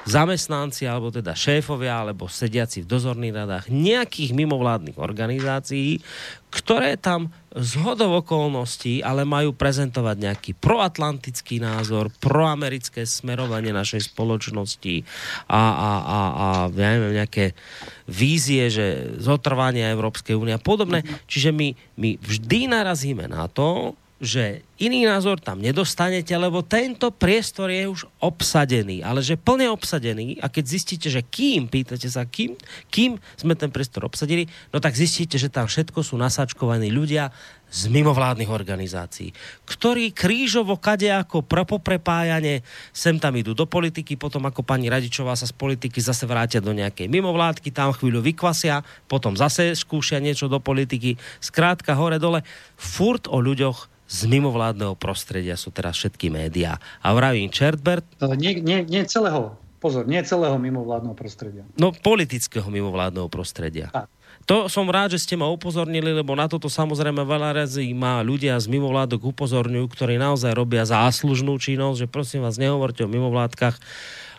zamestnanci, 0.06 0.86
alebo 0.86 1.10
teda 1.10 1.34
šéfovia, 1.34 2.02
alebo 2.02 2.30
sediaci 2.30 2.82
v 2.82 2.90
dozorných 2.90 3.34
radách 3.34 3.64
nejakých 3.70 4.34
mimovládnych 4.34 4.98
organizácií, 4.98 6.02
ktoré 6.50 6.96
tam 6.96 7.34
z 7.52 7.80
okolností 7.80 9.00
ale 9.00 9.24
majú 9.24 9.52
prezentovať 9.56 10.16
nejaký 10.16 10.52
proatlantický 10.56 11.60
názor, 11.60 12.12
proamerické 12.20 13.08
smerovanie 13.08 13.72
našej 13.72 14.12
spoločnosti 14.12 15.04
a, 15.48 15.62
a, 15.62 15.90
a, 16.00 16.18
a 16.20 16.46
ja 16.72 16.88
neviem, 16.96 17.16
nejaké 17.16 17.56
vízie, 18.08 18.68
že 18.68 19.16
zotrvanie 19.20 19.84
Európskej 19.84 20.36
únie 20.36 20.54
a 20.56 20.62
podobné. 20.62 21.02
Čiže 21.26 21.50
my, 21.52 21.68
my 21.96 22.10
vždy 22.20 22.72
narazíme 22.72 23.26
na 23.28 23.48
to, 23.48 23.96
že 24.16 24.64
iný 24.80 25.04
názor 25.04 25.36
tam 25.44 25.60
nedostanete, 25.60 26.32
lebo 26.32 26.64
tento 26.64 27.12
priestor 27.12 27.68
je 27.68 27.84
už 27.84 28.08
obsadený, 28.24 29.04
ale 29.04 29.20
že 29.20 29.36
plne 29.36 29.68
obsadený. 29.68 30.40
A 30.40 30.48
keď 30.48 30.64
zistíte, 30.64 31.08
že 31.12 31.20
kým, 31.20 31.68
pýtate 31.68 32.08
sa, 32.08 32.24
kým, 32.24 32.56
kým 32.88 33.20
sme 33.36 33.52
ten 33.52 33.68
priestor 33.68 34.08
obsadili, 34.08 34.48
no 34.72 34.80
tak 34.80 34.96
zistíte, 34.96 35.36
že 35.36 35.52
tam 35.52 35.68
všetko 35.68 36.00
sú 36.00 36.16
nasačkovaní 36.16 36.88
ľudia 36.88 37.28
z 37.66 37.92
mimovládnych 37.92 38.48
organizácií, 38.48 39.36
ktorí 39.68 40.14
krížovo 40.14 40.78
kade 40.78 41.12
ako 41.12 41.44
poprepájane 41.44 42.62
sem 42.94 43.18
tam 43.20 43.34
idú 43.36 43.52
do 43.52 43.66
politiky, 43.68 44.14
potom 44.16 44.46
ako 44.48 44.62
pani 44.62 44.86
Radičová 44.86 45.34
sa 45.34 45.50
z 45.50 45.52
politiky 45.52 45.98
zase 45.98 46.24
vrátia 46.24 46.62
do 46.62 46.70
nejakej 46.72 47.10
mimovládky, 47.10 47.74
tam 47.74 47.90
chvíľu 47.92 48.22
vykvasia, 48.22 48.86
potom 49.10 49.34
zase 49.34 49.74
skúšia 49.74 50.22
niečo 50.22 50.46
do 50.46 50.62
politiky, 50.62 51.18
skrátka 51.42 51.98
hore 51.98 52.22
dole, 52.22 52.46
furt 52.78 53.26
o 53.26 53.42
ľuďoch 53.42 53.95
z 54.06 54.20
mimovládneho 54.30 54.94
prostredia 54.94 55.58
sú 55.58 55.74
teraz 55.74 55.98
všetky 55.98 56.30
médiá. 56.30 56.78
A 57.02 57.10
vravím, 57.12 57.50
Čertbert... 57.50 58.06
Nie, 58.38 58.58
nie, 58.58 58.86
nie 58.86 59.02
celého, 59.06 59.58
pozor, 59.82 60.06
nie 60.06 60.22
celého 60.22 60.54
mimovládneho 60.56 61.18
prostredia. 61.18 61.66
No, 61.74 61.90
politického 61.90 62.66
mimovládneho 62.70 63.26
prostredia. 63.26 63.90
Tak. 63.90 64.06
To 64.46 64.70
som 64.70 64.86
rád, 64.86 65.18
že 65.18 65.26
ste 65.26 65.34
ma 65.34 65.50
upozornili, 65.50 66.14
lebo 66.14 66.38
na 66.38 66.46
toto 66.46 66.70
samozrejme 66.70 67.26
veľa 67.26 67.66
razy 67.66 67.90
má 67.90 68.22
ľudia 68.22 68.54
z 68.62 68.70
mimovládok 68.70 69.34
upozorňujú, 69.34 69.90
ktorí 69.90 70.22
naozaj 70.22 70.54
robia 70.54 70.86
záslužnú 70.86 71.58
činnosť, 71.58 72.06
že 72.06 72.06
prosím 72.06 72.46
vás, 72.46 72.54
nehovorte 72.54 73.02
o 73.02 73.10
mimovládkach, 73.10 73.74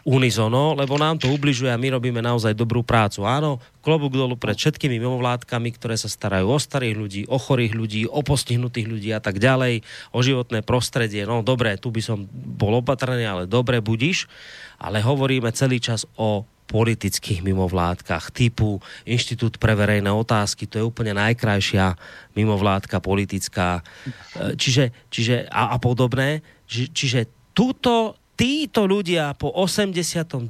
unizono, 0.07 0.71
lebo 0.71 0.95
nám 0.95 1.19
to 1.19 1.27
ubližuje 1.27 1.67
a 1.67 1.75
my 1.75 1.99
robíme 1.99 2.23
naozaj 2.23 2.55
dobrú 2.55 2.79
prácu. 2.79 3.27
Áno, 3.27 3.59
klobúk 3.84 4.15
dolu 4.15 4.39
pred 4.39 4.55
všetkými 4.55 5.03
mimovládkami, 5.03 5.75
ktoré 5.75 5.99
sa 5.99 6.07
starajú 6.07 6.47
o 6.47 6.55
starých 6.55 6.95
ľudí, 6.95 7.21
o 7.27 7.35
chorých 7.35 7.75
ľudí, 7.75 8.01
o 8.07 8.23
postihnutých 8.23 8.88
ľudí 8.88 9.11
a 9.11 9.19
tak 9.19 9.43
ďalej, 9.43 9.84
o 10.15 10.19
životné 10.23 10.63
prostredie. 10.63 11.27
No 11.27 11.43
dobre, 11.43 11.75
tu 11.75 11.91
by 11.91 11.99
som 11.99 12.23
bol 12.31 12.79
opatrný, 12.79 13.27
ale 13.27 13.51
dobre 13.51 13.84
budíš. 13.84 14.31
Ale 14.79 15.03
hovoríme 15.03 15.51
celý 15.51 15.84
čas 15.84 16.07
o 16.15 16.47
politických 16.71 17.43
mimovládkach 17.43 18.31
typu 18.31 18.79
Inštitút 19.03 19.59
pre 19.59 19.75
verejné 19.75 20.11
otázky, 20.11 20.67
to 20.67 20.79
je 20.79 20.88
úplne 20.88 21.15
najkrajšia 21.15 21.95
mimovládka 22.35 22.99
politická, 22.99 23.79
e, 24.35 24.55
čiže, 24.59 24.91
čiže 25.07 25.47
a, 25.47 25.75
a 25.75 25.77
podobné. 25.79 26.43
Či, 26.67 26.91
čiže 26.91 27.19
túto 27.55 28.19
títo 28.38 28.85
ľudia 28.85 29.34
po 29.34 29.49
89. 29.49 30.45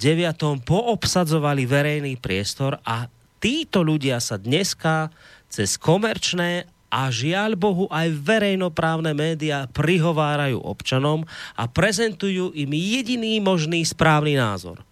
poobsadzovali 0.68 1.64
verejný 1.64 2.20
priestor 2.20 2.84
a 2.84 3.08
títo 3.40 3.80
ľudia 3.82 4.20
sa 4.20 4.36
dneska 4.36 5.08
cez 5.48 5.80
komerčné 5.80 6.68
a 6.92 7.08
žiaľ 7.08 7.56
Bohu 7.56 7.88
aj 7.88 8.12
verejnoprávne 8.12 9.16
médiá 9.16 9.72
prihovárajú 9.72 10.60
občanom 10.60 11.24
a 11.56 11.64
prezentujú 11.72 12.52
im 12.52 12.72
jediný 12.76 13.40
možný 13.40 13.88
správny 13.88 14.36
názor 14.36 14.84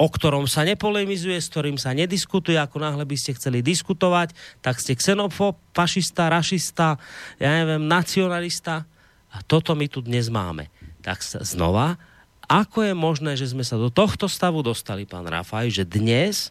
o 0.00 0.08
ktorom 0.08 0.48
sa 0.48 0.64
nepolemizuje, 0.64 1.36
s 1.36 1.52
ktorým 1.52 1.76
sa 1.76 1.92
nediskutuje, 1.92 2.56
ako 2.56 2.80
náhle 2.80 3.04
by 3.04 3.20
ste 3.20 3.36
chceli 3.36 3.60
diskutovať, 3.60 4.32
tak 4.64 4.80
ste 4.80 4.96
xenofób, 4.96 5.60
fašista, 5.76 6.32
rašista, 6.32 6.96
ja 7.36 7.60
neviem, 7.60 7.84
nacionalista. 7.84 8.88
A 9.28 9.44
toto 9.44 9.76
my 9.76 9.92
tu 9.92 10.00
dnes 10.00 10.32
máme. 10.32 10.72
Tak 11.04 11.20
znova 11.44 12.00
ako 12.50 12.90
je 12.90 12.94
možné, 12.98 13.38
že 13.38 13.46
sme 13.54 13.62
sa 13.62 13.78
do 13.78 13.94
tohto 13.94 14.26
stavu 14.26 14.66
dostali, 14.66 15.06
pán 15.06 15.22
Rafaj, 15.22 15.70
že 15.70 15.86
dnes 15.86 16.50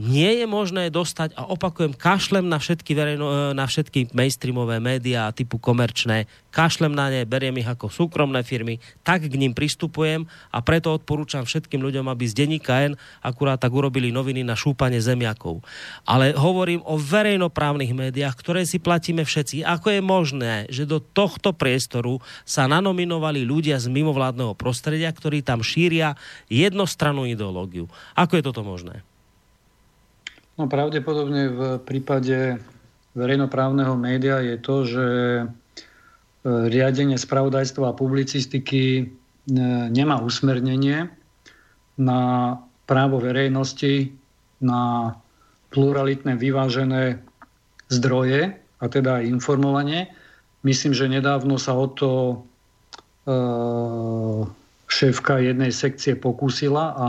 nie 0.00 0.40
je 0.40 0.46
možné 0.48 0.88
dostať, 0.88 1.36
a 1.36 1.44
opakujem, 1.52 1.92
kašlem 1.92 2.48
na 2.48 2.56
všetky, 2.56 2.96
verejno, 2.96 3.26
e, 3.28 3.36
na 3.52 3.68
všetky 3.68 4.16
mainstreamové 4.16 4.80
médiá 4.80 5.28
typu 5.36 5.60
komerčné, 5.60 6.24
kašlem 6.48 6.96
na 6.96 7.12
ne, 7.12 7.28
beriem 7.28 7.60
ich 7.60 7.68
ako 7.68 7.92
súkromné 7.92 8.40
firmy, 8.40 8.80
tak 9.04 9.28
k 9.28 9.34
ním 9.36 9.52
pristupujem 9.52 10.24
a 10.48 10.58
preto 10.64 10.96
odporúčam 10.96 11.44
všetkým 11.44 11.84
ľuďom, 11.84 12.08
aby 12.08 12.24
z 12.24 12.44
denníka 12.44 12.88
N 12.88 12.96
akurát 13.20 13.60
tak 13.60 13.72
urobili 13.72 14.08
noviny 14.08 14.40
na 14.40 14.56
šúpanie 14.56 14.96
zemiakov. 14.96 15.60
Ale 16.08 16.32
hovorím 16.32 16.80
o 16.88 16.96
verejnoprávnych 16.96 17.92
médiách, 17.92 18.32
ktoré 18.40 18.64
si 18.64 18.80
platíme 18.80 19.28
všetci. 19.28 19.60
Ako 19.60 19.92
je 19.92 20.00
možné, 20.00 20.54
že 20.72 20.88
do 20.88 21.04
tohto 21.04 21.52
priestoru 21.52 22.24
sa 22.48 22.64
nanominovali 22.64 23.44
ľudia 23.44 23.76
z 23.76 23.92
mimovládneho 23.92 24.56
prostredia, 24.56 25.12
ktorí 25.12 25.44
tam 25.44 25.60
šíria 25.60 26.16
jednostrannú 26.48 27.28
ideológiu? 27.28 27.92
Ako 28.16 28.40
je 28.40 28.44
toto 28.44 28.64
možné? 28.64 29.04
No 30.60 30.68
pravdepodobne 30.68 31.48
v 31.48 31.60
prípade 31.80 32.60
verejnoprávneho 33.16 33.96
média 33.96 34.40
je 34.44 34.56
to, 34.60 34.76
že 34.84 35.06
e, 35.08 35.44
riadenie 36.44 37.16
spravodajstva 37.16 37.92
a 37.92 37.96
publicistiky 37.96 38.84
e, 39.00 39.04
nemá 39.88 40.20
usmernenie 40.20 41.08
na 41.96 42.20
právo 42.84 43.20
verejnosti 43.20 44.12
na 44.60 45.14
pluralitné, 45.72 46.36
vyvážené 46.36 47.20
zdroje, 47.88 48.56
a 48.82 48.84
teda 48.90 49.22
aj 49.22 49.30
informovanie. 49.30 50.10
Myslím, 50.66 50.92
že 50.92 51.06
nedávno 51.06 51.56
sa 51.56 51.72
o 51.72 51.86
to 51.88 52.10
e, 52.20 52.36
šéfka 54.90 55.40
jednej 55.40 55.72
sekcie 55.72 56.12
pokúsila 56.18 56.92
a 56.92 57.08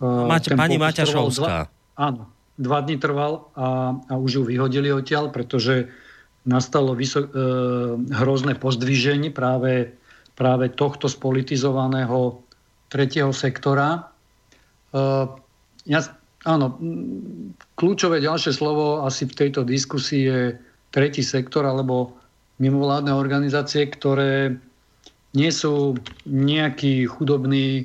Máte, 0.00 0.56
pani 0.56 0.80
Maťašovská. 0.80 1.68
áno, 2.00 2.24
dva 2.60 2.84
dní 2.84 3.00
trval 3.00 3.48
a, 3.56 3.96
a 3.96 4.14
už 4.20 4.30
ju 4.36 4.42
vyhodili 4.44 4.92
odtiaľ, 4.92 5.32
pretože 5.32 5.88
nastalo 6.44 6.92
vysok, 6.92 7.24
e, 7.24 7.34
hrozné 8.20 8.52
pozdvíženie 8.60 9.32
práve, 9.32 9.96
práve 10.36 10.68
tohto 10.68 11.08
spolitizovaného 11.08 12.40
tretieho 12.92 13.32
sektora. 13.32 14.12
E, 14.92 15.00
ja, 15.88 16.00
áno, 16.44 16.76
kľúčové 17.80 18.20
ďalšie 18.20 18.52
slovo 18.52 19.08
asi 19.08 19.24
v 19.24 19.36
tejto 19.36 19.64
diskusii 19.64 20.22
je 20.28 20.40
tretí 20.92 21.24
sektor 21.24 21.64
alebo 21.64 22.12
mimovládne 22.60 23.16
organizácie, 23.16 23.88
ktoré 23.88 24.60
nie 25.32 25.48
sú 25.48 25.96
nejaký 26.28 27.08
chudobný 27.08 27.84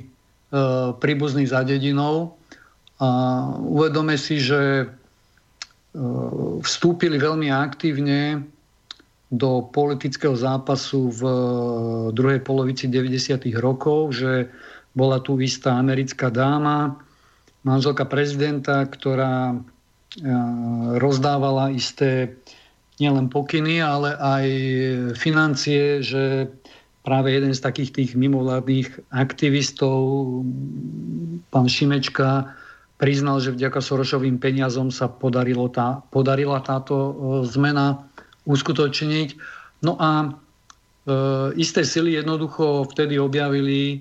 príbuzný 1.00 1.48
za 1.48 1.64
dedinou 1.64 2.35
a 2.96 3.08
uvedome 3.60 4.16
si, 4.16 4.40
že 4.40 4.84
e, 4.84 4.86
vstúpili 6.64 7.20
veľmi 7.20 7.52
aktívne 7.52 8.40
do 9.28 9.68
politického 9.68 10.38
zápasu 10.38 11.10
v 11.10 11.22
druhej 12.14 12.40
polovici 12.46 12.86
90. 12.86 13.52
rokov, 13.58 14.16
že 14.16 14.48
bola 14.96 15.20
tu 15.20 15.36
istá 15.42 15.76
americká 15.76 16.32
dáma, 16.32 16.96
manželka 17.66 18.08
prezidenta, 18.08 18.86
ktorá 18.88 19.52
e, 19.52 19.56
rozdávala 20.96 21.74
isté 21.74 22.38
nielen 22.96 23.28
pokyny, 23.28 23.84
ale 23.84 24.16
aj 24.16 24.46
financie, 25.20 26.00
že 26.00 26.48
práve 27.04 27.36
jeden 27.36 27.52
z 27.52 27.60
takých 27.60 27.90
tých 27.92 28.10
mimovládnych 28.16 29.12
aktivistov, 29.12 30.00
pán 31.52 31.68
Šimečka, 31.68 32.56
priznal, 32.96 33.40
že 33.44 33.52
vďaka 33.52 33.80
Sorošovým 33.80 34.40
peniazom 34.40 34.88
sa 34.88 35.08
podarilo 35.08 35.68
tá, 35.68 36.00
podarila 36.08 36.60
táto 36.64 36.96
e, 36.96 37.12
zmena 37.48 38.08
uskutočniť. 38.48 39.28
No 39.84 40.00
a 40.00 40.10
e, 40.24 40.28
isté 41.60 41.84
sily 41.84 42.16
jednoducho 42.16 42.88
vtedy 42.88 43.20
objavili 43.20 43.80
e, 43.92 43.96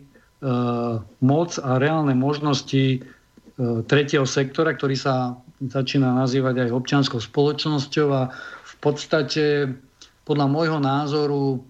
moc 1.20 1.50
a 1.60 1.82
reálne 1.82 2.16
možnosti 2.16 2.86
e, 2.96 3.00
tretieho 3.90 4.24
sektora, 4.24 4.72
ktorý 4.78 4.96
sa 4.96 5.36
začína 5.60 6.16
nazývať 6.16 6.68
aj 6.68 6.76
občianskou 6.76 7.20
spoločnosťou 7.20 8.08
a 8.12 8.32
v 8.64 8.76
podstate 8.80 9.72
podľa 10.28 10.48
môjho 10.52 10.80
názoru 10.84 11.64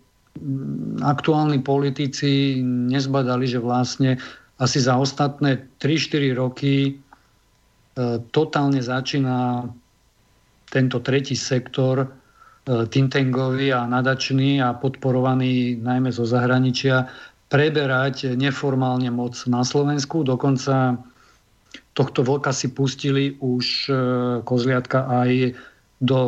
aktuálni 1.00 1.64
politici 1.64 2.60
nezbadali, 2.66 3.48
že 3.48 3.64
vlastne 3.64 4.20
asi 4.60 4.80
za 4.84 5.00
ostatné 5.00 5.68
3-4 5.80 6.36
roky 6.36 7.00
totálne 8.32 8.84
začína 8.84 9.68
tento 10.68 11.00
tretí 11.00 11.40
sektor 11.40 12.04
e, 12.04 12.08
Tintengový 12.92 13.72
a 13.72 13.88
nadačný 13.88 14.60
a 14.60 14.76
podporovaný 14.76 15.80
najmä 15.80 16.12
zo 16.12 16.28
zahraničia 16.28 17.08
preberať 17.48 18.36
neformálne 18.36 19.08
moc 19.14 19.40
na 19.48 19.64
Slovensku. 19.64 20.28
Dokonca 20.28 21.00
tohto 21.96 22.20
vlka 22.28 22.52
si 22.52 22.76
pustili 22.76 23.40
už 23.40 23.66
e, 23.88 23.92
kozliatka 24.44 25.08
aj 25.08 25.56
do 26.04 26.20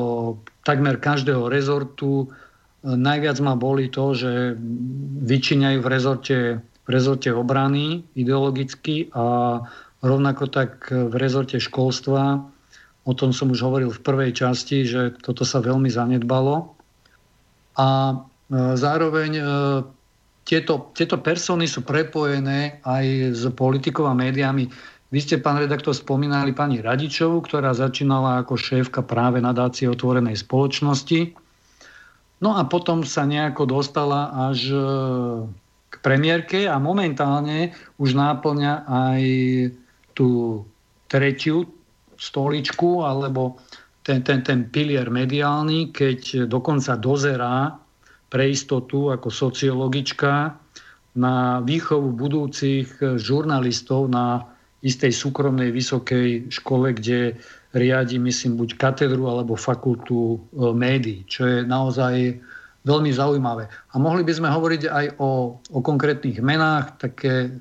takmer 0.64 0.96
každého 0.96 1.52
rezortu, 1.52 2.32
Najviac 2.88 3.38
ma 3.44 3.60
boli 3.60 3.92
to, 3.92 4.16
že 4.16 4.56
vyčíňajú 5.28 5.80
v 5.84 5.88
rezorte, 5.92 6.38
v 6.62 6.90
rezorte 6.90 7.34
obrany 7.36 8.06
ideologicky 8.16 9.12
a 9.12 9.60
rovnako 10.02 10.50
tak 10.50 10.90
v 10.90 11.14
rezorte 11.18 11.58
školstva. 11.58 12.44
O 13.08 13.14
tom 13.16 13.32
som 13.32 13.54
už 13.54 13.64
hovoril 13.64 13.90
v 13.90 14.04
prvej 14.04 14.32
časti, 14.36 14.84
že 14.84 15.16
toto 15.24 15.48
sa 15.48 15.64
veľmi 15.64 15.88
zanedbalo. 15.88 16.76
A 17.78 17.88
e, 17.88 18.16
zároveň 18.76 19.32
e, 19.38 19.44
tieto, 20.44 20.92
tieto 20.92 21.18
persony 21.22 21.70
sú 21.70 21.88
prepojené 21.88 22.84
aj 22.84 23.06
s 23.32 23.44
politikou 23.56 24.10
a 24.10 24.18
médiami. 24.18 24.68
Vy 25.08 25.20
ste, 25.24 25.40
pán 25.40 25.62
redaktor, 25.62 25.96
spomínali 25.96 26.52
pani 26.52 26.84
Radičovu, 26.84 27.40
ktorá 27.48 27.72
začínala 27.72 28.44
ako 28.44 28.60
šéfka 28.60 29.08
práve 29.08 29.40
nadácie 29.40 29.88
otvorenej 29.88 30.36
spoločnosti 30.44 31.48
No 32.38 32.54
a 32.54 32.70
potom 32.70 33.02
sa 33.02 33.26
nejako 33.26 33.66
dostala 33.66 34.30
až 34.50 34.70
e, 34.70 34.78
k 35.90 35.96
premiérke 36.06 36.70
a 36.70 36.78
momentálne 36.78 37.74
už 37.98 38.14
náplňa 38.14 38.86
aj 38.86 39.22
tú 40.18 40.66
tretiu 41.06 41.70
stoličku 42.18 43.06
alebo 43.06 43.62
ten, 44.02 44.26
ten, 44.26 44.42
ten 44.42 44.66
pilier 44.74 45.14
mediálny, 45.14 45.94
keď 45.94 46.50
dokonca 46.50 46.98
dozerá 46.98 47.78
pre 48.34 48.50
istotu 48.50 49.14
ako 49.14 49.30
sociologička 49.30 50.58
na 51.18 51.62
výchovu 51.62 52.18
budúcich 52.18 52.98
žurnalistov 53.22 54.10
na 54.10 54.42
istej 54.86 55.10
súkromnej 55.10 55.74
vysokej 55.74 56.54
škole, 56.54 56.94
kde 56.94 57.36
riadi, 57.74 58.22
myslím, 58.22 58.62
buď 58.62 58.78
katedru 58.78 59.26
alebo 59.28 59.58
fakultu 59.58 60.38
e, 60.38 60.72
médií, 60.72 61.26
čo 61.26 61.50
je 61.50 61.58
naozaj 61.66 62.38
veľmi 62.86 63.12
zaujímavé. 63.12 63.68
A 63.68 63.96
mohli 64.00 64.24
by 64.24 64.34
sme 64.38 64.54
hovoriť 64.54 64.82
aj 64.88 65.06
o, 65.20 65.60
o 65.60 65.80
konkrétnych 65.84 66.40
menách, 66.40 66.96
také 67.02 67.52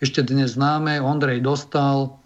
ešte 0.00 0.20
dnes 0.26 0.56
známe, 0.56 1.00
Ondrej 1.00 1.40
Dostal, 1.44 2.16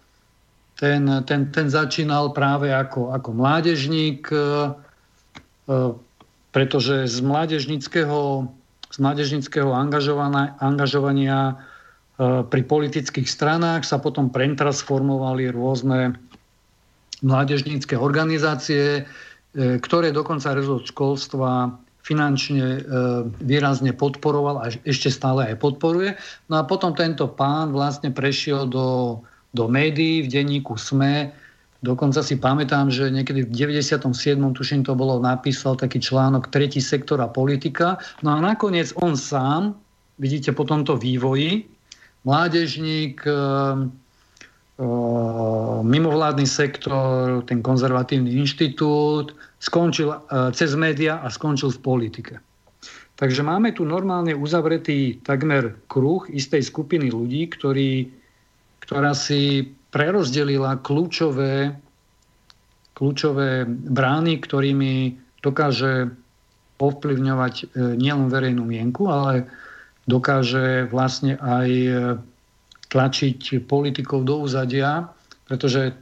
ten, 0.79 1.05
ten, 1.29 1.53
ten 1.53 1.67
začínal 1.69 2.33
práve 2.33 2.73
ako, 2.73 3.13
ako 3.13 3.29
mládežník, 3.37 4.27
e, 4.33 4.37
e, 4.37 5.77
pretože 6.51 7.05
z 7.07 7.17
mládežnického, 7.21 8.49
z 8.91 8.97
mládežnického 8.97 9.71
angažovania, 9.71 10.57
angažovania 10.59 11.61
pri 12.21 12.61
politických 12.61 13.25
stranách 13.25 13.81
sa 13.81 13.97
potom 13.97 14.29
pretransformovali 14.29 15.49
rôzne 15.49 16.13
mládežnícke 17.21 17.97
organizácie, 17.97 19.01
e, 19.01 19.77
ktoré 19.81 20.13
dokonca 20.13 20.53
rezort 20.57 20.85
školstva 20.89 21.77
finančne 22.01 22.65
e, 22.65 22.81
výrazne 23.41 23.93
podporoval 23.93 24.55
a 24.61 24.65
ešte 24.85 25.13
stále 25.13 25.53
aj 25.53 25.61
podporuje. 25.61 26.17
No 26.49 26.61
a 26.61 26.65
potom 26.65 26.97
tento 26.97 27.29
pán 27.29 27.69
vlastne 27.69 28.09
prešiel 28.09 28.65
do, 28.65 29.21
do 29.53 29.69
médií 29.69 30.25
v 30.25 30.31
denníku 30.31 30.77
SME. 30.77 31.29
Dokonca 31.81 32.21
si 32.21 32.37
pamätám, 32.37 32.93
že 32.93 33.09
niekedy 33.09 33.45
v 33.45 33.73
97. 33.73 34.05
tuším 34.53 34.85
to 34.85 34.93
bolo, 34.93 35.17
napísal 35.17 35.73
taký 35.73 35.97
článok 35.97 36.49
Tretí 36.53 36.81
sektor 36.81 37.21
a 37.21 37.29
politika. 37.29 37.97
No 38.21 38.37
a 38.37 38.41
nakoniec 38.41 38.93
on 39.01 39.17
sám, 39.17 39.77
vidíte 40.21 40.53
po 40.53 40.65
tomto 40.65 40.97
vývoji, 40.97 41.65
mládežník, 42.25 43.25
e, 43.25 43.33
mimovládny 45.81 46.47
sektor, 46.49 47.45
ten 47.45 47.61
konzervatívny 47.61 48.33
inštitút, 48.41 49.37
skončil 49.61 50.09
cez 50.57 50.73
média 50.73 51.21
a 51.21 51.29
skončil 51.29 51.69
v 51.69 51.83
politike. 51.85 52.33
Takže 53.21 53.45
máme 53.45 53.69
tu 53.77 53.85
normálne 53.85 54.33
uzavretý 54.33 55.21
takmer 55.21 55.77
kruh 55.85 56.25
istej 56.25 56.65
skupiny 56.65 57.13
ľudí, 57.13 57.45
ktorý, 57.53 58.09
ktorá 58.81 59.13
si 59.13 59.69
prerozdelila 59.93 60.81
kľúčové, 60.81 61.77
kľúčové 62.97 63.69
brány, 63.69 64.41
ktorými 64.41 65.21
dokáže 65.45 66.09
ovplyvňovať 66.81 67.55
e, 67.61 67.65
nielen 67.93 68.33
verejnú 68.33 68.65
mienku, 68.65 69.05
ale 69.05 69.45
dokáže 70.09 70.89
vlastne 70.89 71.37
aj 71.37 71.69
tlačiť 72.89 73.69
politikov 73.69 74.25
do 74.25 74.49
úzadia, 74.49 75.05
pretože 75.45 75.93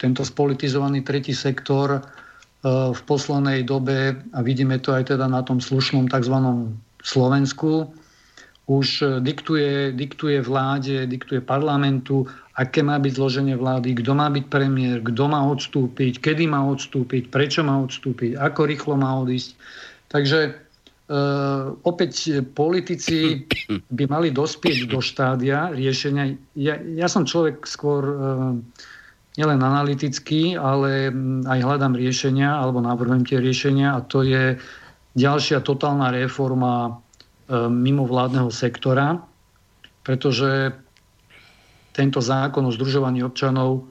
tento 0.00 0.24
spolitizovaný 0.24 1.04
tretí 1.04 1.36
sektor 1.36 2.00
e, 2.00 2.25
v 2.66 3.00
poslednej 3.06 3.62
dobe, 3.62 4.18
a 4.34 4.38
vidíme 4.42 4.82
to 4.82 4.90
aj 4.90 5.14
teda 5.14 5.30
na 5.30 5.46
tom 5.46 5.62
slušnom 5.62 6.10
tzv. 6.10 6.34
Slovensku, 7.06 7.86
už 8.66 9.22
diktuje, 9.22 9.94
diktuje 9.94 10.42
vláde, 10.42 11.06
diktuje 11.06 11.38
parlamentu, 11.38 12.26
aké 12.58 12.82
má 12.82 12.98
byť 12.98 13.12
zloženie 13.14 13.54
vlády, 13.54 13.94
kto 14.02 14.10
má 14.18 14.26
byť 14.26 14.44
premiér, 14.50 14.98
kto 15.06 15.30
má 15.30 15.46
odstúpiť, 15.46 16.18
kedy 16.18 16.50
má 16.50 16.66
odstúpiť, 16.66 17.30
prečo 17.30 17.62
má 17.62 17.78
odstúpiť, 17.78 18.34
ako 18.34 18.60
rýchlo 18.66 18.94
má 18.98 19.22
odísť. 19.22 19.50
Takže 20.10 20.66
Uh, 21.06 21.78
opäť 21.86 22.42
politici 22.50 23.46
by 23.94 24.04
mali 24.10 24.34
dospieť 24.34 24.90
do 24.90 24.98
štádia 24.98 25.70
riešenia. 25.70 26.34
Ja, 26.58 26.82
ja 26.82 27.06
som 27.06 27.22
človek 27.22 27.62
skôr 27.62 28.02
uh, 28.02 28.58
nielen 29.36 29.60
analytický, 29.60 30.56
ale 30.56 31.12
aj 31.44 31.58
hľadám 31.60 31.92
riešenia 31.92 32.56
alebo 32.56 32.80
navrhujem 32.80 33.24
tie 33.28 33.38
riešenia 33.40 33.96
a 33.96 34.00
to 34.00 34.24
je 34.24 34.56
ďalšia 35.16 35.60
totálna 35.60 36.12
reforma 36.12 36.92
uh, 36.92 37.68
mimovládneho 37.68 38.48
sektora, 38.48 39.20
pretože 40.04 40.72
tento 41.96 42.20
zákon 42.20 42.64
o 42.68 42.72
združovaní 42.72 43.24
občanov, 43.24 43.88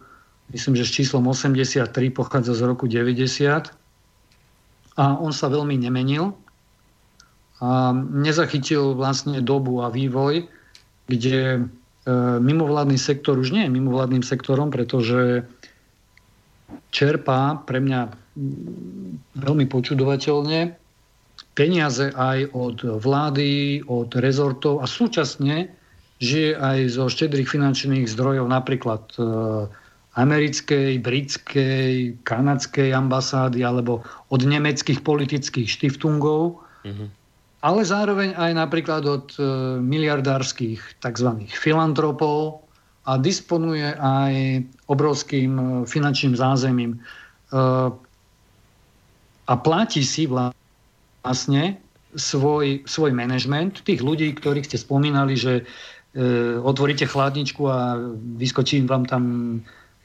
myslím, 0.54 0.78
že 0.78 0.86
s 0.86 0.94
číslom 0.94 1.26
83 1.26 1.90
pochádza 2.14 2.54
z 2.54 2.62
roku 2.66 2.86
90 2.86 3.74
a 4.96 5.04
on 5.18 5.34
sa 5.34 5.50
veľmi 5.50 5.78
nemenil 5.82 6.38
a 7.60 7.96
nezachytil 7.96 8.94
vlastne 8.94 9.42
dobu 9.42 9.82
a 9.82 9.90
vývoj, 9.90 10.46
kde 11.10 11.40
e, 11.56 11.60
mimovládny 12.40 13.02
sektor 13.02 13.42
už 13.42 13.50
nie 13.52 13.66
je 13.66 13.74
mimovládnym 13.74 14.22
sektorom, 14.22 14.70
pretože 14.70 15.46
čerpá 16.94 17.60
pre 17.66 17.82
mňa 17.82 18.02
veľmi 19.36 19.66
počudovateľne 19.66 20.78
peniaze 21.56 22.12
aj 22.14 22.52
od 22.52 22.78
vlády, 23.00 23.82
od 23.88 24.12
rezortov 24.20 24.84
a 24.84 24.86
súčasne 24.86 25.72
žije 26.20 26.56
aj 26.56 26.80
zo 26.96 27.06
štedrých 27.12 27.48
finančných 27.48 28.08
zdrojov 28.08 28.48
napríklad 28.48 29.04
e, 29.16 29.24
americkej, 30.16 31.00
britskej, 31.04 32.16
kanadskej 32.24 32.96
ambasády 32.96 33.64
alebo 33.64 34.04
od 34.32 34.42
nemeckých 34.48 35.04
politických 35.04 35.68
štiftungov, 35.68 36.64
mm-hmm. 36.88 37.08
Ale 37.66 37.82
zároveň 37.82 38.38
aj 38.38 38.52
napríklad 38.54 39.02
od 39.10 39.34
e, 39.36 39.42
miliardárskych 39.82 41.02
tzv. 41.02 41.30
filantropov 41.50 42.62
a 43.10 43.18
disponuje 43.18 43.90
aj 43.98 44.62
obrovským 44.86 45.52
e, 45.58 45.64
finančným 45.90 46.38
zázemím. 46.38 47.02
A 49.46 49.54
platí 49.62 50.02
si 50.02 50.26
vlastne 50.26 51.78
svoj, 52.18 52.84
svoj 52.84 53.12
management, 53.14 53.86
tých 53.86 54.02
ľudí, 54.02 54.34
ktorých 54.34 54.66
ste 54.66 54.82
spomínali, 54.82 55.38
že 55.38 55.64
E, 56.16 56.56
otvoríte 56.64 57.04
chladničku 57.04 57.68
a 57.68 58.00
vyskočí 58.40 58.80
vám 58.88 59.04
tam 59.04 59.24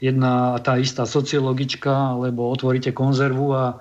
jedna 0.03 0.59
tá 0.59 0.75
istá 0.75 1.07
sociologička, 1.07 2.19
alebo 2.19 2.51
otvoríte 2.51 2.91
konzervu 2.91 3.55
a 3.55 3.63
e, 3.71 3.75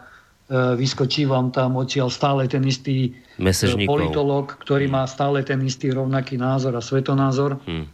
vyskočí 0.50 1.30
vám 1.30 1.54
tam 1.54 1.78
odtiaľ 1.78 2.10
stále 2.10 2.50
ten 2.50 2.66
istý 2.66 3.14
e, 3.38 3.86
politolog, 3.86 4.58
ktorý 4.66 4.90
má 4.90 5.06
stále 5.06 5.46
ten 5.46 5.62
istý 5.62 5.94
rovnaký 5.94 6.34
názor 6.34 6.74
a 6.74 6.82
svetonázor. 6.82 7.62
Hmm. 7.64 7.86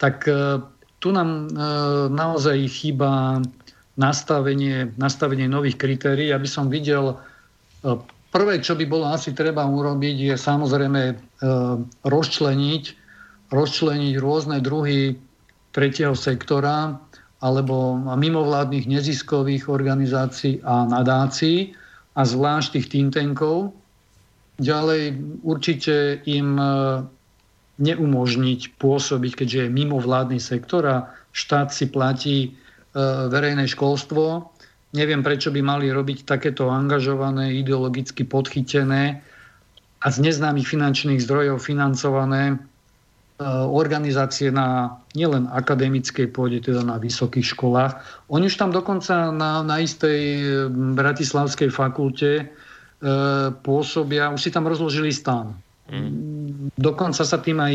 Tak 0.00 0.26
tu 0.98 1.08
nám 1.14 1.46
naozaj 2.10 2.58
chýba 2.66 3.38
nastavenie, 3.94 4.90
nastavenie 4.98 5.46
nových 5.46 5.78
kritérií. 5.78 6.34
Ja 6.34 6.42
by 6.42 6.48
som 6.50 6.66
videl, 6.66 7.14
prvé, 8.34 8.58
čo 8.58 8.74
by 8.74 8.82
bolo 8.90 9.06
asi 9.06 9.30
treba 9.30 9.62
urobiť, 9.62 10.34
je 10.34 10.34
samozrejme 10.34 11.02
rozčleniť 12.02 12.84
rozčleniť 13.52 14.14
rôzne 14.16 14.58
druhy 14.64 15.14
tretieho 15.76 16.16
sektora 16.16 16.96
alebo 17.44 18.00
mimovládnych 18.16 18.88
neziskových 18.88 19.68
organizácií 19.68 20.64
a 20.64 20.88
nadácií 20.88 21.76
a 22.12 22.20
zvlášť 22.22 22.78
tých 22.78 22.86
think. 22.92 23.40
Ďalej 24.60 25.02
určite 25.42 26.20
im 26.28 26.60
e, 26.60 26.64
neumožniť 27.80 28.76
pôsobiť, 28.76 29.32
keďže 29.42 29.58
je 29.66 29.74
mimovládny 29.74 30.38
sektor 30.38 30.84
a 30.84 30.96
štát 31.32 31.72
si 31.72 31.88
platí 31.88 32.36
e, 32.44 32.50
verejné 33.32 33.64
školstvo. 33.72 34.52
Neviem, 34.92 35.24
prečo 35.24 35.48
by 35.48 35.60
mali 35.64 35.88
robiť 35.88 36.28
takéto 36.28 36.68
angažované, 36.68 37.56
ideologicky 37.56 38.28
podchytené 38.28 39.24
a 40.04 40.06
z 40.12 40.16
neznámych 40.20 40.68
finančných 40.68 41.24
zdrojov 41.24 41.64
financované 41.64 42.60
organizácie 43.66 44.52
na 44.52 44.98
nielen 45.16 45.48
akademickej 45.50 46.30
pôde, 46.30 46.62
teda 46.62 46.84
na 46.84 46.96
vysokých 47.00 47.56
školách. 47.56 47.92
Oni 48.30 48.46
už 48.46 48.56
tam 48.56 48.70
dokonca 48.70 49.32
na, 49.32 49.64
na 49.64 49.76
istej 49.80 50.20
eh, 50.40 50.44
bratislavskej 50.70 51.70
fakulte 51.72 52.30
e, 52.38 52.44
pôsobia, 53.66 54.30
už 54.30 54.40
si 54.40 54.50
tam 54.54 54.68
rozložili 54.68 55.10
stan. 55.10 55.58
Mm. 55.90 56.70
Dokonca 56.78 57.26
sa 57.26 57.38
tým 57.42 57.58
aj 57.58 57.74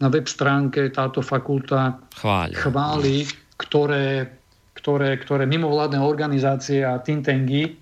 na 0.00 0.08
web 0.08 0.26
stránke 0.26 0.88
táto 0.90 1.20
fakulta 1.20 2.00
chváli, 2.16 2.52
chváli 2.56 3.16
ktoré, 3.60 4.26
ktoré, 4.74 5.20
ktoré 5.20 5.44
mimovládne 5.46 6.00
organizácie 6.00 6.82
a 6.82 6.98
think 6.98 7.28
tanky 7.28 7.62
e, 7.68 7.72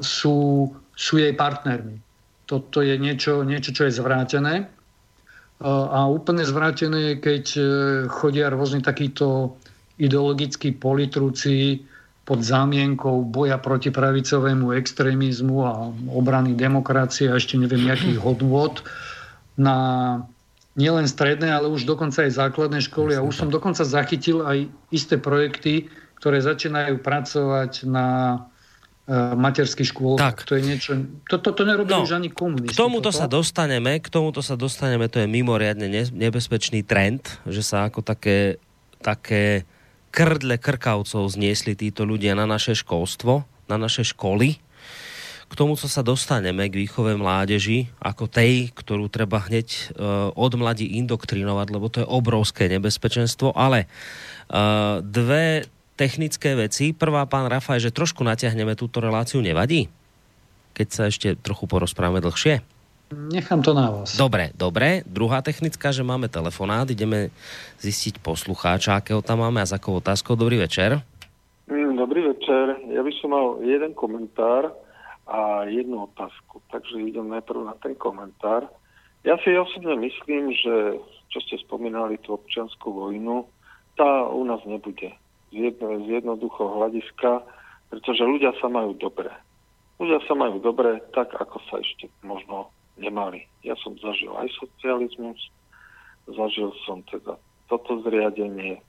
sú, 0.00 0.36
sú 0.94 1.14
jej 1.18 1.34
partnermi. 1.34 1.98
Toto 2.46 2.84
je 2.84 2.94
niečo, 3.00 3.42
niečo, 3.42 3.74
čo 3.74 3.88
je 3.88 3.96
zvrátené. 3.96 4.81
A 5.62 6.10
úplne 6.10 6.42
zvrátené 6.42 7.14
je, 7.14 7.14
keď 7.22 7.44
e, 7.54 7.62
chodia 8.10 8.50
rôzne 8.50 8.82
takíto 8.82 9.54
ideologickí 9.94 10.74
politrúci 10.74 11.86
pod 12.26 12.42
zámienkou 12.42 13.22
boja 13.22 13.62
proti 13.62 13.94
pravicovému 13.94 14.74
extrémizmu 14.74 15.56
a 15.62 15.86
obrany 16.10 16.58
demokracie 16.58 17.30
a 17.30 17.38
ešte 17.38 17.54
neviem 17.58 17.86
nejakých 17.86 18.18
hodnôt 18.26 18.82
na 19.54 19.76
nielen 20.74 21.06
stredné, 21.06 21.52
ale 21.52 21.70
už 21.70 21.86
dokonca 21.86 22.26
aj 22.26 22.42
základné 22.42 22.82
školy. 22.82 23.14
A 23.14 23.22
už 23.22 23.46
som 23.46 23.48
dokonca 23.52 23.86
zachytil 23.86 24.42
aj 24.42 24.66
isté 24.90 25.14
projekty, 25.20 25.86
ktoré 26.18 26.42
začínajú 26.42 27.02
pracovať 27.02 27.86
na 27.86 28.06
materských 29.10 29.88
škôl. 29.90 30.14
Tak. 30.14 30.46
To 30.46 30.54
je 30.54 30.62
niečo... 30.62 30.94
To, 31.26 31.42
to, 31.42 31.50
to 31.50 31.62
nerobili 31.66 31.90
no, 31.90 32.06
už 32.06 32.22
ani 32.22 32.30
komunisti. 32.30 32.70
K 32.70 32.78
tomuto 32.78 33.10
toto? 33.10 33.18
sa 33.18 33.26
dostaneme, 33.26 33.98
k 33.98 34.06
tomuto 34.06 34.40
sa 34.46 34.54
dostaneme, 34.54 35.10
to 35.10 35.18
je 35.18 35.26
mimoriadne 35.26 35.90
nebezpečný 36.14 36.86
trend, 36.86 37.42
že 37.42 37.66
sa 37.66 37.90
ako 37.90 38.06
také, 38.06 38.62
také 39.02 39.66
krdle 40.14 40.54
krkavcov 40.54 41.26
zniesli 41.34 41.74
títo 41.74 42.06
ľudia 42.06 42.38
na 42.38 42.46
naše 42.46 42.78
školstvo, 42.78 43.42
na 43.66 43.74
naše 43.74 44.06
školy. 44.06 44.62
K 45.50 45.52
tomu, 45.58 45.76
co 45.76 45.84
sa 45.84 46.00
dostaneme 46.00 46.70
k 46.70 46.80
výchove 46.86 47.12
mládeži, 47.18 47.90
ako 48.00 48.30
tej, 48.30 48.72
ktorú 48.72 49.12
treba 49.12 49.42
hneď 49.42 49.68
uh, 49.68 50.32
od 50.32 50.52
mladí 50.56 50.96
indoktrinovať, 51.02 51.66
lebo 51.68 51.92
to 51.92 52.00
je 52.00 52.08
obrovské 52.08 52.72
nebezpečenstvo, 52.72 53.52
ale 53.52 53.84
uh, 54.48 55.04
dve 55.04 55.68
technické 56.02 56.58
veci. 56.58 56.90
Prvá, 56.90 57.22
pán 57.30 57.46
Rafaj, 57.46 57.78
že 57.78 57.94
trošku 57.94 58.26
natiahneme 58.26 58.74
túto 58.74 58.98
reláciu, 58.98 59.38
nevadí? 59.38 59.86
Keď 60.74 60.88
sa 60.90 61.06
ešte 61.06 61.38
trochu 61.38 61.70
porozprávame 61.70 62.18
dlhšie? 62.18 62.58
Nechám 63.14 63.62
to 63.62 63.70
na 63.70 63.92
vás. 63.92 64.18
Dobre, 64.18 64.50
dobre. 64.58 65.06
Druhá 65.06 65.46
technická, 65.46 65.94
že 65.94 66.02
máme 66.02 66.26
telefonát, 66.26 66.90
ideme 66.90 67.30
zistiť 67.78 68.18
poslucháča, 68.18 68.98
akého 68.98 69.22
tam 69.22 69.46
máme 69.46 69.62
a 69.62 69.68
za 69.68 69.78
akou 69.78 70.02
otázkou. 70.02 70.34
Dobrý 70.34 70.58
večer. 70.58 70.98
Mm, 71.70 71.94
dobrý 71.94 72.34
večer. 72.34 72.82
Ja 72.90 73.04
by 73.06 73.12
som 73.22 73.30
mal 73.30 73.62
jeden 73.62 73.94
komentár 73.94 74.74
a 75.30 75.70
jednu 75.70 76.10
otázku. 76.10 76.66
Takže 76.72 76.98
idem 76.98 77.30
najprv 77.30 77.62
na 77.62 77.78
ten 77.78 77.94
komentár. 77.94 78.66
Ja 79.22 79.38
si 79.46 79.54
osobne 79.54 79.94
myslím, 80.02 80.50
že 80.50 80.98
čo 81.30 81.38
ste 81.46 81.62
spomínali, 81.62 82.18
tú 82.26 82.34
občianskú 82.34 82.90
vojnu, 82.90 83.46
tá 83.94 84.26
u 84.26 84.42
nás 84.42 84.58
nebude 84.66 85.14
z, 85.52 85.70
jedno, 85.70 86.00
z 86.02 86.24
jednoduchého 86.24 86.70
hľadiska, 86.80 87.44
pretože 87.92 88.24
ľudia 88.24 88.56
sa 88.58 88.72
majú 88.72 88.96
dobre. 88.96 89.28
Ľudia 90.00 90.24
sa 90.24 90.34
majú 90.34 90.58
dobre 90.58 90.98
tak, 91.12 91.30
ako 91.36 91.60
sa 91.68 91.78
ešte 91.78 92.08
možno 92.24 92.72
nemali. 92.96 93.44
Ja 93.62 93.76
som 93.84 93.94
zažil 94.00 94.32
aj 94.34 94.48
socializmus, 94.56 95.38
zažil 96.26 96.72
som 96.88 97.04
teda 97.06 97.36
toto 97.68 98.00
zriadenie. 98.04 98.80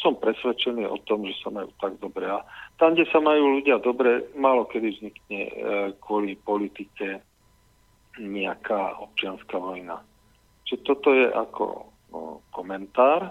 Som 0.00 0.18
presvedčený 0.18 0.88
o 0.88 0.98
tom, 1.04 1.28
že 1.28 1.36
sa 1.44 1.52
majú 1.52 1.68
tak 1.78 2.00
dobre. 2.00 2.26
A 2.26 2.42
tam, 2.80 2.96
kde 2.96 3.06
sa 3.12 3.20
majú 3.20 3.60
ľudia 3.60 3.78
dobre, 3.78 4.24
málo 4.34 4.66
kedy 4.66 4.88
vznikne 4.98 5.40
e, 5.46 5.52
kvôli 6.00 6.34
politike 6.40 7.22
nejaká 8.18 8.98
občianská 8.98 9.56
vojna. 9.60 10.00
Čiže 10.66 10.80
toto 10.88 11.12
je 11.12 11.28
ako 11.28 11.92
no, 12.10 12.40
komentár. 12.50 13.30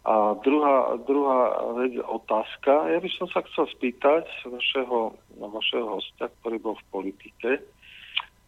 A 0.00 0.32
druhá, 0.40 0.96
druhá 1.04 1.60
otázka. 2.08 2.88
Ja 2.88 2.98
by 3.04 3.10
som 3.20 3.28
sa 3.28 3.44
chcel 3.52 3.68
spýtať 3.76 4.24
vašeho, 4.48 5.12
vašeho 5.36 6.00
hostia, 6.00 6.32
ktorý 6.40 6.56
bol 6.56 6.74
v 6.80 6.88
politike, 6.88 7.50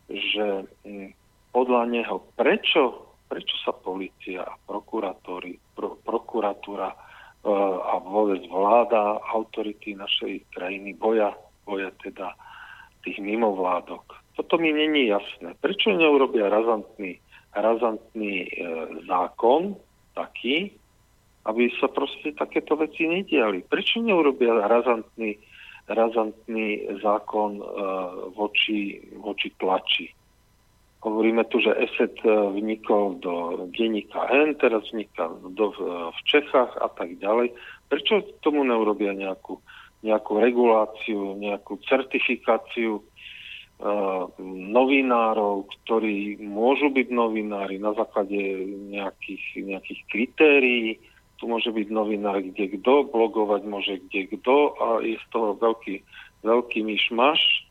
že 0.08 0.64
hm, 0.88 1.12
podľa 1.52 1.82
neho, 1.92 2.24
prečo, 2.40 3.12
prečo 3.28 3.56
sa 3.60 3.76
policia, 3.76 4.48
prokurátori, 4.64 5.60
pro, 5.76 6.00
prokuratúra 6.00 6.88
e, 6.88 6.98
a 7.84 8.00
vôbec 8.00 8.40
vláda, 8.48 9.20
autority 9.36 9.92
našej 9.92 10.48
krajiny 10.56 10.96
boja, 10.96 11.36
boja 11.68 11.92
teda 12.00 12.32
tých 13.04 13.20
mimovládok. 13.20 14.08
Toto 14.40 14.56
mi 14.56 14.72
není 14.72 15.12
jasné. 15.12 15.52
Prečo 15.60 15.92
neurobia 15.92 16.48
razantný, 16.48 17.20
razantný 17.52 18.48
e, 18.48 18.50
zákon 19.04 19.76
taký, 20.16 20.72
aby 21.43 21.70
sa 21.82 21.90
proste 21.90 22.31
takéto 22.39 22.78
veci 22.78 23.06
nediali. 23.06 23.66
Prečo 23.66 23.98
neurobia 23.98 24.55
razantný, 24.62 25.39
razantný 25.90 26.98
zákon 27.02 27.59
uh, 27.59 27.66
voči, 28.35 29.02
voči 29.19 29.51
tlači? 29.59 30.06
Hovoríme 31.02 31.43
tu, 31.51 31.59
že 31.59 31.74
ESET 31.74 32.23
e, 32.23 32.31
vnikol 32.31 33.19
do 33.19 33.66
denníka 33.74 34.23
N, 34.31 34.55
teraz 34.55 34.86
vniká 34.94 35.35
do, 35.51 35.74
v 36.14 36.20
Čechách 36.31 36.78
a 36.78 36.86
tak 36.94 37.19
ďalej. 37.19 37.51
Prečo 37.90 38.23
tomu 38.39 38.62
neurobia 38.62 39.10
nejakú, 39.10 39.59
nejakú 40.06 40.39
reguláciu, 40.39 41.35
nejakú 41.43 41.82
certifikáciu 41.90 43.02
uh, 43.02 44.31
novinárov, 44.70 45.66
ktorí 45.82 46.39
môžu 46.39 46.94
byť 46.94 47.09
novinári 47.10 47.82
na 47.82 47.98
základe 47.98 48.39
nejakých, 48.94 49.59
nejakých 49.59 50.01
kritérií. 50.06 51.02
Tu 51.43 51.44
môže 51.51 51.74
byť 51.74 51.90
novinár 51.90 52.39
kde 52.39 52.78
kto, 52.78 53.10
blogovať 53.10 53.66
môže 53.66 53.98
kde 54.06 54.31
kto 54.39 54.78
a 54.78 54.86
je 55.02 55.19
z 55.19 55.27
toho 55.35 55.59
veľký, 55.59 55.98
veľký 56.47 56.86
myšmaš 56.86 57.66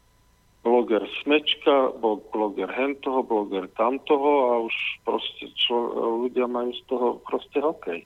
bloger 0.62 1.02
Smečka, 1.22 1.98
bloger 2.04 2.70
hentoho, 2.70 3.26
bloger 3.26 3.66
tamtoho 3.74 4.34
a 4.54 4.54
už 4.62 4.76
proste 5.02 5.50
čo, 5.58 5.74
ľudia 6.26 6.46
majú 6.46 6.70
z 6.74 6.82
toho 6.86 7.08
proste 7.26 7.58
hokej. 7.58 8.06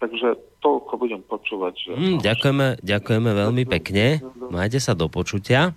Takže 0.00 0.36
toľko 0.64 0.92
budem 0.96 1.22
počúvať. 1.24 1.74
Že... 1.76 1.90
Mm, 1.92 2.16
ďakujeme, 2.24 2.66
ďakujeme 2.82 3.30
veľmi 3.30 3.64
pekne. 3.68 4.20
Majte 4.48 4.80
sa 4.80 4.96
do 4.96 5.08
počutia. 5.12 5.76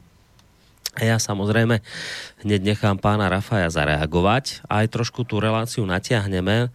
A 0.98 1.02
ja 1.06 1.22
samozrejme 1.22 1.86
hneď 2.42 2.62
nechám 2.74 2.98
pána 2.98 3.30
Rafaja 3.30 3.70
zareagovať. 3.70 4.66
Aj 4.66 4.90
trošku 4.90 5.30
tú 5.30 5.38
reláciu 5.38 5.86
natiahneme. 5.86 6.74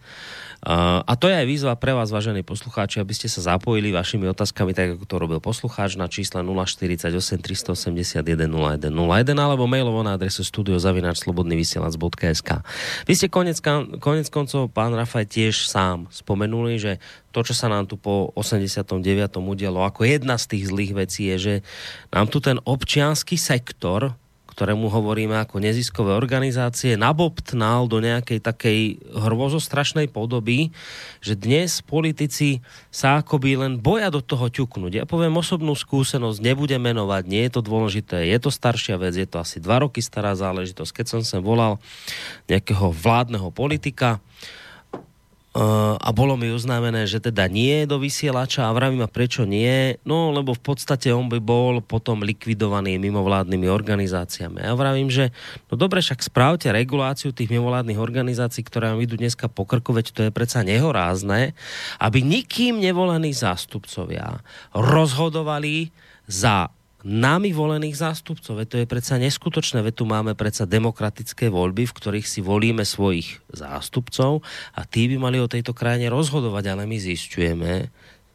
A 0.63 1.19
to 1.19 1.27
je 1.27 1.35
aj 1.35 1.43
výzva 1.43 1.75
pre 1.75 1.91
vás, 1.91 2.07
vážení 2.07 2.39
poslucháči, 2.39 3.03
aby 3.03 3.11
ste 3.11 3.27
sa 3.27 3.43
zapojili 3.43 3.91
vašimi 3.91 4.23
otázkami, 4.31 4.71
tak 4.71 4.95
ako 4.95 5.03
to 5.03 5.19
robil 5.19 5.43
poslucháč 5.43 5.99
na 5.99 6.07
čísle 6.07 6.39
048 6.39 7.11
381 7.43 8.47
0101 8.47 8.87
alebo 9.35 9.67
mailovo 9.67 10.07
na 10.07 10.15
adresu 10.15 10.47
studiozavináčslobodnyvysielac.sk 10.47 12.63
Vy 13.03 13.11
ste 13.11 13.27
konec, 13.27 13.59
konec 13.99 14.31
koncov, 14.31 14.71
pán 14.71 14.95
Rafaj, 14.95 15.27
tiež 15.27 15.67
sám 15.67 16.07
spomenuli, 16.07 16.79
že 16.79 17.03
to, 17.35 17.43
čo 17.43 17.51
sa 17.51 17.67
nám 17.67 17.91
tu 17.91 17.99
po 17.99 18.31
89. 18.31 19.03
udialo, 19.35 19.83
ako 19.83 20.07
jedna 20.07 20.39
z 20.39 20.55
tých 20.55 20.71
zlých 20.71 20.95
vecí 20.95 21.27
je, 21.35 21.37
že 21.37 21.59
nám 22.15 22.31
tu 22.31 22.39
ten 22.39 22.55
občianský 22.63 23.35
sektor 23.35 24.15
ktorému 24.53 24.85
hovoríme 24.85 25.33
ako 25.41 25.57
neziskové 25.57 26.13
organizácie, 26.13 26.93
nabobtnal 26.93 27.89
do 27.89 27.97
nejakej 27.97 28.37
takej 28.37 28.79
hrozostrašnej 29.17 30.13
podoby, 30.13 30.69
že 31.25 31.33
dnes 31.33 31.81
politici 31.81 32.61
sa 32.93 33.25
akoby 33.25 33.57
len 33.57 33.81
boja 33.81 34.13
do 34.13 34.21
toho 34.21 34.53
ťuknúť. 34.53 35.01
Ja 35.01 35.05
poviem 35.09 35.33
osobnú 35.33 35.73
skúsenosť, 35.73 36.37
nebudem 36.37 36.85
menovať, 36.85 37.23
nie 37.25 37.41
je 37.49 37.51
to 37.57 37.61
dôležité, 37.65 38.29
je 38.29 38.37
to 38.37 38.53
staršia 38.53 39.01
vec, 39.01 39.17
je 39.17 39.25
to 39.25 39.41
asi 39.41 39.57
dva 39.57 39.81
roky 39.81 40.05
stará 40.05 40.37
záležitosť. 40.37 41.01
Keď 41.01 41.05
som 41.09 41.21
sem 41.25 41.41
volal 41.41 41.81
nejakého 42.45 42.93
vládneho 42.93 43.49
politika, 43.49 44.21
a 45.53 46.09
bolo 46.09 46.33
mi 46.33 46.49
uznámené, 46.49 47.05
že 47.05 47.21
teda 47.21 47.45
nie 47.45 47.85
do 47.85 48.01
vysielača 48.01 48.65
a 48.65 48.73
vravím 48.73 49.05
a 49.05 49.09
prečo 49.11 49.45
nie, 49.45 50.01
no 50.01 50.33
lebo 50.33 50.57
v 50.57 50.61
podstate 50.65 51.13
on 51.13 51.29
by 51.29 51.37
bol 51.37 51.77
potom 51.85 52.25
likvidovaný 52.25 52.97
mimovládnymi 52.97 53.69
organizáciami. 53.69 54.65
Ja 54.65 54.73
vravím, 54.73 55.13
že 55.13 55.29
no 55.69 55.77
dobre, 55.77 56.01
však 56.01 56.25
správte 56.25 56.73
reguláciu 56.73 57.37
tých 57.37 57.53
mimovládnych 57.53 58.01
organizácií, 58.01 58.65
ktoré 58.65 58.97
vám 58.97 59.05
idú 59.05 59.13
dneska 59.13 59.45
po 59.45 59.69
to 59.69 60.25
je 60.25 60.33
predsa 60.33 60.65
nehorázne, 60.65 61.53
aby 62.01 62.25
nikým 62.25 62.81
nevolení 62.81 63.29
zástupcovia 63.33 64.41
rozhodovali 64.73 65.93
za 66.25 66.73
nami 67.03 67.51
volených 67.51 67.99
zástupcov. 67.99 68.63
Veď 68.63 68.67
to 68.67 68.77
je 68.81 68.87
predsa 68.87 69.19
neskutočné, 69.19 69.83
veď 69.83 69.93
tu 70.01 70.05
máme 70.07 70.33
predsa 70.33 70.63
demokratické 70.63 71.51
voľby, 71.51 71.83
v 71.83 71.95
ktorých 71.95 72.27
si 72.27 72.39
volíme 72.39 72.87
svojich 72.87 73.43
zástupcov 73.51 74.41
a 74.73 74.81
tí 74.87 75.11
by 75.11 75.19
mali 75.19 75.37
o 75.43 75.51
tejto 75.51 75.75
krajine 75.75 76.07
rozhodovať, 76.07 76.63
ale 76.73 76.83
my 76.87 76.97
zistujeme, 76.97 77.91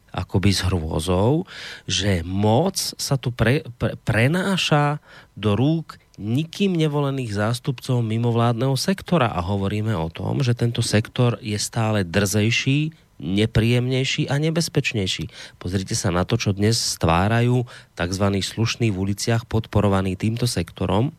akoby 0.09 0.49
s 0.49 0.65
hrôzou, 0.65 1.45
že 1.85 2.25
moc 2.25 2.77
sa 2.77 3.15
tu 3.17 3.29
pre, 3.29 3.61
pre, 3.77 3.93
prenáša 4.01 4.97
do 5.37 5.53
rúk 5.53 6.01
nikým 6.17 6.75
nevolených 6.75 7.31
zástupcov 7.31 8.01
mimovládneho 8.03 8.75
sektora. 8.75 9.31
A 9.31 9.39
hovoríme 9.39 9.93
o 9.95 10.09
tom, 10.11 10.41
že 10.43 10.57
tento 10.57 10.83
sektor 10.83 11.37
je 11.39 11.55
stále 11.55 12.03
drzejší, 12.03 12.91
nepríjemnejší 13.19 14.31
a 14.31 14.39
nebezpečnejší. 14.39 15.29
Pozrite 15.59 15.93
sa 15.93 16.09
na 16.09 16.23
to, 16.23 16.39
čo 16.39 16.55
dnes 16.55 16.79
stvárajú 16.79 17.67
tzv. 17.93 18.25
slušní 18.39 18.89
v 18.89 18.97
uliciach 18.97 19.45
podporovaní 19.45 20.15
týmto 20.15 20.47
sektorom, 20.47 21.11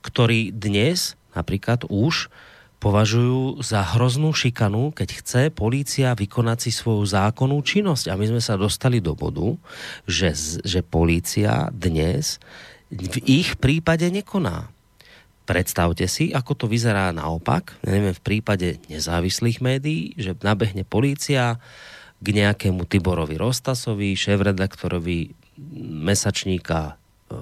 ktorí 0.00 0.50
dnes 0.50 1.14
napríklad 1.36 1.84
už 1.86 2.32
považujú 2.82 3.64
za 3.64 3.80
hroznú 3.80 4.36
šikanu, 4.36 4.92
keď 4.92 5.08
chce 5.24 5.42
polícia 5.48 6.12
vykonať 6.12 6.68
si 6.68 6.70
svoju 6.74 7.08
zákonnú 7.08 7.56
činnosť. 7.64 8.12
A 8.12 8.18
my 8.20 8.28
sme 8.28 8.42
sa 8.44 8.60
dostali 8.60 9.00
do 9.00 9.16
bodu, 9.16 9.56
že, 10.04 10.36
že 10.60 10.84
polícia 10.84 11.72
dnes 11.72 12.36
v 12.92 13.16
ich 13.24 13.56
prípade 13.56 14.04
nekoná. 14.12 14.73
Predstavte 15.44 16.08
si, 16.08 16.32
ako 16.32 16.56
to 16.56 16.66
vyzerá 16.66 17.12
naopak, 17.12 17.76
neviem, 17.84 18.16
v 18.16 18.24
prípade 18.24 18.80
nezávislých 18.88 19.60
médií, 19.60 20.16
že 20.16 20.32
nabehne 20.40 20.88
polícia 20.88 21.60
k 22.24 22.26
nejakému 22.32 22.88
Tiborovi 22.88 23.36
Rostasovi, 23.36 24.16
šéf-redaktorovi 24.16 25.36
mesačníka 25.84 26.96
e, 27.28 27.36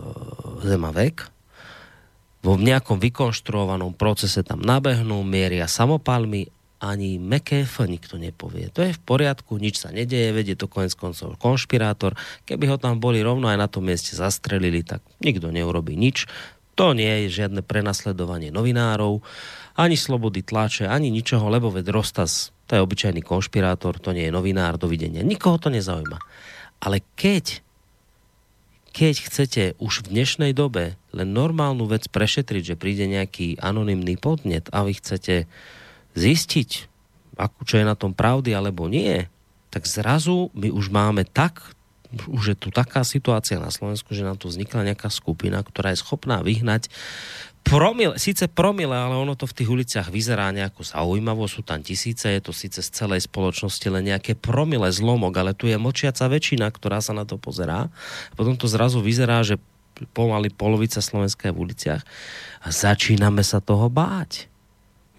Zemavek, 0.67 1.31
vo 2.43 2.59
nejakom 2.59 2.99
vykonštruovanom 2.99 3.95
procese 3.95 4.43
tam 4.43 4.59
nabehnú, 4.59 5.23
mieria 5.23 5.71
samopalmi, 5.71 6.51
ani 6.83 7.15
meké 7.23 7.63
nikto 7.87 8.19
nepovie. 8.19 8.67
To 8.75 8.83
je 8.83 8.99
v 8.99 9.03
poriadku, 9.07 9.55
nič 9.63 9.79
sa 9.79 9.95
nedeje, 9.95 10.35
vedie 10.35 10.59
to 10.59 10.67
konec 10.67 10.91
koncov 10.99 11.39
konšpirátor. 11.39 12.19
Keby 12.43 12.75
ho 12.75 12.77
tam 12.83 12.99
boli 12.99 13.23
rovno 13.23 13.47
aj 13.47 13.59
na 13.63 13.71
tom 13.71 13.87
mieste 13.87 14.19
zastrelili, 14.19 14.83
tak 14.83 14.99
nikto 15.23 15.55
neurobi 15.55 15.95
nič. 15.95 16.27
To 16.77 16.97
nie 16.97 17.27
je 17.27 17.43
žiadne 17.43 17.61
prenasledovanie 17.61 18.49
novinárov, 18.49 19.21
ani 19.77 19.97
slobody 19.97 20.45
tlače, 20.45 20.89
ani 20.89 21.09
ničoho, 21.09 21.49
lebo 21.49 21.73
ved 21.73 21.89
Rostas, 21.89 22.53
to 22.69 22.77
je 22.77 22.85
obyčajný 22.85 23.21
konšpirátor, 23.25 24.01
to 24.01 24.13
nie 24.13 24.29
je 24.29 24.33
novinár, 24.33 24.77
dovidenia. 24.81 25.25
Nikoho 25.25 25.57
to 25.61 25.69
nezaujíma. 25.73 26.17
Ale 26.83 27.05
keď 27.17 27.65
keď 28.93 29.15
chcete 29.25 29.63
už 29.81 30.05
v 30.05 30.11
dnešnej 30.13 30.53
dobe 30.53 31.01
len 31.17 31.33
normálnu 31.33 31.89
vec 31.89 32.13
prešetriť, 32.13 32.77
že 32.77 32.81
príde 32.81 33.09
nejaký 33.09 33.57
anonymný 33.57 34.21
podnet 34.21 34.69
a 34.69 34.85
vy 34.85 34.93
chcete 35.01 35.49
zistiť, 36.13 36.71
ako, 37.41 37.65
čo 37.65 37.81
je 37.81 37.89
na 37.89 37.97
tom 37.97 38.13
pravdy 38.13 38.53
alebo 38.53 38.93
nie, 38.93 39.25
tak 39.73 39.89
zrazu 39.89 40.53
my 40.53 40.69
už 40.69 40.93
máme 40.93 41.25
tak 41.25 41.73
už 42.29 42.45
je 42.53 42.57
tu 42.57 42.69
taká 42.69 43.03
situácia 43.03 43.57
na 43.57 43.73
Slovensku, 43.73 44.13
že 44.13 44.27
nám 44.27 44.37
tu 44.37 44.53
vznikla 44.53 44.93
nejaká 44.93 45.09
skupina, 45.09 45.61
ktorá 45.65 45.93
je 45.93 46.03
schopná 46.05 46.45
vyhnať 46.45 46.93
promile, 47.63 48.19
síce 48.19 48.51
promile, 48.51 48.93
ale 48.93 49.15
ono 49.15 49.39
to 49.39 49.47
v 49.47 49.57
tých 49.63 49.71
uliciach 49.71 50.09
vyzerá 50.11 50.51
nejako 50.51 50.83
zaujímavo, 50.83 51.47
sú 51.47 51.63
tam 51.63 51.81
tisíce, 51.81 52.27
je 52.27 52.43
to 52.43 52.51
síce 52.51 52.83
z 52.83 52.91
celej 52.91 53.25
spoločnosti 53.31 53.87
len 53.87 54.11
nejaké 54.11 54.35
promile 54.35 54.91
zlomok, 54.91 55.33
ale 55.39 55.53
tu 55.55 55.71
je 55.71 55.79
močiaca 55.79 56.27
väčšina, 56.27 56.69
ktorá 56.69 56.99
sa 56.99 57.15
na 57.15 57.23
to 57.23 57.39
pozerá. 57.39 57.89
Potom 58.35 58.59
to 58.59 58.67
zrazu 58.67 58.99
vyzerá, 58.99 59.47
že 59.47 59.63
pomaly 60.13 60.51
polovica 60.51 60.99
Slovenska 60.99 61.49
je 61.49 61.55
v 61.55 61.63
uliciach 61.71 62.03
a 62.67 62.69
začíname 62.69 63.47
sa 63.47 63.63
toho 63.63 63.87
báť. 63.87 64.52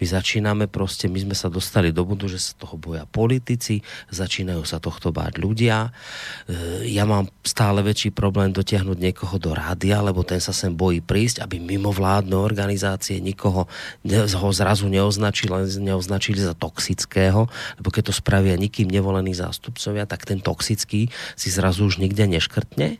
My 0.03 0.11
začíname 0.11 0.67
proste, 0.67 1.07
my 1.07 1.15
sme 1.15 1.31
sa 1.31 1.47
dostali 1.47 1.95
do 1.95 2.03
bodu, 2.03 2.27
že 2.27 2.35
sa 2.35 2.51
toho 2.59 2.75
boja 2.75 3.07
politici, 3.07 3.79
začínajú 4.11 4.67
sa 4.67 4.83
tohto 4.83 5.15
báť 5.15 5.39
ľudia. 5.39 5.95
E, 6.43 6.91
ja 6.91 7.07
mám 7.07 7.31
stále 7.39 7.79
väčší 7.79 8.11
problém 8.11 8.51
dotiahnuť 8.51 8.99
niekoho 8.99 9.39
do 9.39 9.55
rádia, 9.55 10.03
lebo 10.03 10.27
ten 10.27 10.43
sa 10.43 10.51
sem 10.51 10.75
bojí 10.75 10.99
prísť, 10.99 11.39
aby 11.47 11.55
mimovládne 11.63 12.35
organizácie 12.35 13.23
nikoho 13.23 13.71
ho 14.11 14.49
zrazu 14.51 14.91
neoznačili, 14.91 15.71
neoznačili 15.79 16.43
za 16.43 16.51
toxického, 16.51 17.47
lebo 17.79 17.87
keď 17.87 18.11
to 18.11 18.19
spravia 18.19 18.59
nikým 18.59 18.91
nevolení 18.91 19.31
zástupcovia, 19.31 20.03
tak 20.03 20.27
ten 20.27 20.43
toxický 20.43 21.07
si 21.39 21.47
zrazu 21.47 21.87
už 21.87 22.03
nikde 22.03 22.27
neškrtne. 22.27 22.99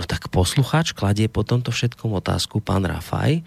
No 0.00 0.08
tak 0.08 0.32
poslucháč 0.32 0.96
kladie 0.96 1.28
po 1.28 1.44
tomto 1.44 1.68
všetkom 1.68 2.16
otázku, 2.16 2.64
pán 2.64 2.88
Rafaj, 2.88 3.44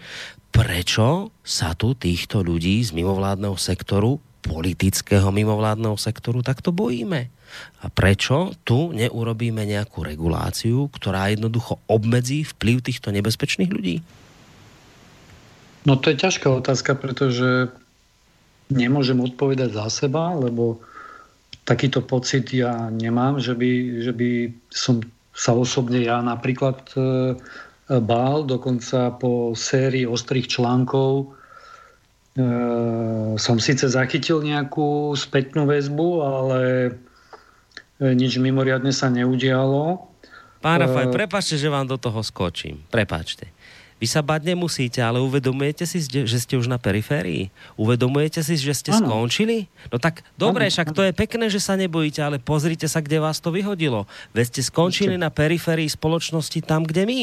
prečo 0.54 1.34
sa 1.42 1.74
tu 1.74 1.98
týchto 1.98 2.46
ľudí 2.46 2.78
z 2.86 2.94
mimovládneho 2.94 3.58
sektoru, 3.58 4.22
politického 4.46 5.34
mimovládneho 5.34 5.98
sektoru, 5.98 6.46
takto 6.46 6.70
bojíme? 6.70 7.26
A 7.82 7.90
prečo 7.90 8.54
tu 8.62 8.94
neurobíme 8.94 9.66
nejakú 9.66 10.06
reguláciu, 10.06 10.86
ktorá 10.94 11.34
jednoducho 11.34 11.82
obmedzí 11.90 12.46
vplyv 12.46 12.86
týchto 12.86 13.10
nebezpečných 13.10 13.70
ľudí? 13.74 13.96
No 15.84 15.98
to 15.98 16.14
je 16.14 16.22
ťažká 16.22 16.48
otázka, 16.48 16.94
pretože 16.96 17.74
nemôžem 18.70 19.18
odpovedať 19.20 19.74
za 19.74 19.90
seba, 19.90 20.32
lebo 20.32 20.80
takýto 21.66 22.00
pocit 22.00 22.48
ja 22.54 22.88
nemám, 22.94 23.42
že 23.42 23.58
by, 23.58 23.72
že 24.06 24.12
by 24.14 24.30
som 24.70 25.02
sa 25.34 25.50
osobne 25.50 25.98
ja 25.98 26.22
napríklad 26.22 26.78
e, 26.94 27.34
bál, 27.88 28.48
dokonca 28.48 29.12
po 29.16 29.52
sérii 29.52 30.08
ostrých 30.08 30.48
článkov 30.48 31.36
som 33.38 33.56
síce 33.62 33.86
zachytil 33.86 34.42
nejakú 34.42 35.14
spätnú 35.14 35.70
väzbu, 35.70 36.08
ale 36.18 36.60
e, 38.02 38.10
nič 38.10 38.42
mimoriadne 38.42 38.90
sa 38.90 39.06
neudialo. 39.06 40.02
Pán 40.58 40.82
E, 40.82 40.82
Rafaj, 40.82 41.14
prepáčte, 41.14 41.54
že 41.54 41.70
vám 41.70 41.86
do 41.86 41.94
toho 41.94 42.18
skočím. 42.26 42.82
Prepáčte. 42.90 43.54
Vy 44.02 44.10
sa 44.10 44.26
bať 44.26 44.50
nemusíte, 44.50 44.98
ale 44.98 45.22
uvedomujete 45.22 45.86
si, 45.86 46.02
že 46.02 46.38
ste 46.42 46.58
už 46.58 46.66
na 46.66 46.82
periférii? 46.82 47.54
Uvedomujete 47.78 48.42
si, 48.42 48.58
že 48.58 48.74
ste 48.74 48.90
Áno. 48.90 49.06
skončili? 49.06 49.70
No 49.94 50.02
tak 50.02 50.26
dobre, 50.34 50.66
však 50.66 50.90
to 50.90 51.06
je 51.06 51.14
pekné, 51.14 51.46
že 51.46 51.62
sa 51.62 51.78
nebojíte, 51.78 52.18
ale 52.18 52.42
pozrite 52.42 52.90
sa, 52.90 52.98
kde 52.98 53.22
vás 53.22 53.38
to 53.38 53.54
vyhodilo. 53.54 54.10
Veď 54.34 54.58
ste 54.58 54.60
skončili 54.66 55.14
na 55.14 55.30
periférii 55.30 55.86
spoločnosti 55.86 56.58
tam, 56.66 56.82
kde 56.82 57.06
my. 57.06 57.22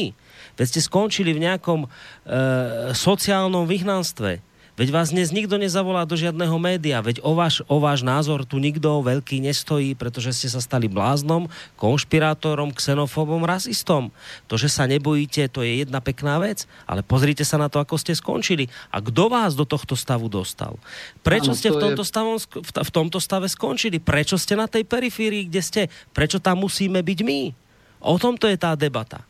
Veď 0.54 0.66
ste 0.68 0.80
skončili 0.80 1.32
v 1.32 1.48
nejakom 1.48 1.80
e, 1.84 1.88
sociálnom 2.92 3.64
vyhnanstve. 3.64 4.40
Veď 4.72 4.88
vás 4.88 5.12
dnes 5.12 5.36
nikto 5.36 5.60
nezavolá 5.60 6.08
do 6.08 6.16
žiadneho 6.16 6.56
média, 6.56 6.96
veď 7.04 7.20
o 7.20 7.36
váš, 7.36 7.60
o 7.68 7.76
váš 7.76 8.00
názor 8.00 8.48
tu 8.48 8.56
nikto 8.56 9.04
veľký 9.04 9.36
nestojí, 9.44 9.92
pretože 9.92 10.32
ste 10.32 10.48
sa 10.48 10.64
stali 10.64 10.88
bláznom, 10.88 11.44
konšpirátorom, 11.76 12.72
xenofóbom, 12.72 13.44
rasistom. 13.44 14.08
To, 14.48 14.56
že 14.56 14.72
sa 14.72 14.88
nebojíte, 14.88 15.44
to 15.52 15.60
je 15.60 15.84
jedna 15.84 16.00
pekná 16.00 16.40
vec, 16.40 16.64
ale 16.88 17.04
pozrite 17.04 17.44
sa 17.44 17.60
na 17.60 17.68
to, 17.68 17.84
ako 17.84 18.00
ste 18.00 18.16
skončili. 18.16 18.72
A 18.88 19.04
kto 19.04 19.28
vás 19.28 19.52
do 19.52 19.68
tohto 19.68 19.92
stavu 19.92 20.32
dostal? 20.32 20.80
Prečo 21.20 21.52
Áno, 21.52 21.58
ste 21.60 21.68
v 21.68 21.76
to 21.76 21.76
je- 21.76 21.84
tomto, 21.92 22.02
stavu, 22.08 22.30
v, 22.40 22.70
v 22.72 22.90
tomto 22.96 23.18
stave 23.20 23.52
skončili? 23.52 24.00
Prečo 24.00 24.40
ste 24.40 24.56
na 24.56 24.64
tej 24.64 24.88
periférii, 24.88 25.52
kde 25.52 25.60
ste? 25.60 25.82
Prečo 26.16 26.40
tam 26.40 26.64
musíme 26.64 27.04
byť 27.04 27.18
my? 27.20 27.40
O 28.08 28.16
tomto 28.16 28.48
je 28.48 28.56
tá 28.56 28.72
debata. 28.72 29.20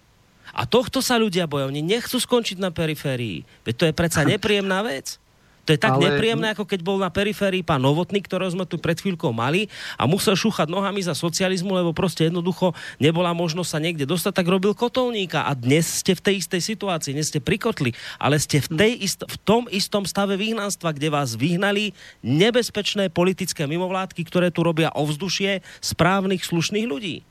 A 0.52 0.68
tohto 0.68 1.00
sa 1.00 1.16
ľudia 1.16 1.48
boja. 1.48 1.68
Oni 1.68 1.80
nechcú 1.80 2.20
skončiť 2.20 2.60
na 2.60 2.68
periférii. 2.68 3.44
Veď 3.64 3.74
to 3.74 3.84
je 3.88 3.94
predsa 3.96 4.20
nepríjemná 4.32 4.84
vec. 4.84 5.16
To 5.62 5.70
je 5.70 5.78
tak 5.78 5.94
Ale- 5.94 6.10
nepríjemné, 6.10 6.58
ako 6.58 6.66
keď 6.66 6.80
bol 6.82 6.98
na 6.98 7.06
periférii 7.06 7.62
pán 7.62 7.78
Novotný, 7.78 8.18
ktorého 8.18 8.50
sme 8.50 8.66
tu 8.66 8.82
pred 8.82 8.98
chvíľkou 8.98 9.30
mali 9.30 9.70
a 9.94 10.10
musel 10.10 10.34
šúchať 10.34 10.66
nohami 10.66 11.06
za 11.06 11.14
socializmu, 11.14 11.70
lebo 11.70 11.94
proste 11.94 12.26
jednoducho 12.26 12.74
nebola 12.98 13.30
možnosť 13.30 13.70
sa 13.70 13.78
niekde 13.78 14.02
dostať, 14.02 14.42
tak 14.42 14.50
robil 14.50 14.74
kotolníka. 14.74 15.46
A 15.46 15.54
dnes 15.54 16.02
ste 16.02 16.18
v 16.18 16.24
tej 16.26 16.34
istej 16.42 16.62
situácii, 16.66 17.14
dnes 17.14 17.30
ste 17.30 17.38
prikotli, 17.38 17.94
ale 18.18 18.42
ste 18.42 18.58
v, 18.58 18.68
tej 18.74 18.92
ist- 19.06 19.22
v 19.22 19.36
tom 19.46 19.70
istom 19.70 20.02
stave 20.02 20.34
vyhnanstva, 20.34 20.90
kde 20.98 21.14
vás 21.14 21.38
vyhnali 21.38 21.94
nebezpečné 22.26 23.06
politické 23.14 23.62
mimovládky, 23.70 24.18
ktoré 24.26 24.50
tu 24.50 24.66
robia 24.66 24.90
ovzdušie 24.98 25.62
správnych, 25.78 26.42
slušných 26.42 26.90
ľudí. 26.90 27.22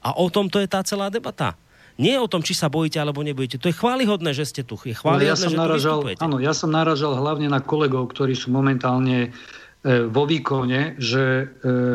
A 0.00 0.16
o 0.16 0.32
tom 0.32 0.48
to 0.48 0.56
je 0.56 0.68
tá 0.72 0.80
celá 0.80 1.12
debata. 1.12 1.52
Nie 1.94 2.18
o 2.18 2.26
tom, 2.26 2.42
či 2.42 2.58
sa 2.58 2.66
bojíte 2.66 2.98
alebo 2.98 3.22
nebojíte. 3.22 3.62
To 3.62 3.70
je 3.70 3.76
chválihodné, 3.78 4.34
že 4.34 4.50
ste 4.50 4.62
tu. 4.66 4.74
Je 4.82 4.98
Ale 4.98 4.98
chválihodné, 4.98 5.30
ja 5.30 5.38
som 5.38 5.52
že 5.54 5.58
naražal, 5.58 5.98
áno, 6.18 6.36
ja 6.42 6.52
som 6.52 6.70
naražal 6.74 7.14
hlavne 7.14 7.46
na 7.46 7.62
kolegov, 7.62 8.10
ktorí 8.10 8.34
sú 8.34 8.50
momentálne 8.50 9.30
e, 9.30 10.02
vo 10.10 10.26
výkone, 10.26 10.98
že 10.98 11.22
e, 11.22 11.44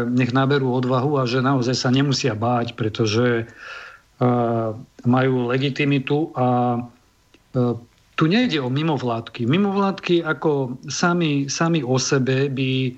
nech 0.07 0.31
naberú 0.31 0.71
odvahu 0.71 1.19
a 1.19 1.27
že 1.27 1.43
naozaj 1.43 1.75
sa 1.75 1.91
nemusia 1.91 2.31
báť, 2.31 2.79
pretože 2.79 3.43
e, 3.43 3.45
majú 5.03 5.51
legitimitu 5.51 6.31
a 6.35 6.79
tu 8.13 8.23
nejde 8.29 8.61
o 8.61 8.69
mimovládky. 8.69 9.49
Mimovládky 9.49 10.21
ako 10.21 10.77
sami, 10.85 11.49
sami 11.49 11.81
o 11.81 11.97
sebe 11.97 12.45
by 12.45 12.93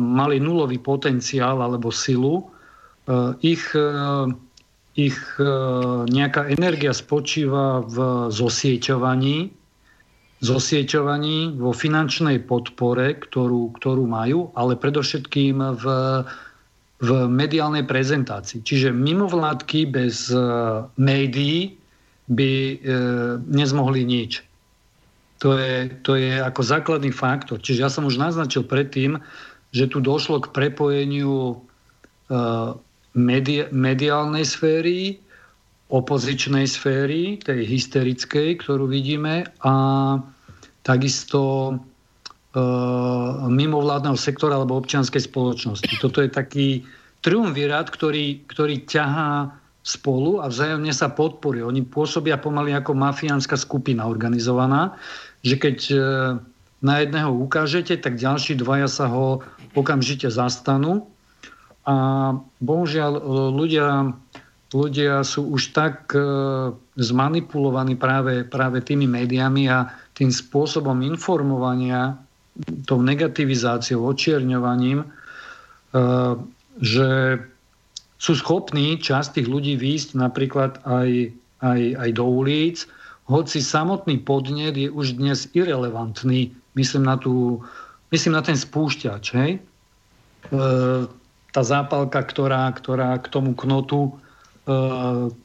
mali 0.00 0.40
nulový 0.40 0.80
potenciál 0.80 1.60
alebo 1.60 1.92
silu. 1.92 2.48
Ich 3.44 3.76
ich 4.94 5.18
e, 5.38 5.46
nejaká 6.06 6.54
energia 6.54 6.94
spočíva 6.94 7.82
v 7.82 8.30
zosieťovaní, 8.30 9.50
zosieťovaní 10.38 11.58
vo 11.58 11.74
finančnej 11.74 12.38
podpore, 12.46 13.18
ktorú, 13.18 13.74
ktorú 13.74 14.04
majú, 14.06 14.54
ale 14.54 14.78
predovšetkým 14.78 15.56
v, 15.82 15.84
v 17.02 17.10
mediálnej 17.26 17.82
prezentácii. 17.82 18.62
Čiže 18.62 18.94
mimovládky 18.94 19.90
bez 19.90 20.30
e, 20.30 20.38
médií 20.94 21.74
by 22.30 22.52
e, 22.54 22.76
nezmohli 23.50 24.06
nič. 24.06 24.46
To 25.42 25.58
je, 25.58 25.90
to 26.06 26.14
je 26.14 26.38
ako 26.38 26.62
základný 26.62 27.10
faktor. 27.10 27.58
Čiže 27.58 27.82
ja 27.82 27.90
som 27.90 28.06
už 28.06 28.16
naznačil 28.16 28.64
predtým, 28.64 29.18
že 29.74 29.90
tu 29.90 29.98
došlo 29.98 30.38
k 30.38 30.54
prepojeniu 30.54 31.58
medi- 33.14 33.70
mediálnej 33.70 34.44
sféry, 34.44 35.18
opozičnej 35.88 36.66
sféry, 36.66 37.38
tej 37.38 37.62
hysterickej, 37.64 38.58
ktorú 38.60 38.90
vidíme, 38.90 39.46
a 39.62 39.74
takisto 40.82 41.40
e, 41.70 41.74
mimovládneho 43.46 44.18
sektora 44.18 44.58
alebo 44.58 44.76
občianskej 44.82 45.22
spoločnosti. 45.30 45.92
Toto 46.02 46.18
je 46.20 46.28
taký 46.28 46.68
triumvirát, 47.22 47.88
ktorý, 47.88 48.44
ktorý 48.50 48.84
ťahá 48.84 49.54
spolu 49.84 50.40
a 50.40 50.48
vzájomne 50.48 50.92
sa 50.92 51.12
podporuje. 51.12 51.64
Oni 51.64 51.84
pôsobia 51.84 52.40
pomaly 52.40 52.72
ako 52.72 52.96
mafiánska 52.96 53.54
skupina 53.56 54.08
organizovaná, 54.08 54.96
že 55.44 55.60
keď 55.60 55.78
e, 55.92 55.96
na 56.84 56.94
jedného 57.00 57.32
ukážete, 57.32 57.96
tak 58.02 58.20
ďalší 58.20 58.60
dvaja 58.60 58.88
sa 58.90 59.08
ho 59.08 59.40
okamžite 59.72 60.28
zastanú 60.28 61.13
a 61.84 61.96
bohužiaľ 62.64 63.12
e, 63.16 63.22
ľudia, 63.52 64.16
ľudia 64.72 65.20
sú 65.20 65.52
už 65.52 65.76
tak 65.76 66.16
e, 66.16 66.20
zmanipulovaní 66.96 68.00
práve, 68.00 68.48
práve 68.48 68.80
tými 68.80 69.04
médiami 69.04 69.68
a 69.68 69.92
tým 70.16 70.32
spôsobom 70.32 70.96
informovania, 71.04 72.16
tou 72.88 73.04
negativizáciou, 73.04 74.00
očierňovaním, 74.00 75.04
e, 75.04 75.06
že 76.80 77.38
sú 78.16 78.32
schopní 78.32 78.96
časť 78.96 79.36
tých 79.36 79.48
ľudí 79.52 79.76
výjsť 79.76 80.16
napríklad 80.16 80.80
aj, 80.88 81.36
aj, 81.60 81.80
aj 82.00 82.10
do 82.16 82.24
ulic, 82.24 82.88
hoci 83.28 83.60
samotný 83.60 84.20
podnet 84.24 84.76
je 84.76 84.88
už 84.88 85.20
dnes 85.20 85.48
irrelevantný, 85.56 86.52
myslím 86.76 87.04
na, 87.08 87.16
tú, 87.16 87.60
myslím 88.12 88.36
na 88.36 88.42
ten 88.44 88.56
spúšťač, 88.56 89.24
hej? 89.36 89.50
E, 89.56 90.58
tá 91.54 91.62
zápalka, 91.62 92.18
ktorá, 92.18 92.66
ktorá 92.74 93.14
k 93.22 93.30
tomu 93.30 93.54
knotu, 93.54 94.10
e, 94.10 94.12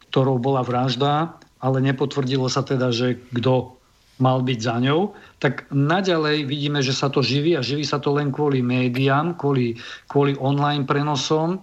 ktorou 0.10 0.42
bola 0.42 0.66
vražda, 0.66 1.38
ale 1.62 1.78
nepotvrdilo 1.86 2.50
sa 2.50 2.66
teda, 2.66 2.90
že 2.90 3.22
kto 3.30 3.78
mal 4.18 4.42
byť 4.42 4.60
za 4.60 4.76
ňou, 4.82 5.14
tak 5.38 5.70
naďalej 5.72 6.50
vidíme, 6.50 6.82
že 6.82 6.98
sa 6.98 7.08
to 7.08 7.22
živí 7.22 7.56
a 7.56 7.64
živí 7.64 7.86
sa 7.86 8.02
to 8.02 8.12
len 8.18 8.34
kvôli 8.34 8.60
médiám, 8.60 9.38
kvôli, 9.38 9.80
kvôli 10.10 10.36
online 10.42 10.84
prenosom. 10.84 11.62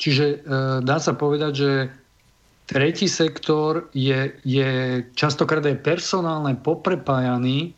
Čiže 0.00 0.26
e, 0.26 0.36
dá 0.80 0.96
sa 0.96 1.12
povedať, 1.12 1.52
že 1.52 1.70
tretí 2.64 3.04
sektor 3.04 3.92
je, 3.92 4.32
je 4.48 5.04
častokrát 5.12 5.60
aj 5.60 5.84
personálne 5.84 6.56
poprepájaný 6.56 7.76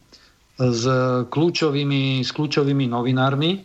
s 0.56 0.84
kľúčovými, 1.28 2.22
s 2.22 2.30
kľúčovými 2.32 2.88
novinármi 2.88 3.60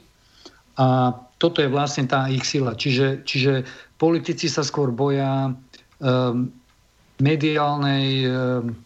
a 0.75 1.15
toto 1.41 1.65
je 1.65 1.73
vlastne 1.73 2.05
tá 2.05 2.29
ich 2.29 2.45
sila. 2.45 2.77
Čiže, 2.77 3.25
čiže 3.25 3.65
politici 3.97 4.45
sa 4.45 4.61
skôr 4.61 4.93
boja 4.93 5.49
um, 5.49 6.53
mediálnej 7.17 8.29
um, 8.29 8.77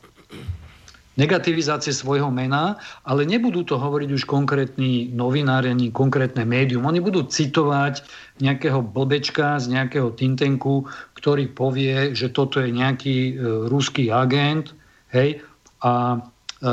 negativizácie 1.15 1.95
svojho 1.95 2.27
mena, 2.31 2.79
ale 3.07 3.23
nebudú 3.23 3.63
to 3.63 3.79
hovoriť 3.79 4.09
už 4.11 4.23
konkrétni 4.27 5.11
novinári 5.11 5.71
ani 5.71 5.91
konkrétne 5.91 6.43
médium. 6.43 6.87
Oni 6.87 6.99
budú 6.99 7.23
citovať 7.27 8.03
nejakého 8.43 8.83
blbečka 8.83 9.59
z 9.59 9.75
nejakého 9.75 10.11
tintenku, 10.15 10.87
ktorý 11.15 11.51
povie, 11.55 12.11
že 12.11 12.31
toto 12.35 12.59
je 12.59 12.71
nejaký 12.71 13.15
e, 13.31 13.33
ruský 13.71 14.11
agent, 14.11 14.75
hej, 15.15 15.39
a 15.87 16.19
e, 16.19 16.71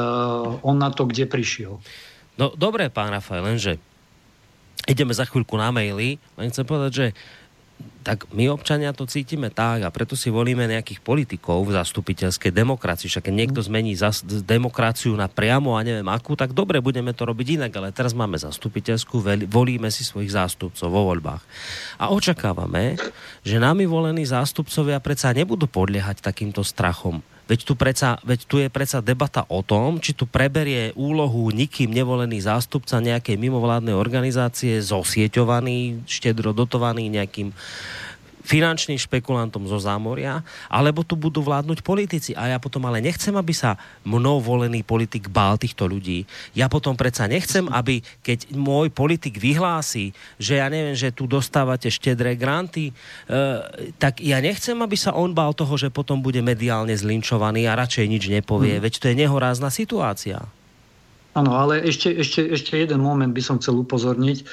on 0.67 0.77
na 0.79 0.91
to 0.91 1.07
kde 1.07 1.31
prišiel. 1.31 1.79
No 2.35 2.51
dobre, 2.59 2.91
pán 2.91 3.15
Rafael, 3.15 3.47
lenže 3.47 3.79
ideme 4.87 5.15
za 5.15 5.29
chvíľku 5.29 5.55
na 5.59 5.71
maily, 5.71 6.19
len 6.39 6.49
chcem 6.51 6.67
povedať, 6.67 6.93
že 6.93 7.07
tak 8.03 8.27
my 8.35 8.51
občania 8.51 8.91
to 8.91 9.07
cítime 9.07 9.47
tak 9.51 9.87
a 9.87 9.95
preto 9.95 10.19
si 10.19 10.27
volíme 10.27 10.67
nejakých 10.67 10.99
politikov 11.03 11.71
v 11.71 11.79
zastupiteľskej 11.79 12.51
demokracii. 12.51 13.07
Však 13.07 13.31
keď 13.31 13.35
niekto 13.35 13.63
zmení 13.63 13.95
zas, 13.95 14.27
demokraciu 14.27 15.15
na 15.15 15.31
priamo 15.31 15.79
a 15.79 15.87
neviem 15.87 16.07
akú, 16.11 16.35
tak 16.35 16.51
dobre, 16.51 16.83
budeme 16.83 17.15
to 17.15 17.23
robiť 17.23 17.63
inak, 17.63 17.73
ale 17.79 17.95
teraz 17.95 18.15
máme 18.15 18.39
zastupiteľskú, 18.39 19.23
volíme 19.47 19.91
si 19.95 20.03
svojich 20.03 20.35
zástupcov 20.35 20.91
vo 20.91 21.15
voľbách. 21.15 21.43
A 22.03 22.11
očakávame, 22.11 22.99
že 23.47 23.63
nami 23.63 23.87
volení 23.87 24.27
zástupcovia 24.27 24.99
predsa 24.99 25.31
nebudú 25.31 25.71
podliehať 25.71 26.27
takýmto 26.27 26.67
strachom. 26.67 27.23
Veď 27.53 27.69
tu, 27.69 27.77
predsa, 27.77 28.17
veď 28.25 28.41
tu 28.49 28.57
je 28.65 28.73
predsa 28.73 29.05
debata 29.05 29.45
o 29.53 29.61
tom, 29.61 30.01
či 30.01 30.17
tu 30.17 30.25
preberie 30.25 30.97
úlohu 30.97 31.53
nikým 31.53 31.93
nevolený 31.93 32.41
zástupca 32.41 32.97
nejakej 32.97 33.37
mimovládnej 33.37 33.93
organizácie, 33.93 34.81
zosieťovaný, 34.81 36.01
štedro 36.09 36.57
dotovaný 36.57 37.13
nejakým 37.13 37.53
finančným 38.43 38.99
špekulantom 38.99 39.65
zo 39.71 39.79
zámoria, 39.79 40.43
alebo 40.67 41.07
tu 41.07 41.15
budú 41.15 41.41
vládnuť 41.43 41.81
politici. 41.87 42.31
A 42.35 42.51
ja 42.51 42.59
potom 42.59 42.83
ale 42.87 42.99
nechcem, 42.99 43.33
aby 43.33 43.55
sa 43.55 43.79
mnou 44.03 44.43
volený 44.43 44.83
politik 44.83 45.31
bál 45.31 45.55
týchto 45.57 45.87
ľudí. 45.87 46.27
Ja 46.53 46.67
potom 46.67 46.99
predsa 46.99 47.31
nechcem, 47.31 47.71
aby 47.71 48.03
keď 48.27 48.51
môj 48.53 48.91
politik 48.91 49.39
vyhlási, 49.39 50.11
že 50.37 50.59
ja 50.59 50.67
neviem, 50.67 50.99
že 50.99 51.15
tu 51.15 51.31
dostávate 51.31 51.87
štedré 51.89 52.35
granty, 52.35 52.91
e, 52.91 52.93
tak 53.97 54.19
ja 54.19 54.43
nechcem, 54.43 54.75
aby 54.83 54.99
sa 54.99 55.15
on 55.15 55.31
bál 55.31 55.55
toho, 55.55 55.79
že 55.79 55.95
potom 55.95 56.19
bude 56.19 56.43
mediálne 56.43 56.93
zlinčovaný 56.93 57.71
a 57.71 57.79
radšej 57.79 58.07
nič 58.11 58.25
nepovie. 58.27 58.77
Hmm. 58.79 58.85
Veď 58.85 58.93
to 58.99 59.07
je 59.11 59.21
nehorázna 59.23 59.71
situácia. 59.71 60.43
Áno, 61.33 61.57
ale 61.57 61.81
ešte, 61.89 62.13
ešte, 62.13 62.45
ešte 62.45 62.77
jeden 62.77 63.01
moment 63.01 63.33
by 63.33 63.41
som 63.41 63.57
chcel 63.57 63.81
upozorniť. 63.81 64.39
E, 64.43 64.45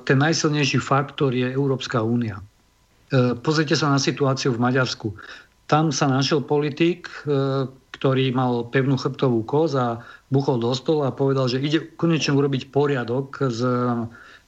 ten 0.00 0.16
najsilnejší 0.16 0.80
faktor 0.80 1.36
je 1.36 1.44
Európska 1.44 2.00
únia. 2.00 2.40
E, 3.10 3.34
pozrite 3.34 3.74
sa 3.74 3.90
na 3.90 3.98
situáciu 3.98 4.54
v 4.54 4.62
Maďarsku. 4.62 5.10
Tam 5.66 5.90
sa 5.90 6.06
našiel 6.06 6.46
politik, 6.46 7.10
e, 7.26 7.66
ktorý 7.98 8.30
mal 8.32 8.70
pevnú 8.70 8.94
chrbtovú 8.94 9.42
koz 9.44 9.74
a 9.74 9.98
buchol 10.30 10.62
do 10.62 10.70
stola 10.72 11.10
a 11.10 11.16
povedal, 11.16 11.50
že 11.50 11.58
ide 11.58 11.84
konečne 11.98 12.38
urobiť 12.38 12.70
poriadok 12.70 13.50
s 13.50 13.60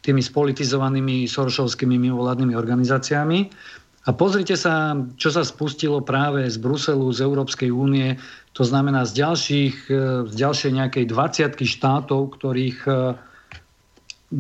tými 0.03 0.23
spolitizovanými 0.23 1.27
soršovskými 1.27 1.99
mimovládnymi 1.99 2.55
organizáciami. 2.57 3.51
A 4.03 4.11
pozrite 4.11 4.59
sa, 4.59 4.99
čo 5.15 5.31
sa 5.31 5.47
spustilo 5.47 6.03
práve 6.03 6.51
z 6.51 6.59
Bruselu, 6.59 7.07
z 7.15 7.23
Európskej 7.23 7.71
únie, 7.71 8.19
to 8.51 8.67
znamená 8.67 9.07
z, 9.07 9.23
ďalších, 9.23 9.75
e, 9.91 9.99
z 10.27 10.35
ďalšej 10.35 10.71
nejakej 10.75 11.05
20 11.07 11.63
štátov, 11.63 12.35
ktorých 12.39 12.79
e, 12.87 12.93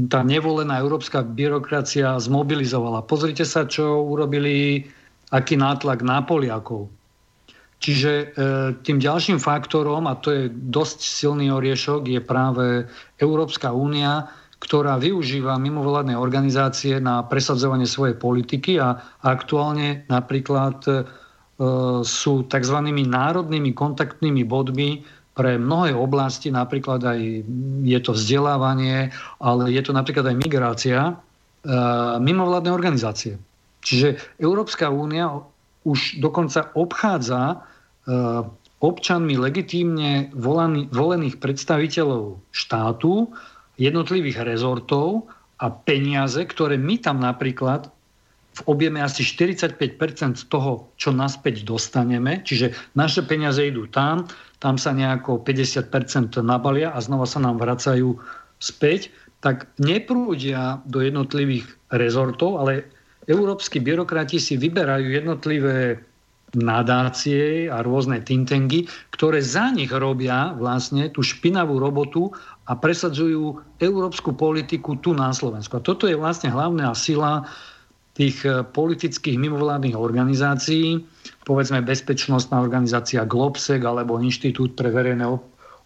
tá 0.09 0.24
nevolená 0.24 0.81
európska 0.81 1.20
byrokracia 1.20 2.16
zmobilizovala. 2.16 3.05
Pozrite 3.05 3.44
sa, 3.44 3.69
čo 3.69 4.01
urobili, 4.02 4.89
aký 5.28 5.60
nátlak 5.60 6.01
na 6.01 6.24
Poliakov. 6.24 6.89
Čiže 7.82 8.12
e, 8.12 8.24
tým 8.81 9.02
ďalším 9.02 9.43
faktorom, 9.43 10.06
a 10.06 10.14
to 10.16 10.31
je 10.31 10.43
dosť 10.48 10.98
silný 11.02 11.51
oriešok, 11.51 12.06
je 12.06 12.20
práve 12.23 12.86
Európska 13.19 13.74
únia, 13.74 14.31
ktorá 14.62 14.94
využíva 15.02 15.59
mimovládne 15.59 16.14
organizácie 16.14 17.02
na 17.02 17.27
presadzovanie 17.27 17.90
svojej 17.90 18.14
politiky 18.14 18.78
a 18.78 18.94
aktuálne 19.27 20.06
napríklad 20.06 20.86
E, 21.52 21.64
sú 22.02 22.48
tzv. 22.48 22.78
národnými 22.90 23.70
kontaktnými 23.77 24.43
bodmi 24.43 25.05
pre 25.33 25.57
mnohé 25.57 25.97
oblasti, 25.97 26.53
napríklad 26.53 27.01
aj 27.01 27.21
je 27.83 27.99
to 28.05 28.13
vzdelávanie, 28.13 29.09
ale 29.41 29.73
je 29.73 29.83
to 29.83 29.97
napríklad 29.97 30.29
aj 30.29 30.37
migrácia, 30.37 30.99
e, 31.09 31.15
mimovládne 32.21 32.69
organizácie. 32.69 33.41
Čiže 33.81 34.21
Európska 34.39 34.93
únia 34.93 35.43
už 35.89 36.21
dokonca 36.21 36.71
obchádza 36.77 37.43
e, 37.49 37.57
občanmi 38.83 39.39
legitímne 39.39 40.35
volených 40.91 41.39
predstaviteľov 41.39 42.43
štátu, 42.51 43.31
jednotlivých 43.79 44.43
rezortov 44.45 45.31
a 45.63 45.71
peniaze, 45.71 46.43
ktoré 46.43 46.77
my 46.77 46.99
tam 46.99 47.23
napríklad 47.23 47.89
v 48.53 48.61
objeme 48.69 49.01
asi 49.01 49.25
45% 49.25 49.81
z 50.37 50.45
toho, 50.53 50.93
čo 51.01 51.09
naspäť 51.09 51.65
dostaneme, 51.65 52.45
čiže 52.45 52.77
naše 52.93 53.25
peniaze 53.25 53.65
idú 53.65 53.89
tam, 53.89 54.29
tam 54.62 54.78
sa 54.78 54.94
nejako 54.94 55.43
50% 55.43 56.39
nabalia 56.39 56.94
a 56.94 57.02
znova 57.02 57.26
sa 57.26 57.43
nám 57.43 57.59
vracajú 57.59 58.14
späť, 58.62 59.10
tak 59.43 59.66
neprúdia 59.82 60.78
do 60.86 61.02
jednotlivých 61.02 61.66
rezortov, 61.90 62.62
ale 62.62 62.86
európsky 63.26 63.82
byrokrati 63.82 64.39
si 64.39 64.55
vyberajú 64.55 65.18
jednotlivé 65.18 65.98
nadácie 66.55 67.66
a 67.66 67.80
rôzne 67.82 68.22
tintengy, 68.22 68.86
ktoré 69.10 69.40
za 69.40 69.72
nich 69.72 69.90
robia 69.90 70.52
vlastne 70.55 71.09
tú 71.09 71.24
špinavú 71.24 71.80
robotu 71.80 72.30
a 72.68 72.76
presadzujú 72.76 73.59
európsku 73.80 74.36
politiku 74.36 75.01
tu 75.01 75.16
na 75.16 75.32
Slovensku. 75.32 75.80
A 75.80 75.84
toto 75.84 76.06
je 76.06 76.14
vlastne 76.14 76.52
hlavná 76.52 76.93
sila 76.93 77.48
tých 78.12 78.44
e, 78.44 78.60
politických 78.60 79.40
mimovládnych 79.40 79.97
organizácií, 79.97 81.01
povedzme 81.43 81.82
bezpečnostná 81.82 82.62
organizácia 82.62 83.27
Globsec 83.27 83.82
alebo 83.82 84.19
Inštitút 84.19 84.78
pre 84.78 84.90
verejné 84.90 85.27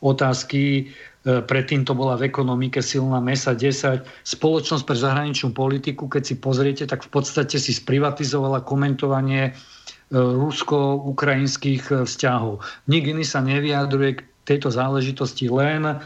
otázky, 0.04 0.62
e, 0.62 1.40
predtým 1.40 1.88
to 1.88 1.96
bola 1.96 2.20
v 2.20 2.28
ekonomike 2.28 2.84
silná 2.84 3.20
MESA 3.20 3.56
10, 3.56 4.04
Spoločnosť 4.04 4.84
pre 4.84 4.96
zahraničnú 4.96 5.56
politiku, 5.56 6.08
keď 6.08 6.22
si 6.22 6.34
pozriete, 6.36 6.84
tak 6.84 7.04
v 7.04 7.10
podstate 7.10 7.56
si 7.56 7.72
sprivatizovala 7.72 8.64
komentovanie 8.68 9.50
e, 9.50 9.52
rusko-ukrajinských 10.16 12.04
vzťahov. 12.04 12.60
Nik 12.92 13.08
iný 13.08 13.24
sa 13.24 13.40
nevyjadruje 13.40 14.10
k 14.20 14.24
tejto 14.46 14.70
záležitosti 14.70 15.50
len 15.50 15.98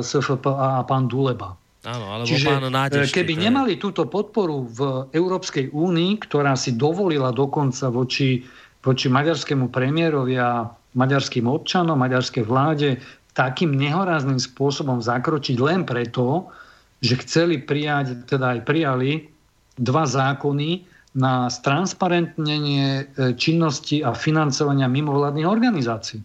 SFPA 0.00 0.80
a 0.80 0.88
pán 0.88 1.04
Duleba. 1.04 1.52
Áno, 1.84 2.16
alebo 2.16 2.24
Čiže 2.24 2.48
pán 2.48 2.64
Nádež, 2.72 3.12
keby 3.12 3.36
nemali 3.36 3.76
túto 3.76 4.08
podporu 4.08 4.64
v 4.64 4.80
Európskej 5.12 5.68
únii, 5.68 6.16
ktorá 6.24 6.56
si 6.56 6.72
dovolila 6.80 7.28
dokonca 7.28 7.92
voči, 7.92 8.40
voči 8.84 9.08
maďarskému 9.08 9.72
premiérovi 9.72 10.36
a 10.36 10.68
maďarským 10.94 11.48
občanom, 11.48 11.96
maďarskej 11.98 12.44
vláde 12.44 13.00
takým 13.34 13.74
nehorázným 13.74 14.38
spôsobom 14.38 15.02
zakročiť 15.02 15.58
len 15.58 15.82
preto, 15.82 16.52
že 17.02 17.18
chceli 17.26 17.58
prijať, 17.58 18.28
teda 18.30 18.54
aj 18.56 18.60
prijali 18.62 19.26
dva 19.74 20.06
zákony 20.06 20.86
na 21.18 21.50
stransparentnenie 21.50 22.86
e, 22.86 23.04
činnosti 23.34 24.02
a 24.02 24.14
financovania 24.14 24.86
mimovládnych 24.86 25.46
organizácií. 25.46 26.22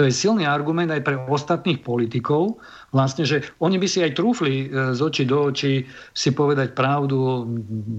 To 0.00 0.08
je 0.08 0.16
silný 0.16 0.48
argument 0.48 0.88
aj 0.88 1.04
pre 1.04 1.20
ostatných 1.28 1.84
politikov, 1.84 2.56
vlastne, 2.88 3.28
že 3.28 3.44
oni 3.60 3.76
by 3.76 3.84
si 3.84 4.00
aj 4.00 4.16
trúfli 4.16 4.64
e, 4.64 4.96
z 4.96 5.00
očí 5.04 5.28
do 5.28 5.52
očí 5.52 5.84
si 6.16 6.32
povedať 6.32 6.72
pravdu 6.72 7.44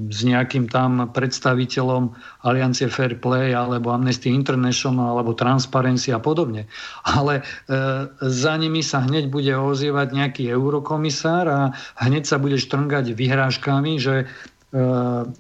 s 0.10 0.26
nejakým 0.26 0.66
tam 0.66 1.14
predstaviteľom 1.14 2.10
Aliancie 2.42 2.90
Fair 2.90 3.22
Play 3.22 3.54
alebo 3.54 3.94
Amnesty 3.94 4.34
International 4.34 5.22
alebo 5.22 5.38
Transparency 5.38 6.10
a 6.10 6.18
podobne. 6.18 6.66
Ale 7.06 7.46
e, 7.70 7.70
za 8.18 8.58
nimi 8.58 8.82
sa 8.82 9.06
hneď 9.06 9.30
bude 9.30 9.54
ozývať 9.54 10.18
nejaký 10.18 10.50
eurokomisár 10.50 11.46
a 11.46 11.60
hneď 12.02 12.26
sa 12.26 12.42
bude 12.42 12.58
štrngať 12.58 13.14
vyhrážkami, 13.14 14.02
že 14.02 14.26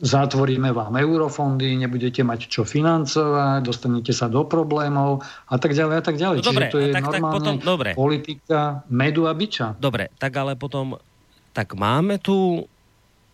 zatvoríme 0.04 0.76
vám 0.76 1.00
eurofondy, 1.00 1.80
nebudete 1.80 2.20
mať 2.20 2.52
čo 2.52 2.68
financovať, 2.68 3.64
dostanete 3.64 4.12
sa 4.12 4.28
do 4.28 4.44
problémov 4.44 5.24
a 5.48 5.56
tak 5.56 5.72
ďalej 5.72 5.96
a 5.96 6.04
tak 6.04 6.16
ďalej. 6.20 6.38
No 6.44 6.48
dobre, 6.52 6.66
Čiže 6.68 6.74
to 6.76 6.80
je 6.84 6.90
tak, 6.92 7.06
tak 7.08 7.24
potom, 7.24 7.56
dobre. 7.64 7.90
politika 7.96 8.84
medu 8.92 9.32
a 9.32 9.34
biča. 9.34 9.80
Dobre, 9.80 10.12
tak 10.20 10.36
ale 10.36 10.60
potom 10.60 11.00
tak 11.56 11.76
máme 11.80 12.20
tu 12.20 12.68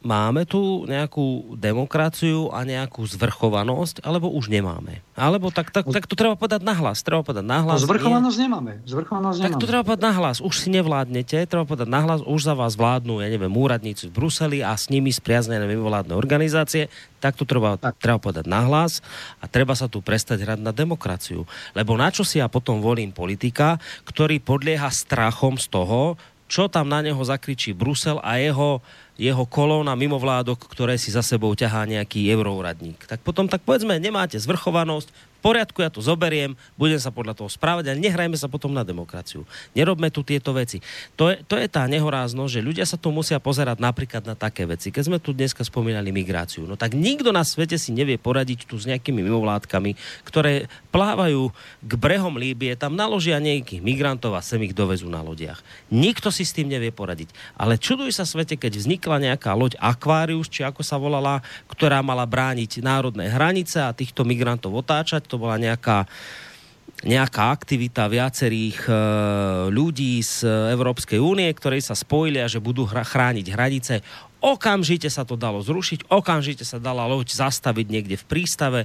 máme 0.08 0.48
tu 0.48 0.88
nejakú 0.88 1.60
demokraciu 1.60 2.48
a 2.56 2.64
nejakú 2.64 3.04
zvrchovanosť, 3.04 4.00
alebo 4.08 4.32
už 4.32 4.48
nemáme? 4.48 5.04
Alebo 5.20 5.52
tak, 5.52 5.76
tak, 5.76 5.84
tak 5.84 6.08
to 6.08 6.16
treba 6.16 6.40
povedať 6.40 6.64
nahlas. 6.64 7.04
Treba 7.04 7.28
povedať 7.28 7.44
nahlas. 7.44 7.84
No, 7.84 7.92
zvrchovanosť 7.92 8.38
nie... 8.40 8.46
nemáme. 8.48 8.72
Zvrchovanosť 8.88 9.38
tak 9.44 9.60
to 9.60 9.68
treba 9.68 9.84
povedať 9.84 10.04
nahlas. 10.08 10.38
Už 10.40 10.56
si 10.56 10.72
nevládnete, 10.72 11.44
treba 11.52 11.68
povedať 11.68 11.90
nahlas, 11.92 12.24
už 12.24 12.40
za 12.48 12.56
vás 12.56 12.80
vládnu, 12.80 13.20
ja 13.20 13.28
neviem, 13.28 13.52
úradníci 13.52 14.08
v 14.08 14.16
Bruseli 14.16 14.64
a 14.64 14.72
s 14.72 14.88
nimi 14.88 15.12
spriaznené 15.12 15.68
mimovládne 15.68 16.16
organizácie. 16.16 16.88
Tak 17.20 17.36
to 17.36 17.44
treba, 17.50 17.76
tak. 17.76 18.00
treba 18.00 18.22
povedať 18.22 18.48
nahlas 18.48 19.04
a 19.44 19.50
treba 19.50 19.76
sa 19.76 19.92
tu 19.92 20.00
prestať 20.00 20.48
hrať 20.48 20.62
na 20.62 20.72
demokraciu. 20.72 21.44
Lebo 21.76 21.98
na 22.00 22.14
čo 22.14 22.24
si 22.24 22.40
ja 22.40 22.48
potom 22.48 22.80
volím 22.80 23.12
politika, 23.12 23.82
ktorý 24.06 24.40
podlieha 24.40 24.88
strachom 24.94 25.60
z 25.60 25.68
toho, 25.68 26.16
čo 26.48 26.72
tam 26.72 26.88
na 26.88 27.04
neho 27.04 27.20
zakričí 27.20 27.76
Brusel 27.76 28.20
a 28.24 28.40
jeho 28.40 28.80
jeho 29.18 29.50
kolóna 29.50 29.98
mimovládok, 29.98 30.70
ktoré 30.70 30.96
si 31.02 31.10
za 31.10 31.26
sebou 31.26 31.50
ťahá 31.58 31.90
nejaký 31.90 32.30
euroradník. 32.30 33.02
Tak 33.10 33.26
potom, 33.26 33.50
tak 33.50 33.66
povedzme, 33.66 33.98
nemáte 33.98 34.38
zvrchovanosť, 34.38 35.10
poriadku, 35.40 35.80
ja 35.82 35.94
to 35.94 36.04
zoberiem, 36.04 36.58
budem 36.76 37.00
sa 37.00 37.14
podľa 37.14 37.38
toho 37.38 37.50
správať, 37.50 37.94
ale 37.94 38.04
nehrajme 38.04 38.36
sa 38.36 38.50
potom 38.50 38.74
na 38.74 38.84
demokraciu. 38.84 39.48
Nerobme 39.74 40.12
tu 40.12 40.26
tieto 40.26 40.52
veci. 40.52 40.82
To 41.16 41.32
je, 41.32 41.40
to 41.46 41.56
je 41.56 41.68
tá 41.70 41.86
nehoráznosť, 41.88 42.52
že 42.52 42.66
ľudia 42.66 42.86
sa 42.86 43.00
tu 43.00 43.14
musia 43.14 43.40
pozerať 43.40 43.80
napríklad 43.80 44.26
na 44.26 44.36
také 44.36 44.68
veci. 44.68 44.92
Keď 44.92 45.04
sme 45.08 45.18
tu 45.22 45.32
dneska 45.32 45.64
spomínali 45.64 46.12
migráciu, 46.12 46.66
no 46.66 46.76
tak 46.76 46.98
nikto 46.98 47.32
na 47.32 47.46
svete 47.46 47.80
si 47.80 47.94
nevie 47.96 48.20
poradiť 48.20 48.68
tu 48.68 48.76
s 48.76 48.90
nejakými 48.90 49.24
mimovládkami, 49.24 49.96
ktoré 50.28 50.68
plávajú 50.92 51.54
k 51.86 51.92
brehom 51.96 52.36
Líbie, 52.36 52.76
tam 52.76 52.98
naložia 52.98 53.38
nejakých 53.40 53.80
migrantov 53.80 54.34
a 54.34 54.42
sem 54.42 54.60
ich 54.66 54.74
dovezú 54.74 55.08
na 55.08 55.22
lodiach. 55.22 55.62
Nikto 55.94 56.34
si 56.34 56.44
s 56.44 56.54
tým 56.54 56.68
nevie 56.68 56.90
poradiť. 56.90 57.32
Ale 57.56 57.78
čuduj 57.78 58.12
sa 58.12 58.26
svete, 58.26 58.58
keď 58.58 58.82
vznikla 58.82 59.32
nejaká 59.32 59.54
loď 59.54 59.78
Aquarius, 59.78 60.50
či 60.50 60.66
ako 60.66 60.82
sa 60.82 60.98
volala, 60.98 61.40
ktorá 61.70 62.02
mala 62.02 62.26
brániť 62.26 62.82
národné 62.82 63.30
hranice 63.30 63.80
a 63.80 63.96
týchto 63.96 64.26
migrantov 64.26 64.74
otáčať, 64.74 65.24
to 65.30 65.37
to 65.38 65.46
bola 65.46 65.62
nejaká 65.62 66.10
nejaká 66.98 67.54
aktivita 67.54 68.10
viacerých 68.10 68.90
e, 68.90 68.92
ľudí 69.70 70.18
z 70.18 70.50
Európskej 70.74 71.22
únie, 71.22 71.46
ktorí 71.54 71.78
sa 71.78 71.94
spojili 71.94 72.42
a 72.42 72.50
že 72.50 72.58
budú 72.58 72.90
chrániť 72.90 73.54
hranice. 73.54 74.02
Okamžite 74.42 75.06
sa 75.06 75.22
to 75.22 75.38
dalo 75.38 75.62
zrušiť, 75.62 76.10
okamžite 76.10 76.66
sa 76.66 76.82
dala 76.82 77.06
loď 77.06 77.38
zastaviť 77.38 77.86
niekde 77.86 78.18
v 78.18 78.26
prístave, 78.26 78.80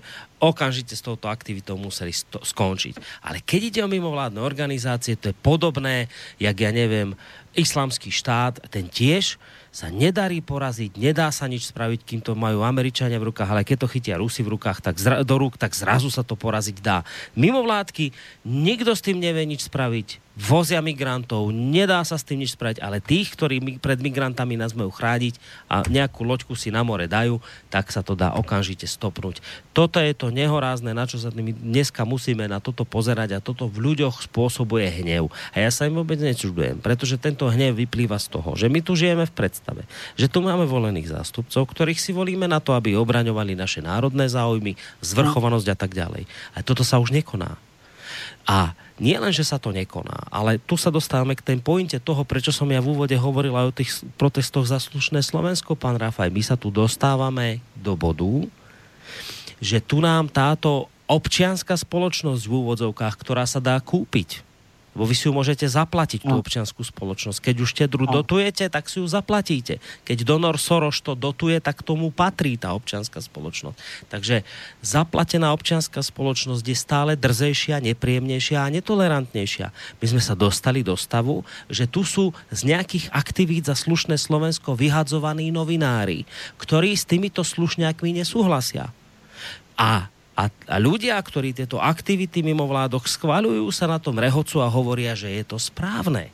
okamžite 0.45 0.93
s 0.93 1.01
touto 1.01 1.33
aktivitou 1.33 1.81
museli 1.81 2.13
sto- 2.13 2.45
skončiť. 2.45 3.25
Ale 3.25 3.41
keď 3.41 3.61
ide 3.73 3.81
o 3.81 3.89
mimovládne 3.89 4.45
organizácie, 4.45 5.17
to 5.17 5.33
je 5.33 5.37
podobné, 5.41 6.13
jak 6.37 6.57
ja 6.61 6.69
neviem, 6.69 7.17
islamský 7.53 8.09
štát, 8.09 8.65
ten 8.73 8.89
tiež 8.89 9.37
sa 9.73 9.89
nedarí 9.89 10.45
poraziť, 10.45 11.01
nedá 11.01 11.33
sa 11.33 11.49
nič 11.49 11.73
spraviť, 11.73 12.05
kým 12.05 12.21
to 12.21 12.37
majú 12.37 12.61
Američania 12.61 13.17
v 13.17 13.33
rukách, 13.33 13.49
ale 13.49 13.65
keď 13.65 13.85
to 13.85 13.93
chytia 13.93 14.21
Rusy 14.21 14.45
v 14.45 14.53
rukách, 14.53 14.85
tak 14.85 15.01
zra- 15.01 15.25
do 15.25 15.37
rúk, 15.41 15.57
tak 15.57 15.73
zrazu 15.73 16.13
sa 16.13 16.21
to 16.21 16.37
poraziť 16.37 16.77
dá. 16.85 17.09
Mimo 17.33 17.65
vládky, 17.65 18.13
nikto 18.45 18.93
s 18.93 19.01
tým 19.01 19.17
nevie 19.17 19.49
nič 19.49 19.65
spraviť, 19.65 20.32
vozia 20.33 20.81
migrantov, 20.81 21.53
nedá 21.53 22.01
sa 22.09 22.17
s 22.17 22.25
tým 22.25 22.41
nič 22.41 22.57
spraviť, 22.57 22.81
ale 22.81 23.05
tých, 23.05 23.37
ktorí 23.37 23.61
pred 23.79 24.01
migrantami 24.01 24.57
nás 24.57 24.73
majú 24.73 24.89
chrániť 24.89 25.37
a 25.69 25.85
nejakú 25.85 26.25
loďku 26.25 26.57
si 26.57 26.73
na 26.73 26.81
more 26.81 27.05
dajú, 27.05 27.37
tak 27.69 27.93
sa 27.93 28.01
to 28.01 28.17
dá 28.17 28.33
okamžite 28.33 28.89
stopnúť. 28.89 29.45
Toto 29.77 30.01
je 30.01 30.13
to 30.17 30.33
nehorázne, 30.33 30.97
na 30.97 31.05
čo 31.05 31.21
sa 31.21 31.29
my 31.29 31.53
dneska 31.53 32.09
musíme 32.09 32.49
na 32.49 32.65
toto 32.65 32.89
pozerať 32.89 33.37
a 33.37 33.45
toto 33.45 33.69
v 33.69 33.93
ľuďoch 33.93 34.29
spôsobuje 34.29 34.89
hnev. 35.05 35.29
A 35.53 35.65
ja 35.65 35.71
sa 35.73 35.85
im 35.85 36.01
vôbec 36.01 36.17
nečudujem, 36.17 36.81
pretože 36.81 37.21
tento 37.21 37.49
hnev 37.49 37.77
vyplýva 37.77 38.17
z 38.17 38.33
toho, 38.33 38.57
že 38.57 38.73
my 38.73 38.81
tu 38.81 38.97
žijeme 38.97 39.29
v 39.29 39.37
predstave, 39.37 39.85
že 40.17 40.33
tu 40.33 40.41
máme 40.41 40.65
volených 40.65 41.13
zástupcov, 41.13 41.69
ktorých 41.69 42.01
si 42.01 42.17
volíme 42.17 42.49
na 42.49 42.61
to, 42.61 42.73
aby 42.73 42.97
obraňovali 42.97 43.53
naše 43.53 43.85
národné 43.85 44.29
záujmy, 44.33 44.81
zvrchovanosť 45.05 45.69
a 45.73 45.77
tak 45.77 45.93
ďalej. 45.93 46.25
A 46.57 46.65
toto 46.65 46.85
sa 46.85 46.97
už 46.97 47.13
nekoná. 47.13 47.72
A 48.47 48.75
nie 48.99 49.15
len, 49.19 49.35
že 49.35 49.47
sa 49.47 49.59
to 49.59 49.75
nekoná, 49.75 50.31
ale 50.31 50.59
tu 50.63 50.79
sa 50.79 50.91
dostávame 50.91 51.35
k 51.35 51.43
tej 51.43 51.59
pointe 51.59 51.99
toho, 51.99 52.23
prečo 52.23 52.55
som 52.55 52.71
ja 52.71 52.79
v 52.79 52.95
úvode 52.95 53.15
hovoril 53.19 53.55
aj 53.55 53.67
o 53.67 53.77
tých 53.77 53.91
protestoch 54.15 54.67
za 54.67 54.79
slušné 54.79 55.23
Slovensko, 55.23 55.75
pán 55.75 55.99
Rafaj. 55.99 56.31
My 56.31 56.43
sa 56.43 56.55
tu 56.55 56.71
dostávame 56.71 57.63
do 57.79 57.99
bodu, 57.99 58.47
že 59.63 59.79
tu 59.83 60.03
nám 60.03 60.31
táto 60.31 60.91
občianská 61.07 61.75
spoločnosť 61.75 62.43
v 62.47 62.53
úvodzovkách, 62.53 63.15
ktorá 63.19 63.47
sa 63.47 63.59
dá 63.59 63.79
kúpiť, 63.79 64.52
Bo 64.93 65.09
vy 65.09 65.17
si 65.17 65.25
ju 65.25 65.33
môžete 65.33 65.65
zaplatiť, 65.65 66.29
tú 66.29 66.37
občianskú 66.37 66.85
spoločnosť. 66.85 67.41
Keď 67.41 67.55
už 67.65 67.69
štedru 67.73 68.05
dotujete, 68.05 68.69
tak 68.69 68.93
si 68.93 69.01
ju 69.01 69.09
zaplatíte. 69.09 69.81
Keď 70.05 70.29
donor 70.29 70.61
Soros 70.61 71.01
to 71.01 71.17
dotuje, 71.17 71.57
tak 71.65 71.81
tomu 71.81 72.13
patrí 72.13 72.61
tá 72.61 72.77
občianská 72.77 73.25
spoločnosť. 73.25 73.77
Takže 74.13 74.45
zaplatená 74.85 75.57
občianská 75.57 76.05
spoločnosť 76.05 76.65
je 76.69 76.77
stále 76.77 77.13
drzejšia, 77.17 77.81
nepríjemnejšia 77.81 78.69
a 78.69 78.69
netolerantnejšia. 78.69 79.73
My 79.73 80.07
sme 80.13 80.21
sa 80.21 80.37
dostali 80.37 80.85
do 80.85 80.93
stavu, 80.93 81.41
že 81.73 81.89
tu 81.89 82.05
sú 82.05 82.37
z 82.53 82.61
nejakých 82.69 83.09
aktivít 83.17 83.73
za 83.73 83.75
slušné 83.75 84.21
Slovensko 84.21 84.77
vyhadzovaní 84.77 85.49
novinári, 85.49 86.29
ktorí 86.61 86.93
s 86.93 87.09
týmito 87.09 87.41
slušňákmi 87.41 88.21
nesúhlasia. 88.21 88.93
A 89.81 90.12
a, 90.33 90.49
a 90.49 90.77
ľudia, 90.81 91.21
ktorí 91.21 91.53
tieto 91.53 91.77
aktivity 91.77 92.41
mimo 92.41 92.65
vládok 92.65 93.05
schvaľujú, 93.05 93.69
sa 93.69 93.85
na 93.85 94.01
tom 94.01 94.17
rehocu 94.17 94.65
a 94.65 94.73
hovoria, 94.73 95.13
že 95.13 95.29
je 95.29 95.45
to 95.45 95.61
správne. 95.61 96.33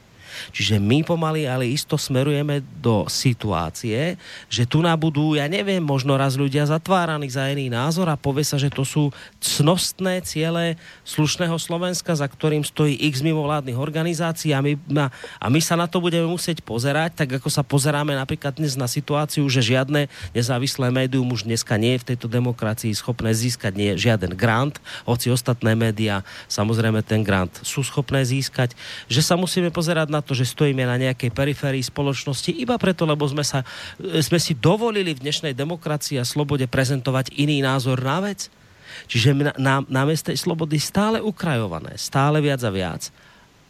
Čiže 0.50 0.82
my 0.82 1.06
pomaly, 1.06 1.46
ale 1.46 1.70
isto 1.70 1.94
smerujeme 1.94 2.60
do 2.80 3.06
situácie, 3.06 4.18
že 4.48 4.64
tu 4.64 4.80
budú, 4.84 5.36
ja 5.36 5.46
neviem, 5.46 5.82
možno 5.82 6.16
raz 6.16 6.34
ľudia 6.38 6.64
zatváraní 6.64 7.28
za 7.28 7.46
iný 7.50 7.68
názor 7.68 8.08
a 8.08 8.16
povie 8.16 8.46
sa, 8.46 8.56
že 8.56 8.72
to 8.72 8.82
sú 8.82 9.12
cnostné 9.38 10.24
ciele 10.24 10.78
slušného 11.04 11.54
Slovenska, 11.60 12.16
za 12.16 12.24
ktorým 12.24 12.64
stojí 12.64 12.96
x 13.12 13.20
mimovládnych 13.20 13.76
organizácií 13.76 14.56
a 14.56 14.64
my, 14.64 14.74
na, 14.88 15.12
a 15.38 15.46
my 15.52 15.60
sa 15.60 15.76
na 15.76 15.84
to 15.84 16.00
budeme 16.00 16.26
musieť 16.26 16.64
pozerať, 16.64 17.24
tak 17.24 17.28
ako 17.38 17.48
sa 17.52 17.62
pozeráme 17.62 18.16
napríklad 18.16 18.56
dnes 18.56 18.74
na 18.74 18.88
situáciu, 18.88 19.44
že 19.46 19.60
žiadne 19.60 20.08
nezávislé 20.32 20.88
médium 20.88 21.28
už 21.30 21.44
dneska 21.44 21.76
nie 21.76 21.98
je 21.98 22.02
v 22.02 22.08
tejto 22.14 22.26
demokracii 22.30 22.90
schopné 22.96 23.30
získať 23.36 23.72
nie 23.76 23.90
žiaden 23.94 24.32
grant, 24.32 24.80
hoci 25.04 25.30
ostatné 25.30 25.74
médiá 25.78 26.24
samozrejme 26.48 27.04
ten 27.04 27.20
grant 27.22 27.52
sú 27.62 27.84
schopné 27.84 28.24
získať, 28.24 28.72
že 29.06 29.20
sa 29.20 29.36
musíme 29.36 29.68
pozerať 29.68 30.08
na 30.08 30.24
to, 30.28 30.36
že 30.36 30.52
stojíme 30.52 30.84
na 30.84 31.00
nejakej 31.00 31.32
periférii 31.32 31.80
spoločnosti 31.80 32.52
iba 32.52 32.76
preto, 32.76 33.08
lebo 33.08 33.24
sme, 33.24 33.40
sa, 33.40 33.64
sme 33.96 34.36
si 34.36 34.52
dovolili 34.52 35.16
v 35.16 35.24
dnešnej 35.24 35.56
demokracii 35.56 36.20
a 36.20 36.28
slobode 36.28 36.68
prezentovať 36.68 37.32
iný 37.40 37.64
názor 37.64 37.96
na 38.04 38.20
vec. 38.20 38.52
Čiže 39.08 39.32
na, 39.32 39.52
na, 39.56 39.74
na 39.88 40.02
meste 40.04 40.36
slobody 40.36 40.76
stále 40.76 41.24
ukrajované, 41.24 41.96
stále 41.96 42.44
viac 42.44 42.60
a 42.60 42.68
viac. 42.68 43.08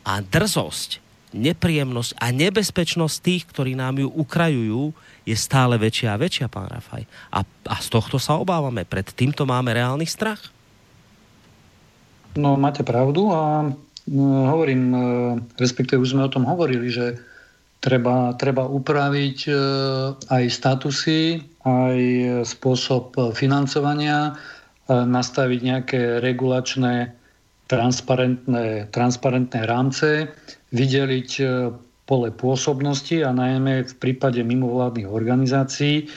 A 0.03 0.19
drzosť, 0.19 0.99
nepríjemnosť 1.31 2.17
a 2.19 2.33
nebezpečnosť 2.33 3.17
tých, 3.23 3.43
ktorí 3.47 3.79
nám 3.79 4.03
ju 4.03 4.09
ukrajujú, 4.09 4.91
je 5.29 5.37
stále 5.37 5.77
väčšia 5.77 6.17
a 6.17 6.21
väčšia, 6.21 6.47
pán 6.49 6.67
Rafaj. 6.67 7.05
A, 7.31 7.45
a 7.45 7.77
z 7.79 7.89
tohto 7.93 8.17
sa 8.17 8.41
obávame. 8.41 8.89
Pred 8.89 9.13
týmto 9.13 9.45
máme 9.45 9.77
reálny 9.77 10.09
strach. 10.09 10.41
No, 12.39 12.55
máte 12.55 12.87
pravdu 12.87 13.35
a 13.35 13.75
hovorím, 14.17 14.83
e, 14.95 14.99
respektíve 15.61 16.01
už 16.01 16.17
sme 16.17 16.27
o 16.27 16.33
tom 16.33 16.49
hovorili, 16.49 16.89
že 16.89 17.21
treba, 17.85 18.33
treba 18.41 18.65
upraviť 18.65 19.39
e, 19.49 19.53
aj 20.33 20.45
statusy, 20.49 21.45
aj 21.69 21.99
spôsob 22.49 23.13
financovania, 23.37 24.33
e, 24.33 24.93
nastaviť 24.93 25.61
nejaké 25.61 26.01
regulačné 26.25 27.13
transparentné, 27.69 28.89
transparentné 28.97 29.69
rámce, 29.69 30.33
vydeliť 30.73 31.31
pole 32.09 32.33
pôsobnosti 32.33 33.21
a 33.21 33.29
najmä 33.29 33.85
v 33.85 33.95
prípade 34.01 34.41
mimovládnych 34.41 35.05
organizácií 35.05 36.09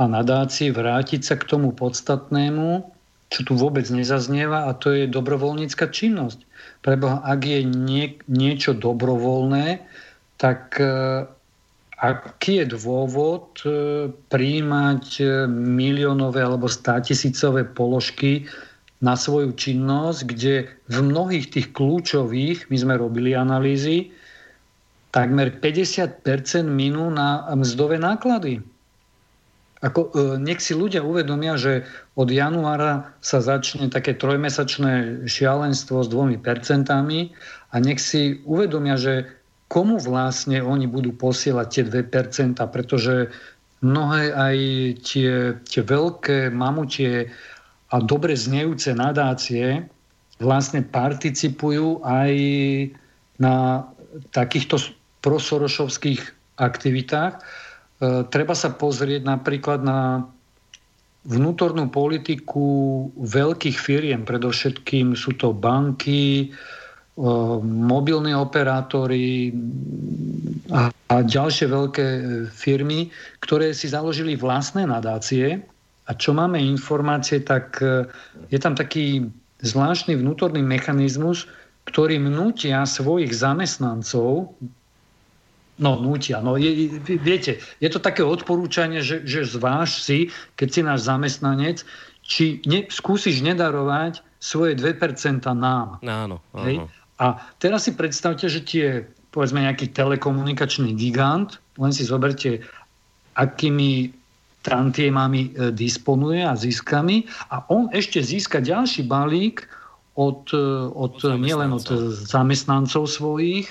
a 0.00 0.08
nadácií 0.08 0.72
vrátiť 0.72 1.20
sa 1.20 1.36
k 1.36 1.44
tomu 1.44 1.76
podstatnému, 1.76 2.88
čo 3.28 3.40
tu 3.44 3.52
vôbec 3.52 3.84
nezaznieva 3.92 4.64
a 4.64 4.72
to 4.72 4.96
je 4.96 5.04
dobrovoľnícka 5.04 5.92
činnosť 5.92 6.40
Preboha, 6.84 7.24
ak 7.24 7.40
je 7.48 7.64
nie, 7.64 8.20
niečo 8.28 8.76
dobrovoľné, 8.76 9.80
tak 10.36 10.76
e, 10.76 11.24
aký 11.96 12.60
je 12.60 12.66
dôvod 12.76 13.64
e, 13.64 13.68
príjmať 14.28 15.04
e, 15.16 15.24
miliónové 15.48 16.44
alebo 16.44 16.68
státisícové 16.68 17.64
položky 17.64 18.44
na 19.00 19.16
svoju 19.16 19.56
činnosť, 19.56 20.20
kde 20.28 20.68
v 20.92 20.98
mnohých 21.00 21.48
tých 21.56 21.72
kľúčových, 21.72 22.68
my 22.68 22.76
sme 22.76 22.94
robili 23.00 23.32
analýzy, 23.32 24.12
takmer 25.16 25.56
50% 25.56 26.20
minú 26.68 27.08
na 27.08 27.48
mzdové 27.56 27.96
náklady. 27.96 28.60
Ako, 29.84 30.16
nech 30.40 30.64
si 30.64 30.72
ľudia 30.72 31.04
uvedomia, 31.04 31.60
že 31.60 31.84
od 32.16 32.32
januára 32.32 33.12
sa 33.20 33.44
začne 33.44 33.92
také 33.92 34.16
trojmesačné 34.16 35.26
šialenstvo 35.28 36.00
s 36.00 36.08
dvomi 36.08 36.40
percentami 36.40 37.36
a 37.68 37.76
nech 37.84 38.00
si 38.00 38.40
uvedomia, 38.48 38.96
že 38.96 39.28
komu 39.68 40.00
vlastne 40.00 40.64
oni 40.64 40.88
budú 40.88 41.12
posielať 41.12 41.66
tie 41.68 41.84
2%, 42.00 42.56
pretože 42.72 43.28
mnohé 43.84 44.32
aj 44.32 44.56
tie, 45.04 45.32
tie 45.68 45.82
veľké 45.84 46.48
mamutie 46.48 47.28
a 47.92 47.96
dobre 48.00 48.32
znejúce 48.32 48.96
nadácie 48.96 49.84
vlastne 50.40 50.80
participujú 50.80 52.00
aj 52.00 52.32
na 53.36 53.84
takýchto 54.32 54.80
prosorošovských 55.20 56.22
aktivitách. 56.56 57.42
E, 58.04 58.28
treba 58.28 58.52
sa 58.52 58.68
pozrieť 58.68 59.24
napríklad 59.24 59.80
na 59.80 60.28
vnútornú 61.24 61.88
politiku 61.88 63.08
veľkých 63.16 63.76
firiem, 63.80 64.28
predovšetkým 64.28 65.16
sú 65.16 65.32
to 65.40 65.56
banky, 65.56 66.24
e, 66.44 66.46
mobilní 67.64 68.36
operátori 68.36 69.56
a, 70.68 70.92
a 70.92 71.14
ďalšie 71.24 71.66
veľké 71.72 72.06
firmy, 72.52 73.08
ktoré 73.40 73.72
si 73.72 73.88
založili 73.88 74.36
vlastné 74.36 74.84
nadácie. 74.84 75.64
A 76.04 76.12
čo 76.12 76.36
máme 76.36 76.60
informácie, 76.60 77.40
tak 77.40 77.80
e, 77.80 78.04
je 78.52 78.58
tam 78.60 78.76
taký 78.76 79.24
zvláštny 79.64 80.20
vnútorný 80.20 80.60
mechanizmus, 80.60 81.48
ktorý 81.88 82.20
nutia 82.20 82.84
svojich 82.84 83.32
zamestnancov 83.32 84.52
No, 85.74 85.98
nutia. 85.98 86.38
No, 86.38 86.54
je, 86.54 86.86
viete, 87.18 87.58
je 87.82 87.88
to 87.90 87.98
také 87.98 88.22
odporúčanie, 88.22 89.02
že, 89.02 89.26
že 89.26 89.42
zváž 89.42 89.98
si, 89.98 90.30
keď 90.54 90.68
si 90.70 90.80
náš 90.86 91.00
zamestnanec, 91.10 91.82
či 92.22 92.62
ne, 92.64 92.86
skúsiš 92.86 93.42
nedarovať 93.42 94.22
svoje 94.38 94.78
2% 94.78 95.42
nám. 95.56 95.98
Áno, 96.06 96.38
áno. 96.54 96.86
A 97.18 97.38
teraz 97.58 97.86
si 97.86 97.92
predstavte, 97.94 98.46
že 98.46 98.62
tie, 98.62 98.86
povedzme, 99.30 99.62
nejaký 99.66 99.90
telekomunikačný 99.90 100.94
gigant, 100.94 101.58
len 101.78 101.90
si 101.90 102.06
zoberte, 102.06 102.62
akými 103.34 104.14
tantiemami 104.64 105.52
e, 105.52 105.70
disponuje 105.74 106.40
a 106.40 106.56
získami 106.56 107.28
a 107.52 107.60
on 107.68 107.92
ešte 107.92 108.24
získa 108.24 108.64
ďalší 108.64 109.04
balík 109.04 109.68
od, 110.16 110.48
e, 110.54 110.88
od, 110.88 111.20
od 111.20 111.36
nielen 111.36 111.76
od 111.76 111.84
zamestnancov 112.24 113.10
svojich, 113.10 113.68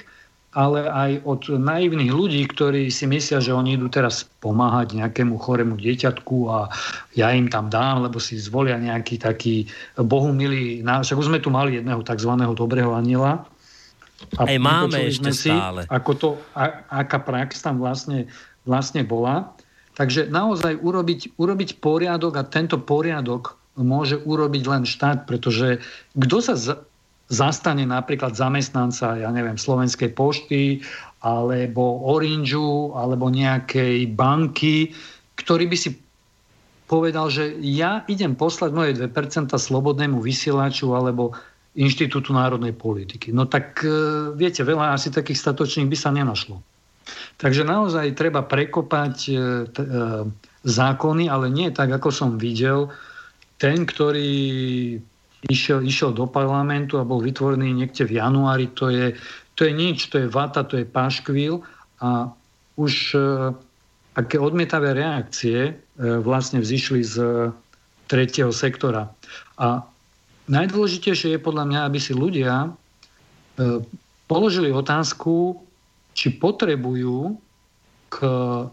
ale 0.54 0.86
aj 0.86 1.12
od 1.26 1.42
naivných 1.58 2.14
ľudí, 2.14 2.46
ktorí 2.46 2.94
si 2.94 3.10
myslia, 3.10 3.42
že 3.42 3.54
oni 3.54 3.74
idú 3.74 3.90
teraz 3.90 4.26
pomáhať 4.42 4.94
nejakému 5.02 5.42
chorému 5.42 5.82
dieťatku 5.82 6.38
a 6.50 6.70
ja 7.18 7.34
im 7.34 7.50
tam 7.50 7.74
dám, 7.74 8.06
lebo 8.06 8.22
si 8.22 8.38
zvolia 8.38 8.78
nejaký 8.78 9.18
taký 9.18 9.66
bohumilý... 9.98 10.86
Však 10.86 11.18
už 11.18 11.30
sme 11.34 11.42
tu 11.42 11.50
mali 11.50 11.82
jedného 11.82 12.06
tzv. 12.06 12.32
dobrého 12.54 12.94
aniela. 12.94 13.50
A 14.38 14.46
Aj 14.46 14.58
máme 14.62 15.10
ešte 15.10 15.34
si, 15.34 15.50
stále. 15.50 15.90
Ako 15.90 16.12
to, 16.16 16.30
a, 16.54 16.86
aká 17.04 17.18
prax 17.20 17.60
tam 17.60 17.82
vlastne, 17.82 18.30
vlastne 18.64 19.02
bola. 19.02 19.52
Takže 19.98 20.30
naozaj 20.30 20.80
urobiť, 20.82 21.38
urobiť 21.38 21.82
poriadok 21.82 22.34
a 22.40 22.48
tento 22.48 22.78
poriadok 22.82 23.58
môže 23.78 24.22
urobiť 24.22 24.64
len 24.70 24.84
štát, 24.86 25.26
pretože 25.26 25.82
kto 26.14 26.38
sa 26.46 26.54
zastane 27.32 27.88
napríklad 27.88 28.36
zamestnanca, 28.36 29.16
ja 29.20 29.30
neviem, 29.32 29.56
Slovenskej 29.56 30.12
pošty 30.12 30.84
alebo 31.24 32.04
Orangeu 32.04 32.92
alebo 32.94 33.32
nejakej 33.32 34.12
banky, 34.12 34.92
ktorý 35.40 35.72
by 35.72 35.78
si 35.80 35.90
povedal, 36.86 37.32
že 37.32 37.58
ja 37.64 38.04
idem 38.12 38.36
poslať 38.36 38.72
moje 38.76 38.92
2% 39.00 39.50
slobodnému 39.56 40.20
vysielaču 40.20 40.92
alebo 40.94 41.32
Inštitútu 41.74 42.38
národnej 42.38 42.70
politiky. 42.70 43.34
No 43.34 43.50
tak 43.50 43.82
e, 43.82 43.90
viete, 44.38 44.62
veľa 44.62 44.94
asi 44.94 45.10
takých 45.10 45.42
statočných 45.42 45.90
by 45.90 45.98
sa 45.98 46.14
nenašlo. 46.14 46.62
Takže 47.42 47.66
naozaj 47.66 48.14
treba 48.14 48.46
prekopať 48.46 49.16
e, 49.26 49.34
e, 49.34 49.40
zákony, 50.62 51.34
ale 51.34 51.50
nie 51.50 51.74
tak, 51.74 51.90
ako 51.90 52.14
som 52.14 52.38
videl. 52.38 52.94
Ten, 53.58 53.90
ktorý 53.90 55.02
išiel, 55.50 55.84
išiel 55.84 56.16
do 56.16 56.30
parlamentu 56.30 57.00
a 57.00 57.08
bol 57.08 57.20
vytvorený 57.20 57.76
niekde 57.76 58.08
v 58.08 58.20
januári, 58.20 58.72
to 58.72 58.88
je, 58.88 59.18
to 59.56 59.68
je 59.68 59.74
nič, 59.76 60.08
to 60.08 60.24
je 60.24 60.28
vata, 60.32 60.64
to 60.64 60.80
je 60.80 60.86
paškvil 60.88 61.60
a 62.00 62.32
už 62.80 62.94
e, 63.16 63.20
aké 64.16 64.38
odmietavé 64.40 64.96
reakcie 64.96 65.60
e, 65.70 65.74
vlastne 66.24 66.64
vzýšli 66.64 67.02
z 67.04 67.16
tretieho 68.08 68.52
sektora. 68.54 69.12
A 69.60 69.84
najdôležitejšie 70.48 71.38
je 71.38 71.40
podľa 71.42 71.66
mňa, 71.70 71.80
aby 71.88 72.00
si 72.00 72.14
ľudia 72.16 72.68
e, 72.68 72.70
položili 74.28 74.72
otázku, 74.72 75.60
či 76.14 76.34
potrebujú 76.38 77.36
k 78.14 78.18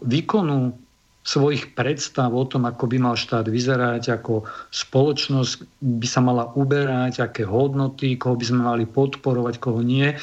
výkonu 0.05 0.77
svojich 1.21 1.77
predstav 1.77 2.33
o 2.33 2.45
tom, 2.49 2.65
ako 2.65 2.89
by 2.89 2.97
mal 2.97 3.13
štát 3.13 3.45
vyzerať, 3.45 4.09
ako 4.21 4.49
spoločnosť 4.73 5.81
by 5.81 6.07
sa 6.09 6.21
mala 6.25 6.49
uberať, 6.57 7.21
aké 7.21 7.45
hodnoty, 7.45 8.17
koho 8.17 8.33
by 8.33 8.45
sme 8.45 8.61
mali 8.65 8.85
podporovať, 8.89 9.61
koho 9.61 9.85
nie. 9.85 10.17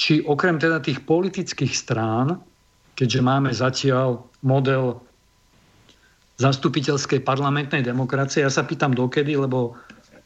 Či 0.00 0.24
okrem 0.24 0.56
teda 0.56 0.80
tých 0.80 1.04
politických 1.04 1.76
strán, 1.76 2.40
keďže 2.96 3.20
máme 3.20 3.52
zatiaľ 3.52 4.24
model 4.40 5.04
zastupiteľskej 6.40 7.20
parlamentnej 7.20 7.84
demokracie, 7.84 8.40
ja 8.40 8.48
sa 8.48 8.64
pýtam 8.64 8.96
dokedy, 8.96 9.36
lebo 9.36 9.76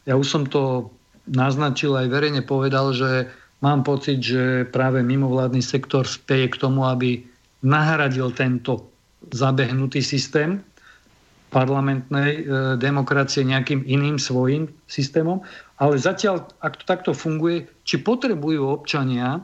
ja 0.07 0.15
už 0.15 0.27
som 0.31 0.43
to 0.47 0.95
naznačil 1.27 1.91
aj 1.99 2.07
verejne 2.07 2.39
povedal, 2.39 2.95
že 2.95 3.27
mám 3.59 3.83
pocit, 3.83 4.23
že 4.23 4.63
práve 4.71 5.03
mimovládny 5.03 5.59
sektor 5.59 6.07
speje 6.07 6.55
k 6.55 6.59
tomu, 6.63 6.87
aby 6.87 7.19
nahradil 7.67 8.31
tento 8.31 8.94
zabehnutý 9.33 10.03
systém 10.03 10.61
parlamentnej 11.53 12.31
e, 12.35 12.43
demokracie 12.75 13.47
nejakým 13.47 13.87
iným 13.87 14.19
svojim 14.19 14.67
systémom. 14.91 15.39
Ale 15.79 15.95
zatiaľ, 15.95 16.43
ak 16.59 16.83
to 16.83 16.83
takto 16.83 17.11
funguje, 17.15 17.63
či 17.87 18.03
potrebujú 18.03 18.67
občania 18.67 19.39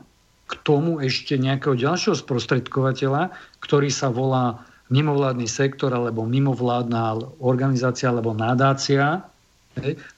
k 0.50 0.52
tomu 0.60 1.00
ešte 1.00 1.40
nejakého 1.40 1.72
ďalšieho 1.72 2.12
sprostredkovateľa, 2.12 3.32
ktorý 3.64 3.88
sa 3.88 4.12
volá 4.12 4.60
mimovládny 4.92 5.48
sektor 5.48 5.88
alebo 5.88 6.28
mimovládna 6.28 7.16
organizácia 7.40 8.12
alebo 8.12 8.36
nadácia 8.36 9.24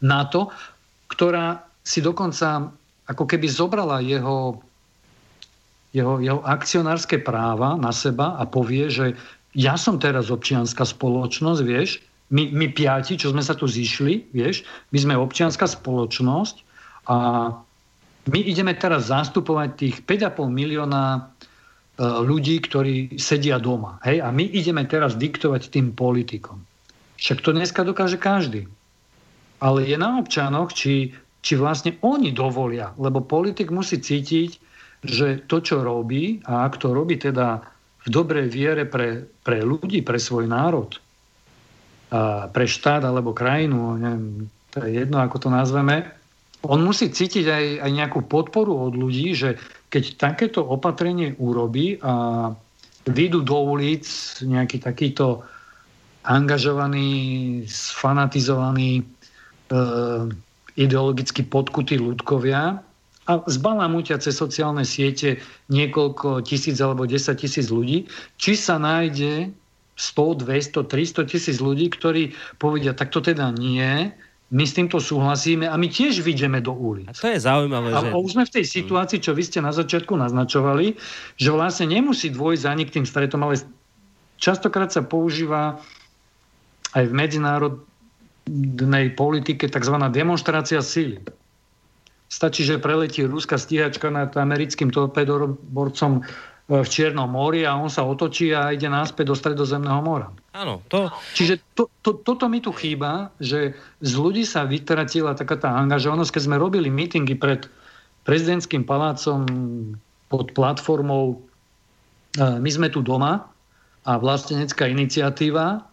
na 0.03 0.21
to, 0.27 0.51
ktorá 1.07 1.63
si 1.87 2.03
dokonca 2.03 2.75
ako 3.07 3.25
keby 3.29 3.47
zobrala 3.47 4.03
jeho, 4.03 4.59
jeho, 5.95 6.19
jeho 6.19 6.43
akcionárske 6.43 7.23
práva 7.23 7.79
na 7.79 7.95
seba 7.95 8.35
a 8.35 8.43
povie, 8.51 8.91
že 8.91 9.15
ja 9.55 9.79
som 9.79 10.03
teraz 10.03 10.35
občianská 10.35 10.83
spoločnosť, 10.83 11.61
vieš, 11.63 12.03
my, 12.35 12.51
my 12.51 12.67
piati, 12.75 13.15
čo 13.15 13.31
sme 13.31 13.45
sa 13.45 13.55
tu 13.55 13.71
zišli, 13.71 14.35
vieš, 14.35 14.67
my 14.91 14.99
sme 14.99 15.15
občianská 15.15 15.71
spoločnosť 15.71 16.57
a 17.07 17.17
my 18.25 18.41
ideme 18.41 18.73
teraz 18.75 19.13
zastupovať 19.13 19.69
tých 19.77 19.97
5,5 20.09 20.49
milióna 20.49 21.05
e, 21.15 21.21
ľudí, 22.01 22.57
ktorí 22.65 23.21
sedia 23.21 23.61
doma. 23.61 24.01
Hej? 24.03 24.25
A 24.25 24.33
my 24.33 24.49
ideme 24.49 24.83
teraz 24.89 25.15
diktovať 25.21 25.69
tým 25.69 25.93
politikom. 25.93 26.65
Však 27.21 27.45
to 27.45 27.53
dneska 27.53 27.85
dokáže 27.85 28.17
každý. 28.17 28.65
Ale 29.61 29.85
je 29.85 29.97
na 30.01 30.17
občanoch, 30.17 30.73
či, 30.73 31.13
či 31.45 31.53
vlastne 31.61 32.01
oni 32.01 32.33
dovolia. 32.33 32.97
Lebo 32.97 33.21
politik 33.21 33.69
musí 33.69 34.01
cítiť, 34.01 34.51
že 35.05 35.45
to, 35.45 35.61
čo 35.61 35.85
robí, 35.85 36.41
a 36.49 36.65
ak 36.65 36.81
to 36.81 36.97
robí 36.97 37.21
teda 37.21 37.61
v 38.05 38.09
dobrej 38.13 38.53
viere 38.53 38.85
pre, 38.85 39.25
pre 39.45 39.65
ľudí, 39.65 40.05
pre 40.05 40.21
svoj 40.21 40.45
národ, 40.45 40.93
a 42.15 42.47
pre 42.53 42.69
štát 42.69 43.03
alebo 43.03 43.35
krajinu, 43.35 43.99
neviem, 43.99 44.47
to 44.71 44.85
je 44.87 45.03
jedno, 45.03 45.19
ako 45.19 45.37
to 45.43 45.49
nazveme, 45.51 46.07
on 46.65 46.81
musí 46.81 47.13
cítiť 47.13 47.47
aj, 47.49 47.65
aj 47.85 47.91
nejakú 47.93 48.21
podporu 48.25 48.89
od 48.89 48.95
ľudí, 48.97 49.37
že 49.37 49.61
keď 49.93 50.17
takéto 50.17 50.65
opatrenie 50.65 51.37
urobí 51.37 52.01
a 52.01 52.51
vyjdú 53.05 53.45
do 53.45 53.77
ulic 53.77 54.07
nejaký 54.41 54.81
takýto 54.81 55.45
angažovaný, 56.25 57.63
sfanatizovaný, 57.69 59.05
e, 59.69 59.75
ideologicky 60.81 61.45
podkutí 61.45 62.01
ľudkovia, 62.01 62.81
a 63.25 63.41
zbalamúťa 63.41 64.21
cez 64.21 64.37
sociálne 64.37 64.85
siete 64.85 65.41
niekoľko 65.73 66.45
tisíc 66.45 66.77
alebo 66.81 67.09
10 67.09 67.25
tisíc 67.41 67.73
ľudí, 67.73 68.05
či 68.37 68.53
sa 68.53 68.77
nájde 68.77 69.49
100, 69.97 70.45
200, 70.45 70.85
300 70.85 71.31
tisíc 71.33 71.57
ľudí, 71.63 71.89
ktorí 71.89 72.37
povedia, 72.61 72.93
tak 72.93 73.15
to 73.15 73.25
teda 73.25 73.55
nie, 73.55 74.13
my 74.55 74.65
s 74.69 74.77
týmto 74.77 75.01
súhlasíme 75.01 75.67
a 75.67 75.75
my 75.75 75.89
tiež 75.89 76.21
vidíme 76.21 76.61
do 76.61 76.77
ulic. 76.77 77.09
A 77.09 77.17
to 77.17 77.33
je 77.33 77.41
zaujímavé. 77.41 77.91
A 77.91 78.07
že... 78.07 78.15
už 78.15 78.31
sme 78.37 78.45
v 78.45 78.55
tej 78.61 78.65
situácii, 78.69 79.19
čo 79.19 79.33
vy 79.33 79.43
ste 79.43 79.65
na 79.65 79.73
začiatku 79.73 80.15
naznačovali, 80.15 80.95
že 81.41 81.49
vlastne 81.51 81.89
nemusí 81.91 82.31
ani 82.69 82.85
k 82.87 83.01
tým 83.01 83.07
stretom, 83.09 83.41
ale 83.41 83.59
častokrát 84.37 84.93
sa 84.93 85.01
používa 85.01 85.81
aj 86.95 87.05
v 87.09 87.13
medzinárodnej 87.17 89.07
politike 89.17 89.67
tzv. 89.67 89.97
demonstrácia 90.13 90.85
síly. 90.85 91.25
Stačí, 92.35 92.67
že 92.67 92.83
preletí 92.83 93.23
ruská 93.23 93.55
stíhačka 93.55 94.11
nad 94.11 94.35
americkým 94.35 94.91
torpedoborcom 94.91 96.19
e, 96.19 96.23
v 96.67 96.89
Čiernom 96.91 97.31
mori 97.31 97.63
a 97.63 97.79
on 97.79 97.87
sa 97.87 98.03
otočí 98.03 98.51
a 98.51 98.75
ide 98.75 98.91
náspäť 98.91 99.31
do 99.31 99.39
Stredozemného 99.39 100.03
mora. 100.03 100.35
Áno, 100.51 100.83
to... 100.91 101.15
Čiže 101.39 101.63
to, 101.79 101.87
to, 102.03 102.19
toto 102.27 102.51
mi 102.51 102.59
tu 102.59 102.75
chýba, 102.75 103.31
že 103.39 103.79
z 104.03 104.13
ľudí 104.19 104.43
sa 104.43 104.67
vytratila 104.67 105.39
taká 105.39 105.63
tá 105.63 105.79
angažovanosť, 105.79 106.35
keď 106.35 106.43
sme 106.43 106.59
robili 106.59 106.91
mítingy 106.91 107.39
pred 107.39 107.71
prezidentským 108.27 108.83
palácom 108.83 109.47
pod 110.27 110.51
platformou 110.59 111.39
e, 111.39 112.43
My 112.43 112.71
sme 112.75 112.91
tu 112.91 112.99
doma 112.99 113.47
a 114.03 114.13
vlastenecká 114.19 114.91
iniciatíva, 114.91 115.87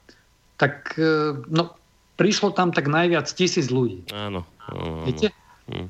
tak 0.58 0.98
e, 0.98 1.38
no, 1.54 1.78
prišlo 2.18 2.50
tam 2.58 2.74
tak 2.74 2.90
najviac 2.90 3.30
tisíc 3.30 3.70
ľudí. 3.70 4.10
Áno. 4.10 4.42
áno. 4.66 5.06
Viete? 5.06 5.30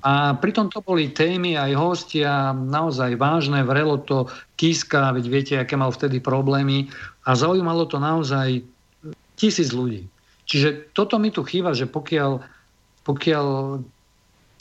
A 0.06 0.38
pritom 0.38 0.70
to 0.70 0.84
boli 0.84 1.10
témy 1.10 1.58
aj 1.58 1.72
hostia 1.74 2.54
naozaj 2.54 3.18
vážne, 3.18 3.66
vrelo 3.66 3.98
to 3.98 4.30
Kiska, 4.60 5.16
veď 5.16 5.26
viete, 5.26 5.54
aké 5.58 5.74
mal 5.74 5.90
vtedy 5.90 6.22
problémy 6.22 6.92
a 7.26 7.34
zaujímalo 7.34 7.90
to 7.90 7.98
naozaj 7.98 8.62
tisíc 9.40 9.74
ľudí. 9.74 10.06
Čiže 10.46 10.94
toto 10.94 11.18
mi 11.18 11.34
tu 11.34 11.42
chýba, 11.42 11.74
že 11.74 11.90
pokiaľ, 11.90 12.44
pokiaľ 13.08 13.46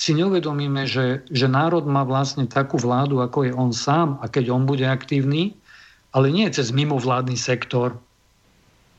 si 0.00 0.16
neuvedomíme, 0.16 0.88
že, 0.88 1.26
že 1.28 1.44
národ 1.44 1.84
má 1.84 2.06
vlastne 2.08 2.48
takú 2.48 2.80
vládu, 2.80 3.20
ako 3.20 3.44
je 3.44 3.52
on 3.52 3.76
sám 3.76 4.16
a 4.24 4.30
keď 4.32 4.48
on 4.56 4.64
bude 4.64 4.88
aktívny, 4.88 5.52
ale 6.16 6.32
nie 6.32 6.48
cez 6.48 6.72
mimovládny 6.72 7.36
sektor, 7.36 8.00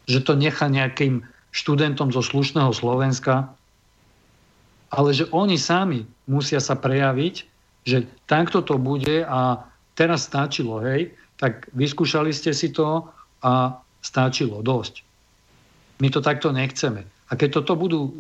že 0.06 0.22
to 0.22 0.38
nechá 0.38 0.70
nejakým 0.70 1.26
študentom 1.50 2.14
zo 2.14 2.22
slušného 2.22 2.70
Slovenska, 2.76 3.50
ale 4.92 5.10
že 5.16 5.26
oni 5.32 5.56
sami 5.56 6.04
musia 6.28 6.60
sa 6.60 6.76
prejaviť, 6.76 7.36
že 7.88 8.06
takto 8.28 8.62
to 8.62 8.76
bude 8.76 9.24
a 9.24 9.64
teraz 9.96 10.28
stačilo, 10.28 10.84
hej, 10.84 11.16
tak 11.40 11.72
vyskúšali 11.74 12.30
ste 12.30 12.54
si 12.54 12.70
to 12.70 13.08
a 13.42 13.82
stačilo 14.04 14.62
dosť. 14.62 15.02
My 16.04 16.14
to 16.14 16.22
takto 16.22 16.54
nechceme. 16.54 17.02
A 17.02 17.32
keď 17.34 17.62
toto 17.62 17.74
budú 17.80 18.00
e, 18.06 18.12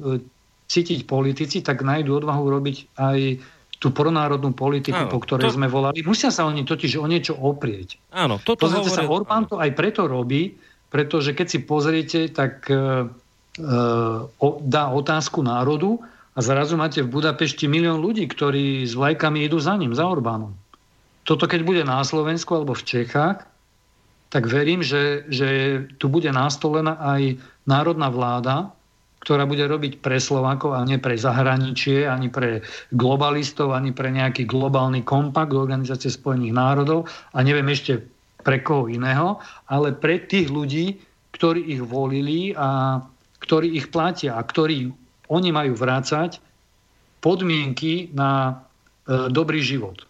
cítiť 0.72 1.06
politici, 1.06 1.60
tak 1.60 1.84
nájdú 1.84 2.24
odvahu 2.24 2.48
robiť 2.48 2.78
aj 2.98 3.20
tú 3.82 3.90
pronárodnú 3.90 4.54
politiku, 4.54 5.10
Áno, 5.10 5.12
po 5.12 5.20
ktorej 5.26 5.50
to- 5.50 5.58
sme 5.58 5.66
volali. 5.66 6.06
Musia 6.06 6.30
sa 6.30 6.46
oni 6.46 6.62
totiž 6.62 7.02
o 7.02 7.06
niečo 7.10 7.34
oprieť. 7.34 7.98
Áno, 8.14 8.38
toto 8.38 8.70
Pozrite 8.70 8.94
sa, 8.94 9.04
hovorí... 9.04 9.26
Orbán 9.26 9.50
to 9.50 9.58
aj 9.58 9.74
preto 9.74 10.06
robí, 10.06 10.54
pretože 10.94 11.34
keď 11.34 11.48
si 11.50 11.60
pozriete, 11.66 12.30
tak 12.30 12.70
e, 12.70 12.78
e, 12.78 13.66
dá 14.62 14.84
otázku 14.94 15.42
národu 15.42 15.98
zrazu 16.42 16.76
máte 16.76 17.06
v 17.06 17.14
Budapešti 17.14 17.70
milión 17.70 18.02
ľudí, 18.02 18.28
ktorí 18.28 18.86
s 18.86 18.98
vlajkami 18.98 19.46
idú 19.48 19.62
za 19.62 19.78
ním, 19.78 19.94
za 19.96 20.06
Orbánom. 20.06 20.54
Toto 21.24 21.46
keď 21.46 21.62
bude 21.62 21.84
na 21.86 22.02
Slovensku 22.02 22.58
alebo 22.58 22.74
v 22.74 22.84
Čechách, 22.84 23.46
tak 24.32 24.44
verím, 24.48 24.82
že, 24.82 25.28
že 25.28 25.50
tu 26.00 26.08
bude 26.08 26.32
nastolená 26.32 26.98
aj 26.98 27.38
národná 27.68 28.08
vláda, 28.08 28.72
ktorá 29.22 29.46
bude 29.46 29.62
robiť 29.70 30.02
pre 30.02 30.18
Slovákov 30.18 30.74
a 30.74 30.82
nie 30.82 30.98
pre 30.98 31.14
zahraničie, 31.14 32.10
ani 32.10 32.34
pre 32.34 32.66
globalistov, 32.90 33.76
ani 33.76 33.94
pre 33.94 34.10
nejaký 34.10 34.50
globálny 34.50 35.06
kompakt 35.06 35.54
Organizácie 35.54 36.10
spojených 36.10 36.58
národov 36.58 37.06
a 37.38 37.46
neviem 37.46 37.70
ešte 37.70 38.02
pre 38.42 38.66
koho 38.66 38.90
iného, 38.90 39.38
ale 39.70 39.94
pre 39.94 40.18
tých 40.26 40.50
ľudí, 40.50 40.98
ktorí 41.38 41.78
ich 41.78 41.82
volili 41.86 42.58
a 42.58 42.98
ktorí 43.46 43.78
ich 43.78 43.94
platia 43.94 44.38
a 44.38 44.42
ktorí 44.42 44.90
oni 45.32 45.56
majú 45.56 45.74
vrácať 45.80 46.44
podmienky 47.24 48.12
na 48.12 48.60
e, 49.08 49.32
dobrý 49.32 49.64
život. 49.64 50.04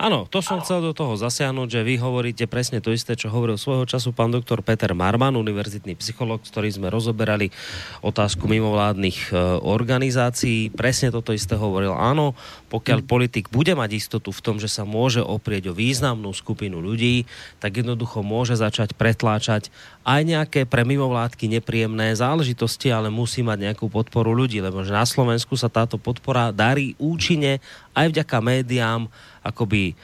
Áno, 0.00 0.24
to 0.24 0.40
som 0.40 0.64
chcel 0.64 0.80
do 0.80 0.96
toho 0.96 1.12
zasiahnuť, 1.12 1.68
že 1.76 1.84
vy 1.84 2.00
hovoríte 2.00 2.48
presne 2.48 2.80
to 2.80 2.88
isté, 2.88 3.12
čo 3.20 3.28
hovoril 3.28 3.60
svojho 3.60 3.84
času 3.84 4.16
pán 4.16 4.32
doktor 4.32 4.64
Peter 4.64 4.96
Marman, 4.96 5.36
univerzitný 5.36 5.92
psycholog, 6.00 6.40
s 6.40 6.48
ktorým 6.48 6.72
sme 6.72 6.88
rozoberali 6.88 7.52
otázku 8.00 8.48
mimovládnych 8.48 9.28
e, 9.28 9.60
organizácií. 9.60 10.72
Presne 10.72 11.12
toto 11.12 11.36
isté 11.36 11.52
hovoril. 11.52 11.92
Áno, 11.92 12.32
pokiaľ 12.72 13.04
politik 13.04 13.52
bude 13.52 13.76
mať 13.76 14.00
istotu 14.00 14.32
v 14.32 14.40
tom, 14.40 14.56
že 14.56 14.72
sa 14.72 14.88
môže 14.88 15.20
oprieť 15.20 15.68
o 15.68 15.76
významnú 15.76 16.32
skupinu 16.32 16.80
ľudí, 16.80 17.28
tak 17.60 17.84
jednoducho 17.84 18.24
môže 18.24 18.56
začať 18.56 18.96
pretláčať 18.96 19.68
aj 20.08 20.20
nejaké 20.24 20.60
pre 20.64 20.80
mimovládky 20.88 21.60
nepríjemné 21.60 22.16
záležitosti, 22.16 22.88
ale 22.88 23.12
musí 23.12 23.44
mať 23.44 23.68
nejakú 23.68 23.92
podporu 23.92 24.32
ľudí, 24.32 24.64
lebo 24.64 24.80
že 24.80 24.96
na 24.96 25.04
Slovensku 25.04 25.60
sa 25.60 25.68
táto 25.68 26.00
podpora 26.00 26.56
darí 26.56 26.96
účinne 26.96 27.60
aj 27.92 28.16
vďaka 28.16 28.38
médiám 28.40 29.12
akoby 29.40 29.92
e, 29.92 29.94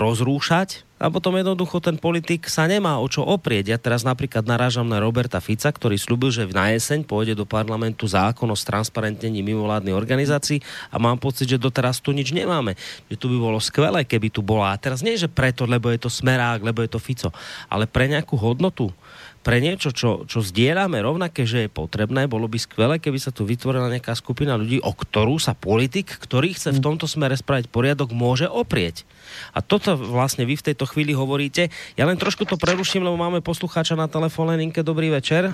rozrúšať 0.00 0.84
a 1.02 1.10
potom 1.10 1.34
jednoducho 1.34 1.82
ten 1.82 1.98
politik 1.98 2.46
sa 2.46 2.70
nemá 2.70 3.02
o 3.02 3.10
čo 3.10 3.26
oprieť. 3.26 3.74
Ja 3.74 3.78
teraz 3.82 4.06
napríklad 4.06 4.46
narážam 4.46 4.86
na 4.86 5.02
Roberta 5.02 5.42
Fica, 5.42 5.66
ktorý 5.66 5.98
slúbil, 5.98 6.30
že 6.30 6.46
na 6.54 6.70
jeseň 6.70 7.02
pôjde 7.02 7.34
do 7.34 7.42
parlamentu 7.42 8.06
zákon 8.06 8.46
o 8.46 8.54
stransparentnení 8.54 9.42
mimovládnej 9.42 9.90
organizácií 9.90 10.62
a 10.94 11.02
mám 11.02 11.18
pocit, 11.18 11.50
že 11.50 11.58
doteraz 11.58 11.98
tu 11.98 12.14
nič 12.14 12.30
nemáme. 12.30 12.78
Že 13.10 13.18
tu 13.18 13.26
by 13.34 13.36
bolo 13.42 13.58
skvelé, 13.58 14.06
keby 14.06 14.30
tu 14.30 14.46
bola. 14.46 14.78
A 14.78 14.78
teraz 14.78 15.02
nie, 15.02 15.18
že 15.18 15.26
preto, 15.26 15.66
lebo 15.66 15.90
je 15.90 15.98
to 15.98 16.06
smerák, 16.06 16.62
lebo 16.62 16.86
je 16.86 16.94
to 16.94 17.02
Fico, 17.02 17.34
ale 17.66 17.90
pre 17.90 18.06
nejakú 18.06 18.38
hodnotu, 18.38 18.94
pre 19.42 19.58
niečo, 19.58 19.90
čo, 19.90 20.22
čo 20.22 20.38
zdieľame 20.38 21.02
rovnaké, 21.02 21.42
že 21.42 21.66
je 21.66 21.70
potrebné, 21.70 22.30
bolo 22.30 22.46
by 22.46 22.58
skvelé, 22.62 23.02
keby 23.02 23.18
sa 23.18 23.34
tu 23.34 23.42
vytvorila 23.42 23.90
nejaká 23.90 24.14
skupina 24.14 24.54
ľudí, 24.54 24.78
o 24.78 24.94
ktorú 24.94 25.42
sa 25.42 25.58
politik, 25.58 26.14
ktorý 26.22 26.54
chce 26.54 26.70
v 26.70 26.80
tomto 26.80 27.10
smere 27.10 27.34
spraviť 27.34 27.66
poriadok, 27.66 28.14
môže 28.14 28.46
oprieť. 28.46 29.02
A 29.50 29.58
toto 29.58 29.98
vlastne 29.98 30.46
vy 30.46 30.54
v 30.54 30.66
tejto 30.72 30.86
chvíli 30.86 31.10
hovoríte. 31.10 31.74
Ja 31.98 32.06
len 32.06 32.14
trošku 32.16 32.46
to 32.46 32.54
preruším, 32.54 33.02
lebo 33.02 33.18
máme 33.18 33.42
poslucháča 33.42 33.98
na 33.98 34.06
telefónnej 34.06 34.62
linke. 34.62 34.86
Dobrý 34.86 35.10
večer. 35.10 35.50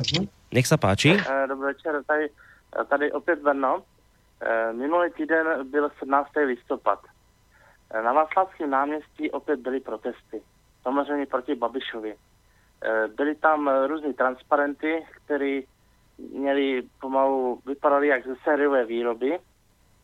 Nech 0.53 0.69
sa 0.69 0.77
páči. 0.77 1.17
Eh, 1.17 1.47
Dobrý 1.49 1.73
večer, 1.73 2.05
tady, 2.07 2.29
tady 2.89 3.13
opět 3.13 3.41
Brno. 3.41 3.83
Eh, 4.41 4.73
Minulý 4.73 5.11
týden 5.17 5.47
byl 5.71 5.91
17. 5.99 6.45
listopad. 6.45 7.01
Eh, 7.91 8.03
Na 8.03 8.13
Václavském 8.13 8.71
náměstí 8.71 9.31
opět 9.31 9.61
byly 9.61 9.81
protesty. 9.81 10.41
Samozřejmě 10.83 11.27
proti 11.27 11.55
Babišovi. 11.55 12.15
Eh, 12.83 13.09
Byly 13.09 13.35
tam 13.35 13.69
eh, 13.69 13.87
různé 13.87 14.13
transparenty, 14.13 15.07
které 15.25 15.61
měly 16.19 16.83
pomalu, 17.01 17.61
vypadaly 17.67 18.09
jak 18.09 18.27
ze 18.27 18.37
sériové 18.45 18.85
výroby, 18.85 19.39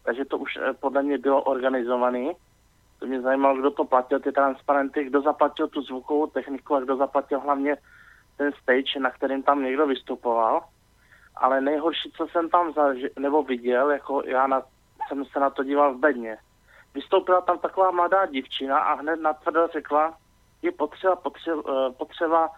takže 0.04 0.24
to 0.24 0.38
už 0.38 0.56
eh, 0.56 0.72
podle 0.72 1.02
mě 1.02 1.18
bylo 1.18 1.42
organizované. 1.42 2.32
To 2.98 3.06
mě 3.06 3.20
zajímalo, 3.20 3.56
kdo 3.56 3.70
to 3.70 3.84
platil, 3.84 4.20
ty 4.20 4.32
transparenty, 4.32 5.04
kdo 5.04 5.22
zaplatil 5.22 5.68
tu 5.68 5.82
zvukovou 5.82 6.26
techniku 6.26 6.74
a 6.74 6.80
kdo 6.80 6.96
zaplatil 6.96 7.40
hlavně 7.40 7.76
ten 8.36 8.52
stage, 8.62 9.00
na 9.00 9.10
kterým 9.10 9.42
tam 9.42 9.62
někdo 9.62 9.86
vystupoval. 9.86 10.64
Ale 11.36 11.60
nejhorší, 11.60 12.10
co 12.16 12.26
jsem 12.26 12.48
tam 12.50 12.70
zaži- 12.72 13.10
nebo 13.18 13.42
viděl, 13.42 13.90
jako 13.90 14.22
já 14.26 14.46
na, 14.46 14.62
jsem 15.08 15.24
se 15.24 15.40
na 15.40 15.50
to 15.50 15.64
díval 15.64 15.94
v 15.94 15.98
bedně. 15.98 16.36
Vystoupila 16.94 17.40
tam 17.40 17.58
taková 17.58 17.90
mladá 17.90 18.26
dívčina 18.26 18.78
a 18.78 18.94
hned 18.94 19.20
natvrdo 19.20 19.66
řekla, 19.72 20.14
je 20.62 20.72
potřeba, 20.72 21.16
potřeba, 21.16 21.62
potřeba 21.98 22.50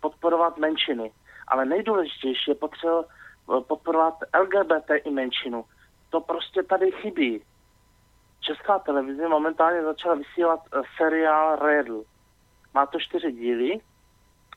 podporovat 0.00 0.58
menšiny. 0.58 1.12
Ale 1.48 1.64
nejdůležitější 1.64 2.50
je 2.50 2.54
potřeba 2.54 3.04
eh, 3.04 3.60
podporovat 3.60 4.14
LGBT 4.40 4.90
i 5.04 5.10
menšinu. 5.10 5.64
To 6.10 6.20
prostě 6.20 6.62
tady 6.62 6.92
chybí. 6.92 7.42
Česká 8.40 8.78
televize 8.78 9.28
momentálně 9.28 9.82
začala 9.82 10.14
vysílat 10.14 10.60
eh, 10.60 10.82
seriál 10.96 11.56
Redl. 11.56 12.04
Má 12.74 12.86
to 12.86 13.00
čtyři 13.00 13.32
díly 13.32 13.80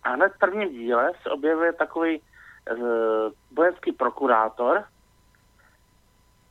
a 0.03 0.09
hned 0.09 0.33
v 0.33 0.39
prvním 0.39 0.69
díle 0.69 1.11
se 1.23 1.29
objevuje 1.29 1.73
takový 1.73 2.21
uh, 2.21 2.77
vojenský 3.51 3.91
prokurátor 3.91 4.83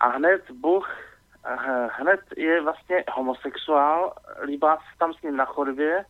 a 0.01 0.09
hned 0.09 0.51
Bůh 0.51 0.89
hned 1.91 2.21
je 2.37 2.61
vlastně 2.61 3.05
homosexuál, 3.13 4.13
líbá 4.43 4.77
se 4.77 4.99
tam 4.99 5.15
s 5.15 5.23
ním 5.23 5.37
na 5.37 5.45
chodbě 5.45 6.05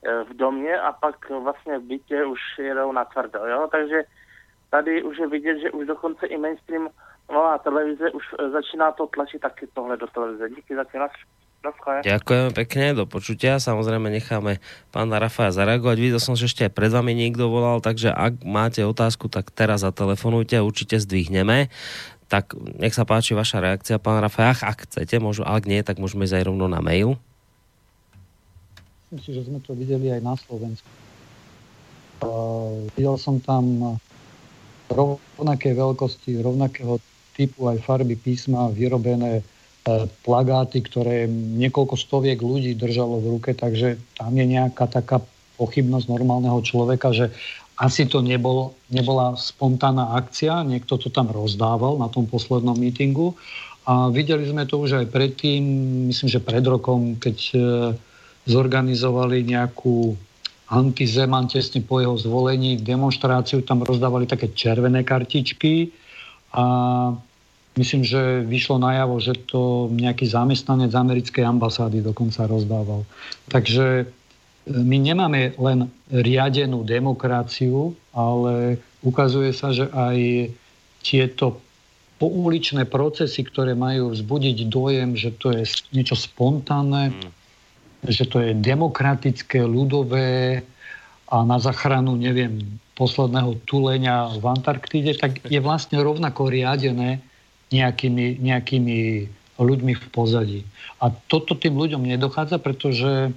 v 0.00 0.36
domě 0.36 0.80
a 0.80 0.92
pak 0.92 1.30
vlastně 1.30 1.78
v 1.78 1.82
bytě 1.82 2.24
už 2.24 2.40
jedou 2.58 2.92
na 2.92 3.04
tvrdo, 3.04 3.46
jo? 3.46 3.68
takže 3.70 4.02
tady 4.70 5.02
už 5.02 5.18
je 5.18 5.28
vidět, 5.28 5.58
že 5.60 5.70
už 5.70 5.86
dokonce 5.86 6.26
i 6.26 6.38
mainstream 6.38 6.88
nová 7.30 7.58
televize 7.58 8.10
už 8.10 8.24
eh, 8.38 8.50
začíná 8.50 8.92
to 8.92 9.06
tlačit 9.06 9.40
taky 9.40 9.66
tohle 9.74 9.96
do 9.96 10.06
televize. 10.06 10.48
Díky 10.48 10.76
za 10.76 10.84
tě. 10.84 10.98
Ďakujeme 12.00 12.56
pekne, 12.56 12.96
do 12.96 13.04
počutia. 13.04 13.60
Samozrejme 13.60 14.08
necháme 14.08 14.64
pána 14.88 15.20
Rafaja 15.20 15.52
zareagovať. 15.52 15.96
Videl 16.00 16.16
som, 16.16 16.32
že 16.32 16.48
ešte 16.48 16.64
aj 16.64 16.72
pred 16.72 16.88
vami 16.88 17.12
niekto 17.12 17.52
volal, 17.52 17.84
takže 17.84 18.08
ak 18.16 18.40
máte 18.48 18.80
otázku, 18.80 19.28
tak 19.28 19.52
teraz 19.52 19.84
zatelefonujte 19.84 20.56
určite 20.56 20.96
zdvihneme. 20.96 21.68
Tak 22.32 22.56
nech 22.56 22.96
sa 22.96 23.04
páči 23.04 23.36
vaša 23.36 23.60
reakcia, 23.60 24.00
pán 24.00 24.24
Rafaj. 24.24 24.64
Ak 24.64 24.88
chcete, 24.88 25.20
môžu, 25.20 25.44
ak 25.44 25.68
nie, 25.68 25.84
tak 25.84 26.00
môžeme 26.00 26.24
ísť 26.24 26.40
aj 26.40 26.44
rovno 26.48 26.64
na 26.64 26.80
mail. 26.80 27.20
Myslím 29.10 29.26
si, 29.26 29.34
že 29.34 29.46
sme 29.50 29.58
to 29.58 29.74
videli 29.74 30.06
aj 30.14 30.22
na 30.22 30.38
Slovensku. 30.38 30.86
Uh, 32.22 32.86
videl 32.94 33.18
som 33.18 33.42
tam 33.42 33.98
rovnaké 34.86 35.74
veľkosti, 35.74 36.38
rovnakého 36.38 37.02
typu 37.34 37.66
aj 37.66 37.82
farby 37.82 38.14
písma 38.14 38.70
vyrobené 38.70 39.42
uh, 39.42 40.06
plagáty, 40.22 40.78
ktoré 40.78 41.26
niekoľko 41.26 41.98
stoviek 41.98 42.38
ľudí 42.38 42.78
držalo 42.78 43.18
v 43.18 43.26
ruke, 43.34 43.50
takže 43.50 43.98
tam 44.14 44.30
je 44.38 44.46
nejaká 44.46 44.86
taká 44.86 45.18
pochybnosť 45.58 46.06
normálneho 46.06 46.62
človeka, 46.62 47.10
že 47.10 47.34
asi 47.82 48.06
to 48.06 48.22
nebol, 48.22 48.78
nebola 48.94 49.34
spontánna 49.34 50.14
akcia, 50.22 50.62
niekto 50.62 51.02
to 51.02 51.10
tam 51.10 51.34
rozdával 51.34 51.98
na 51.98 52.06
tom 52.06 52.30
poslednom 52.30 52.78
mítingu. 52.78 53.34
A 53.90 54.06
videli 54.06 54.46
sme 54.46 54.70
to 54.70 54.78
už 54.78 55.02
aj 55.02 55.06
predtým, 55.10 55.62
myslím, 56.14 56.30
že 56.30 56.38
pred 56.38 56.62
rokom, 56.62 57.18
keď 57.18 57.36
uh, 57.58 57.62
zorganizovali 58.50 59.46
nejakú 59.46 60.18
antizeman 60.70 61.50
tesne 61.50 61.82
po 61.82 61.98
jeho 61.98 62.14
zvolení, 62.18 62.78
demonstráciu, 62.78 63.62
tam 63.66 63.82
rozdávali 63.82 64.26
také 64.26 64.50
červené 64.54 65.02
kartičky 65.02 65.90
a 66.54 66.64
myslím, 67.74 68.02
že 68.06 68.46
vyšlo 68.46 68.78
najavo, 68.78 69.18
že 69.18 69.34
to 69.50 69.90
nejaký 69.90 70.30
zamestnanec 70.30 70.94
americkej 70.94 71.42
ambasády 71.42 72.02
dokonca 72.02 72.46
rozdával. 72.46 73.02
Takže 73.50 74.06
my 74.70 74.96
nemáme 75.02 75.58
len 75.58 75.90
riadenú 76.10 76.86
demokraciu, 76.86 77.94
ale 78.14 78.78
ukazuje 79.02 79.50
sa, 79.50 79.74
že 79.74 79.90
aj 79.90 80.50
tieto 81.02 81.58
pouličné 82.20 82.84
procesy, 82.86 83.42
ktoré 83.42 83.72
majú 83.74 84.12
vzbudiť 84.12 84.58
dojem, 84.68 85.16
že 85.16 85.34
to 85.40 85.50
je 85.50 85.66
niečo 85.90 86.14
spontánne, 86.14 87.10
mm 87.10 87.39
že 88.04 88.24
to 88.24 88.40
je 88.40 88.56
demokratické, 88.56 89.60
ľudové 89.64 90.64
a 91.30 91.36
na 91.44 91.60
zachranu, 91.60 92.16
neviem, 92.16 92.80
posledného 92.96 93.60
tuleňa 93.64 94.36
v 94.40 94.44
Antarktíde, 94.44 95.16
tak 95.16 95.40
je 95.46 95.60
vlastne 95.62 96.00
rovnako 96.00 96.52
riadené 96.52 97.22
nejakými, 97.70 98.42
nejakými 98.42 98.98
ľuďmi 99.60 99.92
v 99.94 100.04
pozadí. 100.10 100.60
A 101.00 101.12
toto 101.28 101.54
tým 101.54 101.76
ľuďom 101.76 102.02
nedochádza, 102.08 102.58
pretože 102.60 103.30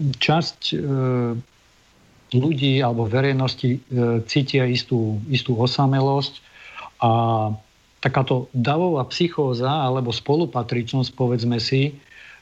časť 0.00 0.60
ľudí 2.32 2.72
alebo 2.80 3.04
verejnosti 3.04 3.80
cítia 4.26 4.64
istú, 4.64 5.20
istú 5.28 5.56
osamelosť 5.60 6.40
a 7.04 7.10
takáto 8.00 8.48
davová 8.56 9.04
psychóza 9.12 9.68
alebo 9.68 10.08
spolupatričnosť, 10.08 11.10
povedzme 11.12 11.60
si, 11.60 11.96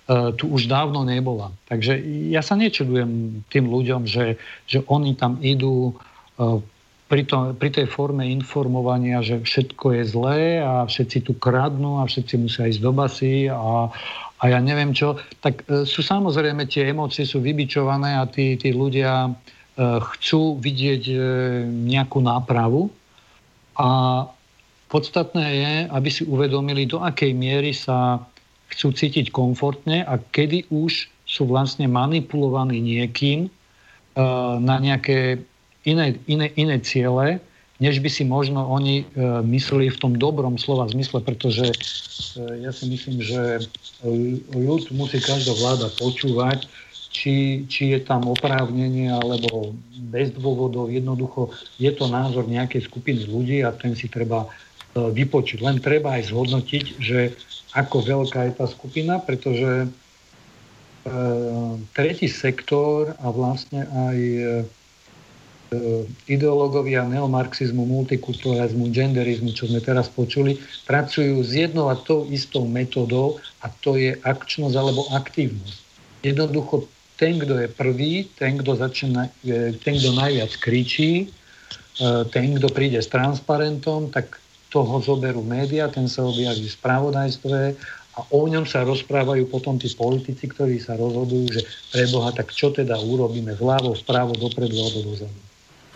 tu 0.08 0.44
už 0.48 0.72
dávno 0.72 1.04
nebola. 1.04 1.52
Takže 1.68 2.00
ja 2.32 2.40
sa 2.40 2.56
nečudujem 2.56 3.44
tým 3.52 3.68
ľuďom, 3.68 4.08
že, 4.08 4.40
že 4.64 4.80
oni 4.88 5.12
tam 5.12 5.36
idú 5.44 6.00
pri, 7.08 7.24
to, 7.24 7.56
pri 7.56 7.72
tej 7.72 7.86
forme 7.88 8.28
informovania, 8.28 9.24
že 9.24 9.40
všetko 9.40 9.96
je 9.96 10.02
zlé 10.04 10.40
a 10.60 10.84
všetci 10.84 11.24
tu 11.24 11.32
kradnú 11.34 12.04
a 12.04 12.08
všetci 12.08 12.34
musia 12.36 12.68
ísť 12.68 12.80
do 12.84 12.92
basy 12.92 13.48
a, 13.48 13.88
a 14.38 14.44
ja 14.44 14.60
neviem 14.60 14.92
čo, 14.92 15.16
tak 15.40 15.64
e, 15.66 15.88
sú 15.88 16.04
samozrejme 16.04 16.68
tie 16.68 16.92
emócie 16.92 17.24
sú 17.24 17.40
vybičované 17.40 18.20
a 18.20 18.28
tí, 18.28 18.60
tí 18.60 18.76
ľudia 18.76 19.24
e, 19.24 19.30
chcú 19.80 20.60
vidieť 20.60 21.02
e, 21.08 21.16
nejakú 21.64 22.20
nápravu 22.20 22.92
a 23.80 23.88
podstatné 24.92 25.44
je, 25.48 25.72
aby 25.88 26.08
si 26.12 26.28
uvedomili, 26.28 26.84
do 26.84 27.00
akej 27.00 27.32
miery 27.32 27.72
sa 27.72 28.20
chcú 28.72 28.92
cítiť 28.92 29.32
komfortne 29.32 30.04
a 30.04 30.20
kedy 30.20 30.68
už 30.68 31.08
sú 31.28 31.44
vlastne 31.44 31.88
manipulovaní 31.88 32.80
niekým 32.80 33.48
uh, 33.48 34.56
na 34.60 34.80
nejaké 34.80 35.40
iné, 35.84 36.16
iné, 36.28 36.52
iné 36.56 36.76
ciele, 36.80 37.40
než 37.78 38.02
by 38.02 38.10
si 38.10 38.24
možno 38.24 38.64
oni 38.66 39.04
uh, 39.04 39.40
mysleli 39.44 39.92
v 39.92 40.00
tom 40.00 40.12
dobrom 40.16 40.56
slova 40.56 40.88
zmysle, 40.88 41.20
pretože 41.20 41.68
uh, 41.68 42.54
ja 42.60 42.72
si 42.72 42.88
myslím, 42.88 43.20
že 43.20 43.68
ľud 44.52 44.88
musí 44.96 45.20
každá 45.20 45.52
vláda 45.58 45.88
počúvať, 46.00 46.64
či, 47.08 47.64
či 47.66 47.96
je 47.96 48.00
tam 48.04 48.28
oprávnenie 48.28 49.10
alebo 49.10 49.74
bez 50.12 50.30
dôvodov. 50.36 50.92
Jednoducho 50.92 51.50
je 51.80 51.90
to 51.90 52.06
názor 52.06 52.46
nejakej 52.46 52.86
skupiny 52.86 53.26
ľudí 53.26 53.64
a 53.64 53.72
ten 53.74 53.96
si 53.96 54.06
treba 54.06 54.46
vypočuť. 54.96 55.58
Len 55.60 55.76
treba 55.82 56.16
aj 56.16 56.32
zhodnotiť, 56.32 56.84
že 57.00 57.34
ako 57.76 58.00
veľká 58.00 58.48
je 58.48 58.52
tá 58.56 58.66
skupina, 58.66 59.20
pretože 59.20 59.84
e, 59.84 59.88
tretí 61.92 62.26
sektor 62.26 63.12
a 63.20 63.26
vlastne 63.28 63.84
aj 63.84 64.18
e, 64.18 64.42
ideológovia 66.24 67.04
neomarxizmu, 67.04 67.84
multikulturalizmu, 67.84 68.88
genderizmu, 68.88 69.52
čo 69.52 69.68
sme 69.68 69.84
teraz 69.84 70.08
počuli, 70.08 70.56
pracujú 70.88 71.44
s 71.44 71.52
jednou 71.52 71.92
a 71.92 71.96
tou 71.96 72.24
istou 72.32 72.64
metodou 72.64 73.36
a 73.60 73.68
to 73.84 74.00
je 74.00 74.16
akčnosť 74.24 74.74
alebo 74.74 75.04
aktívnosť. 75.12 75.78
Jednoducho 76.24 76.88
ten, 77.20 77.36
kto 77.36 77.66
je 77.66 77.68
prvý, 77.68 78.30
ten, 78.38 78.56
kto, 78.56 78.80
začína, 78.80 79.28
e, 79.44 79.76
ten, 79.76 80.00
kto 80.00 80.16
najviac 80.16 80.52
kričí, 80.56 81.26
e, 81.26 82.24
ten, 82.32 82.56
kto 82.56 82.72
príde 82.72 83.04
s 83.04 83.12
transparentom, 83.12 84.08
tak 84.08 84.40
toho 84.68 85.00
zoberú 85.00 85.40
média, 85.40 85.88
ten 85.88 86.04
sa 86.08 86.28
objaví 86.28 86.68
v 86.68 86.76
spravodajstve 86.76 87.58
a 88.18 88.20
o 88.34 88.44
ňom 88.44 88.68
sa 88.68 88.84
rozprávajú 88.84 89.48
potom 89.48 89.80
tí 89.80 89.88
politici, 89.94 90.44
ktorí 90.44 90.76
sa 90.82 90.98
rozhodujú, 90.98 91.46
že 91.54 91.62
pre 91.94 92.04
Boha, 92.12 92.34
tak 92.34 92.52
čo 92.52 92.68
teda 92.68 93.00
urobíme 93.00 93.56
vľavo, 93.56 93.96
vpravo, 94.04 94.36
dopredu 94.36 94.76
alebo 94.76 95.14
dozadu. 95.14 95.38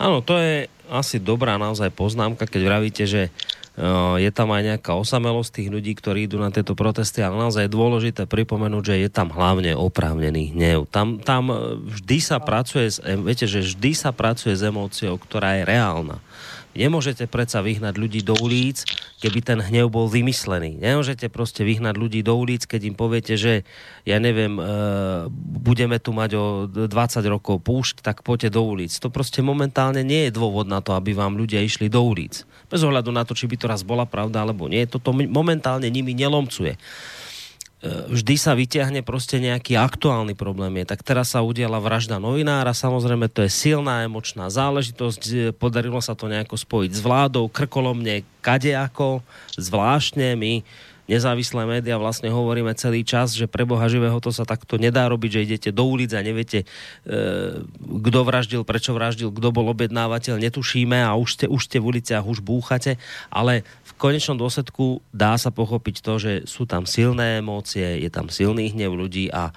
Áno, 0.01 0.25
to 0.25 0.39
je 0.41 0.65
asi 0.89 1.21
dobrá 1.21 1.61
naozaj 1.61 1.93
poznámka, 1.93 2.49
keď 2.49 2.61
vravíte, 2.65 3.03
že 3.05 3.29
je 4.21 4.29
tam 4.29 4.53
aj 4.53 4.61
nejaká 4.69 4.93
osamelosť 4.93 5.49
tých 5.49 5.69
ľudí, 5.73 5.97
ktorí 5.97 6.29
idú 6.29 6.37
na 6.37 6.53
tieto 6.53 6.77
protesty, 6.77 7.25
ale 7.25 7.41
naozaj 7.41 7.65
je 7.65 7.73
dôležité 7.73 8.29
pripomenúť, 8.29 8.83
že 8.85 8.95
je 9.01 9.09
tam 9.09 9.33
hlavne 9.33 9.73
oprávnený 9.73 10.53
hnev. 10.53 10.85
Tam, 10.93 11.17
tam 11.17 11.49
vždy 11.89 12.17
sa 12.21 12.37
pracuje, 12.37 12.93
viete, 13.25 13.49
že 13.49 13.65
vždy 13.65 13.91
sa 13.97 14.13
pracuje 14.13 14.53
s 14.53 14.61
emóciou, 14.61 15.17
ktorá 15.17 15.57
je 15.57 15.63
reálna. 15.65 16.21
Nemôžete 16.73 17.29
predsa 17.29 17.61
vyhnať 17.61 17.95
ľudí 18.01 18.25
do 18.25 18.33
ulic, 18.41 18.81
keby 19.21 19.39
ten 19.45 19.59
hnev 19.61 19.93
bol 19.93 20.09
vymyslený. 20.09 20.81
Nemôžete 20.81 21.29
proste 21.29 21.61
vyhnať 21.61 21.95
ľudí 21.95 22.25
do 22.25 22.33
ulic, 22.33 22.65
keď 22.65 22.81
im 22.89 22.95
poviete, 22.97 23.37
že 23.37 23.61
ja 24.09 24.17
neviem, 24.17 24.57
e, 24.57 24.63
budeme 25.61 26.01
tu 26.01 26.17
mať 26.17 26.31
o 26.33 26.45
20 26.65 26.89
rokov 27.29 27.61
púšť, 27.61 28.01
tak 28.01 28.25
poďte 28.25 28.57
do 28.57 28.65
ulic. 28.65 28.89
To 28.89 29.13
proste 29.13 29.45
momentálne 29.45 30.01
nie 30.01 30.27
je 30.27 30.35
dôvod 30.35 30.65
na 30.65 30.81
to, 30.81 30.97
aby 30.97 31.13
vám 31.13 31.37
ľudia 31.37 31.61
išli 31.61 31.93
do 31.93 32.01
ulic. 32.01 32.41
Bez 32.73 32.81
ohľadu 32.81 33.13
na 33.13 33.21
to, 33.21 33.37
či 33.37 33.45
by 33.45 33.55
to 33.55 33.69
raz 33.69 33.85
bola 33.85 34.09
pravda 34.09 34.41
alebo 34.41 34.65
nie. 34.65 34.89
Toto 34.89 35.13
momentálne 35.13 35.85
nimi 35.93 36.17
nelomcuje. 36.17 36.73
E, 37.83 38.07
vždy 38.07 38.39
sa 38.39 38.55
vyťahne 38.55 39.03
proste 39.03 39.43
nejaký 39.43 39.75
aktuálny 39.75 40.39
problém. 40.39 40.79
Je. 40.79 40.87
Tak 40.87 41.03
teraz 41.03 41.35
sa 41.35 41.43
udiala 41.43 41.83
vražda 41.83 42.15
novinára, 42.15 42.71
samozrejme 42.71 43.27
to 43.27 43.43
je 43.43 43.51
silná 43.51 44.07
emočná 44.07 44.47
záležitosť, 44.47 45.21
e, 45.27 45.35
podarilo 45.51 45.99
sa 45.99 46.15
to 46.15 46.31
nejako 46.31 46.55
spojiť 46.55 46.91
s 46.95 47.03
vládou, 47.03 47.51
krkolomne, 47.51 48.23
kadejako, 48.39 49.19
zvláštne 49.59 50.39
my 50.39 50.63
nezávislé 51.07 51.67
médiá 51.67 51.99
vlastne 51.99 52.31
hovoríme 52.31 52.71
celý 52.79 53.03
čas, 53.03 53.35
že 53.35 53.49
pre 53.49 53.67
Boha 53.67 53.83
živého 53.91 54.15
to 54.23 54.31
sa 54.31 54.47
takto 54.47 54.79
nedá 54.79 55.07
robiť, 55.11 55.29
že 55.29 55.43
idete 55.45 55.69
do 55.75 55.83
ulic 55.83 56.15
a 56.15 56.23
neviete, 56.23 56.63
e, 56.63 56.65
kto 57.79 58.19
vraždil, 58.23 58.61
prečo 58.63 58.95
vraždil, 58.95 59.31
kto 59.31 59.49
bol 59.51 59.67
objednávateľ, 59.75 60.39
netušíme 60.39 61.03
a 61.03 61.11
už 61.19 61.29
ste, 61.39 61.45
už 61.51 61.61
ste 61.67 61.77
v 61.83 61.97
uliciach, 61.97 62.23
už 62.23 62.39
búchate, 62.39 62.95
ale 63.27 63.67
v 63.83 63.91
konečnom 63.99 64.39
dôsledku 64.39 65.03
dá 65.11 65.35
sa 65.35 65.51
pochopiť 65.51 65.95
to, 65.99 66.13
že 66.19 66.33
sú 66.47 66.63
tam 66.63 66.87
silné 66.87 67.43
emócie, 67.43 67.99
je 67.99 68.09
tam 68.09 68.31
silný 68.31 68.71
hnev 68.71 68.95
ľudí 68.95 69.27
a 69.31 69.51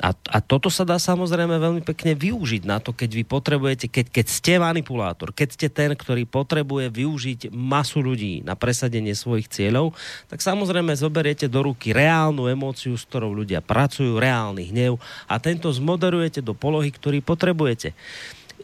a, 0.00 0.16
a 0.16 0.38
toto 0.40 0.72
sa 0.72 0.88
dá 0.88 0.96
samozrejme 0.96 1.60
veľmi 1.60 1.82
pekne 1.84 2.16
využiť 2.16 2.64
na 2.64 2.80
to, 2.80 2.96
keď 2.96 3.10
vy 3.12 3.24
potrebujete, 3.28 3.86
keď, 3.92 4.06
keď 4.08 4.26
ste 4.26 4.54
manipulátor, 4.56 5.36
keď 5.36 5.48
ste 5.52 5.68
ten, 5.68 5.92
ktorý 5.92 6.24
potrebuje 6.24 6.88
využiť 6.88 7.40
masu 7.52 8.00
ľudí 8.00 8.40
na 8.40 8.56
presadenie 8.56 9.12
svojich 9.12 9.52
cieľov, 9.52 9.92
tak 10.32 10.40
samozrejme 10.40 10.96
zoberiete 10.96 11.44
do 11.44 11.68
ruky 11.68 11.92
reálnu 11.92 12.48
emóciu, 12.48 12.96
s 12.96 13.04
ktorou 13.04 13.36
ľudia 13.36 13.60
pracujú, 13.60 14.16
reálny 14.16 14.72
hnev 14.72 14.96
a 15.28 15.36
tento 15.36 15.68
zmoderujete 15.68 16.40
do 16.40 16.56
polohy, 16.56 16.88
ktorý 16.88 17.20
potrebujete 17.20 17.92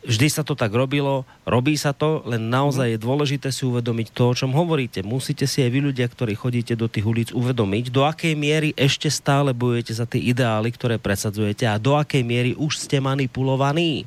vždy 0.05 0.29
sa 0.31 0.43
to 0.43 0.59
tak 0.59 0.75
robilo, 0.75 1.27
robí 1.49 1.79
sa 1.79 1.95
to, 1.95 2.23
len 2.27 2.51
naozaj 2.51 2.95
je 2.95 2.99
dôležité 2.99 3.49
si 3.55 3.65
uvedomiť 3.65 4.15
to, 4.15 4.31
o 4.31 4.37
čom 4.37 4.51
hovoríte. 4.53 5.07
Musíte 5.07 5.47
si 5.47 5.63
aj 5.63 5.71
vy 5.71 5.81
ľudia, 5.91 6.07
ktorí 6.11 6.35
chodíte 6.35 6.75
do 6.75 6.91
tých 6.91 7.07
ulic, 7.07 7.29
uvedomiť, 7.31 7.91
do 7.91 8.03
akej 8.05 8.35
miery 8.35 8.75
ešte 8.75 9.07
stále 9.09 9.55
bojujete 9.55 9.93
za 9.95 10.05
tie 10.05 10.21
ideály, 10.21 10.75
ktoré 10.75 10.99
presadzujete 10.99 11.65
a 11.65 11.81
do 11.81 11.95
akej 11.95 12.23
miery 12.27 12.53
už 12.59 12.79
ste 12.79 12.99
manipulovaní. 12.99 14.05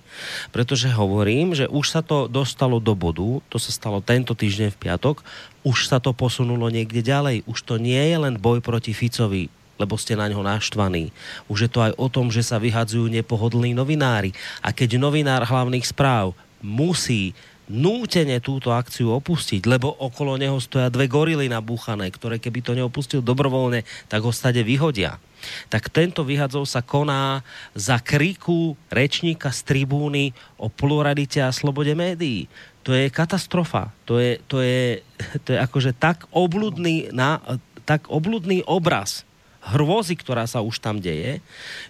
Pretože 0.52 0.92
hovorím, 0.92 1.56
že 1.56 1.70
už 1.70 1.86
sa 1.88 2.02
to 2.04 2.28
dostalo 2.28 2.82
do 2.82 2.94
bodu, 2.94 3.40
to 3.48 3.58
sa 3.58 3.72
stalo 3.72 4.04
tento 4.04 4.36
týždeň 4.36 4.76
v 4.76 4.82
piatok, 4.90 5.24
už 5.62 5.88
sa 5.88 6.02
to 6.02 6.12
posunulo 6.12 6.74
niekde 6.74 7.06
ďalej. 7.06 7.46
Už 7.46 7.62
to 7.62 7.78
nie 7.78 8.02
je 8.02 8.18
len 8.18 8.36
boj 8.42 8.66
proti 8.66 8.98
Ficovi, 8.98 9.61
lebo 9.82 9.98
ste 9.98 10.14
na 10.14 10.30
ňo 10.30 10.46
naštvaní. 10.46 11.10
Už 11.50 11.66
je 11.66 11.70
to 11.74 11.82
aj 11.82 11.98
o 11.98 12.08
tom, 12.14 12.30
že 12.30 12.46
sa 12.46 12.62
vyhadzujú 12.62 13.10
nepohodlní 13.10 13.74
novinári. 13.74 14.38
A 14.62 14.70
keď 14.70 15.02
novinár 15.02 15.42
hlavných 15.42 15.90
správ 15.90 16.38
musí 16.62 17.34
nútene 17.72 18.44
túto 18.44 18.76
akciu 18.76 19.16
opustiť, 19.16 19.64
lebo 19.64 19.96
okolo 19.96 20.36
neho 20.36 20.60
stoja 20.60 20.92
dve 20.92 21.08
gorily 21.08 21.48
nabúchané, 21.48 22.12
ktoré 22.12 22.36
keby 22.36 22.60
to 22.60 22.76
neopustil 22.76 23.24
dobrovoľne, 23.24 23.88
tak 24.12 24.28
ho 24.28 24.36
stade 24.36 24.60
vyhodia. 24.60 25.16
Tak 25.72 25.90
tento 25.90 26.22
vyhadzov 26.22 26.68
sa 26.68 26.84
koná 26.84 27.42
za 27.74 27.98
kriku 27.98 28.78
rečníka 28.92 29.50
z 29.50 29.66
tribúny 29.66 30.36
o 30.60 30.70
pluralite 30.70 31.42
a 31.42 31.50
slobode 31.56 31.96
médií. 31.98 32.46
To 32.86 32.94
je 32.94 33.10
katastrofa. 33.10 33.90
To 34.06 34.22
je, 34.22 34.38
to 34.46 34.62
je, 34.62 35.02
to 35.48 35.56
je 35.56 35.58
akože 35.58 35.98
tak 35.98 36.28
obludný, 36.30 37.10
na, 37.16 37.42
tak 37.88 38.12
obludný 38.12 38.62
obraz 38.68 39.26
hrôzy, 39.62 40.18
ktorá 40.18 40.50
sa 40.50 40.66
už 40.66 40.82
tam 40.82 40.98
deje, 40.98 41.38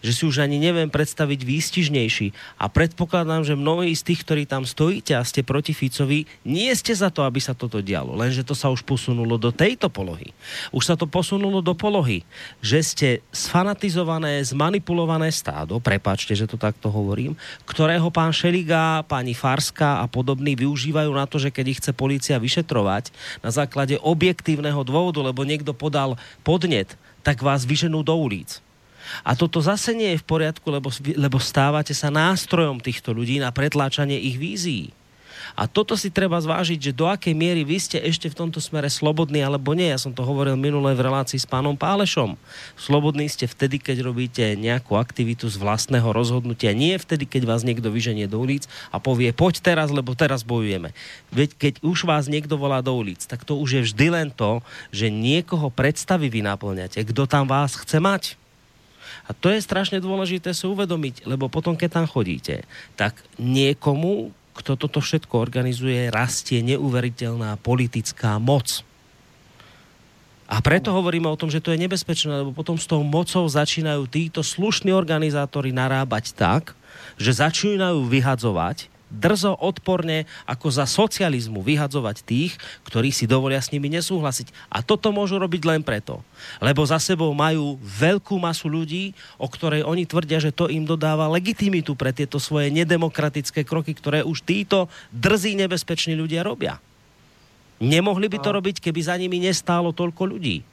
že 0.04 0.12
si 0.12 0.24
už 0.28 0.44
ani 0.44 0.60
neviem 0.60 0.92
predstaviť 0.92 1.40
výstižnejší. 1.48 2.60
A 2.60 2.68
predpokladám, 2.68 3.48
že 3.48 3.56
mnohí 3.56 3.96
z 3.96 4.04
tých, 4.12 4.28
ktorí 4.28 4.44
tam 4.44 4.68
stojíte 4.68 5.16
a 5.16 5.24
ste 5.24 5.42
proti 5.42 5.72
Ficovi, 5.72 6.28
nie 6.44 6.68
ste 6.76 6.92
za 6.92 7.08
to, 7.08 7.24
aby 7.24 7.40
sa 7.40 7.56
toto 7.56 7.80
dialo. 7.80 8.14
Lenže 8.20 8.44
to 8.44 8.52
sa 8.52 8.68
už 8.68 8.84
posunulo 8.84 9.40
do 9.40 9.56
tejto 9.56 9.88
polohy. 9.88 10.36
Už 10.76 10.84
sa 10.84 10.96
to 11.00 11.08
posunulo 11.08 11.64
do 11.64 11.72
polohy, 11.72 12.28
že 12.60 12.84
ste 12.84 13.10
sfanatizované, 13.32 14.44
zmanipulované 14.44 15.32
stádo, 15.32 15.80
prepáčte, 15.80 16.36
že 16.36 16.52
to 16.52 16.60
takto 16.60 16.92
hovorím, 16.92 17.40
ktorého 17.64 18.12
pán 18.12 18.36
Šeliga, 18.36 19.08
pani 19.08 19.32
Farska 19.32 20.04
a 20.04 20.06
podobní 20.12 20.60
využívajú 20.60 21.12
na 21.16 21.24
to, 21.24 21.40
že 21.40 21.56
keď 21.56 21.66
ich 21.72 21.80
chce 21.80 21.92
policia 21.96 22.36
vyšetrovať 22.36 23.16
na 23.40 23.50
základe 23.50 23.96
objektívneho 24.04 24.84
dôvodu, 24.84 25.24
lebo 25.24 25.48
niekto 25.48 25.72
podal 25.72 26.20
podnet, 26.44 27.00
tak 27.22 27.42
vás 27.42 27.66
vyženú 27.66 28.02
do 28.06 28.14
ulic. 28.18 28.62
A 29.26 29.34
toto 29.34 29.60
zase 29.60 29.98
nie 29.98 30.14
je 30.14 30.22
v 30.22 30.30
poriadku, 30.30 30.68
lebo, 30.70 30.94
lebo 31.18 31.38
stávate 31.42 31.92
sa 31.92 32.14
nástrojom 32.14 32.80
týchto 32.80 33.12
ľudí 33.12 33.42
na 33.42 33.50
pretláčanie 33.50 34.16
ich 34.16 34.38
vízií. 34.38 34.94
A 35.56 35.68
toto 35.68 36.00
si 36.00 36.08
treba 36.08 36.40
zvážiť, 36.40 36.80
že 36.80 36.96
do 36.96 37.08
akej 37.08 37.36
miery 37.36 37.68
vy 37.68 37.78
ste 37.78 37.98
ešte 38.00 38.32
v 38.32 38.38
tomto 38.38 38.64
smere 38.64 38.88
slobodní 38.88 39.44
alebo 39.44 39.76
nie. 39.76 39.92
Ja 39.92 40.00
som 40.00 40.16
to 40.16 40.24
hovoril 40.24 40.56
minulé 40.56 40.96
v 40.96 41.06
relácii 41.06 41.40
s 41.40 41.48
pánom 41.48 41.76
Pálešom. 41.76 42.40
Slobodní 42.80 43.28
ste 43.28 43.46
vtedy, 43.46 43.78
keď 43.80 44.08
robíte 44.08 44.44
nejakú 44.56 44.96
aktivitu 44.96 45.52
z 45.52 45.60
vlastného 45.60 46.08
rozhodnutia. 46.12 46.72
Nie 46.72 46.96
vtedy, 47.02 47.28
keď 47.28 47.48
vás 47.48 47.62
niekto 47.68 47.92
vyženie 47.92 48.26
do 48.26 48.40
ulic 48.40 48.66
a 48.90 48.98
povie, 48.98 49.36
poď 49.36 49.60
teraz, 49.62 49.92
lebo 49.92 50.16
teraz 50.16 50.42
bojujeme. 50.42 50.96
Veď 51.30 51.56
keď 51.56 51.74
už 51.84 52.08
vás 52.08 52.32
niekto 52.32 52.56
volá 52.56 52.80
do 52.80 52.96
ulic, 52.96 53.24
tak 53.28 53.44
to 53.44 53.60
už 53.60 53.70
je 53.78 53.82
vždy 53.92 54.08
len 54.12 54.28
to, 54.32 54.64
že 54.90 55.12
niekoho 55.12 55.68
predstavy 55.70 56.32
vy 56.32 56.42
naplňate, 56.44 57.04
kto 57.04 57.28
tam 57.28 57.46
vás 57.46 57.76
chce 57.76 58.00
mať. 58.00 58.24
A 59.30 59.38
to 59.38 59.54
je 59.54 59.62
strašne 59.62 60.02
dôležité 60.02 60.52
si 60.52 60.66
uvedomiť, 60.66 61.30
lebo 61.30 61.48
potom, 61.48 61.78
keď 61.78 62.02
tam 62.02 62.06
chodíte, 62.10 62.66
tak 62.98 63.16
niekomu, 63.38 64.34
kto 64.62 64.78
toto 64.78 65.02
všetko 65.02 65.42
organizuje, 65.42 66.14
rastie 66.14 66.62
neuveriteľná 66.62 67.58
politická 67.58 68.38
moc. 68.38 68.86
A 70.52 70.60
preto 70.62 70.92
hovoríme 70.92 71.32
o 71.32 71.40
tom, 71.40 71.48
že 71.48 71.64
to 71.64 71.72
je 71.74 71.80
nebezpečné, 71.80 72.44
lebo 72.44 72.52
potom 72.52 72.76
s 72.76 72.86
tou 72.86 73.02
mocou 73.02 73.48
začínajú 73.48 74.06
títo 74.06 74.44
slušní 74.44 74.92
organizátori 74.92 75.72
narábať 75.72 76.36
tak, 76.36 76.76
že 77.16 77.32
začínajú 77.40 78.04
vyhadzovať 78.06 78.91
drzo, 79.12 79.54
odporne, 79.60 80.24
ako 80.48 80.72
za 80.72 80.88
socializmu 80.88 81.60
vyhadzovať 81.60 82.24
tých, 82.24 82.56
ktorí 82.88 83.12
si 83.12 83.28
dovolia 83.28 83.60
s 83.60 83.70
nimi 83.70 83.92
nesúhlasiť. 83.92 84.72
A 84.72 84.80
toto 84.80 85.12
môžu 85.12 85.36
robiť 85.38 85.62
len 85.68 85.82
preto, 85.84 86.24
lebo 86.64 86.82
za 86.88 86.98
sebou 86.98 87.36
majú 87.36 87.76
veľkú 87.84 88.40
masu 88.40 88.72
ľudí, 88.72 89.12
o 89.36 89.52
ktorej 89.52 89.84
oni 89.84 90.08
tvrdia, 90.08 90.40
že 90.40 90.56
to 90.56 90.72
im 90.72 90.88
dodáva 90.88 91.28
legitimitu 91.28 91.94
pre 91.94 92.16
tieto 92.16 92.40
svoje 92.40 92.72
nedemokratické 92.72 93.68
kroky, 93.68 93.92
ktoré 93.92 94.24
už 94.24 94.48
títo 94.48 94.88
drzí 95.12 95.60
nebezpeční 95.60 96.16
ľudia 96.16 96.48
robia. 96.48 96.80
Nemohli 97.82 98.30
by 98.30 98.38
to 98.40 98.50
robiť, 98.54 98.78
keby 98.78 99.02
za 99.02 99.18
nimi 99.18 99.42
nestálo 99.42 99.90
toľko 99.90 100.38
ľudí. 100.38 100.71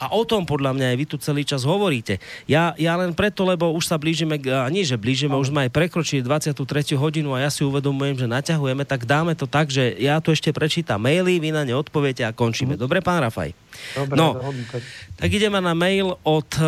A 0.00 0.08
o 0.16 0.24
tom 0.24 0.48
podľa 0.48 0.72
mňa 0.72 0.86
aj 0.90 0.96
vy 0.96 1.04
tu 1.04 1.16
celý 1.20 1.44
čas 1.44 1.68
hovoríte. 1.68 2.16
Ja, 2.48 2.72
ja 2.80 2.96
len 2.96 3.12
preto, 3.12 3.44
lebo 3.44 3.68
už 3.76 3.84
sa 3.84 4.00
blížime, 4.00 4.40
a 4.48 4.64
nie 4.72 4.80
že 4.80 4.96
blížime, 4.96 5.36
už 5.36 5.52
sme 5.52 5.68
aj 5.68 5.76
prekročili 5.76 6.24
23. 6.24 6.56
hodinu 6.96 7.36
a 7.36 7.44
ja 7.44 7.50
si 7.52 7.60
uvedomujem, 7.60 8.16
že 8.16 8.26
naťahujeme, 8.26 8.88
tak 8.88 9.04
dáme 9.04 9.36
to 9.36 9.44
tak, 9.44 9.68
že 9.68 10.00
ja 10.00 10.16
tu 10.24 10.32
ešte 10.32 10.56
prečítam 10.56 11.04
maily, 11.04 11.36
vy 11.36 11.52
na 11.52 11.68
ne 11.68 11.76
odpoviete 11.76 12.24
a 12.24 12.32
končíme. 12.32 12.80
Dobre, 12.80 13.04
pán 13.04 13.20
Rafaj? 13.28 13.52
Dobre, 13.94 14.16
No. 14.16 14.38
dohodnuté. 14.38 14.78
Tak 15.20 15.28
ideme 15.28 15.60
na 15.60 15.76
mail 15.76 16.16
od 16.24 16.50
e, 16.56 16.64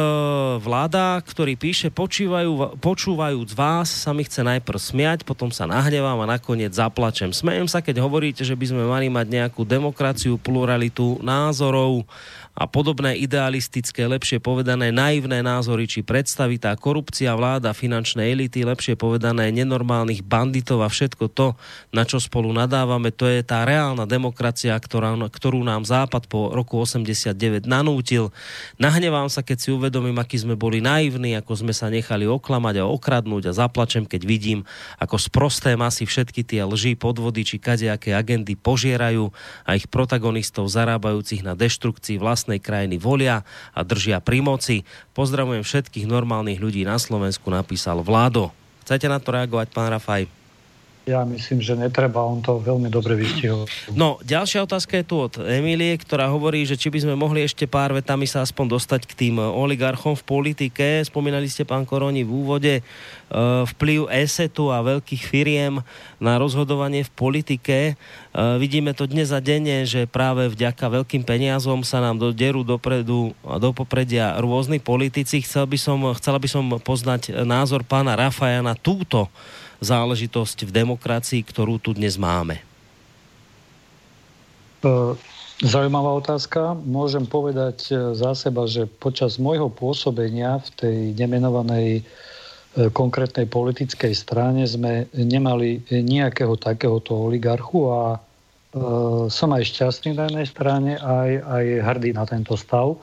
vláda, 0.61 1.17
ktorý 1.25 1.57
píše, 1.57 1.89
počúvajú, 1.89 2.77
počúvajúc 2.79 3.51
vás 3.57 3.89
sa 3.89 4.13
mi 4.13 4.29
chce 4.29 4.45
najprv 4.45 4.77
smiať, 4.77 5.19
potom 5.25 5.49
sa 5.49 5.65
nahnevám 5.65 6.21
a 6.21 6.37
nakoniec 6.37 6.73
zaplačem. 6.77 7.33
Smejem 7.33 7.65
sa, 7.65 7.81
keď 7.81 8.05
hovoríte, 8.05 8.45
že 8.45 8.53
by 8.53 8.67
sme 8.69 8.85
mali 8.85 9.09
mať 9.09 9.27
nejakú 9.29 9.65
demokraciu, 9.65 10.37
pluralitu 10.37 11.17
názorov 11.25 12.05
a 12.53 12.69
podobné 12.69 13.17
idealistické, 13.17 14.05
lepšie 14.05 14.37
povedané 14.37 14.93
naivné 14.93 15.41
názory 15.41 15.89
či 15.89 16.05
predstavy, 16.05 16.61
tá 16.61 16.77
korupcia, 16.77 17.33
vláda, 17.33 17.73
finančné 17.73 18.29
elity, 18.29 18.69
lepšie 18.69 18.93
povedané 18.93 19.49
nenormálnych 19.49 20.21
banditov 20.21 20.85
a 20.85 20.93
všetko 20.93 21.33
to, 21.33 21.57
na 21.97 22.05
čo 22.05 22.21
spolu 22.21 22.53
nadávame, 22.53 23.09
to 23.09 23.25
je 23.25 23.41
tá 23.41 23.65
reálna 23.65 24.05
demokracia, 24.05 24.77
ktorá, 24.77 25.17
ktorú 25.17 25.65
nám 25.65 25.89
Západ 25.89 26.29
po 26.29 26.53
roku 26.53 26.77
89 27.05 27.67
nanútil. 27.69 28.33
Nahnevám 28.81 29.29
sa, 29.29 29.45
keď 29.45 29.59
si 29.59 29.69
uvedomím, 29.75 30.17
aký 30.17 30.41
sme 30.41 30.55
boli 30.57 30.81
naivní, 30.81 31.37
ako 31.37 31.67
sme 31.67 31.75
sa 31.75 31.93
nechali 31.93 32.25
oklamať 32.25 32.83
a 32.83 32.89
okradnúť 32.89 33.51
a 33.51 33.57
zaplačem, 33.57 34.07
keď 34.09 34.23
vidím, 34.25 34.61
ako 34.97 35.19
z 35.19 35.27
prosté 35.29 35.71
masy 35.75 36.09
všetky 36.09 36.47
tie 36.47 36.63
lži, 36.65 36.97
podvody 36.97 37.45
či 37.45 37.61
kadejaké 37.61 38.17
agendy 38.17 38.55
požierajú 38.57 39.35
a 39.69 39.77
ich 39.77 39.87
protagonistov 39.91 40.71
zarábajúcich 40.71 41.45
na 41.45 41.53
deštrukcii 41.59 42.17
vlastnej 42.17 42.59
krajiny 42.59 42.97
volia 42.97 43.45
a 43.77 43.81
držia 43.85 44.23
pri 44.25 44.41
moci. 44.41 44.77
Pozdravujem 45.13 45.67
všetkých 45.67 46.09
normálnych 46.09 46.63
ľudí 46.63 46.83
na 46.89 46.97
Slovensku, 46.97 47.51
napísal 47.53 48.01
Vládo. 48.01 48.55
Chcete 48.83 49.07
na 49.07 49.23
to 49.23 49.31
reagovať, 49.31 49.71
pán 49.71 49.95
Rafaj? 49.95 50.42
Ja 51.03 51.27
myslím, 51.27 51.59
že 51.59 51.75
netreba, 51.75 52.23
on 52.23 52.39
to 52.47 52.63
veľmi 52.63 52.87
dobre 52.87 53.19
vystihol. 53.19 53.67
No, 53.91 54.23
ďalšia 54.23 54.63
otázka 54.63 55.03
je 55.03 55.09
tu 55.11 55.19
od 55.19 55.35
Emílie, 55.35 55.99
ktorá 55.99 56.31
hovorí, 56.31 56.63
že 56.63 56.79
či 56.79 56.95
by 56.95 57.03
sme 57.03 57.15
mohli 57.19 57.43
ešte 57.43 57.67
pár 57.67 57.91
vetami 57.91 58.23
sa 58.31 58.47
aspoň 58.47 58.79
dostať 58.79 59.11
k 59.11 59.13
tým 59.19 59.43
oligarchom 59.43 60.15
v 60.15 60.23
politike. 60.23 61.03
Spomínali 61.03 61.51
ste, 61.51 61.67
pán 61.67 61.83
Koroni, 61.83 62.23
v 62.23 62.31
úvode 62.31 62.75
e, 62.79 62.83
vplyv 63.75 64.15
ESETu 64.15 64.71
a 64.71 64.79
veľkých 64.79 65.27
firiem 65.27 65.83
na 66.23 66.39
rozhodovanie 66.39 67.03
v 67.03 67.11
politike. 67.19 67.79
E, 67.91 67.93
vidíme 68.63 68.95
to 68.95 69.11
dnes 69.11 69.35
a 69.35 69.43
denne, 69.43 69.83
že 69.83 70.07
práve 70.07 70.55
vďaka 70.55 71.03
veľkým 71.03 71.27
peniazom 71.27 71.83
sa 71.83 71.99
nám 71.99 72.23
do 72.23 72.31
deru 72.31 72.63
dopredu 72.63 73.35
a 73.43 73.59
do 73.59 73.75
popredia 73.75 74.39
rôzni 74.39 74.79
politici. 74.79 75.43
Chcel 75.43 75.67
by 75.67 75.79
som, 75.83 75.99
chcela 76.15 76.39
by 76.39 76.47
som 76.47 76.63
poznať 76.79 77.43
názor 77.43 77.83
pána 77.83 78.15
Rafaja 78.15 78.63
na 78.63 78.79
túto 78.79 79.27
záležitosť 79.83 80.71
v 80.71 80.71
demokracii, 80.71 81.43
ktorú 81.43 81.83
tu 81.83 81.91
dnes 81.93 82.15
máme. 82.15 82.63
E, 84.87 84.93
Zaujímavá 85.63 86.19
otázka. 86.19 86.79
Môžem 86.87 87.27
povedať 87.27 87.91
e, 87.91 88.15
za 88.15 88.39
seba, 88.39 88.71
že 88.71 88.87
počas 88.87 89.43
môjho 89.43 89.67
pôsobenia 89.67 90.63
v 90.63 90.69
tej 90.79 90.97
nemenovanej 91.19 91.89
e, 91.99 92.03
konkrétnej 92.95 93.51
politickej 93.51 94.15
strane 94.15 94.63
sme 94.71 95.11
nemali 95.15 95.83
nejakého 95.91 96.55
takéhoto 96.57 97.19
oligarchu 97.19 97.91
a 97.91 98.03
som 99.29 99.53
aj 99.53 99.69
šťastný 99.69 100.17
na 100.17 100.33
jednej 100.33 100.49
strane, 100.49 100.93
aj, 100.97 101.31
aj 101.45 101.65
hrdý 101.93 102.17
na 102.17 102.25
tento 102.25 102.57
stav, 102.57 102.97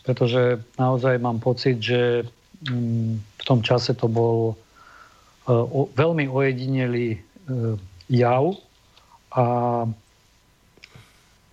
pretože 0.00 0.56
naozaj 0.80 1.20
mám 1.20 1.36
pocit, 1.44 1.76
že 1.76 2.24
mm, 2.64 3.20
v 3.20 3.42
tom 3.44 3.60
čase 3.60 3.92
to 3.92 4.08
bol 4.08 4.56
o, 5.52 5.90
veľmi 5.92 6.30
ojedinelý 6.30 7.16
e, 7.16 7.18
jav 8.10 8.54
a 9.34 9.44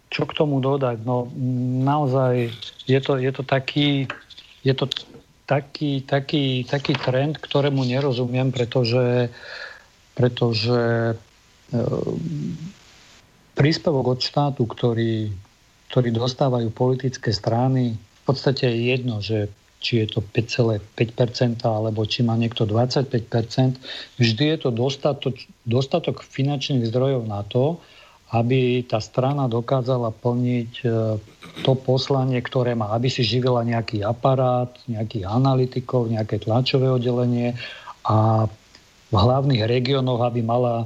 čo 0.07 0.23
k 0.25 0.35
tomu 0.37 0.63
dodať? 0.63 1.03
No 1.03 1.29
naozaj 1.83 2.49
je 2.87 2.99
to, 3.03 3.19
je 3.19 3.31
to 3.33 3.43
taký, 3.43 4.07
je 4.63 4.73
to 4.73 4.87
taký, 5.47 6.03
taký, 6.03 6.67
taký 6.67 6.93
trend, 6.95 7.39
ktorému 7.39 7.83
nerozumiem, 7.87 8.51
pretože, 8.51 9.31
pretože 10.15 11.15
e, 11.71 11.79
príspevok 13.55 14.17
od 14.17 14.19
štátu, 14.19 14.63
ktorý, 14.67 15.31
ktorý 15.89 16.09
dostávajú 16.11 16.69
politické 16.71 17.31
strany, 17.31 17.95
v 17.95 18.21
podstate 18.27 18.67
je 18.67 18.79
jedno, 18.91 19.23
že 19.23 19.47
či 19.87 20.03
je 20.03 20.07
to 20.11 20.19
5,5% 20.19 21.63
alebo 21.63 22.03
či 22.03 22.27
má 22.27 22.35
niekto 22.35 22.67
25%, 22.67 23.79
vždy 24.19 24.43
je 24.51 24.57
to 24.59 24.69
dostatok, 24.75 25.39
dostatok 25.63 26.27
finančných 26.27 26.91
zdrojov 26.91 27.23
na 27.23 27.47
to, 27.47 27.79
aby 28.35 28.83
tá 28.83 28.99
strana 28.99 29.47
dokázala 29.47 30.11
plniť 30.11 30.71
e, 30.83 30.87
to 31.63 31.71
poslanie, 31.79 32.35
ktoré 32.43 32.75
má, 32.75 32.91
aby 32.91 33.07
si 33.07 33.23
živila 33.23 33.63
nejaký 33.63 34.03
aparát, 34.03 34.67
nejakých 34.91 35.23
analytikov, 35.23 36.11
nejaké 36.11 36.43
tlačové 36.43 36.91
oddelenie 36.91 37.55
a 38.03 38.43
v 39.07 39.15
hlavných 39.15 39.63
regiónoch, 39.63 40.19
aby 40.19 40.43
mala 40.43 40.83
e, 40.83 40.85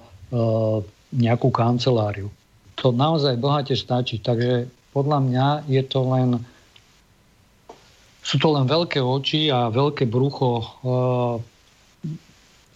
nejakú 1.18 1.50
kanceláriu. 1.50 2.30
To 2.78 2.94
naozaj 2.94 3.42
bohate 3.42 3.74
stačí. 3.74 4.22
Takže 4.22 4.70
podľa 4.94 5.20
mňa 5.26 5.48
je 5.66 5.82
to 5.90 6.00
len 6.14 6.46
sú 8.22 8.38
to 8.38 8.54
len 8.54 8.70
veľké 8.70 9.02
oči 9.02 9.50
a 9.50 9.74
veľké 9.74 10.06
brucho 10.06 10.62
e, 10.62 10.66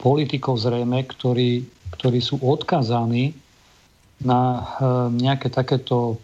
politikov 0.02 0.58
zrejme, 0.58 1.06
ktorí, 1.06 1.66
ktorí 1.94 2.20
sú 2.20 2.42
odkazaní 2.42 3.38
na 4.26 4.42
e, 4.42 4.62
nejaké 5.22 5.54
takéto 5.54 6.18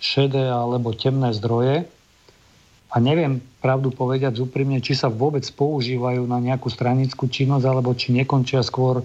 šedé 0.00 0.48
alebo 0.48 0.96
temné 0.96 1.36
zdroje. 1.36 1.84
A 2.88 2.96
neviem 3.04 3.44
pravdu 3.60 3.92
povedať 3.92 4.40
úprimne, 4.40 4.80
či 4.80 4.96
sa 4.96 5.12
vôbec 5.12 5.44
používajú 5.44 6.24
na 6.24 6.40
nejakú 6.40 6.72
stranickú 6.72 7.28
činnosť, 7.28 7.64
alebo 7.68 7.92
či 7.92 8.16
nekončia 8.16 8.64
skôr, 8.64 9.04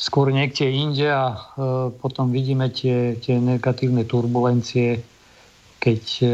skôr 0.00 0.32
niekde 0.32 0.64
inde 0.64 1.04
a 1.12 1.36
e, 1.36 1.38
potom 1.92 2.32
vidíme 2.32 2.72
tie, 2.72 3.20
tie 3.20 3.36
negatívne 3.36 4.08
turbulencie, 4.08 5.04
keď 5.78 6.02
e, 6.20 6.26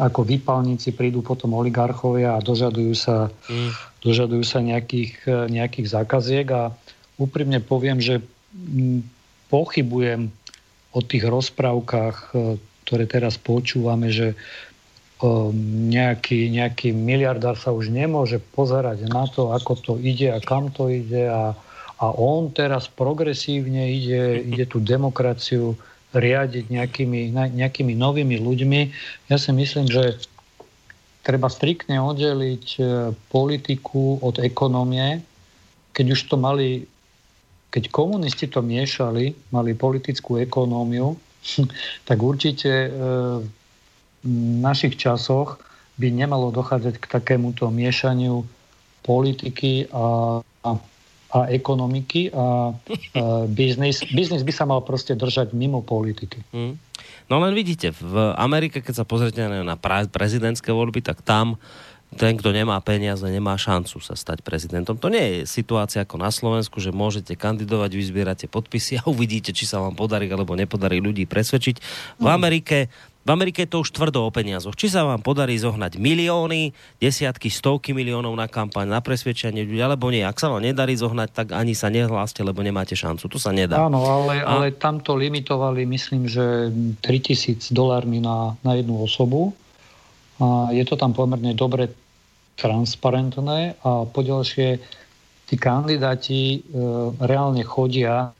ako 0.00 0.24
výpalníci 0.24 0.96
prídu 0.96 1.20
potom 1.20 1.52
oligarchovia 1.52 2.36
a 2.36 2.44
dožadujú 2.44 2.94
sa, 2.96 3.28
mm. 3.28 4.00
dožadujú 4.00 4.44
sa 4.44 4.64
nejakých, 4.64 5.12
e, 5.28 5.36
nejakých 5.52 5.86
zákaziek 5.92 6.48
a 6.50 6.72
úprimne 7.20 7.60
poviem, 7.60 8.00
že 8.00 8.24
m, 8.56 9.04
pochybujem 9.52 10.32
o 10.96 11.00
tých 11.04 11.24
rozprávkach, 11.28 12.16
e, 12.32 12.56
ktoré 12.88 13.04
teraz 13.04 13.36
počúvame, 13.36 14.08
že 14.08 14.32
e, 14.32 14.36
nejaký, 15.92 16.48
nejaký 16.48 16.96
miliardár 16.96 17.60
sa 17.60 17.76
už 17.76 17.92
nemôže 17.92 18.40
pozerať 18.56 19.04
na 19.12 19.28
to, 19.28 19.52
ako 19.52 19.72
to 19.76 19.92
ide 20.00 20.32
a 20.32 20.40
kam 20.40 20.72
to 20.72 20.88
ide 20.88 21.28
a, 21.28 21.52
a 21.52 21.68
a 22.00 22.06
on 22.16 22.48
teraz 22.50 22.88
progresívne 22.88 23.92
ide, 23.92 24.40
ide 24.50 24.64
tú 24.64 24.80
demokraciu 24.80 25.76
riadiť 26.10 26.70
nejakými, 26.70 27.30
nejakými 27.34 27.94
novými 27.94 28.36
ľuďmi. 28.42 28.80
Ja 29.30 29.36
si 29.38 29.50
myslím, 29.54 29.86
že 29.86 30.18
treba 31.22 31.46
striktne 31.46 32.00
oddeliť 32.02 32.66
e, 32.76 32.82
politiku 33.30 34.18
od 34.18 34.42
ekonomie. 34.42 35.22
Keď 35.94 36.06
už 36.10 36.20
to 36.26 36.36
mali, 36.40 36.88
keď 37.70 37.92
komunisti 37.94 38.50
to 38.50 38.64
miešali, 38.64 39.36
mali 39.54 39.70
politickú 39.76 40.40
ekonómiu, 40.40 41.14
tak 42.08 42.18
určite 42.18 42.70
e, 42.70 42.90
v 44.20 44.28
našich 44.60 44.98
časoch 44.98 45.62
by 46.00 46.08
nemalo 46.08 46.48
dochádzať 46.50 46.94
k 46.96 47.06
takémuto 47.06 47.68
miešaniu 47.68 48.44
politiky 49.04 49.88
a, 49.92 50.40
a, 50.40 50.70
a 51.30 51.46
ekonomiky 51.50 52.34
a, 52.34 52.74
biznis. 53.46 54.02
Biznis 54.10 54.42
by 54.42 54.52
sa 54.52 54.64
mal 54.66 54.82
proste 54.82 55.14
držať 55.14 55.54
mimo 55.54 55.80
politiky. 55.80 56.42
Hmm. 56.50 56.74
No 57.30 57.38
len 57.38 57.54
vidíte, 57.54 57.94
v 57.94 58.34
Amerike, 58.34 58.82
keď 58.82 59.02
sa 59.02 59.04
pozrite 59.06 59.38
na 59.46 59.78
prezidentské 60.10 60.74
voľby, 60.74 60.98
tak 61.00 61.22
tam 61.22 61.62
ten, 62.10 62.34
kto 62.34 62.50
nemá 62.50 62.74
peniaze, 62.82 63.22
nemá 63.22 63.54
šancu 63.54 64.02
sa 64.02 64.18
stať 64.18 64.42
prezidentom. 64.42 64.98
To 64.98 65.06
nie 65.06 65.22
je 65.22 65.38
situácia 65.46 66.02
ako 66.02 66.18
na 66.18 66.34
Slovensku, 66.34 66.82
že 66.82 66.90
môžete 66.90 67.38
kandidovať, 67.38 67.90
vyzbierate 67.94 68.46
podpisy 68.50 68.98
a 68.98 69.06
uvidíte, 69.06 69.54
či 69.54 69.62
sa 69.62 69.78
vám 69.78 69.94
podarí 69.94 70.26
alebo 70.26 70.58
nepodarí 70.58 70.98
ľudí 70.98 71.30
presvedčiť. 71.30 71.76
V 72.18 72.26
hmm. 72.26 72.34
Amerike 72.34 72.90
v 73.20 73.28
Amerike 73.28 73.68
je 73.68 73.70
to 73.76 73.84
už 73.84 73.92
tvrdo 73.92 74.24
o 74.24 74.32
peniazoch. 74.32 74.72
Či 74.72 74.96
sa 74.96 75.04
vám 75.04 75.20
podarí 75.20 75.52
zohnať 75.60 76.00
milióny, 76.00 76.72
desiatky, 76.96 77.52
stovky 77.52 77.92
miliónov 77.92 78.32
na 78.32 78.48
kampaň, 78.48 78.88
na 78.88 79.04
presvedčenie 79.04 79.60
ľudí, 79.68 79.80
alebo 79.84 80.08
nie. 80.08 80.24
Ak 80.24 80.40
sa 80.40 80.48
vám 80.48 80.64
nedarí 80.64 80.96
zohnať, 80.96 81.28
tak 81.28 81.46
ani 81.52 81.76
sa 81.76 81.92
nehláste, 81.92 82.40
lebo 82.40 82.64
nemáte 82.64 82.96
šancu. 82.96 83.28
To 83.28 83.36
sa 83.36 83.52
nedá. 83.52 83.76
Áno, 83.76 84.00
ale, 84.08 84.40
A... 84.40 84.56
ale 84.56 84.66
tam 84.72 85.04
to 85.04 85.20
limitovali, 85.20 85.84
myslím, 85.84 86.32
že 86.32 86.72
3000 87.04 87.76
dolármi 87.76 88.24
na, 88.24 88.56
na 88.64 88.80
jednu 88.80 89.04
osobu. 89.04 89.52
A 90.40 90.72
je 90.72 90.80
to 90.88 90.96
tam 90.96 91.12
pomerne 91.12 91.52
dobre 91.52 91.92
transparentné 92.56 93.76
a 93.84 94.08
poďalšie 94.08 94.80
tí 95.44 95.54
kandidáti 95.60 96.40
e, 96.40 96.58
reálne 97.20 97.60
chodia 97.68 98.32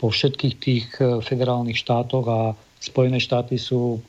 po 0.00 0.08
všetkých 0.08 0.54
tých 0.56 0.86
e, 1.00 1.20
federálnych 1.20 1.76
štátoch 1.76 2.26
a 2.28 2.40
Spojené 2.80 3.20
štáty 3.20 3.60
sú 3.60 4.00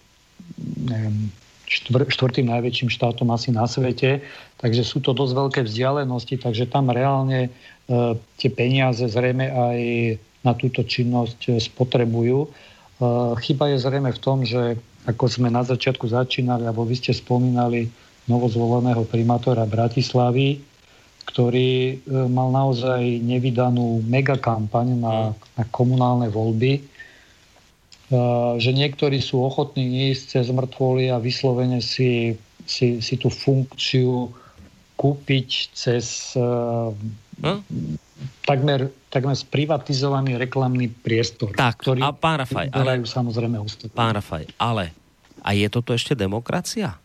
neviem, 0.87 1.29
štvr, 1.67 2.11
štvrtým 2.11 2.47
najväčším 2.51 2.89
štátom 2.91 3.31
asi 3.31 3.51
na 3.55 3.63
svete, 3.67 4.19
takže 4.59 4.83
sú 4.83 4.99
to 4.99 5.15
dosť 5.15 5.33
veľké 5.35 5.59
vzdialenosti, 5.67 6.35
takže 6.39 6.67
tam 6.67 6.91
reálne 6.91 7.47
e, 7.47 7.49
tie 8.39 8.49
peniaze 8.51 9.03
zrejme 9.07 9.47
aj 9.47 9.79
na 10.43 10.53
túto 10.57 10.83
činnosť 10.83 11.39
e, 11.47 11.51
spotrebujú. 11.63 12.39
E, 12.43 12.49
chyba 13.47 13.71
je 13.71 13.77
zrejme 13.79 14.11
v 14.11 14.19
tom, 14.23 14.43
že 14.43 14.75
ako 15.07 15.25
sme 15.31 15.49
na 15.49 15.63
začiatku 15.63 16.05
začínali, 16.11 16.67
alebo 16.67 16.85
vy 16.85 16.95
ste 16.99 17.15
spomínali 17.15 17.89
novozvoleného 18.29 19.07
primátora 19.09 19.65
Bratislavy, 19.65 20.61
ktorý 21.25 21.71
e, 21.71 21.93
mal 22.27 22.51
naozaj 22.51 22.99
nevydanú 23.23 24.03
megakampaň 24.05 24.87
na, 24.99 25.15
na 25.55 25.63
komunálne 25.71 26.27
voľby, 26.27 26.90
že 28.59 28.71
niektorí 28.75 29.23
sú 29.23 29.39
ochotní 29.39 30.11
ísť 30.11 30.39
cez 30.39 30.45
mŕtvoly 30.51 31.07
a 31.07 31.17
vyslovene 31.17 31.79
si, 31.79 32.35
si, 32.67 32.99
si 32.99 33.15
tú 33.15 33.31
funkciu 33.31 34.27
kúpiť 34.99 35.71
cez 35.71 36.35
hm? 36.35 37.61
takmer, 38.45 38.91
takmer 39.07 39.35
sprivatizovaný 39.39 40.37
reklamný 40.37 40.91
priestor. 40.91 41.55
Tak, 41.55 41.81
ktorý 41.81 42.03
a 42.03 42.11
pán 42.11 42.43
Rafaj, 42.43 42.67
ale, 42.75 43.01
samozrejme 43.07 43.57
Pán 43.95 44.13
Rafaj, 44.13 44.45
ale 44.59 44.91
a 45.41 45.57
je 45.57 45.67
toto 45.71 45.95
ešte 45.95 46.13
demokracia? 46.13 47.01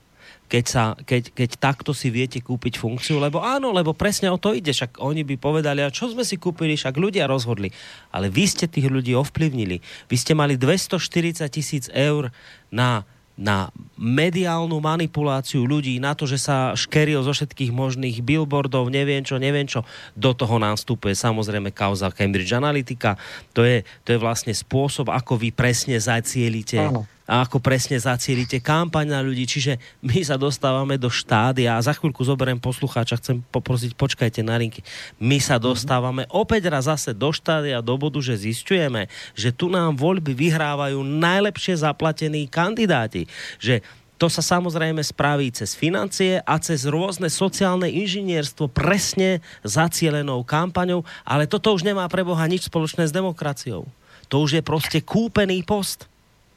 Keď, 0.47 0.65
sa, 0.65 0.85
keď, 0.95 1.35
keď 1.35 1.51
takto 1.59 1.91
si 1.91 2.11
viete 2.11 2.39
kúpiť 2.39 2.79
funkciu, 2.79 3.19
lebo 3.19 3.43
áno, 3.43 3.75
lebo 3.75 3.93
presne 3.95 4.31
o 4.31 4.39
to 4.39 4.55
ide, 4.55 4.71
však 4.71 5.03
oni 5.03 5.27
by 5.27 5.35
povedali, 5.39 5.83
a 5.83 5.91
čo 5.91 6.07
sme 6.11 6.23
si 6.23 6.39
kúpili, 6.39 6.79
však 6.79 6.95
ľudia 6.95 7.27
rozhodli. 7.27 7.75
Ale 8.15 8.31
vy 8.31 8.47
ste 8.47 8.71
tých 8.71 8.87
ľudí 8.87 9.13
ovplyvnili. 9.19 9.83
Vy 10.07 10.17
ste 10.17 10.33
mali 10.39 10.55
240 10.55 11.43
tisíc 11.51 11.91
eur 11.91 12.31
na 12.71 13.05
na 13.37 13.69
mediálnu 14.01 14.81
manipuláciu 14.81 15.69
ľudí, 15.69 16.01
na 16.01 16.17
to, 16.17 16.25
že 16.25 16.41
sa 16.41 16.73
škeril 16.73 17.21
zo 17.21 17.37
všetkých 17.37 17.69
možných 17.69 18.25
billboardov, 18.25 18.89
neviem 18.89 19.21
čo, 19.21 19.37
neviem 19.37 19.69
čo. 19.69 19.85
Do 20.17 20.33
toho 20.33 20.57
nástupuje 20.57 21.13
samozrejme 21.13 21.69
kauza 21.69 22.09
Cambridge 22.09 22.57
Analytica. 22.57 23.21
To 23.53 23.61
je, 23.61 23.85
to 24.09 24.17
je 24.17 24.19
vlastne 24.25 24.57
spôsob, 24.57 25.13
ako 25.13 25.37
vy 25.37 25.53
presne 25.53 26.01
zacielite 26.01 26.81
Áno 26.81 27.05
a 27.27 27.43
ako 27.43 27.59
presne 27.59 27.99
zacielite 27.99 28.63
kampaň 28.63 29.11
na 29.11 29.21
ľudí. 29.21 29.45
Čiže 29.45 29.83
my 30.01 30.23
sa 30.23 30.39
dostávame 30.39 30.95
do 30.95 31.11
štádia 31.11 31.75
a 31.75 31.85
za 31.85 31.93
chvíľku 31.93 32.23
zoberiem 32.23 32.63
poslucháča, 32.63 33.19
chcem 33.19 33.43
poprosiť, 33.51 33.99
počkajte 33.99 34.41
na 34.47 34.55
linky. 34.57 34.87
My 35.19 35.43
sa 35.43 35.59
dostávame 35.59 36.25
opäť 36.31 36.71
raz 36.71 36.87
zase 36.87 37.11
do 37.11 37.35
štádia, 37.35 37.83
do 37.83 37.99
bodu, 37.99 38.23
že 38.23 38.39
zistujeme, 38.39 39.11
že 39.35 39.51
tu 39.51 39.67
nám 39.67 39.99
voľby 39.99 40.33
vyhrávajú 40.39 41.03
najlepšie 41.03 41.83
zaplatení 41.83 42.47
kandidáti. 42.47 43.27
Že 43.59 43.83
to 44.17 44.33
sa 44.33 44.41
samozrejme 44.41 45.05
spraví 45.05 45.53
cez 45.53 45.77
financie 45.77 46.41
a 46.41 46.57
cez 46.57 46.89
rôzne 46.89 47.29
sociálne 47.29 47.85
inžinierstvo 47.85 48.73
presne 48.73 49.45
zacielenou 49.61 50.41
kampaňou, 50.41 51.05
ale 51.21 51.45
toto 51.45 51.77
už 51.77 51.85
nemá 51.85 52.09
pre 52.09 52.25
Boha 52.25 52.49
nič 52.49 52.73
spoločné 52.73 53.05
s 53.05 53.13
demokraciou. 53.13 53.85
To 54.33 54.37
už 54.41 54.57
je 54.57 54.63
proste 54.65 55.05
kúpený 55.05 55.61
post. 55.69 56.09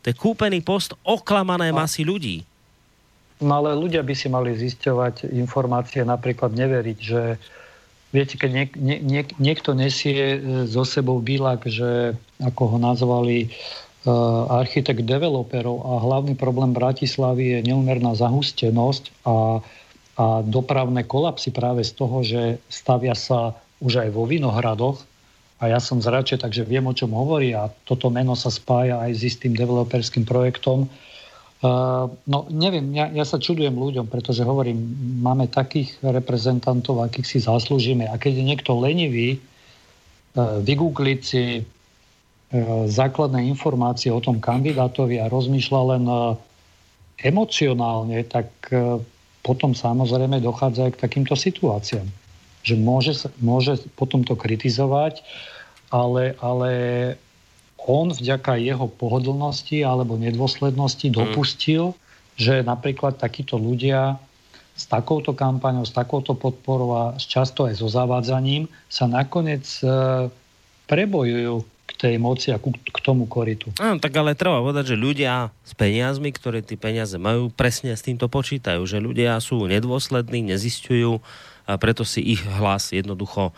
To 0.04 0.06
je 0.08 0.16
kúpený 0.16 0.64
post 0.64 0.96
oklamané 1.04 1.76
masy 1.76 2.08
ľudí. 2.08 2.48
No 3.40 3.64
ale 3.64 3.76
ľudia 3.76 4.04
by 4.04 4.14
si 4.16 4.28
mali 4.28 4.52
zisťovať 4.52 5.32
informácie, 5.32 6.04
napríklad 6.04 6.52
neveriť, 6.52 6.98
že 7.00 7.40
viete, 8.12 8.36
keď 8.36 8.52
niek, 8.52 8.72
nie, 8.76 9.24
niekto 9.40 9.72
nesie 9.72 10.40
so 10.68 10.84
sebou 10.84 11.24
bílak, 11.24 11.64
že 11.64 12.20
ako 12.44 12.76
ho 12.76 12.78
nazvali 12.80 13.48
uh, 13.48 14.60
architekt 14.60 15.08
developerov 15.08 15.78
a 15.88 15.92
hlavný 16.04 16.36
problém 16.36 16.76
Bratislavy 16.76 17.60
je 17.60 17.72
neumerná 17.72 18.12
zahustenosť 18.12 19.24
a, 19.24 19.64
a 20.20 20.26
dopravné 20.44 21.08
kolapsy 21.08 21.56
práve 21.56 21.88
z 21.88 21.92
toho, 21.96 22.18
že 22.20 22.60
stavia 22.68 23.16
sa 23.16 23.56
už 23.80 24.04
aj 24.04 24.10
vo 24.12 24.28
Vinohradoch, 24.28 25.00
a 25.60 25.64
ja 25.68 25.80
som 25.84 26.00
z 26.00 26.08
takže 26.40 26.64
viem, 26.64 26.88
o 26.88 26.96
čom 26.96 27.12
hovorí 27.12 27.52
a 27.52 27.68
toto 27.84 28.08
meno 28.08 28.32
sa 28.32 28.48
spája 28.48 28.96
aj 29.04 29.12
s 29.12 29.22
istým 29.36 29.52
developerským 29.52 30.24
projektom. 30.24 30.88
Uh, 31.60 32.08
no 32.24 32.48
neviem, 32.48 32.96
ja, 32.96 33.12
ja 33.12 33.28
sa 33.28 33.36
čudujem 33.36 33.76
ľuďom, 33.76 34.08
pretože 34.08 34.48
hovorím, 34.48 34.80
máme 35.20 35.52
takých 35.52 36.00
reprezentantov, 36.00 37.04
akých 37.04 37.28
si 37.28 37.38
zaslúžime. 37.44 38.08
A 38.08 38.16
keď 38.16 38.40
je 38.40 38.48
niekto 38.48 38.72
lenivý, 38.80 39.36
uh, 39.36 40.64
vygoogliť 40.64 41.20
si 41.20 41.60
uh, 41.60 41.68
základné 42.88 43.44
informácie 43.52 44.16
o 44.16 44.24
tom 44.24 44.40
kandidátovi 44.40 45.20
a 45.20 45.28
rozmýšľa 45.28 45.82
len 45.92 46.04
emocionálne, 47.20 48.24
tak 48.32 48.48
potom 49.44 49.76
samozrejme 49.76 50.40
dochádza 50.40 50.88
aj 50.88 50.92
k 50.96 51.04
takýmto 51.04 51.36
situáciám 51.36 52.08
že 52.64 52.76
môže, 52.76 53.16
môže 53.40 53.80
potom 53.96 54.24
to 54.28 54.36
kritizovať, 54.36 55.24
ale, 55.90 56.38
ale 56.44 56.72
on 57.90 58.12
vďaka 58.14 58.60
jeho 58.60 58.86
pohodlnosti 58.92 59.82
alebo 59.82 60.20
nedôslednosti 60.20 61.08
mm. 61.10 61.16
dopustil, 61.16 61.98
že 62.40 62.62
napríklad 62.62 63.18
takíto 63.18 63.58
ľudia 63.58 64.20
s 64.80 64.88
takouto 64.88 65.36
kampaňou, 65.36 65.84
s 65.84 65.92
takouto 65.92 66.40
podporou 66.40 66.96
a 66.96 67.04
často 67.20 67.68
aj 67.68 67.84
so 67.84 67.92
zavádzaním 67.92 68.72
sa 68.88 69.12
nakoniec 69.12 69.68
e, 69.84 70.32
prebojujú 70.88 71.68
k 71.90 71.92
tej 72.00 72.16
moci 72.16 72.56
a 72.56 72.62
k 72.72 73.00
tomu 73.04 73.28
koritu. 73.28 73.76
Áno, 73.76 74.00
tak 74.00 74.16
ale 74.16 74.40
treba 74.40 74.64
povedať, 74.64 74.96
že 74.96 75.02
ľudia 75.02 75.52
s 75.68 75.74
peniazmi, 75.76 76.32
ktoré 76.32 76.64
tie 76.64 76.80
peniaze 76.80 77.18
majú, 77.20 77.52
presne 77.52 77.92
s 77.92 78.06
týmto 78.06 78.32
počítajú, 78.32 78.80
že 78.88 79.04
ľudia 79.04 79.36
sú 79.44 79.68
nedôslední, 79.68 80.48
nezistujú, 80.54 81.20
a 81.70 81.78
preto 81.78 82.02
si 82.02 82.26
ich 82.26 82.42
hlas 82.42 82.90
jednoducho 82.90 83.54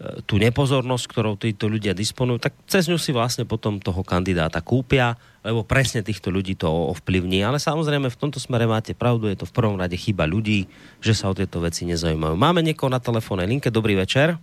e, 0.00 0.24
tú 0.24 0.40
nepozornosť, 0.40 1.04
ktorou 1.04 1.36
títo 1.36 1.68
ľudia 1.68 1.92
disponujú, 1.92 2.40
tak 2.40 2.56
cez 2.64 2.88
ňu 2.88 2.96
si 2.96 3.12
vlastne 3.12 3.44
potom 3.44 3.76
toho 3.76 4.00
kandidáta 4.00 4.64
kúpia, 4.64 5.20
lebo 5.44 5.60
presne 5.60 6.00
týchto 6.00 6.32
ľudí 6.32 6.56
to 6.56 6.72
ovplyvní. 6.96 7.44
Ale 7.44 7.60
samozrejme 7.60 8.08
v 8.08 8.20
tomto 8.20 8.40
smere 8.40 8.64
máte 8.64 8.96
pravdu, 8.96 9.28
je 9.28 9.44
to 9.44 9.48
v 9.48 9.52
prvom 9.52 9.76
rade 9.76 9.92
chyba 10.00 10.24
ľudí, 10.24 10.64
že 11.04 11.12
sa 11.12 11.28
o 11.28 11.36
tieto 11.36 11.60
veci 11.60 11.84
nezaujímajú. 11.84 12.32
Máme 12.32 12.64
niekoho 12.64 12.88
na 12.88 13.04
telefónnej 13.04 13.44
linke, 13.44 13.68
dobrý 13.68 13.92
večer. 14.00 14.40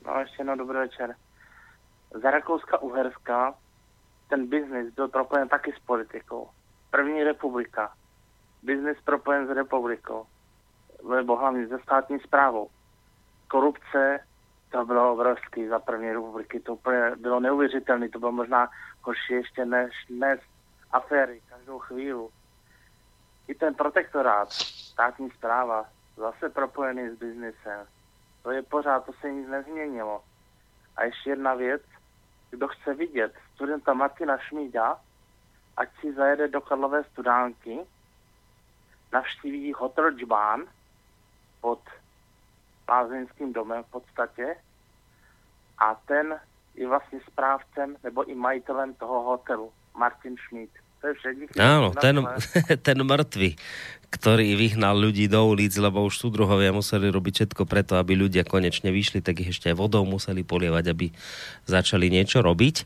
No 0.00 0.16
ešte 0.24 0.40
no, 0.40 0.56
dobrý 0.56 0.88
večer. 0.88 1.12
Za 2.16 2.32
Rakouska-Uherská 2.32 3.52
ten 4.32 4.48
biznis 4.48 4.88
byl 4.96 5.08
propojen 5.08 5.48
taky 5.48 5.76
s 5.76 5.80
politikou. 5.84 6.48
První 6.90 7.24
republika. 7.24 7.92
Biznis 8.62 8.96
propojen 9.04 9.46
s 9.46 9.50
republikou 9.50 10.24
lebo 11.06 11.36
hlavne 11.36 11.66
ze 11.66 11.78
státní 11.78 12.20
správou. 12.20 12.70
Korupce, 13.48 14.20
to 14.70 14.84
bylo 14.84 15.12
obrovský 15.12 15.68
za 15.68 15.78
první 15.78 16.12
republiky. 16.12 16.60
To 16.60 16.74
úplně 16.74 17.12
bylo 17.16 17.40
neuvěřitelné. 17.40 18.08
To 18.08 18.18
bylo 18.18 18.32
možná 18.32 18.70
horší 19.02 19.32
ještě 19.32 19.64
než 19.64 19.92
dnes 20.08 20.40
aféry 20.92 21.40
každou 21.48 21.78
chvíli. 21.78 22.28
I 23.48 23.54
ten 23.54 23.74
protektorát, 23.74 24.52
státní 24.52 25.30
zpráva, 25.30 25.86
zase 26.16 26.48
propojený 26.48 27.08
s 27.08 27.18
biznesem. 27.18 27.86
To 28.42 28.50
je 28.50 28.62
pořád, 28.62 29.04
to 29.04 29.12
se 29.12 29.30
nic 29.30 29.48
nezměnilo. 29.48 30.22
A 30.96 31.04
ještě 31.04 31.30
jedna 31.30 31.54
věc, 31.54 31.82
kdo 32.50 32.68
chce 32.68 32.94
vidět 32.94 33.34
studenta 33.54 33.94
Martina 33.94 34.38
Šmíďa, 34.38 35.00
ať 35.76 35.88
si 36.00 36.12
zajede 36.12 36.48
do 36.48 36.60
Karlové 36.60 37.04
studánky, 37.04 37.80
navštíví 39.12 39.72
hotel 39.72 40.10
Džbán 40.10 40.62
pod 41.66 41.82
lázeňským 42.86 43.50
domem 43.50 43.82
v 43.82 43.90
podstatě 43.98 44.54
a 45.78 45.98
ten 46.06 46.38
je 46.78 46.86
vlastně 46.86 47.18
správcem 47.26 47.96
nebo 48.04 48.22
i 48.30 48.34
majitelem 48.34 48.94
toho 48.94 49.22
hotelu, 49.22 49.72
Martin 49.98 50.36
Schmidt. 50.46 50.70
To 51.00 51.06
je 51.10 51.14
všetko. 51.14 51.60
Áno, 51.60 51.92
ten, 51.98 52.22
ten 52.86 52.98
mŕtvy, 53.02 53.52
ktorý 54.06 54.54
vyhnal 54.54 54.94
ľudí 54.94 55.26
do 55.26 55.42
ulic, 55.42 55.74
lebo 55.74 56.06
už 56.06 56.22
súdruhovia 56.22 56.70
museli 56.70 57.10
robiť 57.10 57.34
všetko 57.42 57.66
preto, 57.66 57.98
aby 57.98 58.14
ľudia 58.14 58.46
konečne 58.46 58.94
vyšli, 58.94 59.18
tak 59.18 59.42
ich 59.42 59.50
ešte 59.50 59.74
aj 59.74 59.76
vodou 59.76 60.06
museli 60.06 60.46
polievať, 60.46 60.84
aby 60.94 61.10
začali 61.66 62.06
niečo 62.06 62.38
robiť. 62.38 62.76
E, 62.80 62.84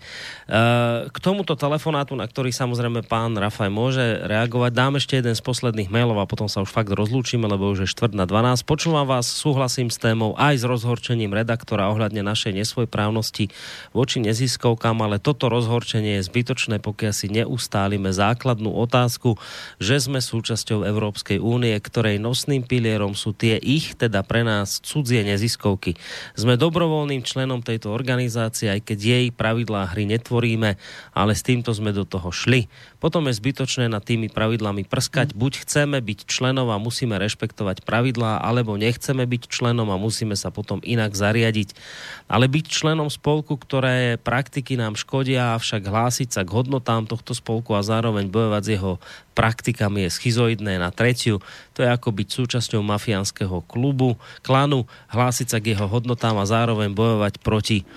k 1.13 1.17
tomuto 1.21 1.61
telefonátu, 1.61 2.17
na 2.17 2.25
ktorý 2.25 2.49
samozrejme 2.51 3.05
pán 3.05 3.37
Rafaj 3.37 3.69
môže 3.69 4.25
reagovať, 4.25 4.73
dám 4.73 4.97
ešte 4.97 5.21
jeden 5.21 5.37
z 5.37 5.43
posledných 5.45 5.93
mailov 5.93 6.17
a 6.25 6.27
potom 6.27 6.49
sa 6.49 6.65
už 6.65 6.73
fakt 6.73 6.89
rozlúčime, 6.89 7.45
lebo 7.45 7.69
už 7.69 7.85
je 7.85 7.93
štvrt 7.93 8.17
na 8.17 8.25
12. 8.25 8.65
Počúvam 8.65 9.05
vás, 9.05 9.29
súhlasím 9.29 9.93
s 9.93 10.01
témou 10.01 10.33
aj 10.41 10.57
s 10.57 10.65
rozhorčením 10.65 11.37
redaktora 11.37 11.93
ohľadne 11.93 12.25
našej 12.25 12.57
nesvojprávnosti 12.57 13.53
voči 13.93 14.25
neziskovkám, 14.25 14.97
ale 15.05 15.21
toto 15.21 15.53
rozhorčenie 15.53 16.19
je 16.19 16.27
zbytočné, 16.27 16.81
pokiaľ 16.81 17.13
si 17.13 17.29
neustálime 17.29 18.09
základnú 18.09 18.73
otázku, 18.73 19.37
že 19.77 20.01
sme 20.01 20.25
súčasťou 20.25 20.89
Európy 20.89 21.10
Európskej 21.11 21.43
únie, 21.43 21.75
ktorej 21.75 22.23
nosným 22.23 22.63
pilierom 22.63 23.19
sú 23.19 23.35
tie 23.35 23.59
ich, 23.59 23.99
teda 23.99 24.23
pre 24.23 24.47
nás 24.47 24.79
cudzie 24.79 25.27
neziskovky. 25.27 25.99
Sme 26.39 26.55
dobrovoľným 26.55 27.27
členom 27.27 27.67
tejto 27.67 27.91
organizácie, 27.91 28.71
aj 28.71 28.87
keď 28.87 28.99
jej 29.03 29.27
pravidlá 29.35 29.91
hry 29.91 30.07
netvoríme, 30.07 30.79
ale 31.11 31.33
s 31.35 31.43
týmto 31.43 31.75
sme 31.75 31.91
do 31.91 32.07
toho 32.07 32.31
šli. 32.31 32.71
Potom 33.01 33.27
je 33.27 33.35
zbytočné 33.35 33.89
nad 33.89 34.05
tými 34.05 34.29
pravidlami 34.29 34.85
prskať. 34.85 35.33
Buď 35.33 35.65
chceme 35.65 35.99
byť 36.05 36.29
členom 36.29 36.69
a 36.69 36.77
musíme 36.77 37.17
rešpektovať 37.17 37.83
pravidlá, 37.89 38.45
alebo 38.45 38.77
nechceme 38.77 39.25
byť 39.25 39.49
členom 39.49 39.89
a 39.89 39.97
musíme 39.97 40.37
sa 40.37 40.53
potom 40.53 40.85
inak 40.85 41.17
zariadiť. 41.17 41.73
Ale 42.29 42.47
byť 42.47 42.65
členom 42.69 43.09
spolku, 43.09 43.57
ktoré 43.57 44.21
praktiky 44.21 44.77
nám 44.77 45.01
škodia, 45.01 45.57
avšak 45.57 45.89
hlásiť 45.89 46.29
sa 46.29 46.45
k 46.45 46.53
hodnotám 46.53 47.09
tohto 47.09 47.33
spolku 47.33 47.73
a 47.73 47.81
zároveň 47.81 48.29
bojovať 48.29 48.63
s 48.63 48.73
jeho 48.77 48.93
praktikami 49.33 50.05
je 50.05 50.11
schizoidné 50.21 50.77
na 50.77 50.93
tretiu. 50.93 51.41
To 51.73 51.81
je 51.81 51.89
ako 51.89 52.13
byť 52.13 52.29
súčasťou 52.29 52.85
mafiánskeho 52.85 53.65
klubu, 53.65 54.21
klanu, 54.45 54.85
hlásiť 55.09 55.49
sa 55.49 55.59
k 55.65 55.73
jeho 55.73 55.89
hodnotám 55.89 56.37
a 56.37 56.45
zároveň 56.45 56.93
bojovať 56.93 57.41
proti 57.41 57.89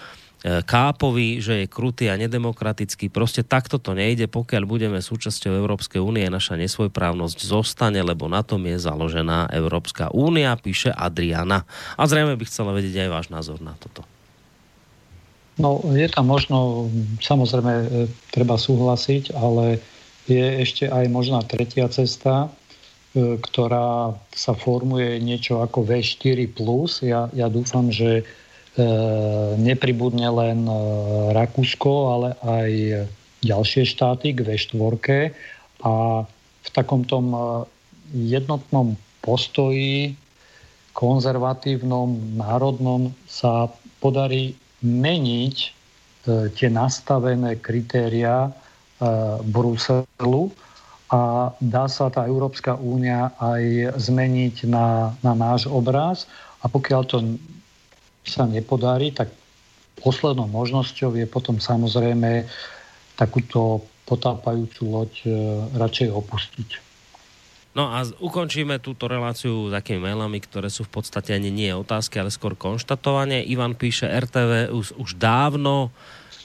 Kápovi, 0.43 1.39
že 1.39 1.63
je 1.63 1.71
krutý 1.71 2.11
a 2.11 2.19
nedemokratický. 2.19 3.07
Proste 3.07 3.47
takto 3.47 3.79
to 3.79 3.95
nejde, 3.95 4.27
pokiaľ 4.27 4.63
budeme 4.67 4.99
súčasťou 4.99 5.55
Európskej 5.55 6.03
únie, 6.03 6.27
naša 6.27 6.59
nesvojprávnosť 6.59 7.47
zostane, 7.47 8.03
lebo 8.03 8.27
na 8.27 8.43
tom 8.43 8.59
je 8.67 8.75
založená 8.75 9.47
Európska 9.55 10.11
únia, 10.11 10.51
píše 10.59 10.91
Adriana. 10.91 11.63
A 11.95 12.03
zrejme 12.11 12.35
by 12.35 12.43
chcela 12.43 12.75
vedieť 12.75 13.07
aj 13.07 13.09
váš 13.09 13.27
názor 13.31 13.63
na 13.63 13.71
toto. 13.79 14.03
No, 15.55 15.79
je 15.95 16.11
tam 16.11 16.27
možno, 16.27 16.89
samozrejme, 17.23 17.73
e, 17.73 17.87
treba 18.33 18.59
súhlasiť, 18.59 19.31
ale 19.37 19.79
je 20.27 20.43
ešte 20.59 20.91
aj 20.91 21.05
možná 21.07 21.39
tretia 21.45 21.87
cesta, 21.87 22.51
e, 23.13 23.37
ktorá 23.39 24.17
sa 24.33 24.57
formuje 24.57 25.21
niečo 25.23 25.63
ako 25.63 25.87
V4+. 25.87 26.51
Ja, 27.05 27.29
ja 27.31 27.47
dúfam, 27.53 27.93
že 27.93 28.25
e, 28.25 28.42
nepribudne 29.61 30.25
len 30.33 30.65
e, 30.65 30.73
Rakúsko, 31.29 31.93
ale 32.09 32.29
aj 32.41 32.71
ďalšie 33.45 33.85
štáty 33.85 34.33
k 34.33 34.39
V4 34.41 35.29
a 35.83 36.25
v 36.63 36.69
takom 36.71 37.03
tom 37.03 37.35
jednotnom 38.15 38.95
postoji 39.19 40.15
konzervatívnom, 40.95 42.39
národnom 42.39 43.11
sa 43.27 43.67
podarí 43.99 44.55
meniť 44.79 45.57
tie 46.55 46.69
nastavené 46.71 47.59
kritériá 47.59 48.47
Bruselu. 49.43 50.43
A 51.11 51.51
dá 51.59 51.85
sa 51.91 52.07
tá 52.09 52.25
Európska 52.25 52.79
únia 52.79 53.35
aj 53.37 53.93
zmeniť 53.99 54.65
na, 54.65 55.11
na 55.19 55.35
náš 55.35 55.67
obraz. 55.67 56.25
A 56.63 56.71
pokiaľ 56.71 57.01
to 57.05 57.17
sa 58.23 58.47
nepodarí, 58.47 59.11
tak 59.11 59.29
poslednou 59.99 60.49
možnosťou 60.49 61.15
je 61.15 61.27
potom 61.27 61.59
samozrejme 61.59 62.47
takúto 63.13 63.83
potápajúcu 64.03 64.81
loď 64.89 65.11
e, 65.23 65.27
radšej 65.79 66.09
opustiť. 66.11 66.69
No 67.73 67.89
a 67.89 68.05
ukončíme 68.05 68.77
túto 68.77 69.09
reláciu 69.09 69.73
takými 69.73 70.05
mailami, 70.05 70.37
ktoré 70.37 70.69
sú 70.69 70.85
v 70.85 71.01
podstate 71.01 71.33
ani 71.33 71.49
nie 71.49 71.73
otázky, 71.73 72.21
ale 72.21 72.29
skôr 72.29 72.53
konštatovanie. 72.53 73.41
Ivan 73.49 73.73
píše, 73.73 74.05
RTV 74.05 74.69
už, 74.69 74.93
už 75.01 75.17
dávno 75.17 75.89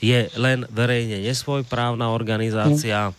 je 0.01 0.33
len 0.41 0.65
verejne 0.73 1.21
nesvojprávna 1.21 2.09
organizácia. 2.09 3.13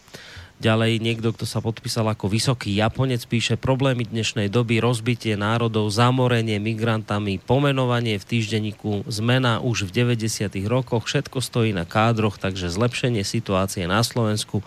Ďalej 0.59 0.99
niekto, 0.99 1.31
kto 1.31 1.47
sa 1.47 1.63
podpísal 1.63 2.11
ako 2.11 2.27
vysoký 2.27 2.75
Japonec, 2.75 3.23
píše 3.23 3.55
problémy 3.55 4.03
dnešnej 4.03 4.51
doby, 4.51 4.83
rozbitie 4.83 5.39
národov, 5.39 5.87
zamorenie 5.87 6.59
migrantami, 6.59 7.39
pomenovanie 7.39 8.19
v 8.19 8.27
týždenníku, 8.27 9.07
zmena 9.07 9.63
už 9.63 9.87
v 9.87 10.03
90. 10.03 10.51
rokoch, 10.67 11.07
všetko 11.07 11.39
stojí 11.39 11.71
na 11.71 11.87
kádroch, 11.87 12.35
takže 12.35 12.67
zlepšenie 12.67 13.23
situácie 13.23 13.87
na 13.87 14.03
Slovensku 14.03 14.59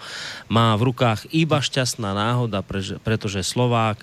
má 0.49 0.73
v 0.81 0.97
rukách 0.97 1.29
iba 1.29 1.61
šťastná 1.61 2.17
náhoda, 2.17 2.65
pretože 3.05 3.45
Slovák 3.45 4.01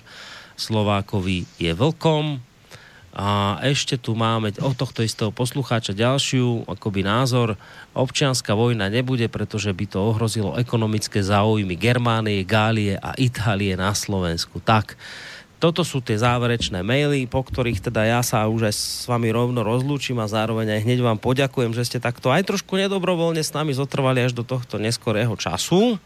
Slovákovi 0.54 1.50
je 1.58 1.74
vlkom, 1.74 2.38
a 3.10 3.58
ešte 3.66 3.98
tu 3.98 4.14
máme 4.14 4.54
od 4.62 4.74
tohto 4.78 5.02
istého 5.02 5.34
poslucháča 5.34 5.98
ďalšiu 5.98 6.70
akoby 6.70 7.02
názor. 7.02 7.58
Občianská 7.90 8.54
vojna 8.54 8.86
nebude, 8.86 9.26
pretože 9.26 9.74
by 9.74 9.84
to 9.90 9.98
ohrozilo 9.98 10.54
ekonomické 10.54 11.18
záujmy 11.18 11.74
Germánie, 11.74 12.46
Gálie 12.46 12.94
a 12.94 13.10
Itálie 13.18 13.74
na 13.74 13.90
Slovensku. 13.98 14.62
Tak, 14.62 14.94
toto 15.58 15.82
sú 15.82 15.98
tie 15.98 16.16
záverečné 16.16 16.86
maily, 16.86 17.26
po 17.26 17.42
ktorých 17.42 17.90
teda 17.90 18.06
ja 18.06 18.20
sa 18.22 18.46
už 18.46 18.70
aj 18.70 18.74
s 18.78 19.04
vami 19.10 19.28
rovno 19.34 19.66
rozlúčim 19.66 20.16
a 20.22 20.30
zároveň 20.30 20.78
aj 20.78 20.84
hneď 20.86 20.98
vám 21.02 21.18
poďakujem, 21.18 21.74
že 21.74 21.84
ste 21.90 21.98
takto 21.98 22.30
aj 22.30 22.46
trošku 22.46 22.78
nedobrovoľne 22.78 23.42
s 23.42 23.52
nami 23.52 23.74
zotrvali 23.74 24.22
až 24.22 24.38
do 24.38 24.46
tohto 24.46 24.78
neskorého 24.78 25.34
času. 25.34 25.98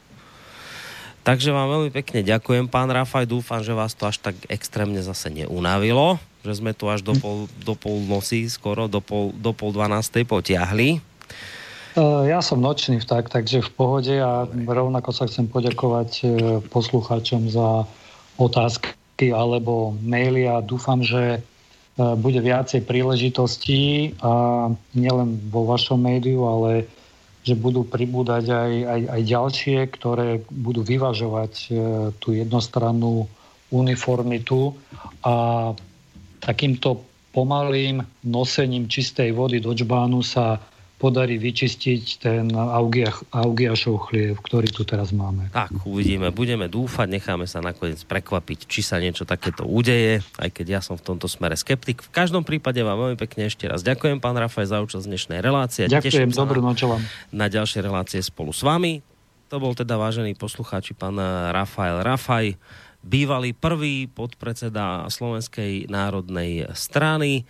Takže 1.21 1.53
vám 1.53 1.69
veľmi 1.69 1.91
pekne 1.93 2.25
ďakujem, 2.25 2.67
pán 2.67 2.89
Rafaj. 2.89 3.29
Dúfam, 3.29 3.61
že 3.61 3.77
vás 3.77 3.93
to 3.93 4.09
až 4.09 4.25
tak 4.25 4.35
extrémne 4.49 5.05
zase 5.05 5.29
neunavilo 5.29 6.17
že 6.45 6.61
sme 6.61 6.77
tu 6.77 6.93
až 6.93 7.01
do 7.01 7.17
pol, 7.17 7.49
do 7.65 7.73
pol 7.73 8.05
noci, 8.05 8.45
skoro 8.53 8.85
do 8.85 9.01
pol, 9.01 9.33
do 9.33 9.57
pol 9.57 9.73
dvanástej 9.73 10.29
potiahli. 10.29 11.01
E, 11.97 12.01
ja 12.29 12.45
som 12.45 12.61
nočný 12.61 13.01
vták, 13.01 13.33
takže 13.33 13.65
v 13.65 13.71
pohode 13.73 14.15
a 14.21 14.45
rovnako 14.53 15.11
sa 15.17 15.25
chcem 15.25 15.49
poďakovať 15.49 16.11
e, 16.21 16.25
poslucháčom 16.69 17.49
za 17.49 17.89
otázky 18.37 19.33
alebo 19.33 19.97
maily 20.05 20.45
a 20.45 20.61
dúfam, 20.61 21.01
že 21.01 21.39
e, 21.39 21.41
bude 21.97 22.45
viacej 22.45 22.85
príležitostí 22.85 24.13
a 24.21 24.69
nielen 24.93 25.41
vo 25.49 25.65
vašom 25.65 25.97
médiu, 25.97 26.45
ale 26.45 26.85
že 27.45 27.57
budú 27.57 27.89
pribúdať 27.89 28.53
aj, 28.53 28.73
aj, 28.85 29.01
aj 29.17 29.21
ďalšie, 29.29 29.79
ktoré 29.93 30.29
budú 30.49 30.81
vyvažovať 30.81 31.53
tú 32.17 32.33
jednostrannú 32.33 33.29
uniformitu 33.69 34.73
a 35.21 35.35
takýmto 36.45 37.01
pomalým 37.33 38.05
nosením 38.23 38.87
čistej 38.87 39.35
vody 39.35 39.59
do 39.59 39.75
čbánu 39.75 40.23
sa 40.23 40.61
podarí 40.95 41.37
vyčistiť 41.37 42.03
ten 42.23 42.49
Augiach, 42.55 43.29
Augiašov 43.35 44.09
chliev, 44.09 44.39
ktorý 44.41 44.71
tu 44.71 44.87
teraz 44.87 45.11
máme. 45.11 45.51
Tak, 45.51 45.85
uvidíme, 45.85 46.31
budeme 46.31 46.71
dúfať, 46.71 47.11
necháme 47.11 47.45
sa 47.51 47.61
nakoniec 47.61 48.01
prekvapiť, 48.07 48.71
či 48.71 48.81
sa 48.81 49.03
niečo 49.03 49.27
takéto 49.27 49.67
udeje, 49.67 50.23
aj 50.39 50.49
keď 50.55 50.67
ja 50.79 50.81
som 50.81 50.97
v 50.97 51.05
tomto 51.05 51.27
smere 51.29 51.59
skeptik. 51.59 52.01
V 52.01 52.09
každom 52.15 52.47
prípade 52.47 52.81
vám 52.81 52.97
veľmi 52.97 53.19
pekne 53.21 53.51
ešte 53.51 53.69
raz 53.69 53.83
ďakujem, 53.85 54.23
pán 54.23 54.39
Rafaj, 54.39 54.71
za 54.71 54.81
účasť 54.81 55.05
dnešnej 55.05 55.45
relácie. 55.45 55.91
Ďakujem, 55.91 56.31
dobrú 56.33 56.63
noc 56.63 56.81
vám. 56.81 57.03
Na 57.35 57.51
ďalšie 57.53 57.85
relácie 57.85 58.23
spolu 58.23 58.55
s 58.55 58.63
vami. 58.65 59.03
To 59.53 59.61
bol 59.61 59.77
teda 59.77 60.01
vážený 60.01 60.41
poslucháči 60.41 60.97
pán 60.97 61.21
Rafael 61.53 62.01
Rafaj 62.01 62.57
bývalý 63.05 63.53
prvý 63.53 64.09
podpredseda 64.09 65.07
Slovenskej 65.13 65.93
národnej 65.93 66.67
strany 66.73 67.45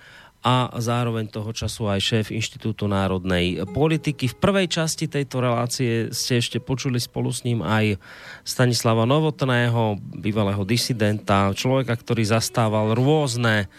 a 0.45 0.69
zároveň 0.77 1.33
toho 1.33 1.57
času 1.57 1.89
aj 1.89 2.01
šéf 2.05 2.27
Inštitútu 2.29 2.85
národnej 2.85 3.65
politiky. 3.65 4.29
V 4.29 4.37
prvej 4.37 4.69
časti 4.69 5.09
tejto 5.09 5.41
relácie 5.41 6.13
ste 6.13 6.37
ešte 6.37 6.61
počuli 6.61 7.01
spolu 7.01 7.33
s 7.33 7.49
ním 7.49 7.65
aj 7.65 7.97
Stanislava 8.45 9.09
Novotného, 9.09 9.97
bývalého 10.21 10.61
disidenta, 10.69 11.49
človeka, 11.57 11.97
ktorý 11.97 12.29
zastával 12.29 12.93
rôzne 12.93 13.73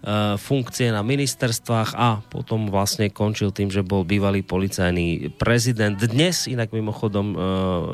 E, 0.00 0.40
funkcie 0.40 0.88
na 0.88 1.04
ministerstvách 1.04 1.92
a 1.92 2.24
potom 2.32 2.72
vlastne 2.72 3.12
končil 3.12 3.52
tým, 3.52 3.68
že 3.68 3.84
bol 3.84 4.00
bývalý 4.00 4.40
policajný 4.40 5.36
prezident. 5.36 5.92
Dnes 5.92 6.48
inak 6.48 6.72
mimochodom 6.72 7.26
e, 7.28 7.36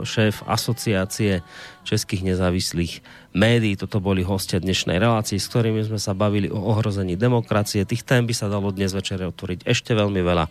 šéf 0.07 0.47
asociácie 0.47 1.43
českých 1.83 2.23
nezávislých 2.31 3.03
médií. 3.36 3.80
Toto 3.80 4.04
boli 4.04 4.24
hostia 4.24 4.60
dnešnej 4.60 5.00
relácii, 5.00 5.40
s 5.40 5.48
ktorými 5.48 5.82
sme 5.88 6.00
sa 6.00 6.12
bavili 6.12 6.52
o 6.52 6.60
ohrození 6.60 7.16
demokracie. 7.16 7.88
Tých 7.88 8.04
tém 8.04 8.28
by 8.28 8.34
sa 8.36 8.52
dalo 8.52 8.72
dnes 8.72 8.92
večer 8.92 9.24
otvoriť 9.24 9.64
ešte 9.64 9.96
veľmi 9.96 10.20
veľa, 10.20 10.46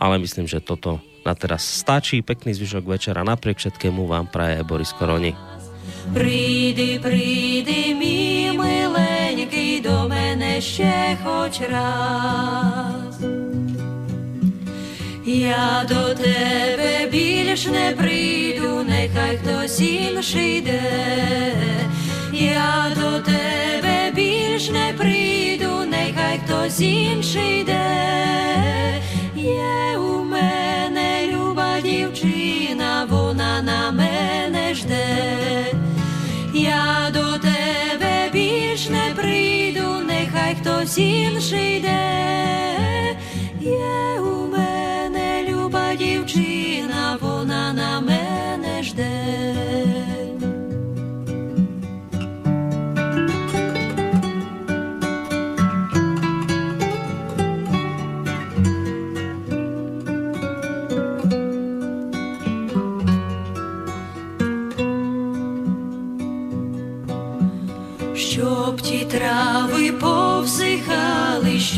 ale 0.00 0.14
myslím, 0.20 0.44
že 0.44 0.60
toto 0.60 1.00
na 1.24 1.32
teraz 1.36 1.64
stačí. 1.64 2.20
Pekný 2.20 2.56
zvyšok 2.56 2.84
večera. 2.84 3.24
Napriek 3.24 3.60
všetkému 3.60 4.04
vám 4.08 4.28
praje 4.28 4.60
Boris 4.64 4.92
Koroni. 4.92 5.32
Prídi, 6.12 7.00
prídi, 7.00 7.92
mi 7.92 8.48
milenький, 8.52 9.80
до 9.80 10.08
мене 10.08 10.60
ще 10.60 11.16
хоч 11.24 11.60
раз. 11.60 13.20
Я 15.28 15.84
до 15.88 16.14
тебе 16.14 17.08
більш 17.12 17.66
не 17.66 17.94
прийду, 17.96 18.84
нехай 18.88 19.36
хтось 19.36 19.80
інший 19.80 20.58
йде. 20.58 20.80
Я 22.43 22.91
до 22.95 23.19
тебе 23.19 24.11
більш 24.15 24.69
не 24.69 24.93
прийду, 24.97 25.85
нехай 25.85 26.39
хтось 26.45 26.79
інший 26.79 27.61
йде. 27.61 29.01
Є 29.35 29.97
у 29.97 30.23
мене 30.23 31.27
люба 31.31 31.81
дівчина, 31.81 33.07
вона 33.09 33.61
на 33.61 33.91
мене 33.91 34.73
жде. 34.73 35.65
Я 36.53 37.11
до 37.13 37.37
тебе 37.37 38.29
більш 38.33 38.89
не 38.89 39.13
прийду, 39.15 40.03
нехай 40.07 40.55
хтось 40.61 40.97
інший 40.97 41.77
йде. 41.77 41.99
Є 43.61 44.19
у 44.19 44.42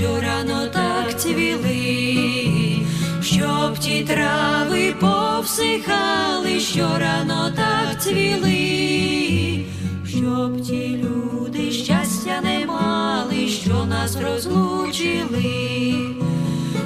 що 0.06 0.22
рано 0.22 0.68
так 0.68 1.20
цвіли, 1.20 2.78
щоб 3.22 3.80
ті 3.80 4.04
трави 4.04 4.94
повсихали, 5.00 6.60
що 6.60 6.90
рано 7.00 7.52
так 7.56 8.02
цвіли, 8.02 9.66
щоб 10.08 10.62
ті 10.62 11.04
люди 11.04 11.72
щастя 11.72 12.42
не 12.44 12.66
мали, 12.66 13.48
що 13.48 13.86
нас 13.86 14.18
розлучили, 14.22 15.54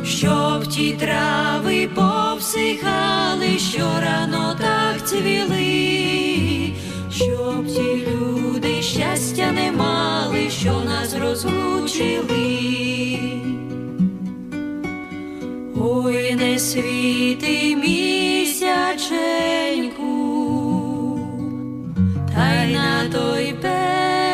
щоб 0.03 0.67
ті 0.67 0.91
трави 0.91 1.89
повсихали, 1.95 3.59
що 3.59 3.87
рано 4.01 4.55
так 4.61 5.07
цвіли, 5.07 6.68
щоб 7.19 7.67
ті 7.67 8.07
люди 8.07 8.81
щастя 8.81 9.51
не 9.51 9.71
мали, 9.71 10.49
що 10.49 10.73
нас 10.85 11.15
розлучили, 11.15 13.19
ой 15.81 16.35
не 16.35 16.59
світи 16.59 17.75
місяченьку, 17.75 18.79
та 22.35 22.63
й 22.63 22.73
на 22.73 23.09
той 23.11 23.53
пень. 23.61 24.28